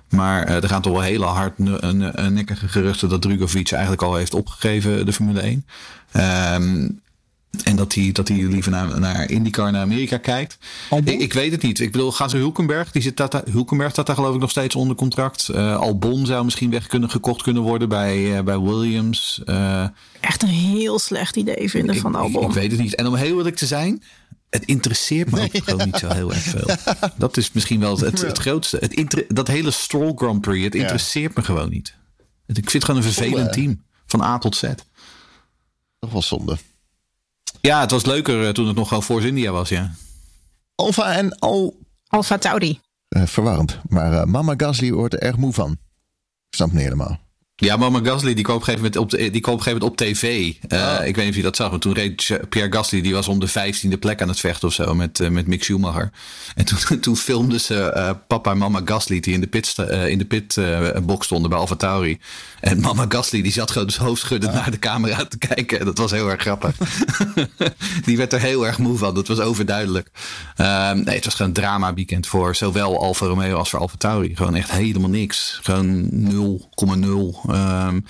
Maar 0.09 0.47
er 0.47 0.69
gaan 0.69 0.83
toch 0.83 0.93
wel 0.93 1.03
hele 1.03 1.25
hard 1.25 1.59
nekkige 2.31 2.69
geruchten 2.69 3.09
dat 3.09 3.23
Drugovic 3.23 3.71
eigenlijk 3.71 4.03
al 4.03 4.17
heeft 4.17 4.35
opgegeven 4.35 5.07
de 5.07 5.13
Formule 5.13 5.41
1. 5.41 5.67
Um, 6.55 7.01
en 7.63 7.77
dat 7.77 7.95
hij, 7.95 8.13
dat 8.13 8.29
hij 8.29 8.37
liever 8.37 8.71
naar, 8.71 9.01
naar 9.01 9.31
IndyCar, 9.31 9.73
naar 9.73 9.83
Amerika 9.83 10.17
kijkt. 10.17 10.59
Ik, 11.05 11.21
ik, 11.21 11.33
weet 11.33 11.53
het 11.53 11.63
niet. 11.63 11.81
Ik 11.81 11.93
bedoel, 11.93 12.13
gaan 12.13 12.31
ze 12.31 12.37
Hulkenberg? 12.37 12.93
Die 12.93 13.03
zit 13.03 13.17
dat, 13.17 13.43
Hulkenberg 13.51 13.91
staat 13.91 14.07
daar 14.07 14.15
geloof 14.15 14.35
ik 14.35 14.41
nog 14.41 14.51
steeds 14.51 14.75
onder 14.75 14.97
contract. 14.97 15.49
Uh, 15.51 15.77
Albon 15.77 16.27
zou 16.27 16.45
misschien 16.45 16.71
weg 16.71 16.87
kunnen, 16.87 17.11
gekocht 17.11 17.43
kunnen 17.43 17.63
worden 17.63 17.89
bij, 17.89 18.37
uh, 18.37 18.41
bij 18.41 18.61
Williams. 18.61 19.41
Uh, 19.45 19.87
Echt 20.21 20.43
een 20.43 20.49
heel 20.49 20.99
slecht 20.99 21.37
idee 21.37 21.71
vinden 21.71 21.97
van 21.97 22.15
Albon. 22.15 22.43
Ik, 22.43 22.49
ik, 22.49 22.55
weet 22.55 22.71
het 22.71 22.81
niet. 22.81 22.95
En 22.95 23.07
om 23.07 23.15
heel 23.15 23.37
eerlijk 23.37 23.57
te 23.57 23.67
zijn, 23.67 24.03
het 24.51 24.65
interesseert 24.65 25.31
me 25.31 25.43
ook 25.43 25.65
gewoon 25.65 25.87
niet 25.87 25.99
zo 25.99 26.09
heel 26.09 26.33
erg 26.33 26.43
veel. 26.43 26.77
Dat 27.17 27.37
is 27.37 27.53
misschien 27.53 27.81
wel 27.81 27.99
het, 27.99 28.21
het 28.21 28.39
grootste. 28.39 28.77
Het 28.81 29.25
dat 29.29 29.49
hele 29.49 29.71
Stroll 29.71 30.13
Grand 30.15 30.41
Prix, 30.41 30.65
het 30.65 30.75
interesseert 30.75 31.37
me 31.37 31.43
gewoon 31.43 31.71
niet. 31.71 31.95
Ik 32.47 32.55
vind 32.55 32.73
het 32.73 32.85
gewoon 32.85 33.01
een 33.01 33.13
vervelend 33.13 33.53
team. 33.53 33.83
Van 34.07 34.23
A 34.23 34.39
tot 34.39 34.57
Z. 34.57 34.63
Toch 35.99 36.13
wel 36.13 36.23
zonde. 36.23 36.57
Ja, 37.69 37.81
het 37.81 37.91
was 37.91 38.05
leuker 38.05 38.47
eh, 38.47 38.51
toen 38.51 38.67
het 38.67 38.77
nog 38.77 38.89
gewoon 38.89 39.03
voor 39.03 39.25
India 39.25 39.53
was, 39.53 39.69
ja. 39.69 39.91
Alfa 40.75 41.13
en 41.13 41.39
Al... 41.39 41.79
Alfa 42.07 42.39
Tauri. 42.39 42.81
Uh, 43.09 43.27
verwarrend. 43.27 43.81
Maar 43.89 44.13
uh, 44.13 44.25
Mama 44.25 44.55
Gasly 44.57 44.93
wordt 44.93 45.15
er 45.15 45.21
erg 45.21 45.37
moe 45.37 45.53
van. 45.53 45.71
Ik 45.71 46.55
snap 46.57 46.69
het 46.69 46.77
niet 46.77 46.85
helemaal. 46.85 47.28
Ja, 47.61 47.77
Mama 47.77 48.01
Gasly 48.03 48.35
die 48.35 48.45
kwam 48.45 48.57
op 48.57 48.61
een 48.61 48.69
gegeven 48.69 48.93
moment 48.93 49.15
op, 49.15 49.33
die 49.33 49.41
kwam 49.41 49.55
op, 49.55 49.61
een 49.61 49.65
gegeven 49.67 49.89
moment 49.89 50.01
op 50.01 50.07
tv. 50.07 50.23
Uh, 50.69 51.07
Ik 51.07 51.17
weet 51.17 51.25
niet 51.25 51.29
of 51.29 51.37
je 51.37 51.43
dat 51.43 51.57
zag. 51.57 51.71
Maar 51.71 51.79
toen 51.79 51.93
reed 51.93 52.39
Pierre 52.49 52.73
Gasly, 52.73 53.01
die 53.01 53.15
was 53.15 53.29
om 53.29 53.41
de 53.41 53.49
vijftiende 53.49 53.99
plek 53.99 54.23
aan 54.23 54.29
het 54.29 54.41
vechten 54.41 54.69
of 54.69 54.75
zo 54.75 54.95
met, 54.95 55.19
uh, 55.21 55.29
met 55.29 55.47
Mick 55.47 55.65
Schumacher. 55.65 56.11
En 56.55 56.65
toen, 56.65 57.01
toen 57.01 57.17
filmden 57.17 57.61
ze 57.61 57.93
uh, 57.97 58.11
papa 58.27 58.51
en 58.51 58.59
mama 58.59 58.81
Gasly 58.85 59.21
die 59.21 59.35
in 59.35 59.41
de, 59.41 59.47
pit, 59.47 59.75
in 60.07 60.19
de 60.19 60.25
pitbox 60.25 61.27
stonden 61.27 61.51
bij 61.51 61.59
AlphaTauri. 61.59 62.19
En 62.61 62.81
mama 62.81 63.07
Gasly 63.09 63.43
die 63.43 63.53
zat 63.53 63.71
gewoon 63.71 63.87
dus 63.87 63.97
hoofdschuddend 63.97 64.53
naar 64.53 64.71
de 64.71 64.79
camera 64.79 65.25
te 65.25 65.39
kijken. 65.39 65.85
Dat 65.85 65.99
was 65.99 66.11
heel 66.11 66.31
erg 66.31 66.41
grappig. 66.41 66.77
die 68.05 68.17
werd 68.17 68.33
er 68.33 68.41
heel 68.41 68.67
erg 68.67 68.79
moe 68.79 68.99
van. 68.99 69.15
Dat 69.15 69.29
was 69.29 69.41
overduidelijk. 69.41 70.11
Ehm, 70.57 70.97
nee, 71.05 71.15
het 71.15 71.25
was 71.25 71.35
gewoon 71.35 71.51
een 71.55 71.63
drama 71.63 71.95
weekend 71.95 72.27
voor 72.27 72.57
zowel 72.57 73.01
Alfa 73.01 73.27
Romeo 73.27 73.57
als 73.57 73.71
voor 73.71 73.81
AlphaTauri. 73.81 74.37
Gewoon 74.37 74.55
echt 74.55 74.71
helemaal 74.71 75.11
niks. 75.11 75.59
Gewoon 75.63 76.09
0,0 77.45 77.48
Um, 77.49 78.05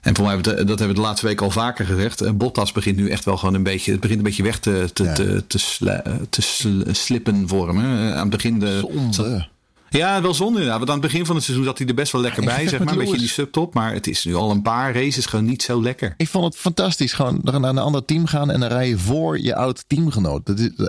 en 0.00 0.16
voor 0.16 0.24
mij, 0.24 0.40
dat 0.40 0.56
hebben 0.56 0.88
we 0.88 0.94
de 0.94 1.00
laatste 1.00 1.26
week 1.26 1.40
al 1.40 1.50
vaker 1.50 1.86
gezegd. 1.86 2.22
Uh, 2.22 2.30
Bottas 2.30 2.72
begint 2.72 2.96
nu 2.96 3.08
echt 3.08 3.24
wel 3.24 3.36
gewoon 3.36 3.54
een 3.54 3.62
beetje, 3.62 3.90
het 3.92 4.00
begint 4.00 4.18
een 4.18 4.24
beetje 4.24 4.42
weg 4.42 4.58
te, 4.58 4.90
te, 4.92 5.12
te, 5.12 5.44
te, 5.46 6.26
te 6.30 6.94
slippen 6.94 7.48
vormen. 7.48 7.84
Uh, 7.84 8.12
aan 8.12 8.20
het 8.20 8.30
begin 8.30 8.58
de. 8.58 8.78
Zonde. 9.10 9.48
Ja, 9.90 10.22
wel 10.22 10.34
zonde 10.34 10.52
inderdaad. 10.52 10.78
Want 10.78 10.90
aan 10.90 11.00
het 11.00 11.06
begin 11.06 11.26
van 11.26 11.34
het 11.34 11.44
seizoen 11.44 11.66
zat 11.66 11.78
hij 11.78 11.86
er 11.86 11.94
best 11.94 12.12
wel 12.12 12.20
lekker 12.20 12.44
bij, 12.44 12.68
zeg 12.68 12.84
maar. 12.84 12.92
Een 12.92 12.98
beetje 12.98 13.18
die 13.18 13.28
subtop. 13.28 13.74
Maar 13.74 13.92
het 13.92 14.06
is 14.06 14.24
nu 14.24 14.34
al 14.34 14.50
een 14.50 14.62
paar 14.62 14.94
races 14.94 15.26
gewoon 15.26 15.44
niet 15.44 15.62
zo 15.62 15.82
lekker. 15.82 16.14
Ik 16.16 16.28
vond 16.28 16.44
het 16.44 16.56
fantastisch. 16.56 17.12
Gewoon 17.12 17.40
naar 17.42 17.54
een 17.54 17.78
ander 17.78 18.04
team 18.04 18.26
gaan 18.26 18.50
en 18.50 18.60
dan 18.60 18.68
rij 18.68 18.88
je 18.88 18.98
voor 18.98 19.40
je 19.40 19.54
oud 19.54 19.84
teamgenoot. 19.86 20.46
Dat 20.46 20.58
is, 20.58 20.70
uh, 20.76 20.86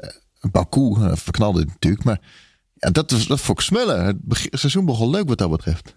Baku 0.51 0.95
verknalde 1.13 1.65
natuurlijk. 1.65 2.03
Maar 2.03 2.19
ja, 2.73 2.89
dat, 2.89 3.11
is, 3.11 3.27
dat 3.27 3.39
vond 3.39 3.59
ik 3.59 3.65
smullen. 3.65 4.05
Het 4.05 4.47
seizoen 4.51 4.85
begon 4.85 5.09
leuk 5.09 5.27
wat 5.27 5.37
dat 5.37 5.49
betreft. 5.49 5.95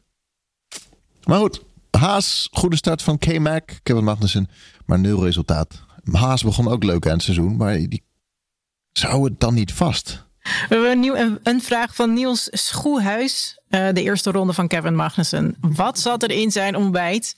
Maar 1.24 1.38
goed, 1.38 1.62
Haas, 1.98 2.48
goede 2.52 2.76
start 2.76 3.02
van 3.02 3.18
K-Mac, 3.18 3.62
Kevin 3.82 4.04
Magnussen, 4.04 4.48
maar 4.86 4.98
nul 4.98 5.24
resultaat. 5.24 5.82
Haas 6.12 6.42
begon 6.42 6.68
ook 6.68 6.84
leuk 6.84 7.06
aan 7.06 7.12
het 7.12 7.22
seizoen, 7.22 7.56
maar 7.56 7.76
die 7.76 8.02
zou 8.92 9.24
het 9.24 9.40
dan 9.40 9.54
niet 9.54 9.72
vast? 9.72 10.26
We 10.42 10.66
hebben 10.68 10.90
een, 10.90 11.00
nieuw, 11.00 11.38
een, 11.42 11.62
vraag 11.62 11.94
van 11.94 12.12
Niels 12.12 12.48
Schoehuis. 12.50 13.60
Uh, 13.70 13.88
de 13.92 14.02
eerste 14.02 14.30
ronde 14.30 14.52
van 14.52 14.68
Kevin 14.68 14.94
Magnussen. 14.94 15.56
Wat 15.60 15.98
zat 15.98 16.22
er 16.22 16.30
in 16.30 16.50
zijn 16.50 16.76
ontbijt? 16.76 17.36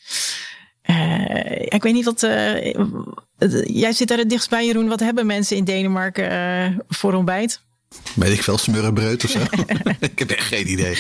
Uh, 0.91 1.63
ik 1.63 1.83
weet 1.83 1.93
niet 1.93 2.05
wat. 2.05 2.23
Uh, 2.23 2.75
jij 3.65 3.93
zit 3.93 4.09
daar 4.09 4.19
het 4.19 4.31
dichtst 4.31 4.51
bij, 4.51 4.67
Jeroen. 4.67 4.89
Wat 4.89 5.01
hebben 5.01 5.27
mensen 5.27 5.57
in 5.57 5.65
Denemarken 5.65 6.85
voor 6.89 7.15
ontbijt? 7.15 7.63
Weet 8.15 8.33
ik 8.33 8.43
veel, 8.43 8.59
smurrenbreud 8.59 9.25
of 9.25 9.31
zo? 9.31 9.39
ik 10.01 10.19
heb 10.19 10.31
echt 10.31 10.47
geen 10.47 10.71
idee. 10.71 10.99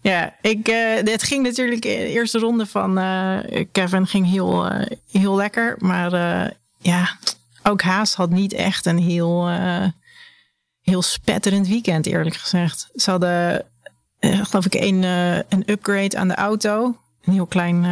Ja, 0.00 0.34
ik, 0.40 0.66
het 1.04 1.22
ging 1.22 1.42
natuurlijk. 1.42 1.82
De 1.82 2.06
eerste 2.06 2.38
ronde 2.38 2.66
van 2.66 2.94
Kevin 3.72 4.06
ging 4.06 4.30
heel, 4.30 4.70
heel 5.10 5.36
lekker. 5.36 5.76
Maar 5.78 6.12
ja, 6.78 7.18
ook 7.62 7.82
Haas 7.82 8.14
had 8.14 8.30
niet 8.30 8.52
echt 8.52 8.86
een 8.86 8.98
heel 8.98 9.48
heel 10.82 11.02
spetterend 11.02 11.68
weekend, 11.68 12.06
eerlijk 12.06 12.36
gezegd. 12.36 12.90
Ze 12.94 13.10
hadden, 13.10 13.64
geloof 14.20 14.66
ik, 14.66 14.74
een, 14.74 15.02
een 15.48 15.62
upgrade 15.66 16.18
aan 16.18 16.28
de 16.28 16.34
auto. 16.34 16.96
Een 17.24 17.32
heel 17.32 17.46
klein, 17.46 17.82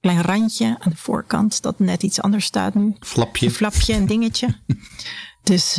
klein 0.00 0.22
randje 0.22 0.76
aan 0.78 0.90
de 0.90 0.96
voorkant, 0.96 1.62
dat 1.62 1.78
net 1.78 2.02
iets 2.02 2.20
anders 2.20 2.44
staat 2.44 2.74
nu. 2.74 2.94
Flapje. 3.00 3.46
Een 3.46 3.52
flapje, 3.52 3.94
een 3.94 4.06
dingetje. 4.06 4.56
dus 5.42 5.76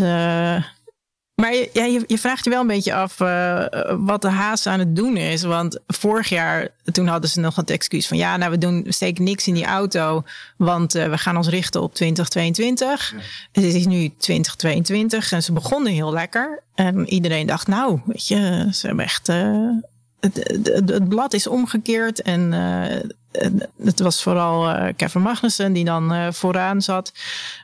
maar 1.41 1.53
je, 1.53 1.69
ja, 1.73 1.83
je, 1.83 2.03
je, 2.07 2.17
vraagt 2.17 2.43
je 2.43 2.49
wel 2.49 2.61
een 2.61 2.67
beetje 2.67 2.93
af 2.93 3.19
uh, 3.19 3.65
wat 3.97 4.21
de 4.21 4.29
Haas 4.29 4.67
aan 4.67 4.79
het 4.79 4.95
doen 4.95 5.17
is. 5.17 5.43
Want 5.43 5.79
vorig 5.87 6.29
jaar, 6.29 6.67
toen 6.91 7.07
hadden 7.07 7.29
ze 7.29 7.39
nog 7.39 7.55
het 7.55 7.69
excuus 7.69 8.07
van... 8.07 8.17
ja, 8.17 8.37
nou, 8.37 8.51
we 8.51 8.57
doen 8.57 8.85
steken 8.87 9.23
niks 9.23 9.47
in 9.47 9.53
die 9.53 9.65
auto... 9.65 10.23
want 10.57 10.95
uh, 10.95 11.09
we 11.09 11.17
gaan 11.17 11.37
ons 11.37 11.47
richten 11.47 11.81
op 11.81 11.93
2022. 11.93 13.11
Ja. 13.11 13.17
Het 13.51 13.73
is 13.73 13.85
nu 13.85 14.11
2022 14.17 15.31
en 15.31 15.43
ze 15.43 15.53
begonnen 15.53 15.93
heel 15.93 16.13
lekker. 16.13 16.63
En 16.75 17.09
iedereen 17.09 17.47
dacht, 17.47 17.67
nou, 17.67 17.99
weet 18.05 18.27
je, 18.27 18.67
ze 18.71 18.87
hebben 18.87 19.05
echt... 19.05 19.29
Uh, 19.29 19.69
het, 20.19 20.35
het, 20.63 20.89
het, 20.89 21.09
blad 21.09 21.33
is 21.33 21.47
omgekeerd 21.47 22.21
en 22.21 22.53
het 23.83 23.99
was 23.99 24.23
vooral 24.23 24.69
uh, 24.69 24.87
Kevin 24.95 25.21
Magnussen 25.21 25.73
die 25.73 25.85
dan 25.85 26.13
uh, 26.13 26.31
vooraan 26.31 26.81
zat. 26.81 27.13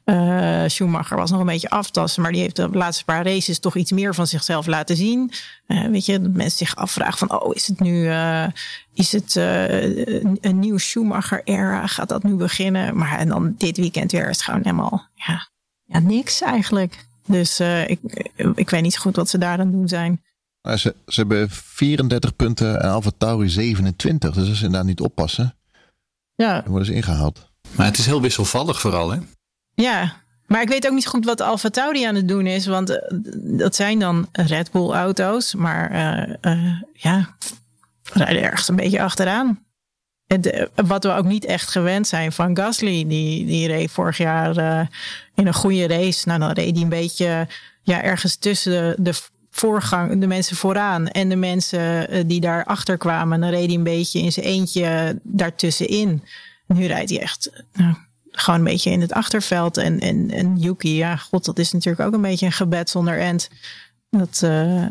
Uh, 0.06 0.64
Schumacher 0.68 1.18
was 1.18 1.32
nog 1.32 1.40
een 1.40 1.46
beetje 1.46 1.70
aftassen, 1.70 2.22
maar 2.22 2.32
die 2.32 2.42
heeft 2.42 2.56
de 2.56 2.70
laatste 2.70 3.06
paar 3.06 3.26
races 3.26 3.60
toch 3.60 3.76
iets 3.76 3.92
meer 3.92 4.16
van 4.16 4.28
zichzelf 4.28 4.66
laten 4.66 4.96
zien. 4.96 5.32
weet 5.68 6.06
je, 6.06 6.22
dat 6.22 6.32
mensen 6.32 6.58
zich 6.58 6.76
afvragen 6.76 7.18
van, 7.18 7.42
oh, 7.42 7.56
is 7.56 7.68
het 7.68 7.80
nu, 7.80 8.12
is 8.94 9.12
het 9.12 9.36
een, 9.36 10.38
een 10.42 10.60
nieuw 10.60 10.78
Schumacher-era? 10.78 11.88
Gaat 11.88 12.10
dat 12.10 12.24
nu 12.24 12.36
beginnen? 12.36 12.98
Maar 12.98 13.18
en 13.18 13.28
dan 13.28 13.56
dit 13.58 13.78
weekend 13.78 14.12
weer 14.12 14.30
is 14.30 14.36
het 14.36 14.46
gewoon 14.46 14.64
helemaal, 14.64 15.08
ja, 15.14 15.50
ja 15.86 16.00
niks 16.00 16.42
eigenlijk. 16.42 17.06
Dus 17.26 17.60
ik, 17.88 18.00
ik 18.56 18.70
weet 18.70 18.82
niet 18.82 18.94
zo 18.94 19.02
goed 19.02 19.16
wat 19.16 19.30
ze 19.30 19.38
daar 19.38 19.60
aan 19.60 19.72
doen 19.72 19.88
zijn. 19.88 20.22
Ze, 20.62 20.96
ze 21.08 21.20
hebben 21.20 21.50
34 21.50 22.36
punten 22.36 22.82
en 22.82 22.90
Alfa 22.90 23.12
Tauri 23.18 23.50
27. 23.50 24.34
Dus 24.34 24.50
als 24.50 24.60
ze 24.60 24.70
daar 24.70 24.86
niet 24.86 25.02
oppassen, 25.02 25.57
ja. 26.38 26.64
worden 26.66 26.88
ze 26.88 26.94
ingehaald. 26.94 27.50
Maar 27.76 27.86
het 27.86 27.98
is 27.98 28.06
heel 28.06 28.22
wisselvallig 28.22 28.80
vooral, 28.80 29.12
hè? 29.12 29.18
Ja, 29.74 30.16
maar 30.46 30.62
ik 30.62 30.68
weet 30.68 30.88
ook 30.88 30.94
niet 30.94 31.08
goed 31.08 31.26
wat 31.26 31.42
Alfa 31.42 31.70
Tauri 31.70 32.04
aan 32.04 32.16
het 32.16 32.28
doen 32.28 32.48
is. 32.48 32.66
Want 32.66 32.90
uh, 32.90 32.98
dat 33.58 33.76
zijn 33.76 34.00
dan 34.00 34.28
Red 34.32 34.72
Bull 34.72 34.92
auto's. 34.92 35.56
Maar 35.56 35.92
uh, 35.92 36.54
uh, 36.54 36.82
ja, 36.94 37.36
rijden 38.14 38.44
ergens 38.44 38.68
een 38.68 38.76
beetje 38.76 39.02
achteraan. 39.02 39.66
Het, 40.28 40.70
wat 40.76 41.04
we 41.04 41.12
ook 41.12 41.26
niet 41.26 41.46
echt 41.46 41.70
gewend 41.70 42.08
zijn 42.08 42.32
van 42.32 42.58
Gasly. 42.58 43.08
Die, 43.08 43.46
die 43.46 43.68
reed 43.68 43.92
vorig 43.92 44.18
jaar 44.18 44.58
in 45.36 45.48
een 45.48 45.54
goede 45.54 45.88
race. 45.88 46.28
Nou, 46.28 46.40
dan 46.40 46.52
reed 46.52 46.74
hij 46.74 46.84
een 46.84 46.90
beetje 46.90 47.48
ja, 47.82 48.02
ergens 48.04 48.36
tussen 48.36 48.72
de, 48.72 48.96
de 49.04 49.20
voorgang, 49.60 50.20
de 50.20 50.28
mensen 50.28 50.56
vooraan 50.56 51.08
en 51.08 51.30
de 51.30 51.36
mensen 51.36 52.16
uh, 52.16 52.24
die 52.26 52.42
daarachter 52.42 52.98
kwamen. 52.98 53.42
Dan 53.42 53.50
reed 53.50 53.66
hij 53.66 53.76
een 53.76 53.84
beetje 53.84 54.20
in 54.20 54.32
zijn 54.32 54.46
eentje 54.46 55.20
daartussenin. 55.24 56.24
Nu 56.68 56.86
rijdt 56.86 57.10
hij 57.10 57.22
echt 57.22 57.64
nou, 57.74 57.96
gewoon 58.32 58.60
een 58.60 58.66
beetje 58.66 58.92
in 58.92 59.02
het 59.02 59.14
achterveld. 59.14 59.78
En, 59.78 60.00
en, 60.00 60.32
en 60.32 60.58
Yuki, 60.58 60.96
ja, 60.96 61.16
god, 61.16 61.46
dat 61.46 61.60
is 61.60 61.72
natuurlijk 61.72 62.08
ook 62.08 62.14
een 62.14 62.22
beetje 62.22 62.46
een 62.46 62.52
gebed 62.52 62.90
zonder 62.90 63.20
end. 63.20 63.50
Dat, 64.10 64.42
uh, 64.44 64.82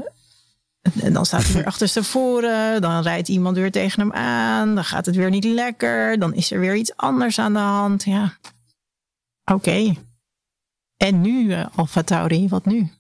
en 1.01 1.13
dan 1.13 1.27
staat 1.27 1.45
hij 1.45 1.53
weer 1.53 1.67
achterstevoren. 1.75 2.81
Dan 2.81 3.03
rijdt 3.03 3.29
iemand 3.29 3.57
weer 3.57 3.71
tegen 3.71 4.01
hem 4.01 4.13
aan. 4.13 4.75
Dan 4.75 4.85
gaat 4.85 5.07
het 5.07 5.17
weer 5.17 5.31
niet 5.31 5.45
lekker. 5.45 6.19
Dan 6.19 6.35
is 6.35 6.51
er 6.51 6.61
weer 6.61 6.77
iets 6.77 6.97
anders 6.97 7.39
aan 7.39 7.53
de 7.53 7.59
hand. 7.59 8.05
Ja, 8.05 8.37
oké. 9.45 9.53
Okay. 9.55 9.99
En 10.97 11.21
nu, 11.21 11.45
uh, 11.45 11.67
Alfa 11.75 12.03
Tauri, 12.03 12.49
wat 12.49 12.67
nu? 12.67 12.91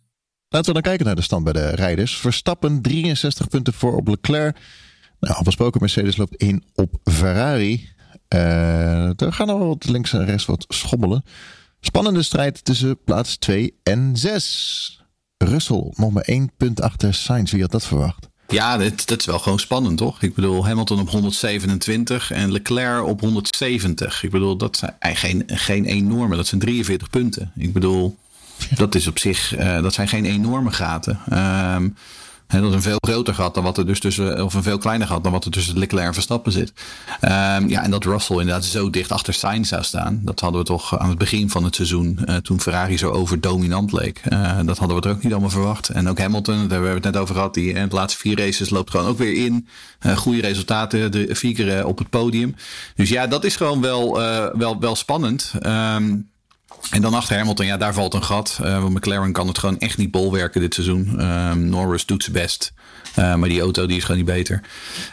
Laten 0.48 0.68
we 0.68 0.72
dan 0.72 0.82
kijken 0.82 1.06
naar 1.06 1.14
de 1.14 1.22
stand 1.22 1.44
bij 1.44 1.52
de 1.52 1.68
rijders. 1.70 2.16
Verstappen 2.16 2.82
63 2.82 3.48
punten 3.48 3.72
voor 3.72 3.96
op 3.96 4.08
Leclerc. 4.08 4.58
Nou, 5.20 5.34
al 5.34 5.42
besproken, 5.42 5.80
Mercedes 5.80 6.16
loopt 6.16 6.36
in 6.36 6.64
op 6.74 6.94
Ferrari. 7.04 7.88
Uh, 8.34 9.20
er 9.20 9.32
gaan 9.32 9.48
al 9.48 9.66
wat 9.66 9.88
links 9.88 10.12
en 10.12 10.24
rechts 10.24 10.46
wat 10.46 10.64
schommelen. 10.68 11.24
Spannende 11.80 12.22
strijd 12.22 12.64
tussen 12.64 12.98
plaats 13.04 13.36
2 13.36 13.74
en 13.82 14.16
6. 14.16 15.04
Russell 15.38 15.92
nog 15.94 16.12
maar 16.12 16.22
één 16.22 16.50
punt 16.56 16.80
achter 16.80 17.14
Sainz. 17.14 17.52
Wie 17.52 17.60
had 17.60 17.70
dat 17.70 17.86
verwacht? 17.86 18.28
Ja, 18.48 18.76
dat, 18.76 19.06
dat 19.06 19.20
is 19.20 19.26
wel 19.26 19.38
gewoon 19.38 19.58
spannend, 19.58 19.98
toch? 19.98 20.22
Ik 20.22 20.34
bedoel, 20.34 20.66
Hamilton 20.66 21.00
op 21.00 21.10
127 21.10 22.30
en 22.30 22.52
Leclerc 22.52 23.04
op 23.04 23.20
170. 23.20 24.22
Ik 24.22 24.30
bedoel, 24.30 24.56
dat 24.56 24.76
zijn 24.76 25.16
geen, 25.16 25.42
geen 25.46 25.84
enorme, 25.84 26.36
dat 26.36 26.46
zijn 26.46 26.60
43 26.60 27.10
punten. 27.10 27.52
Ik 27.56 27.72
bedoel, 27.72 28.16
dat 28.74 28.94
is 28.94 29.06
op 29.06 29.18
zich, 29.18 29.58
uh, 29.58 29.82
dat 29.82 29.94
zijn 29.94 30.08
geen 30.08 30.24
enorme 30.24 30.70
gaten. 30.70 31.18
Um, 31.74 31.96
dat 32.46 32.62
is 32.62 32.74
een 32.74 32.82
veel 32.82 32.98
groter 33.06 33.34
gat 33.34 33.54
dan 33.54 33.64
wat 33.64 33.78
er 33.78 33.86
dus 33.86 34.00
tussen, 34.00 34.44
of 34.44 34.54
een 34.54 34.62
veel 34.62 34.78
kleiner 34.78 35.06
gat 35.06 35.22
dan 35.22 35.32
wat 35.32 35.44
er 35.44 35.50
tussen 35.50 35.78
Leclerc 35.78 36.06
en 36.06 36.14
Verstappen 36.14 36.52
zit. 36.52 36.72
Um, 37.20 37.68
ja, 37.68 37.82
en 37.82 37.90
dat 37.90 38.04
Russell 38.04 38.36
inderdaad 38.36 38.64
zo 38.64 38.90
dicht 38.90 39.12
achter 39.12 39.34
Sainz 39.34 39.68
zou 39.68 39.82
staan, 39.82 40.20
dat 40.24 40.40
hadden 40.40 40.60
we 40.60 40.66
toch 40.66 40.98
aan 40.98 41.08
het 41.08 41.18
begin 41.18 41.50
van 41.50 41.64
het 41.64 41.74
seizoen, 41.74 42.18
uh, 42.24 42.36
toen 42.36 42.60
Ferrari 42.60 42.98
zo 42.98 43.10
overdominant 43.10 43.92
leek. 43.92 44.20
Uh, 44.28 44.58
dat 44.64 44.78
hadden 44.78 44.96
we 44.96 45.08
er 45.08 45.14
ook 45.14 45.22
niet 45.22 45.32
allemaal 45.32 45.50
verwacht. 45.50 45.88
En 45.88 46.08
ook 46.08 46.18
Hamilton, 46.18 46.54
daar 46.54 46.70
hebben 46.70 46.88
we 46.88 46.94
het 46.94 47.04
net 47.04 47.16
over 47.16 47.34
gehad, 47.34 47.54
die 47.54 47.72
in 47.72 47.88
de 47.88 47.94
laatste 47.94 48.20
vier 48.20 48.38
races 48.38 48.70
loopt 48.70 48.90
gewoon 48.90 49.06
ook 49.06 49.18
weer 49.18 49.44
in. 49.44 49.68
Goede 50.16 50.40
resultaten, 50.40 51.12
de 51.12 51.34
vier 51.34 51.54
keer 51.54 51.86
op 51.86 51.98
het 51.98 52.10
podium. 52.10 52.54
Dus 52.94 53.08
ja, 53.08 53.26
dat 53.26 53.44
is 53.44 53.56
gewoon 53.56 53.80
wel, 53.80 54.14
wel, 54.58 54.80
wel 54.80 54.96
spannend. 54.96 55.52
Um, 55.62 56.28
en 56.90 57.02
dan 57.02 57.14
achter 57.14 57.36
Hamilton, 57.36 57.66
ja, 57.66 57.76
daar 57.76 57.94
valt 57.94 58.14
een 58.14 58.24
gat. 58.24 58.58
Uh, 58.62 58.86
McLaren 58.86 59.32
kan 59.32 59.46
het 59.46 59.58
gewoon 59.58 59.78
echt 59.78 59.98
niet 59.98 60.10
bolwerken 60.10 60.60
dit 60.60 60.74
seizoen. 60.74 61.30
Um, 61.30 61.68
Norris 61.68 62.06
doet 62.06 62.22
zijn 62.22 62.36
best. 62.36 62.72
Uh, 63.18 63.34
maar 63.34 63.48
die 63.48 63.60
auto 63.60 63.86
die 63.86 63.96
is 63.96 64.04
gewoon 64.04 64.16
niet 64.16 64.34
beter. 64.34 64.62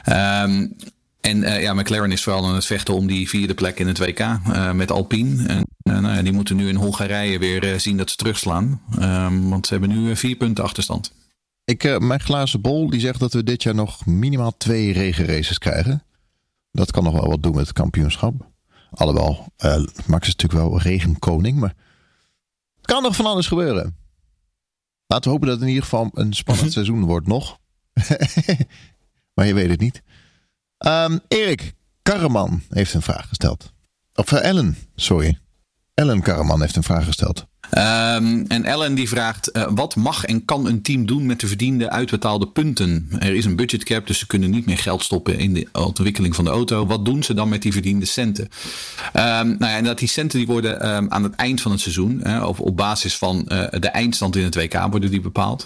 Um, 0.05 0.75
en 1.21 1.37
uh, 1.37 1.61
ja, 1.61 1.73
McLaren 1.73 2.11
is 2.11 2.23
vooral 2.23 2.45
aan 2.45 2.55
het 2.55 2.65
vechten 2.65 2.93
om 2.93 3.07
die 3.07 3.29
vierde 3.29 3.53
plek 3.53 3.79
in 3.79 3.87
het 3.87 3.97
WK 3.97 4.39
met 4.73 4.91
Alpine. 4.91 5.47
En 5.47 5.65
nou 5.83 6.15
ja, 6.15 6.21
die 6.21 6.33
moeten 6.33 6.55
nu 6.55 6.67
in 6.67 6.75
Hongarije 6.75 7.39
weer 7.39 7.79
zien 7.79 7.97
dat 7.97 8.09
ze 8.09 8.15
terugslaan. 8.15 8.81
Um, 8.99 9.49
want 9.49 9.67
ze 9.67 9.73
hebben 9.73 10.03
nu 10.03 10.15
vier 10.15 10.35
punten 10.35 10.63
achterstand. 10.63 11.11
Ik, 11.65 11.99
mijn 11.99 12.19
glazen 12.19 12.61
bol 12.61 12.89
die 12.89 12.99
zegt 12.99 13.19
dat 13.19 13.33
we 13.33 13.43
dit 13.43 13.63
jaar 13.63 13.75
nog 13.75 14.05
minimaal 14.05 14.57
twee 14.57 14.93
regenraces 14.93 15.57
krijgen. 15.57 16.03
Dat 16.71 16.91
kan 16.91 17.03
nog 17.03 17.13
wel 17.13 17.29
wat 17.29 17.43
doen 17.43 17.55
met 17.55 17.67
het 17.67 17.73
kampioenschap. 17.73 18.51
Alhoewel, 18.93 19.47
uh, 19.65 19.83
Max 20.05 20.27
is 20.27 20.35
natuurlijk 20.35 20.69
wel 20.69 20.79
regenkoning, 20.79 21.59
maar 21.59 21.73
het 22.75 22.85
kan 22.85 23.03
nog 23.03 23.15
van 23.15 23.25
alles 23.25 23.47
gebeuren. 23.47 23.97
Laten 25.07 25.25
we 25.25 25.29
hopen 25.29 25.47
dat 25.47 25.55
het 25.55 25.63
in 25.63 25.73
ieder 25.73 25.83
geval 25.83 26.09
een 26.13 26.33
spannend 26.33 26.71
seizoen 26.71 27.03
wordt 27.05 27.27
nog. 27.27 27.59
maar 29.33 29.45
je 29.45 29.53
weet 29.53 29.69
het 29.69 29.79
niet. 29.79 30.01
Um, 30.77 31.19
Erik 31.27 31.73
Karreman 32.01 32.61
heeft 32.69 32.93
een 32.93 33.01
vraag 33.01 33.27
gesteld. 33.27 33.73
Of 34.13 34.31
uh, 34.31 34.43
Ellen, 34.43 34.77
sorry. 34.95 35.39
Ellen 35.93 36.21
Karreman 36.21 36.61
heeft 36.61 36.75
een 36.75 36.83
vraag 36.83 37.05
gesteld. 37.05 37.45
Um, 37.77 38.45
en 38.47 38.63
Ellen 38.63 38.95
die 38.95 39.07
vraagt: 39.07 39.49
uh, 39.53 39.67
wat 39.69 39.95
mag 39.95 40.25
en 40.25 40.45
kan 40.45 40.67
een 40.67 40.81
team 40.81 41.05
doen 41.05 41.25
met 41.25 41.39
de 41.39 41.47
verdiende 41.47 41.89
uitbetaalde 41.89 42.47
punten? 42.47 43.07
Er 43.19 43.35
is 43.35 43.45
een 43.45 43.55
budgetcap, 43.55 44.07
dus 44.07 44.19
ze 44.19 44.27
kunnen 44.27 44.49
niet 44.49 44.65
meer 44.65 44.77
geld 44.77 45.03
stoppen 45.03 45.37
in 45.37 45.53
de 45.53 45.67
ontwikkeling 45.71 46.35
van 46.35 46.43
de 46.45 46.49
auto. 46.51 46.85
Wat 46.85 47.05
doen 47.05 47.23
ze 47.23 47.33
dan 47.33 47.49
met 47.49 47.61
die 47.61 47.71
verdiende 47.71 48.05
centen? 48.05 48.43
Um, 48.43 49.21
nou 49.57 49.57
ja, 49.57 49.77
en 49.77 49.83
dat 49.83 49.99
die 49.99 50.07
centen 50.07 50.37
die 50.37 50.47
worden 50.47 50.95
um, 50.95 51.09
aan 51.09 51.23
het 51.23 51.35
eind 51.35 51.61
van 51.61 51.71
het 51.71 51.79
seizoen, 51.79 52.43
of 52.43 52.59
op 52.59 52.77
basis 52.77 53.17
van 53.17 53.45
uh, 53.47 53.65
de 53.69 53.87
eindstand 53.87 54.35
in 54.35 54.43
het 54.43 54.55
WK, 54.55 54.87
worden 54.89 55.11
die 55.11 55.21
bepaald. 55.21 55.65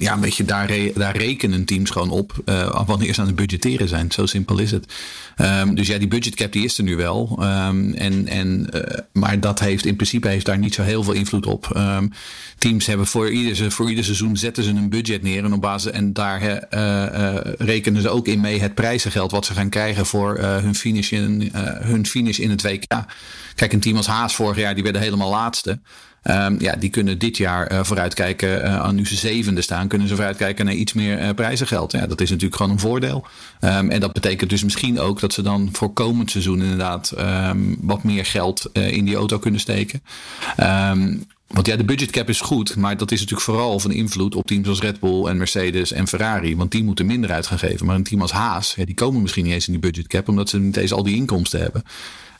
Ja, 0.00 0.18
weet 0.18 0.36
je, 0.36 0.44
daar, 0.44 0.70
daar 0.94 1.16
rekenen 1.16 1.64
teams 1.64 1.90
gewoon 1.90 2.10
op 2.10 2.42
uh, 2.44 2.86
wanneer 2.86 3.14
ze 3.14 3.20
aan 3.20 3.26
het 3.26 3.36
budgetteren 3.36 3.88
zijn. 3.88 4.12
Zo 4.12 4.26
simpel 4.26 4.58
is 4.58 4.70
het. 4.70 4.92
Um, 5.36 5.74
dus 5.74 5.86
ja, 5.86 5.98
die 5.98 6.08
budgetcap 6.08 6.52
die 6.52 6.64
is 6.64 6.78
er 6.78 6.84
nu 6.84 6.96
wel. 6.96 7.38
Um, 7.40 7.94
en, 7.94 8.28
en, 8.28 8.68
uh, 8.74 8.80
maar 9.12 9.40
dat 9.40 9.60
heeft 9.60 9.86
in 9.86 9.96
principe 9.96 10.28
heeft 10.28 10.46
daar 10.46 10.58
niet 10.58 10.74
zo 10.74 10.82
heel 10.82 11.02
veel 11.02 11.12
invloed 11.12 11.46
op. 11.46 11.72
Um, 11.76 12.12
teams 12.58 12.86
hebben 12.86 13.06
voor 13.06 13.30
ieder, 13.30 13.72
voor 13.72 13.88
ieder 13.88 14.04
seizoen 14.04 14.36
zetten 14.36 14.64
ze 14.64 14.70
een 14.70 14.90
budget 14.90 15.22
neer. 15.22 15.44
En 15.44 15.52
op 15.52 15.60
basis 15.60 15.92
en 15.92 16.12
daar 16.12 16.42
uh, 16.70 17.36
rekenen 17.58 18.02
ze 18.02 18.08
ook 18.08 18.28
in 18.28 18.40
mee 18.40 18.60
het 18.60 18.74
prijzengeld 18.74 19.30
wat 19.30 19.46
ze 19.46 19.52
gaan 19.52 19.68
krijgen 19.68 20.06
voor 20.06 20.38
hun, 20.38 20.74
finish 20.74 21.12
in, 21.12 21.50
hun 21.80 22.06
finish 22.06 22.38
in 22.38 22.50
het 22.50 22.62
WK. 22.62 23.04
Kijk, 23.54 23.72
een 23.72 23.80
team 23.80 23.96
als 23.96 24.06
Haas 24.06 24.34
vorig 24.34 24.56
jaar, 24.56 24.74
die 24.74 24.82
werden 24.82 25.02
helemaal 25.02 25.30
laatste. 25.30 25.78
Um, 26.30 26.60
ja, 26.60 26.76
die 26.76 26.90
kunnen 26.90 27.18
dit 27.18 27.36
jaar 27.36 27.72
uh, 27.72 27.84
vooruitkijken. 27.84 28.64
Uh, 28.64 28.90
nu 28.90 29.06
ze 29.06 29.16
zevende 29.16 29.62
staan, 29.62 29.88
kunnen 29.88 30.08
ze 30.08 30.14
vooruitkijken 30.14 30.64
naar 30.64 30.74
iets 30.74 30.92
meer 30.92 31.22
uh, 31.22 31.30
prijzengeld. 31.30 31.92
Ja, 31.92 32.06
dat 32.06 32.20
is 32.20 32.30
natuurlijk 32.30 32.56
gewoon 32.56 32.72
een 32.72 32.78
voordeel. 32.78 33.26
Um, 33.60 33.90
en 33.90 34.00
dat 34.00 34.12
betekent 34.12 34.50
dus 34.50 34.64
misschien 34.64 34.98
ook 35.00 35.20
dat 35.20 35.32
ze 35.32 35.42
dan 35.42 35.68
voor 35.72 35.92
komend 35.92 36.30
seizoen 36.30 36.62
inderdaad 36.62 37.14
um, 37.18 37.76
wat 37.80 38.02
meer 38.02 38.24
geld 38.24 38.70
in 38.72 39.04
die 39.04 39.16
auto 39.16 39.38
kunnen 39.38 39.60
steken. 39.60 40.02
Want 41.46 41.66
ja, 41.66 41.76
de 41.76 41.84
budgetcap 41.84 42.28
is 42.28 42.40
goed, 42.40 42.76
maar 42.76 42.96
dat 42.96 43.12
is 43.12 43.20
natuurlijk 43.20 43.46
vooral 43.46 43.78
van 43.78 43.92
invloed 43.92 44.34
op 44.34 44.46
teams 44.46 44.68
als 44.68 44.80
Red 44.80 45.00
Bull 45.00 45.26
en 45.26 45.36
Mercedes 45.36 45.92
en 45.92 46.08
Ferrari. 46.08 46.56
Want 46.56 46.70
die 46.70 46.84
moeten 46.84 47.06
minder 47.06 47.32
uit 47.32 47.46
gaan 47.46 47.58
geven. 47.58 47.86
Maar 47.86 47.96
een 47.96 48.02
team 48.02 48.20
als 48.20 48.32
Haas, 48.32 48.74
ja, 48.76 48.84
die 48.84 48.94
komen 48.94 49.22
misschien 49.22 49.44
niet 49.44 49.52
eens 49.52 49.66
in 49.66 49.72
die 49.72 49.82
budgetcap, 49.82 50.28
omdat 50.28 50.48
ze 50.48 50.58
niet 50.58 50.76
eens 50.76 50.92
al 50.92 51.02
die 51.02 51.16
inkomsten 51.16 51.60
hebben. 51.60 51.82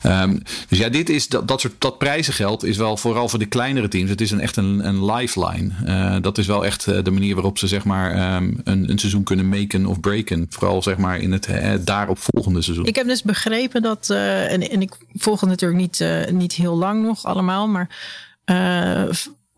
Um, 0.07 0.41
dus 0.67 0.77
ja, 0.77 0.89
dit 0.89 1.09
is 1.09 1.27
dat, 1.27 1.47
dat 1.47 1.61
soort 1.61 1.73
dat 1.77 1.97
prijzengeld 1.97 2.63
is 2.63 2.77
wel 2.77 2.97
vooral 2.97 3.29
voor 3.29 3.39
de 3.39 3.45
kleinere 3.45 3.87
teams. 3.87 4.09
Het 4.09 4.21
is 4.21 4.31
een, 4.31 4.39
echt 4.39 4.57
een, 4.57 4.87
een 4.87 5.05
lifeline. 5.05 5.69
Uh, 5.85 6.15
dat 6.21 6.37
is 6.37 6.47
wel 6.47 6.65
echt 6.65 6.85
de 6.85 7.11
manier 7.11 7.33
waarop 7.33 7.57
ze 7.57 7.67
zeg 7.67 7.85
maar 7.85 8.35
um, 8.35 8.61
een, 8.63 8.89
een 8.89 8.99
seizoen 8.99 9.23
kunnen 9.23 9.49
maken 9.49 9.85
of 9.85 9.99
breken. 9.99 10.45
Vooral 10.49 10.83
zeg 10.83 10.97
maar 10.97 11.19
in 11.19 11.31
het 11.31 11.47
uh, 11.47 11.73
daarop 11.79 12.17
volgende 12.21 12.61
seizoen. 12.61 12.85
Ik 12.85 12.95
heb 12.95 13.07
dus 13.07 13.23
begrepen 13.23 13.81
dat, 13.81 14.09
en, 14.09 14.69
en 14.69 14.81
ik 14.81 14.97
volg 15.13 15.39
het 15.39 15.49
natuurlijk 15.49 15.79
niet, 15.79 16.05
niet 16.31 16.53
heel 16.53 16.77
lang 16.77 17.03
nog 17.03 17.23
allemaal, 17.23 17.67
maar 17.67 17.89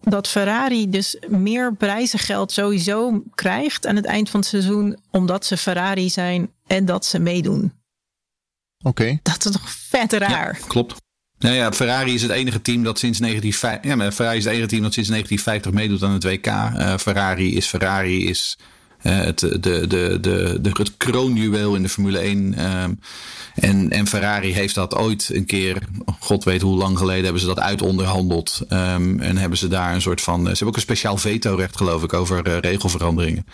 dat 0.02 0.28
Ferrari 0.28 0.90
dus 0.90 1.18
meer 1.28 1.74
prijzengeld 1.74 2.52
sowieso 2.52 3.24
krijgt 3.36 3.88
aan 3.88 3.96
het 3.96 4.06
eind 4.06 4.30
van 4.30 4.40
het 4.40 4.50
seizoen, 4.50 4.98
omdat 5.12 5.46
ze 5.46 5.58
Ferrari 5.58 6.10
zijn 6.10 6.50
en 6.68 6.86
dat 6.86 7.06
ze 7.06 7.20
meedoen. 7.20 7.72
Oké. 8.84 9.02
Okay. 9.02 9.20
Dat 9.24 9.46
is 9.46 9.52
toch 9.52 9.70
vet 9.70 10.14
raar. 10.14 10.58
Ja, 10.62 10.68
klopt. 10.68 10.96
Nou 11.40 11.56
ja, 11.56 11.72
Ferrari 11.72 12.14
is 12.14 12.22
het 12.22 12.32
enige 12.32 12.62
team 12.62 12.84
dat 12.84 13.00
sinds 13.00 13.20
1950, 13.20 14.06
ja, 14.06 14.12
Ferrari 14.12 14.38
is 14.38 14.44
het 14.44 14.54
enige 14.54 14.68
team 14.68 14.82
dat 14.82 14.94
sinds 14.94 15.10
1950 15.10 15.72
meedoet 15.72 16.04
aan 16.04 16.14
het 16.14 16.24
WK. 16.24 16.48
Uh, 16.48 16.98
Ferrari 16.98 17.56
is 17.56 17.66
Ferrari 17.66 18.28
is 18.28 18.58
het, 19.02 19.40
de, 19.40 19.60
de, 19.60 19.88
de, 19.88 20.58
de, 20.62 20.70
het 20.74 20.98
kroonjuweel 20.98 21.76
in 21.76 21.82
de 21.82 21.90
Formule 21.90 22.20
1. 22.20 22.66
Um, 22.82 23.00
en, 23.56 23.90
en 23.90 24.08
Ferrari 24.08 24.54
heeft 24.54 24.76
dat 24.76 24.96
ooit 24.96 25.30
een 25.34 25.46
keer, 25.46 25.78
god 26.20 26.44
weet 26.44 26.62
hoe 26.62 26.78
lang 26.78 26.98
geleden, 26.98 27.24
hebben 27.24 27.42
ze 27.42 27.48
dat 27.48 27.60
uitonderhandeld. 27.60 28.62
Um, 28.70 29.20
en 29.20 29.38
hebben 29.38 29.58
ze 29.58 29.68
daar 29.68 29.94
een 29.94 30.02
soort 30.02 30.22
van. 30.22 30.42
Ze 30.42 30.48
hebben 30.48 30.68
ook 30.68 30.76
een 30.76 30.82
speciaal 30.82 31.18
vetorecht, 31.18 31.78
geloof 31.78 32.04
ik, 32.04 32.14
over 32.14 32.48
uh, 32.48 32.58
regelveranderingen. 32.58 33.46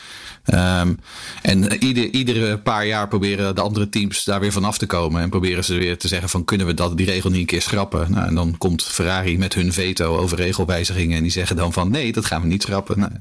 Um, 0.53 0.99
en 1.41 1.83
ieder, 1.83 2.09
iedere 2.09 2.57
paar 2.57 2.85
jaar 2.85 3.07
proberen 3.07 3.55
de 3.55 3.61
andere 3.61 3.89
teams 3.89 4.23
daar 4.23 4.39
weer 4.39 4.51
vanaf 4.51 4.77
te 4.77 4.85
komen. 4.85 5.21
En 5.21 5.29
proberen 5.29 5.63
ze 5.63 5.77
weer 5.77 5.97
te 5.97 6.07
zeggen: 6.07 6.29
van 6.29 6.45
kunnen 6.45 6.67
we 6.67 6.73
dat, 6.73 6.97
die 6.97 7.05
regel 7.05 7.29
niet 7.29 7.39
een 7.39 7.45
keer 7.45 7.61
schrappen? 7.61 8.11
Nou, 8.11 8.27
en 8.27 8.35
dan 8.35 8.57
komt 8.57 8.83
Ferrari 8.83 9.37
met 9.37 9.53
hun 9.53 9.73
veto 9.73 10.17
over 10.17 10.37
regelwijzigingen. 10.37 11.17
En 11.17 11.23
die 11.23 11.31
zeggen 11.31 11.55
dan 11.55 11.73
van 11.73 11.91
nee, 11.91 12.11
dat 12.11 12.25
gaan 12.25 12.41
we 12.41 12.47
niet 12.47 12.61
schrappen. 12.61 12.99
Nou, 12.99 13.11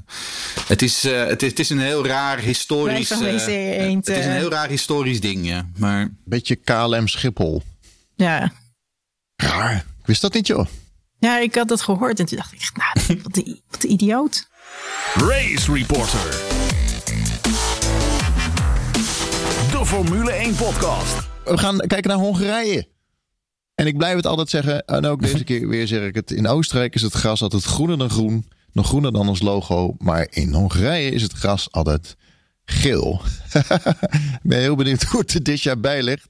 het, 0.67 0.81
is, 0.81 1.03
het, 1.03 1.43
is, 1.43 1.49
het 1.49 1.59
is 1.59 1.69
een 1.69 1.79
heel 1.79 2.05
raar 2.05 2.14
historisch. 2.39 3.11
Uh, 3.11 3.17
het 3.95 4.07
is 4.09 4.25
een 4.25 4.31
heel 4.31 4.49
raar 4.49 4.69
historisch 4.69 5.21
ding, 5.21 5.47
ja. 5.47 5.69
Maar. 5.77 6.13
Beetje 6.23 6.55
KLM 6.55 7.07
Schiphol. 7.07 7.63
Ja. 8.15 8.51
Raar. 9.35 9.75
Ik 9.75 10.05
wist 10.05 10.21
dat 10.21 10.33
niet, 10.33 10.47
joh. 10.47 10.65
Ja, 11.19 11.39
ik 11.39 11.55
had 11.55 11.67
dat 11.67 11.81
gehoord 11.81 12.19
en 12.19 12.25
toen 12.25 12.37
dacht 12.37 12.53
ik, 12.53 12.71
nou, 12.73 13.19
wat 13.23 13.33
de, 13.33 13.61
wat 13.69 13.81
de 13.81 13.87
idioot. 13.87 14.47
Race 15.13 15.73
Reporter. 15.73 16.29
De 19.71 19.81
Formule 19.85 20.31
1 20.31 20.55
podcast. 20.55 21.15
We 21.43 21.57
gaan 21.57 21.77
kijken 21.77 22.09
naar 22.09 22.19
Hongarije. 22.19 22.87
En 23.75 23.87
ik 23.87 23.97
blijf 23.97 24.15
het 24.15 24.25
altijd 24.25 24.49
zeggen, 24.49 24.85
en 24.85 25.05
ook 25.05 25.21
deze 25.21 25.43
keer 25.43 25.67
weer 25.67 25.87
zeg 25.87 26.07
ik 26.07 26.15
het. 26.15 26.31
In 26.31 26.47
Oostenrijk 26.47 26.95
is 26.95 27.01
het 27.01 27.13
gras 27.13 27.41
altijd 27.41 27.63
groener 27.63 27.97
dan 27.97 28.09
groen. 28.09 28.45
Nog 28.75 28.87
groener 28.87 29.11
dan 29.11 29.29
ons 29.29 29.41
logo. 29.41 29.95
Maar 29.97 30.27
in 30.29 30.53
Hongarije 30.53 31.11
is 31.11 31.21
het 31.21 31.31
gras 31.31 31.71
altijd 31.71 32.15
geel. 32.65 33.21
ik 34.33 34.39
ben 34.41 34.59
heel 34.59 34.75
benieuwd 34.75 35.03
hoe 35.03 35.19
het 35.19 35.33
er 35.33 35.43
dit 35.43 35.61
jaar 35.61 35.79
bij 35.79 36.03
ligt. 36.03 36.29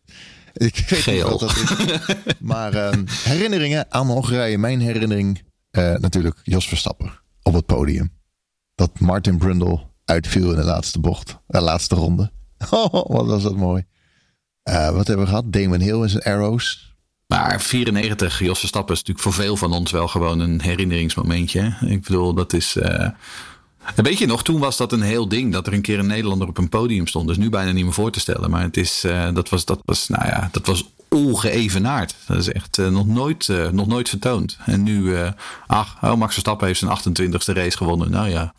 Ik 0.54 0.86
weet 0.90 1.00
Geel. 1.00 1.14
niet 1.14 1.24
wat 1.24 1.40
dat 1.40 1.56
is. 1.56 2.16
maar 2.40 2.74
uh, 2.74 2.90
herinneringen 3.24 3.86
aan 3.90 4.08
Hongarije. 4.08 4.58
Mijn 4.58 4.80
herinnering 4.80 5.44
uh, 5.72 5.96
natuurlijk 5.96 6.40
Jos 6.44 6.68
Verstappen 6.68 7.20
op 7.42 7.54
het 7.54 7.66
podium. 7.66 8.12
Dat 8.76 9.00
Martin 9.00 9.38
Brundle 9.38 9.80
uitviel 10.06 10.50
in 10.50 10.56
de 10.56 10.64
laatste 10.64 11.00
bocht. 11.00 11.38
De 11.48 11.62
laatste 11.62 11.96
ronde. 11.96 12.32
Oh, 12.72 12.92
wat 12.92 13.26
was 13.26 13.44
dat 13.44 13.56
mooi. 13.56 13.86
Uh, 14.70 14.90
wat 14.90 15.08
hebben 15.08 15.26
we 15.26 15.32
gehad? 15.32 15.54
Damon 15.54 15.80
Hill 15.80 16.02
en 16.02 16.10
zijn 16.10 16.24
arrows. 16.24 16.95
Maar 17.28 17.62
94, 17.62 18.40
Jos 18.40 18.60
Verstappen 18.60 18.94
is 18.94 19.00
natuurlijk 19.00 19.26
voor 19.26 19.44
veel 19.44 19.58
van 19.58 19.72
ons 19.72 19.92
wel 19.92 20.08
gewoon 20.08 20.40
een 20.40 20.62
herinneringsmomentje. 20.62 21.76
Ik 21.86 22.02
bedoel, 22.02 22.34
dat 22.34 22.54
is... 22.54 22.76
Uh, 22.76 23.08
Weet 23.96 24.18
je 24.18 24.26
nog, 24.26 24.44
toen 24.44 24.60
was 24.60 24.78
dat 24.78 24.92
een 24.92 25.02
heel 25.02 25.28
ding 25.28 25.54
dat 25.54 25.68
er 25.68 25.74
een 25.74 25.82
keer 25.82 26.00
een 26.00 26.08
Nederlander 26.08 26.48
op 26.48 26.58
een 26.58 26.70
podium 26.70 27.08
stond. 27.08 27.28
Dus 27.28 27.38
nu 27.38 27.50
bijna 27.50 27.72
niet 27.72 27.84
meer 27.84 27.94
voor 27.94 28.12
te 28.12 28.20
stellen. 28.20 28.50
Maar 28.50 28.62
het 28.62 28.78
is, 28.78 29.04
uh, 29.06 29.34
dat, 29.34 29.50
was, 29.50 29.66
dat, 29.66 29.82
was, 29.86 30.08
nou 30.08 30.26
ja, 30.26 30.50
dat 30.52 30.66
was 30.66 30.90
ongeëvenaard. 31.10 32.16
Dat 32.28 32.38
is 32.38 32.52
echt 32.52 32.78
uh, 32.78 32.88
nog, 32.88 33.08
nooit, 33.08 33.50
nog 33.72 33.88
nooit 33.88 34.10
vertoond. 34.10 34.58
En 34.66 34.84
nu, 34.84 35.16
ach, 35.68 35.98
oh, 36.02 36.14
Max 36.14 36.32
Verstappen 36.32 36.68
heeft 36.68 36.80
zijn 36.80 36.98
28e 36.98 37.54
race 37.54 37.78
gewonnen. 37.78 38.12
Nou 38.12 38.30
ja. 38.30 38.54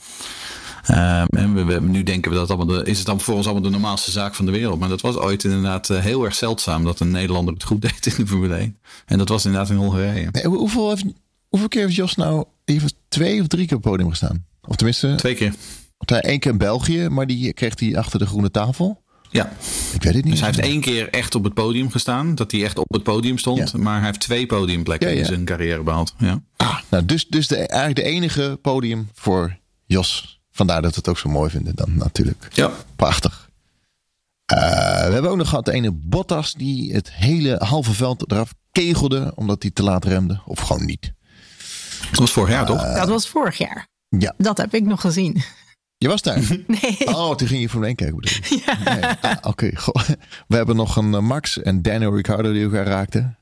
En 0.86 1.54
we, 1.54 1.64
we, 1.64 1.80
nu 1.80 2.02
denken 2.02 2.30
we 2.30 2.36
dat 2.36 2.50
allemaal 2.50 2.76
de, 2.76 2.90
is 2.90 2.96
het 2.96 3.06
dan 3.06 3.20
voor 3.20 3.34
ons 3.34 3.44
allemaal 3.44 3.62
de 3.62 3.70
normaalste 3.70 4.10
zaak 4.10 4.34
van 4.34 4.46
de 4.46 4.52
wereld. 4.52 4.78
Maar 4.78 4.88
dat 4.88 5.00
was 5.00 5.16
ooit 5.16 5.44
inderdaad 5.44 5.88
heel 5.88 6.24
erg 6.24 6.34
zeldzaam 6.34 6.84
dat 6.84 7.00
een 7.00 7.10
Nederlander 7.10 7.54
het 7.54 7.64
goed 7.64 7.82
deed 7.86 8.06
in 8.06 8.14
de 8.16 8.26
Formule 8.26 8.54
1. 8.54 8.78
En 9.06 9.18
dat 9.18 9.28
was 9.28 9.44
inderdaad 9.44 9.70
in 9.70 9.76
Hongarije. 9.76 10.28
Nee, 10.32 10.44
hoeveel, 10.44 10.88
heeft, 10.88 11.04
hoeveel 11.48 11.68
keer 11.68 11.82
heeft 11.82 11.94
Jos 11.94 12.14
nou 12.14 12.44
heeft 12.64 12.94
twee 13.08 13.40
of 13.40 13.46
drie 13.46 13.66
keer 13.66 13.76
op 13.76 13.82
het 13.82 13.92
podium 13.92 14.10
gestaan? 14.10 14.44
Of 14.62 14.76
tenminste... 14.76 15.14
Twee 15.14 15.34
keer. 15.34 15.54
Hij 15.98 16.20
één 16.20 16.38
keer 16.38 16.50
in 16.50 16.58
België, 16.58 17.08
maar 17.08 17.26
die 17.26 17.52
kreeg 17.52 17.80
hij 17.80 17.96
achter 17.96 18.18
de 18.18 18.26
groene 18.26 18.50
tafel. 18.50 19.02
Ja. 19.30 19.52
Ik 19.92 20.02
weet 20.02 20.14
het 20.14 20.24
niet. 20.24 20.32
Dus 20.32 20.40
hij 20.40 20.48
heeft 20.48 20.68
één 20.68 20.80
keer 20.80 21.08
echt 21.10 21.34
op 21.34 21.44
het 21.44 21.54
podium 21.54 21.90
gestaan. 21.90 22.34
Dat 22.34 22.52
hij 22.52 22.64
echt 22.64 22.78
op 22.78 22.92
het 22.92 23.02
podium 23.02 23.38
stond. 23.38 23.70
Ja. 23.70 23.78
Maar 23.78 23.96
hij 23.96 24.06
heeft 24.06 24.20
twee 24.20 24.46
podiumplekken 24.46 25.08
ja, 25.08 25.14
ja. 25.14 25.20
in 25.20 25.26
zijn 25.26 25.44
carrière 25.44 25.82
behaald. 25.82 26.14
Ja. 26.18 26.42
Ah, 26.56 26.78
nou, 26.88 27.04
dus 27.04 27.26
dus 27.26 27.48
de, 27.48 27.56
eigenlijk 27.56 27.96
de 27.96 28.02
enige 28.02 28.58
podium 28.62 29.08
voor 29.14 29.56
Jos. 29.86 30.35
Vandaar 30.56 30.82
dat 30.82 30.90
we 30.90 30.96
het 30.96 31.08
ook 31.08 31.18
zo 31.18 31.28
mooi 31.28 31.50
vinden 31.50 31.74
dan 31.74 31.96
natuurlijk. 31.96 32.48
Ja. 32.52 32.70
Prachtig. 32.96 33.50
Uh, 34.52 34.58
we 35.06 35.12
hebben 35.12 35.30
ook 35.30 35.36
nog 35.36 35.48
gehad 35.48 35.64
de 35.64 35.72
ene 35.72 35.92
Bottas 35.92 36.52
die 36.52 36.92
het 36.94 37.12
hele 37.12 37.56
halve 37.58 37.92
veld 37.92 38.30
eraf 38.32 38.54
kegelde. 38.72 39.32
Omdat 39.34 39.62
hij 39.62 39.70
te 39.70 39.82
laat 39.82 40.04
remde. 40.04 40.40
Of 40.44 40.60
gewoon 40.60 40.84
niet. 40.84 41.12
Dat 42.10 42.18
was 42.18 42.32
vorig 42.32 42.50
jaar 42.50 42.60
uh, 42.60 42.66
toch? 42.66 42.82
Dat 42.94 43.08
was 43.08 43.28
vorig 43.28 43.58
jaar. 43.58 43.88
Ja. 44.08 44.34
Dat 44.38 44.56
heb 44.56 44.74
ik 44.74 44.84
nog 44.84 45.00
gezien. 45.00 45.42
Je 45.98 46.08
was 46.08 46.22
daar? 46.22 46.38
Nee. 46.66 47.06
Oh, 47.06 47.34
toen 47.34 47.48
ging 47.48 47.60
je 47.60 47.68
voor 47.68 47.84
één 47.84 47.94
kijken. 47.94 48.16
Bedoel 48.16 48.58
ja. 48.66 48.94
Nee. 48.94 49.04
Ah, 49.04 49.36
Oké, 49.42 49.48
okay. 49.48 49.74
we 50.48 50.56
hebben 50.56 50.76
nog 50.76 50.96
een 50.96 51.12
uh, 51.12 51.20
Max 51.20 51.62
en 51.62 51.82
Daniel 51.82 52.14
Ricciardo 52.14 52.52
die 52.52 52.64
elkaar 52.64 52.86
raakten. 52.86 53.38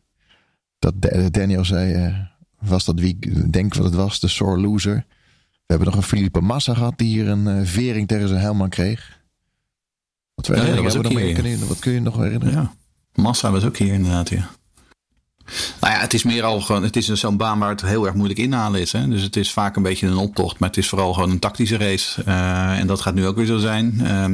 Dat 0.79 0.95
Daniel 1.31 1.65
zei, 1.65 2.07
uh, 2.07 2.19
was 2.61 2.85
dat 2.85 3.01
wie 3.01 3.19
ik 3.21 3.53
denk 3.53 3.75
wat 3.75 3.85
het 3.85 3.95
was, 3.95 4.21
de 4.21 4.29
sore 4.29 4.61
loser. 4.61 5.07
We 5.67 5.75
hebben 5.75 5.87
nog 5.87 5.97
een 5.97 6.09
Felipe 6.09 6.41
Massa 6.41 6.75
gehad 6.75 6.99
die 6.99 7.09
hier 7.09 7.29
een 7.29 7.47
uh, 7.47 7.67
vering 7.67 8.09
tegen 8.09 8.29
zijn 8.29 8.41
helman 8.41 8.69
kreeg. 8.69 9.19
Wat, 10.35 10.47
ja, 10.47 10.65
ja, 10.65 10.83
was 10.83 10.97
ook 10.97 11.03
nog 11.03 11.19
hier, 11.19 11.35
kun 11.35 11.49
je, 11.49 11.67
wat 11.67 11.79
kun 11.79 11.93
je 11.93 12.01
nog 12.01 12.17
herinneren? 12.17 12.55
Ja. 12.55 12.75
Massa 13.15 13.51
was 13.51 13.65
ook 13.65 13.77
hier 13.77 13.93
inderdaad, 13.93 14.29
ja. 14.29 14.51
Nou 15.81 15.95
ja, 15.95 16.01
het 16.01 16.15
is 16.15 16.23
meer 16.23 16.43
al 16.43 16.61
gewoon, 16.61 16.83
het 16.83 16.97
is 16.97 17.07
zo'n 17.07 17.37
baan 17.37 17.59
waar 17.59 17.69
het 17.69 17.83
heel 17.83 18.07
erg 18.07 18.15
moeilijk 18.15 18.41
inhalen 18.41 18.81
is. 18.81 18.93
Hè? 18.93 19.09
Dus 19.09 19.23
het 19.23 19.37
is 19.37 19.53
vaak 19.53 19.77
een 19.77 19.83
beetje 19.83 20.07
een 20.07 20.17
optocht, 20.17 20.59
maar 20.59 20.69
het 20.69 20.79
is 20.79 20.89
vooral 20.89 21.13
gewoon 21.13 21.31
een 21.31 21.39
tactische 21.39 21.77
race. 21.77 22.23
Uh, 22.27 22.79
en 22.79 22.87
dat 22.87 23.01
gaat 23.01 23.15
nu 23.15 23.27
ook 23.27 23.37
weer 23.37 23.47
zo 23.47 23.59
zijn. 23.59 23.95
Uh, 24.01 24.25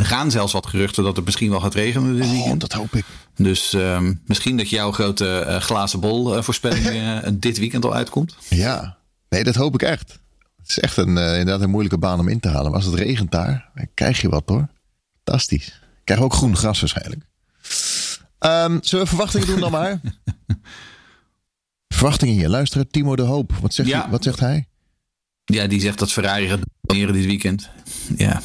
er 0.00 0.06
gaan 0.06 0.30
zelfs 0.30 0.52
wat 0.52 0.66
geruchten 0.66 1.04
dat 1.04 1.16
het 1.16 1.24
misschien 1.24 1.50
wel 1.50 1.60
gaat 1.60 1.74
regenen 1.74 2.16
dit 2.16 2.30
weekend. 2.30 2.52
Oh, 2.52 2.58
dat 2.58 2.72
hoop 2.72 2.94
ik. 2.94 3.04
Dus 3.36 3.74
uh, 3.74 4.00
misschien 4.26 4.56
dat 4.56 4.70
jouw 4.70 4.92
grote 4.92 5.44
uh, 5.48 5.56
glazen 5.56 6.00
bol 6.00 6.42
voorspelling 6.42 7.20
dit 7.46 7.58
weekend 7.58 7.84
al 7.84 7.94
uitkomt. 7.94 8.36
Ja, 8.48 8.96
nee, 9.28 9.44
dat 9.44 9.54
hoop 9.54 9.74
ik 9.74 9.82
echt. 9.82 10.19
Het 10.70 10.78
is 10.78 10.84
echt 10.84 10.96
een, 10.96 11.16
inderdaad 11.16 11.60
een 11.60 11.70
moeilijke 11.70 11.98
baan 11.98 12.18
om 12.18 12.28
in 12.28 12.40
te 12.40 12.48
halen. 12.48 12.64
Maar 12.64 12.80
als 12.80 12.84
het 12.84 12.94
regent 12.94 13.30
daar, 13.30 13.70
dan 13.74 13.88
krijg 13.94 14.20
je 14.20 14.28
wat 14.28 14.42
hoor. 14.46 14.68
Fantastisch. 15.24 15.80
Krijg 16.04 16.20
ook 16.20 16.32
groen 16.32 16.56
gras 16.56 16.80
waarschijnlijk. 16.80 17.22
Um, 18.40 18.78
zullen 18.82 19.04
we 19.04 19.10
verwachtingen 19.10 19.46
doen 19.46 19.60
dan 19.60 19.70
maar? 19.70 20.00
verwachtingen 21.94 22.34
hier. 22.34 22.48
Luisteren, 22.48 22.90
Timo 22.90 23.16
de 23.16 23.22
Hoop. 23.22 23.52
Wat 23.60 23.74
zegt, 23.74 23.88
ja. 23.88 24.00
hij, 24.00 24.10
wat 24.10 24.22
zegt 24.22 24.40
hij? 24.40 24.68
Ja, 25.44 25.66
die 25.66 25.80
zegt 25.80 25.98
dat 25.98 26.12
Ferrari 26.12 26.48
gaat 26.48 26.60
domineren 26.80 27.14
dit 27.14 27.24
weekend. 27.24 27.70
Ja. 28.16 28.40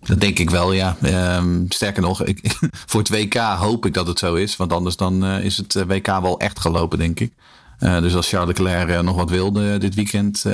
Dat 0.00 0.20
denk 0.20 0.38
ik 0.38 0.50
wel, 0.50 0.72
ja. 0.72 0.96
Um, 1.38 1.66
sterker 1.68 2.02
nog, 2.02 2.24
ik, 2.24 2.56
voor 2.90 3.00
het 3.00 3.08
WK 3.08 3.34
hoop 3.34 3.86
ik 3.86 3.94
dat 3.94 4.06
het 4.06 4.18
zo 4.18 4.34
is. 4.34 4.56
Want 4.56 4.72
anders 4.72 4.96
dan 4.96 5.24
uh, 5.24 5.44
is 5.44 5.56
het 5.56 5.74
WK 5.86 6.06
wel 6.06 6.40
echt 6.40 6.58
gelopen, 6.58 6.98
denk 6.98 7.20
ik. 7.20 7.32
Uh, 7.80 8.00
dus 8.00 8.14
als 8.14 8.28
Charles 8.28 8.58
Leclerc 8.58 8.88
uh, 8.88 9.00
nog 9.00 9.16
wat 9.16 9.30
wilde 9.30 9.78
dit 9.78 9.94
weekend, 9.94 10.44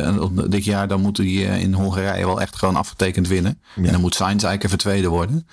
dit 0.48 0.64
jaar, 0.64 0.88
dan 0.88 1.00
moet 1.00 1.16
hij 1.16 1.26
in 1.60 1.72
Hongarije 1.72 2.26
wel 2.26 2.40
echt 2.40 2.56
gewoon 2.56 2.76
afgetekend 2.76 3.28
winnen. 3.28 3.60
Ja. 3.74 3.84
En 3.84 3.92
dan 3.92 4.00
moet 4.00 4.14
Sainz 4.14 4.30
eigenlijk 4.30 4.64
even 4.64 4.78
tweede 4.78 5.08
worden. 5.08 5.46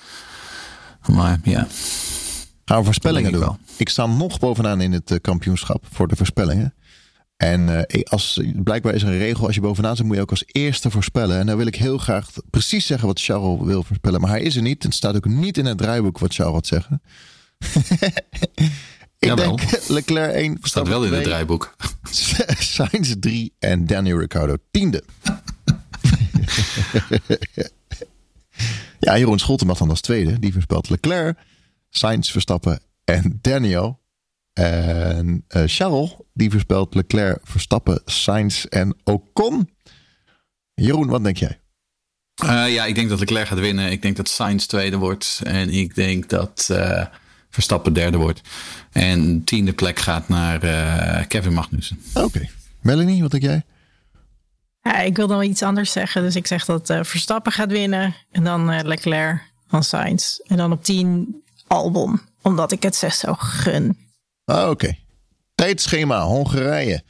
Maar 1.08 1.40
ja. 1.44 1.68
Gaan 2.70 2.78
we 2.78 2.86
voorspellingen 2.86 3.32
doen. 3.32 3.44
ik 3.44 3.58
Ik, 3.78 3.90
sta 3.90 4.06
nog 4.06 4.40
bovenaan 4.40 4.82
in 4.82 4.92
het 4.92 5.12
eh, 5.12 5.18
kampioenschap 5.22 5.86
voor 5.92 6.08
de 6.08 6.16
voorspellingen. 6.16 6.74
En 7.38 7.88
eh, 7.88 8.04
als, 8.04 8.42
blijkbaar 8.64 8.94
is 8.94 9.02
er 9.02 9.08
een 9.08 9.18
regel, 9.18 9.46
als 9.46 9.56
je 9.56 9.62
bovenaan 9.62 9.96
zit, 9.96 10.06
moet 10.06 10.16
je 10.16 10.22
ook 10.22 10.30
als 10.30 10.44
eerste 10.48 10.92
voorspellen. 10.92 11.40
En 11.40 11.46
dan 11.46 11.58
wil 11.58 11.66
ik 11.66 11.76
heel 11.76 11.98
graag 11.98 12.30
precies 12.50 12.86
zeggen 12.86 13.08
wat 13.08 13.22
Charles 13.22 13.60
wil 13.62 13.84
voorspellen. 13.84 14.22
Maar 14.22 14.30
hij 14.30 14.42
is 14.42 14.56
er 14.56 14.62
niet. 14.62 14.84
Het 14.84 14.94
staat 14.94 15.16
ook 15.16 15.26
niet 15.26 15.58
in 15.58 15.66
het 15.66 15.78
draaiboek 15.78 16.20
wat 16.20 16.34
Charles 16.34 16.56
gaat 16.56 16.68
zeggen. 16.68 17.02
ik 19.20 19.28
Jawel. 19.28 19.56
denk 19.56 19.72
Leclerc 19.88 20.34
1, 20.34 20.58
Staat 20.62 20.88
wel 20.88 21.04
in 21.04 21.14
het 21.14 21.22
2, 21.22 21.24
draaiboek. 21.24 21.76
Sainz 22.60 23.14
3 23.20 23.54
en 23.60 23.86
Daniel 23.86 24.20
Ricciardo 24.20 24.56
tiende. 24.72 25.04
ja, 29.00 29.18
Jeroen 29.18 29.40
Scholten 29.40 29.68
mag 29.68 29.78
dan 29.78 29.90
als 29.90 30.02
tweede. 30.02 30.40
Die 30.40 30.54
voorspelt 30.54 30.90
Leclerc, 30.90 31.38
Sainz, 31.90 32.32
Verstappen 32.32 32.80
en 33.04 33.40
Daniel. 33.42 34.00
En 34.54 35.44
eh, 35.48 35.64
Charles, 35.66 36.16
die 36.34 36.52
voorspelt 36.52 36.96
Leclerc, 36.96 37.40
Verstappen, 37.44 38.02
Sainz 38.06 38.66
en 38.66 38.98
Ocon. 39.04 39.70
Jeroen, 40.74 41.08
wat 41.08 41.24
denk 41.24 41.38
jij? 41.38 41.60
Eh, 42.36 42.74
ja, 42.74 42.86
ik 42.86 42.96
denk 42.96 43.10
dat 43.10 43.20
Leclerc 43.20 43.48
gaat 43.48 43.60
winnen. 43.60 43.92
Ik 43.92 44.02
denk 44.02 44.16
dat 44.16 44.30
Sainz 44.30 44.66
tweede 44.66 44.98
wordt. 44.98 45.42
En 45.44 45.70
ik 45.70 45.96
denk 45.96 46.30
dat 46.30 46.68
eh, 46.72 47.06
Verstappen 47.50 47.94
derde 47.94 48.18
wordt. 48.18 48.42
En 48.92 49.44
tiende 49.44 49.74
plek 49.74 50.00
gaat 50.00 50.30
naar 50.30 50.64
eh, 50.64 51.28
Kevin 51.28 51.54
Magnussen. 51.54 52.02
Oké. 52.14 52.50
Melanie, 52.82 53.22
wat 53.22 53.32
denk 53.32 53.44
jij? 53.44 53.64
Ja, 54.82 55.00
ik 55.00 55.16
wil 55.16 55.28
dan 55.28 55.38
wel 55.38 55.50
iets 55.50 55.64
anders 55.64 55.92
zeggen. 55.92 56.22
Dus 56.22 56.36
ik 56.36 56.48
zeg 56.48 56.66
dat 56.66 56.90
eh, 56.90 57.00
Verstappen 57.04 57.52
gaat 57.52 57.72
winnen. 57.72 58.16
En 58.32 58.44
dan 58.44 58.72
eh, 58.72 58.84
Leclerc 58.84 59.42
van 59.68 59.84
Sainz. 59.84 60.38
En 60.38 60.58
dan 60.58 60.72
op 60.72 60.84
10 60.84 61.42
Albon. 61.68 62.22
Omdat 62.42 62.72
ik 62.72 62.84
het 62.84 62.96
zes 62.96 63.20
zo 63.20 63.34
gun. 63.34 63.98
Ah, 64.46 64.70
Oké. 64.70 64.96
Tijdschema, 65.56 66.22
Hongarije. 66.22 67.04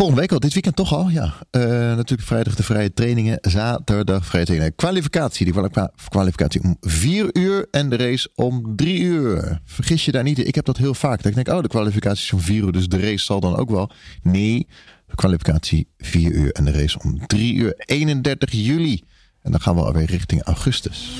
Volgende 0.00 0.22
week 0.24 0.32
al, 0.32 0.40
dit 0.40 0.52
weekend 0.52 0.76
toch 0.76 0.92
al? 0.92 1.08
Ja. 1.08 1.34
Eh, 1.50 1.60
natuurlijk 1.70 2.28
vrijdag 2.28 2.54
de 2.54 2.62
vrije 2.62 2.92
trainingen, 2.92 3.38
zaterdag 3.40 4.26
vrije 4.26 4.44
trainingen. 4.44 4.74
Kwalificatie, 4.76 5.44
die 5.44 5.54
kwali- 5.54 5.88
kwalificatie 6.08 6.62
om 6.62 6.76
vier 6.80 7.28
uur 7.32 7.66
en 7.70 7.88
de 7.88 7.96
race 7.96 8.30
om 8.34 8.76
drie 8.76 9.00
uur. 9.00 9.60
Vergis 9.64 10.04
je 10.04 10.12
daar 10.12 10.22
niet 10.22 10.38
in. 10.38 10.46
Ik 10.46 10.54
heb 10.54 10.64
dat 10.64 10.76
heel 10.76 10.94
vaak. 10.94 11.16
Dat 11.22 11.26
ik 11.26 11.34
denk, 11.44 11.48
oh, 11.56 11.62
de 11.62 11.68
kwalificatie 11.68 12.24
is 12.24 12.32
om 12.32 12.40
vier 12.40 12.62
uur, 12.64 12.72
dus 12.72 12.88
de 12.88 13.00
race 13.00 13.24
zal 13.24 13.40
dan 13.40 13.56
ook 13.56 13.70
wel. 13.70 13.90
Nee, 14.22 14.66
de 15.06 15.14
kwalificatie 15.14 15.88
vier 15.98 16.30
uur 16.32 16.52
en 16.52 16.64
de 16.64 16.72
race 16.72 16.98
om 17.02 17.26
drie 17.26 17.54
uur. 17.54 17.72
31 17.76 18.50
juli. 18.52 19.02
En 19.42 19.50
dan 19.50 19.60
gaan 19.60 19.74
we 19.74 19.82
alweer 19.82 20.06
richting 20.06 20.42
augustus. 20.42 21.10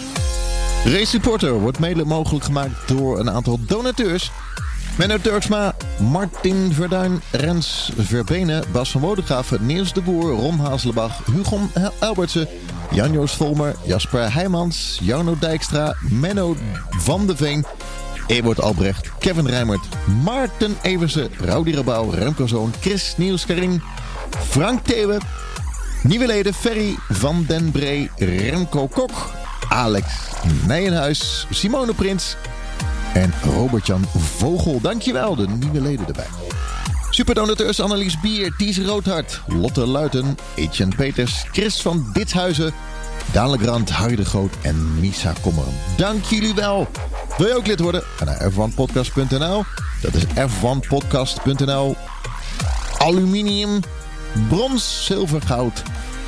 Race 0.85 1.17
Reporter 1.17 1.53
wordt 1.61 1.79
mede 1.79 2.05
mogelijk 2.05 2.45
gemaakt 2.45 2.89
door 2.89 3.19
een 3.19 3.31
aantal 3.31 3.59
donateurs. 3.67 4.31
Menno 5.01 5.19
Turksma, 5.19 5.75
Martin 5.99 6.75
Verduin, 6.75 7.23
Rens 7.31 7.91
Verbenen, 7.97 8.65
Bas 8.73 8.91
van 8.91 9.01
Wodegraven, 9.01 9.67
Niels 9.67 9.93
de 9.93 10.01
Boer, 10.01 10.33
Ron 10.33 10.59
Hazelenbach, 10.59 11.27
Hugo 11.27 11.59
Albertsen, 11.99 12.49
Jan-Joos 12.91 13.33
Volmer, 13.33 13.75
Jasper 13.85 14.33
Heijmans, 14.33 14.99
Jarno 15.03 15.37
Dijkstra, 15.39 15.97
Menno 16.11 16.57
van 16.91 17.27
de 17.27 17.37
Veen, 17.37 17.65
Ewart 18.27 18.61
Albrecht, 18.61 19.11
Kevin 19.19 19.47
Rijmert, 19.47 19.89
Maarten 20.25 20.77
Eversen, 20.83 21.31
Rowdy 21.39 21.75
Rabouw, 21.75 22.11
Remco 22.11 22.47
Zoon, 22.47 22.73
Chris 22.81 23.15
Niels 23.17 23.47
Karin, 23.47 23.83
Frank 24.49 24.85
Thewe, 24.85 25.19
Nieuwe 26.03 26.27
leden 26.27 26.55
Ferry 26.55 26.97
van 27.09 27.45
den 27.47 27.71
Bree, 27.71 28.11
Remco 28.17 28.87
Kok, 28.87 29.31
Alex 29.69 30.07
Nijenhuis, 30.67 31.47
Simone 31.51 31.95
Prins 31.95 32.37
en 33.15 33.33
Robert-Jan 33.43 34.05
Vogel. 34.17 34.81
Dankjewel, 34.81 35.35
de 35.37 35.49
nieuwe 35.49 35.81
leden 35.81 36.07
erbij. 36.07 36.27
Superdonateurs 37.11 37.81
Annelies 37.81 38.21
Bier, 38.21 38.55
Ties 38.57 38.79
Roodhart, 38.79 39.41
Lotte 39.47 39.87
Luiten, 39.87 40.39
Etienne 40.55 40.95
Peters, 40.97 41.45
Chris 41.53 41.83
van 41.83 42.11
Ditshuizen, 42.13 42.73
Daan 43.33 43.51
Legrand, 43.51 43.91
Harry 43.91 44.17
de 44.17 44.25
Groot 44.25 44.55
en 44.63 45.01
Misa 45.01 45.33
Kommeren. 45.41 45.73
Dank 45.97 46.25
jullie 46.25 46.55
wel. 46.55 46.89
Wil 47.39 47.47
je 47.47 47.57
ook 47.57 47.67
lid 47.67 47.81
worden? 47.81 48.03
Ga 48.17 48.25
naar 48.25 48.51
f1podcast.nl. 48.53 49.65
Dat 50.03 50.15
is 50.15 50.25
f1podcast.nl. 50.25 51.97
Aluminium, 52.99 53.81
brons, 54.49 55.05
zilver, 55.05 55.43
goud 55.43 55.83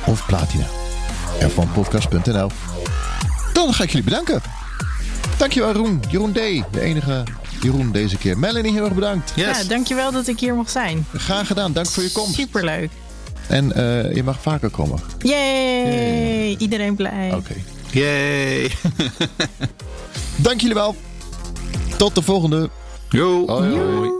of 0.05 0.25
platina. 0.25 0.65
f1podcast.nl. 1.39 2.51
Dan 3.53 3.73
ga 3.73 3.83
ik 3.83 3.89
jullie 3.89 4.05
bedanken. 4.05 4.41
Dankjewel 5.37 5.71
Jeroen. 5.71 6.01
Jeroen 6.09 6.31
D. 6.31 6.35
De 6.71 6.81
enige 6.81 7.23
Jeroen 7.61 7.91
deze 7.91 8.17
keer. 8.17 8.37
Melanie, 8.37 8.71
heel 8.71 8.83
erg 8.83 8.93
bedankt. 8.93 9.31
Yes. 9.35 9.61
Ja, 9.61 9.63
dankjewel 9.63 10.11
dat 10.11 10.27
ik 10.27 10.39
hier 10.39 10.55
mocht 10.55 10.71
zijn. 10.71 11.05
Graag 11.15 11.47
gedaan. 11.47 11.73
Dank 11.73 11.87
voor 11.87 12.03
je 12.03 12.11
komst. 12.11 12.33
Superleuk. 12.33 12.91
En 13.47 13.71
eh, 13.71 14.15
je 14.15 14.23
mag 14.23 14.41
vaker 14.41 14.69
komen. 14.69 14.99
Yay! 15.19 16.55
Iedereen 16.57 16.95
blij. 16.95 17.33
Oké. 17.33 17.53
Yay. 17.91 18.71
Dank 20.35 20.61
jullie 20.61 20.75
wel. 20.75 20.95
Tot 21.97 22.15
de 22.15 22.21
volgende. 22.21 22.69
Yo. 23.09 23.47
Hoi. 23.47 24.11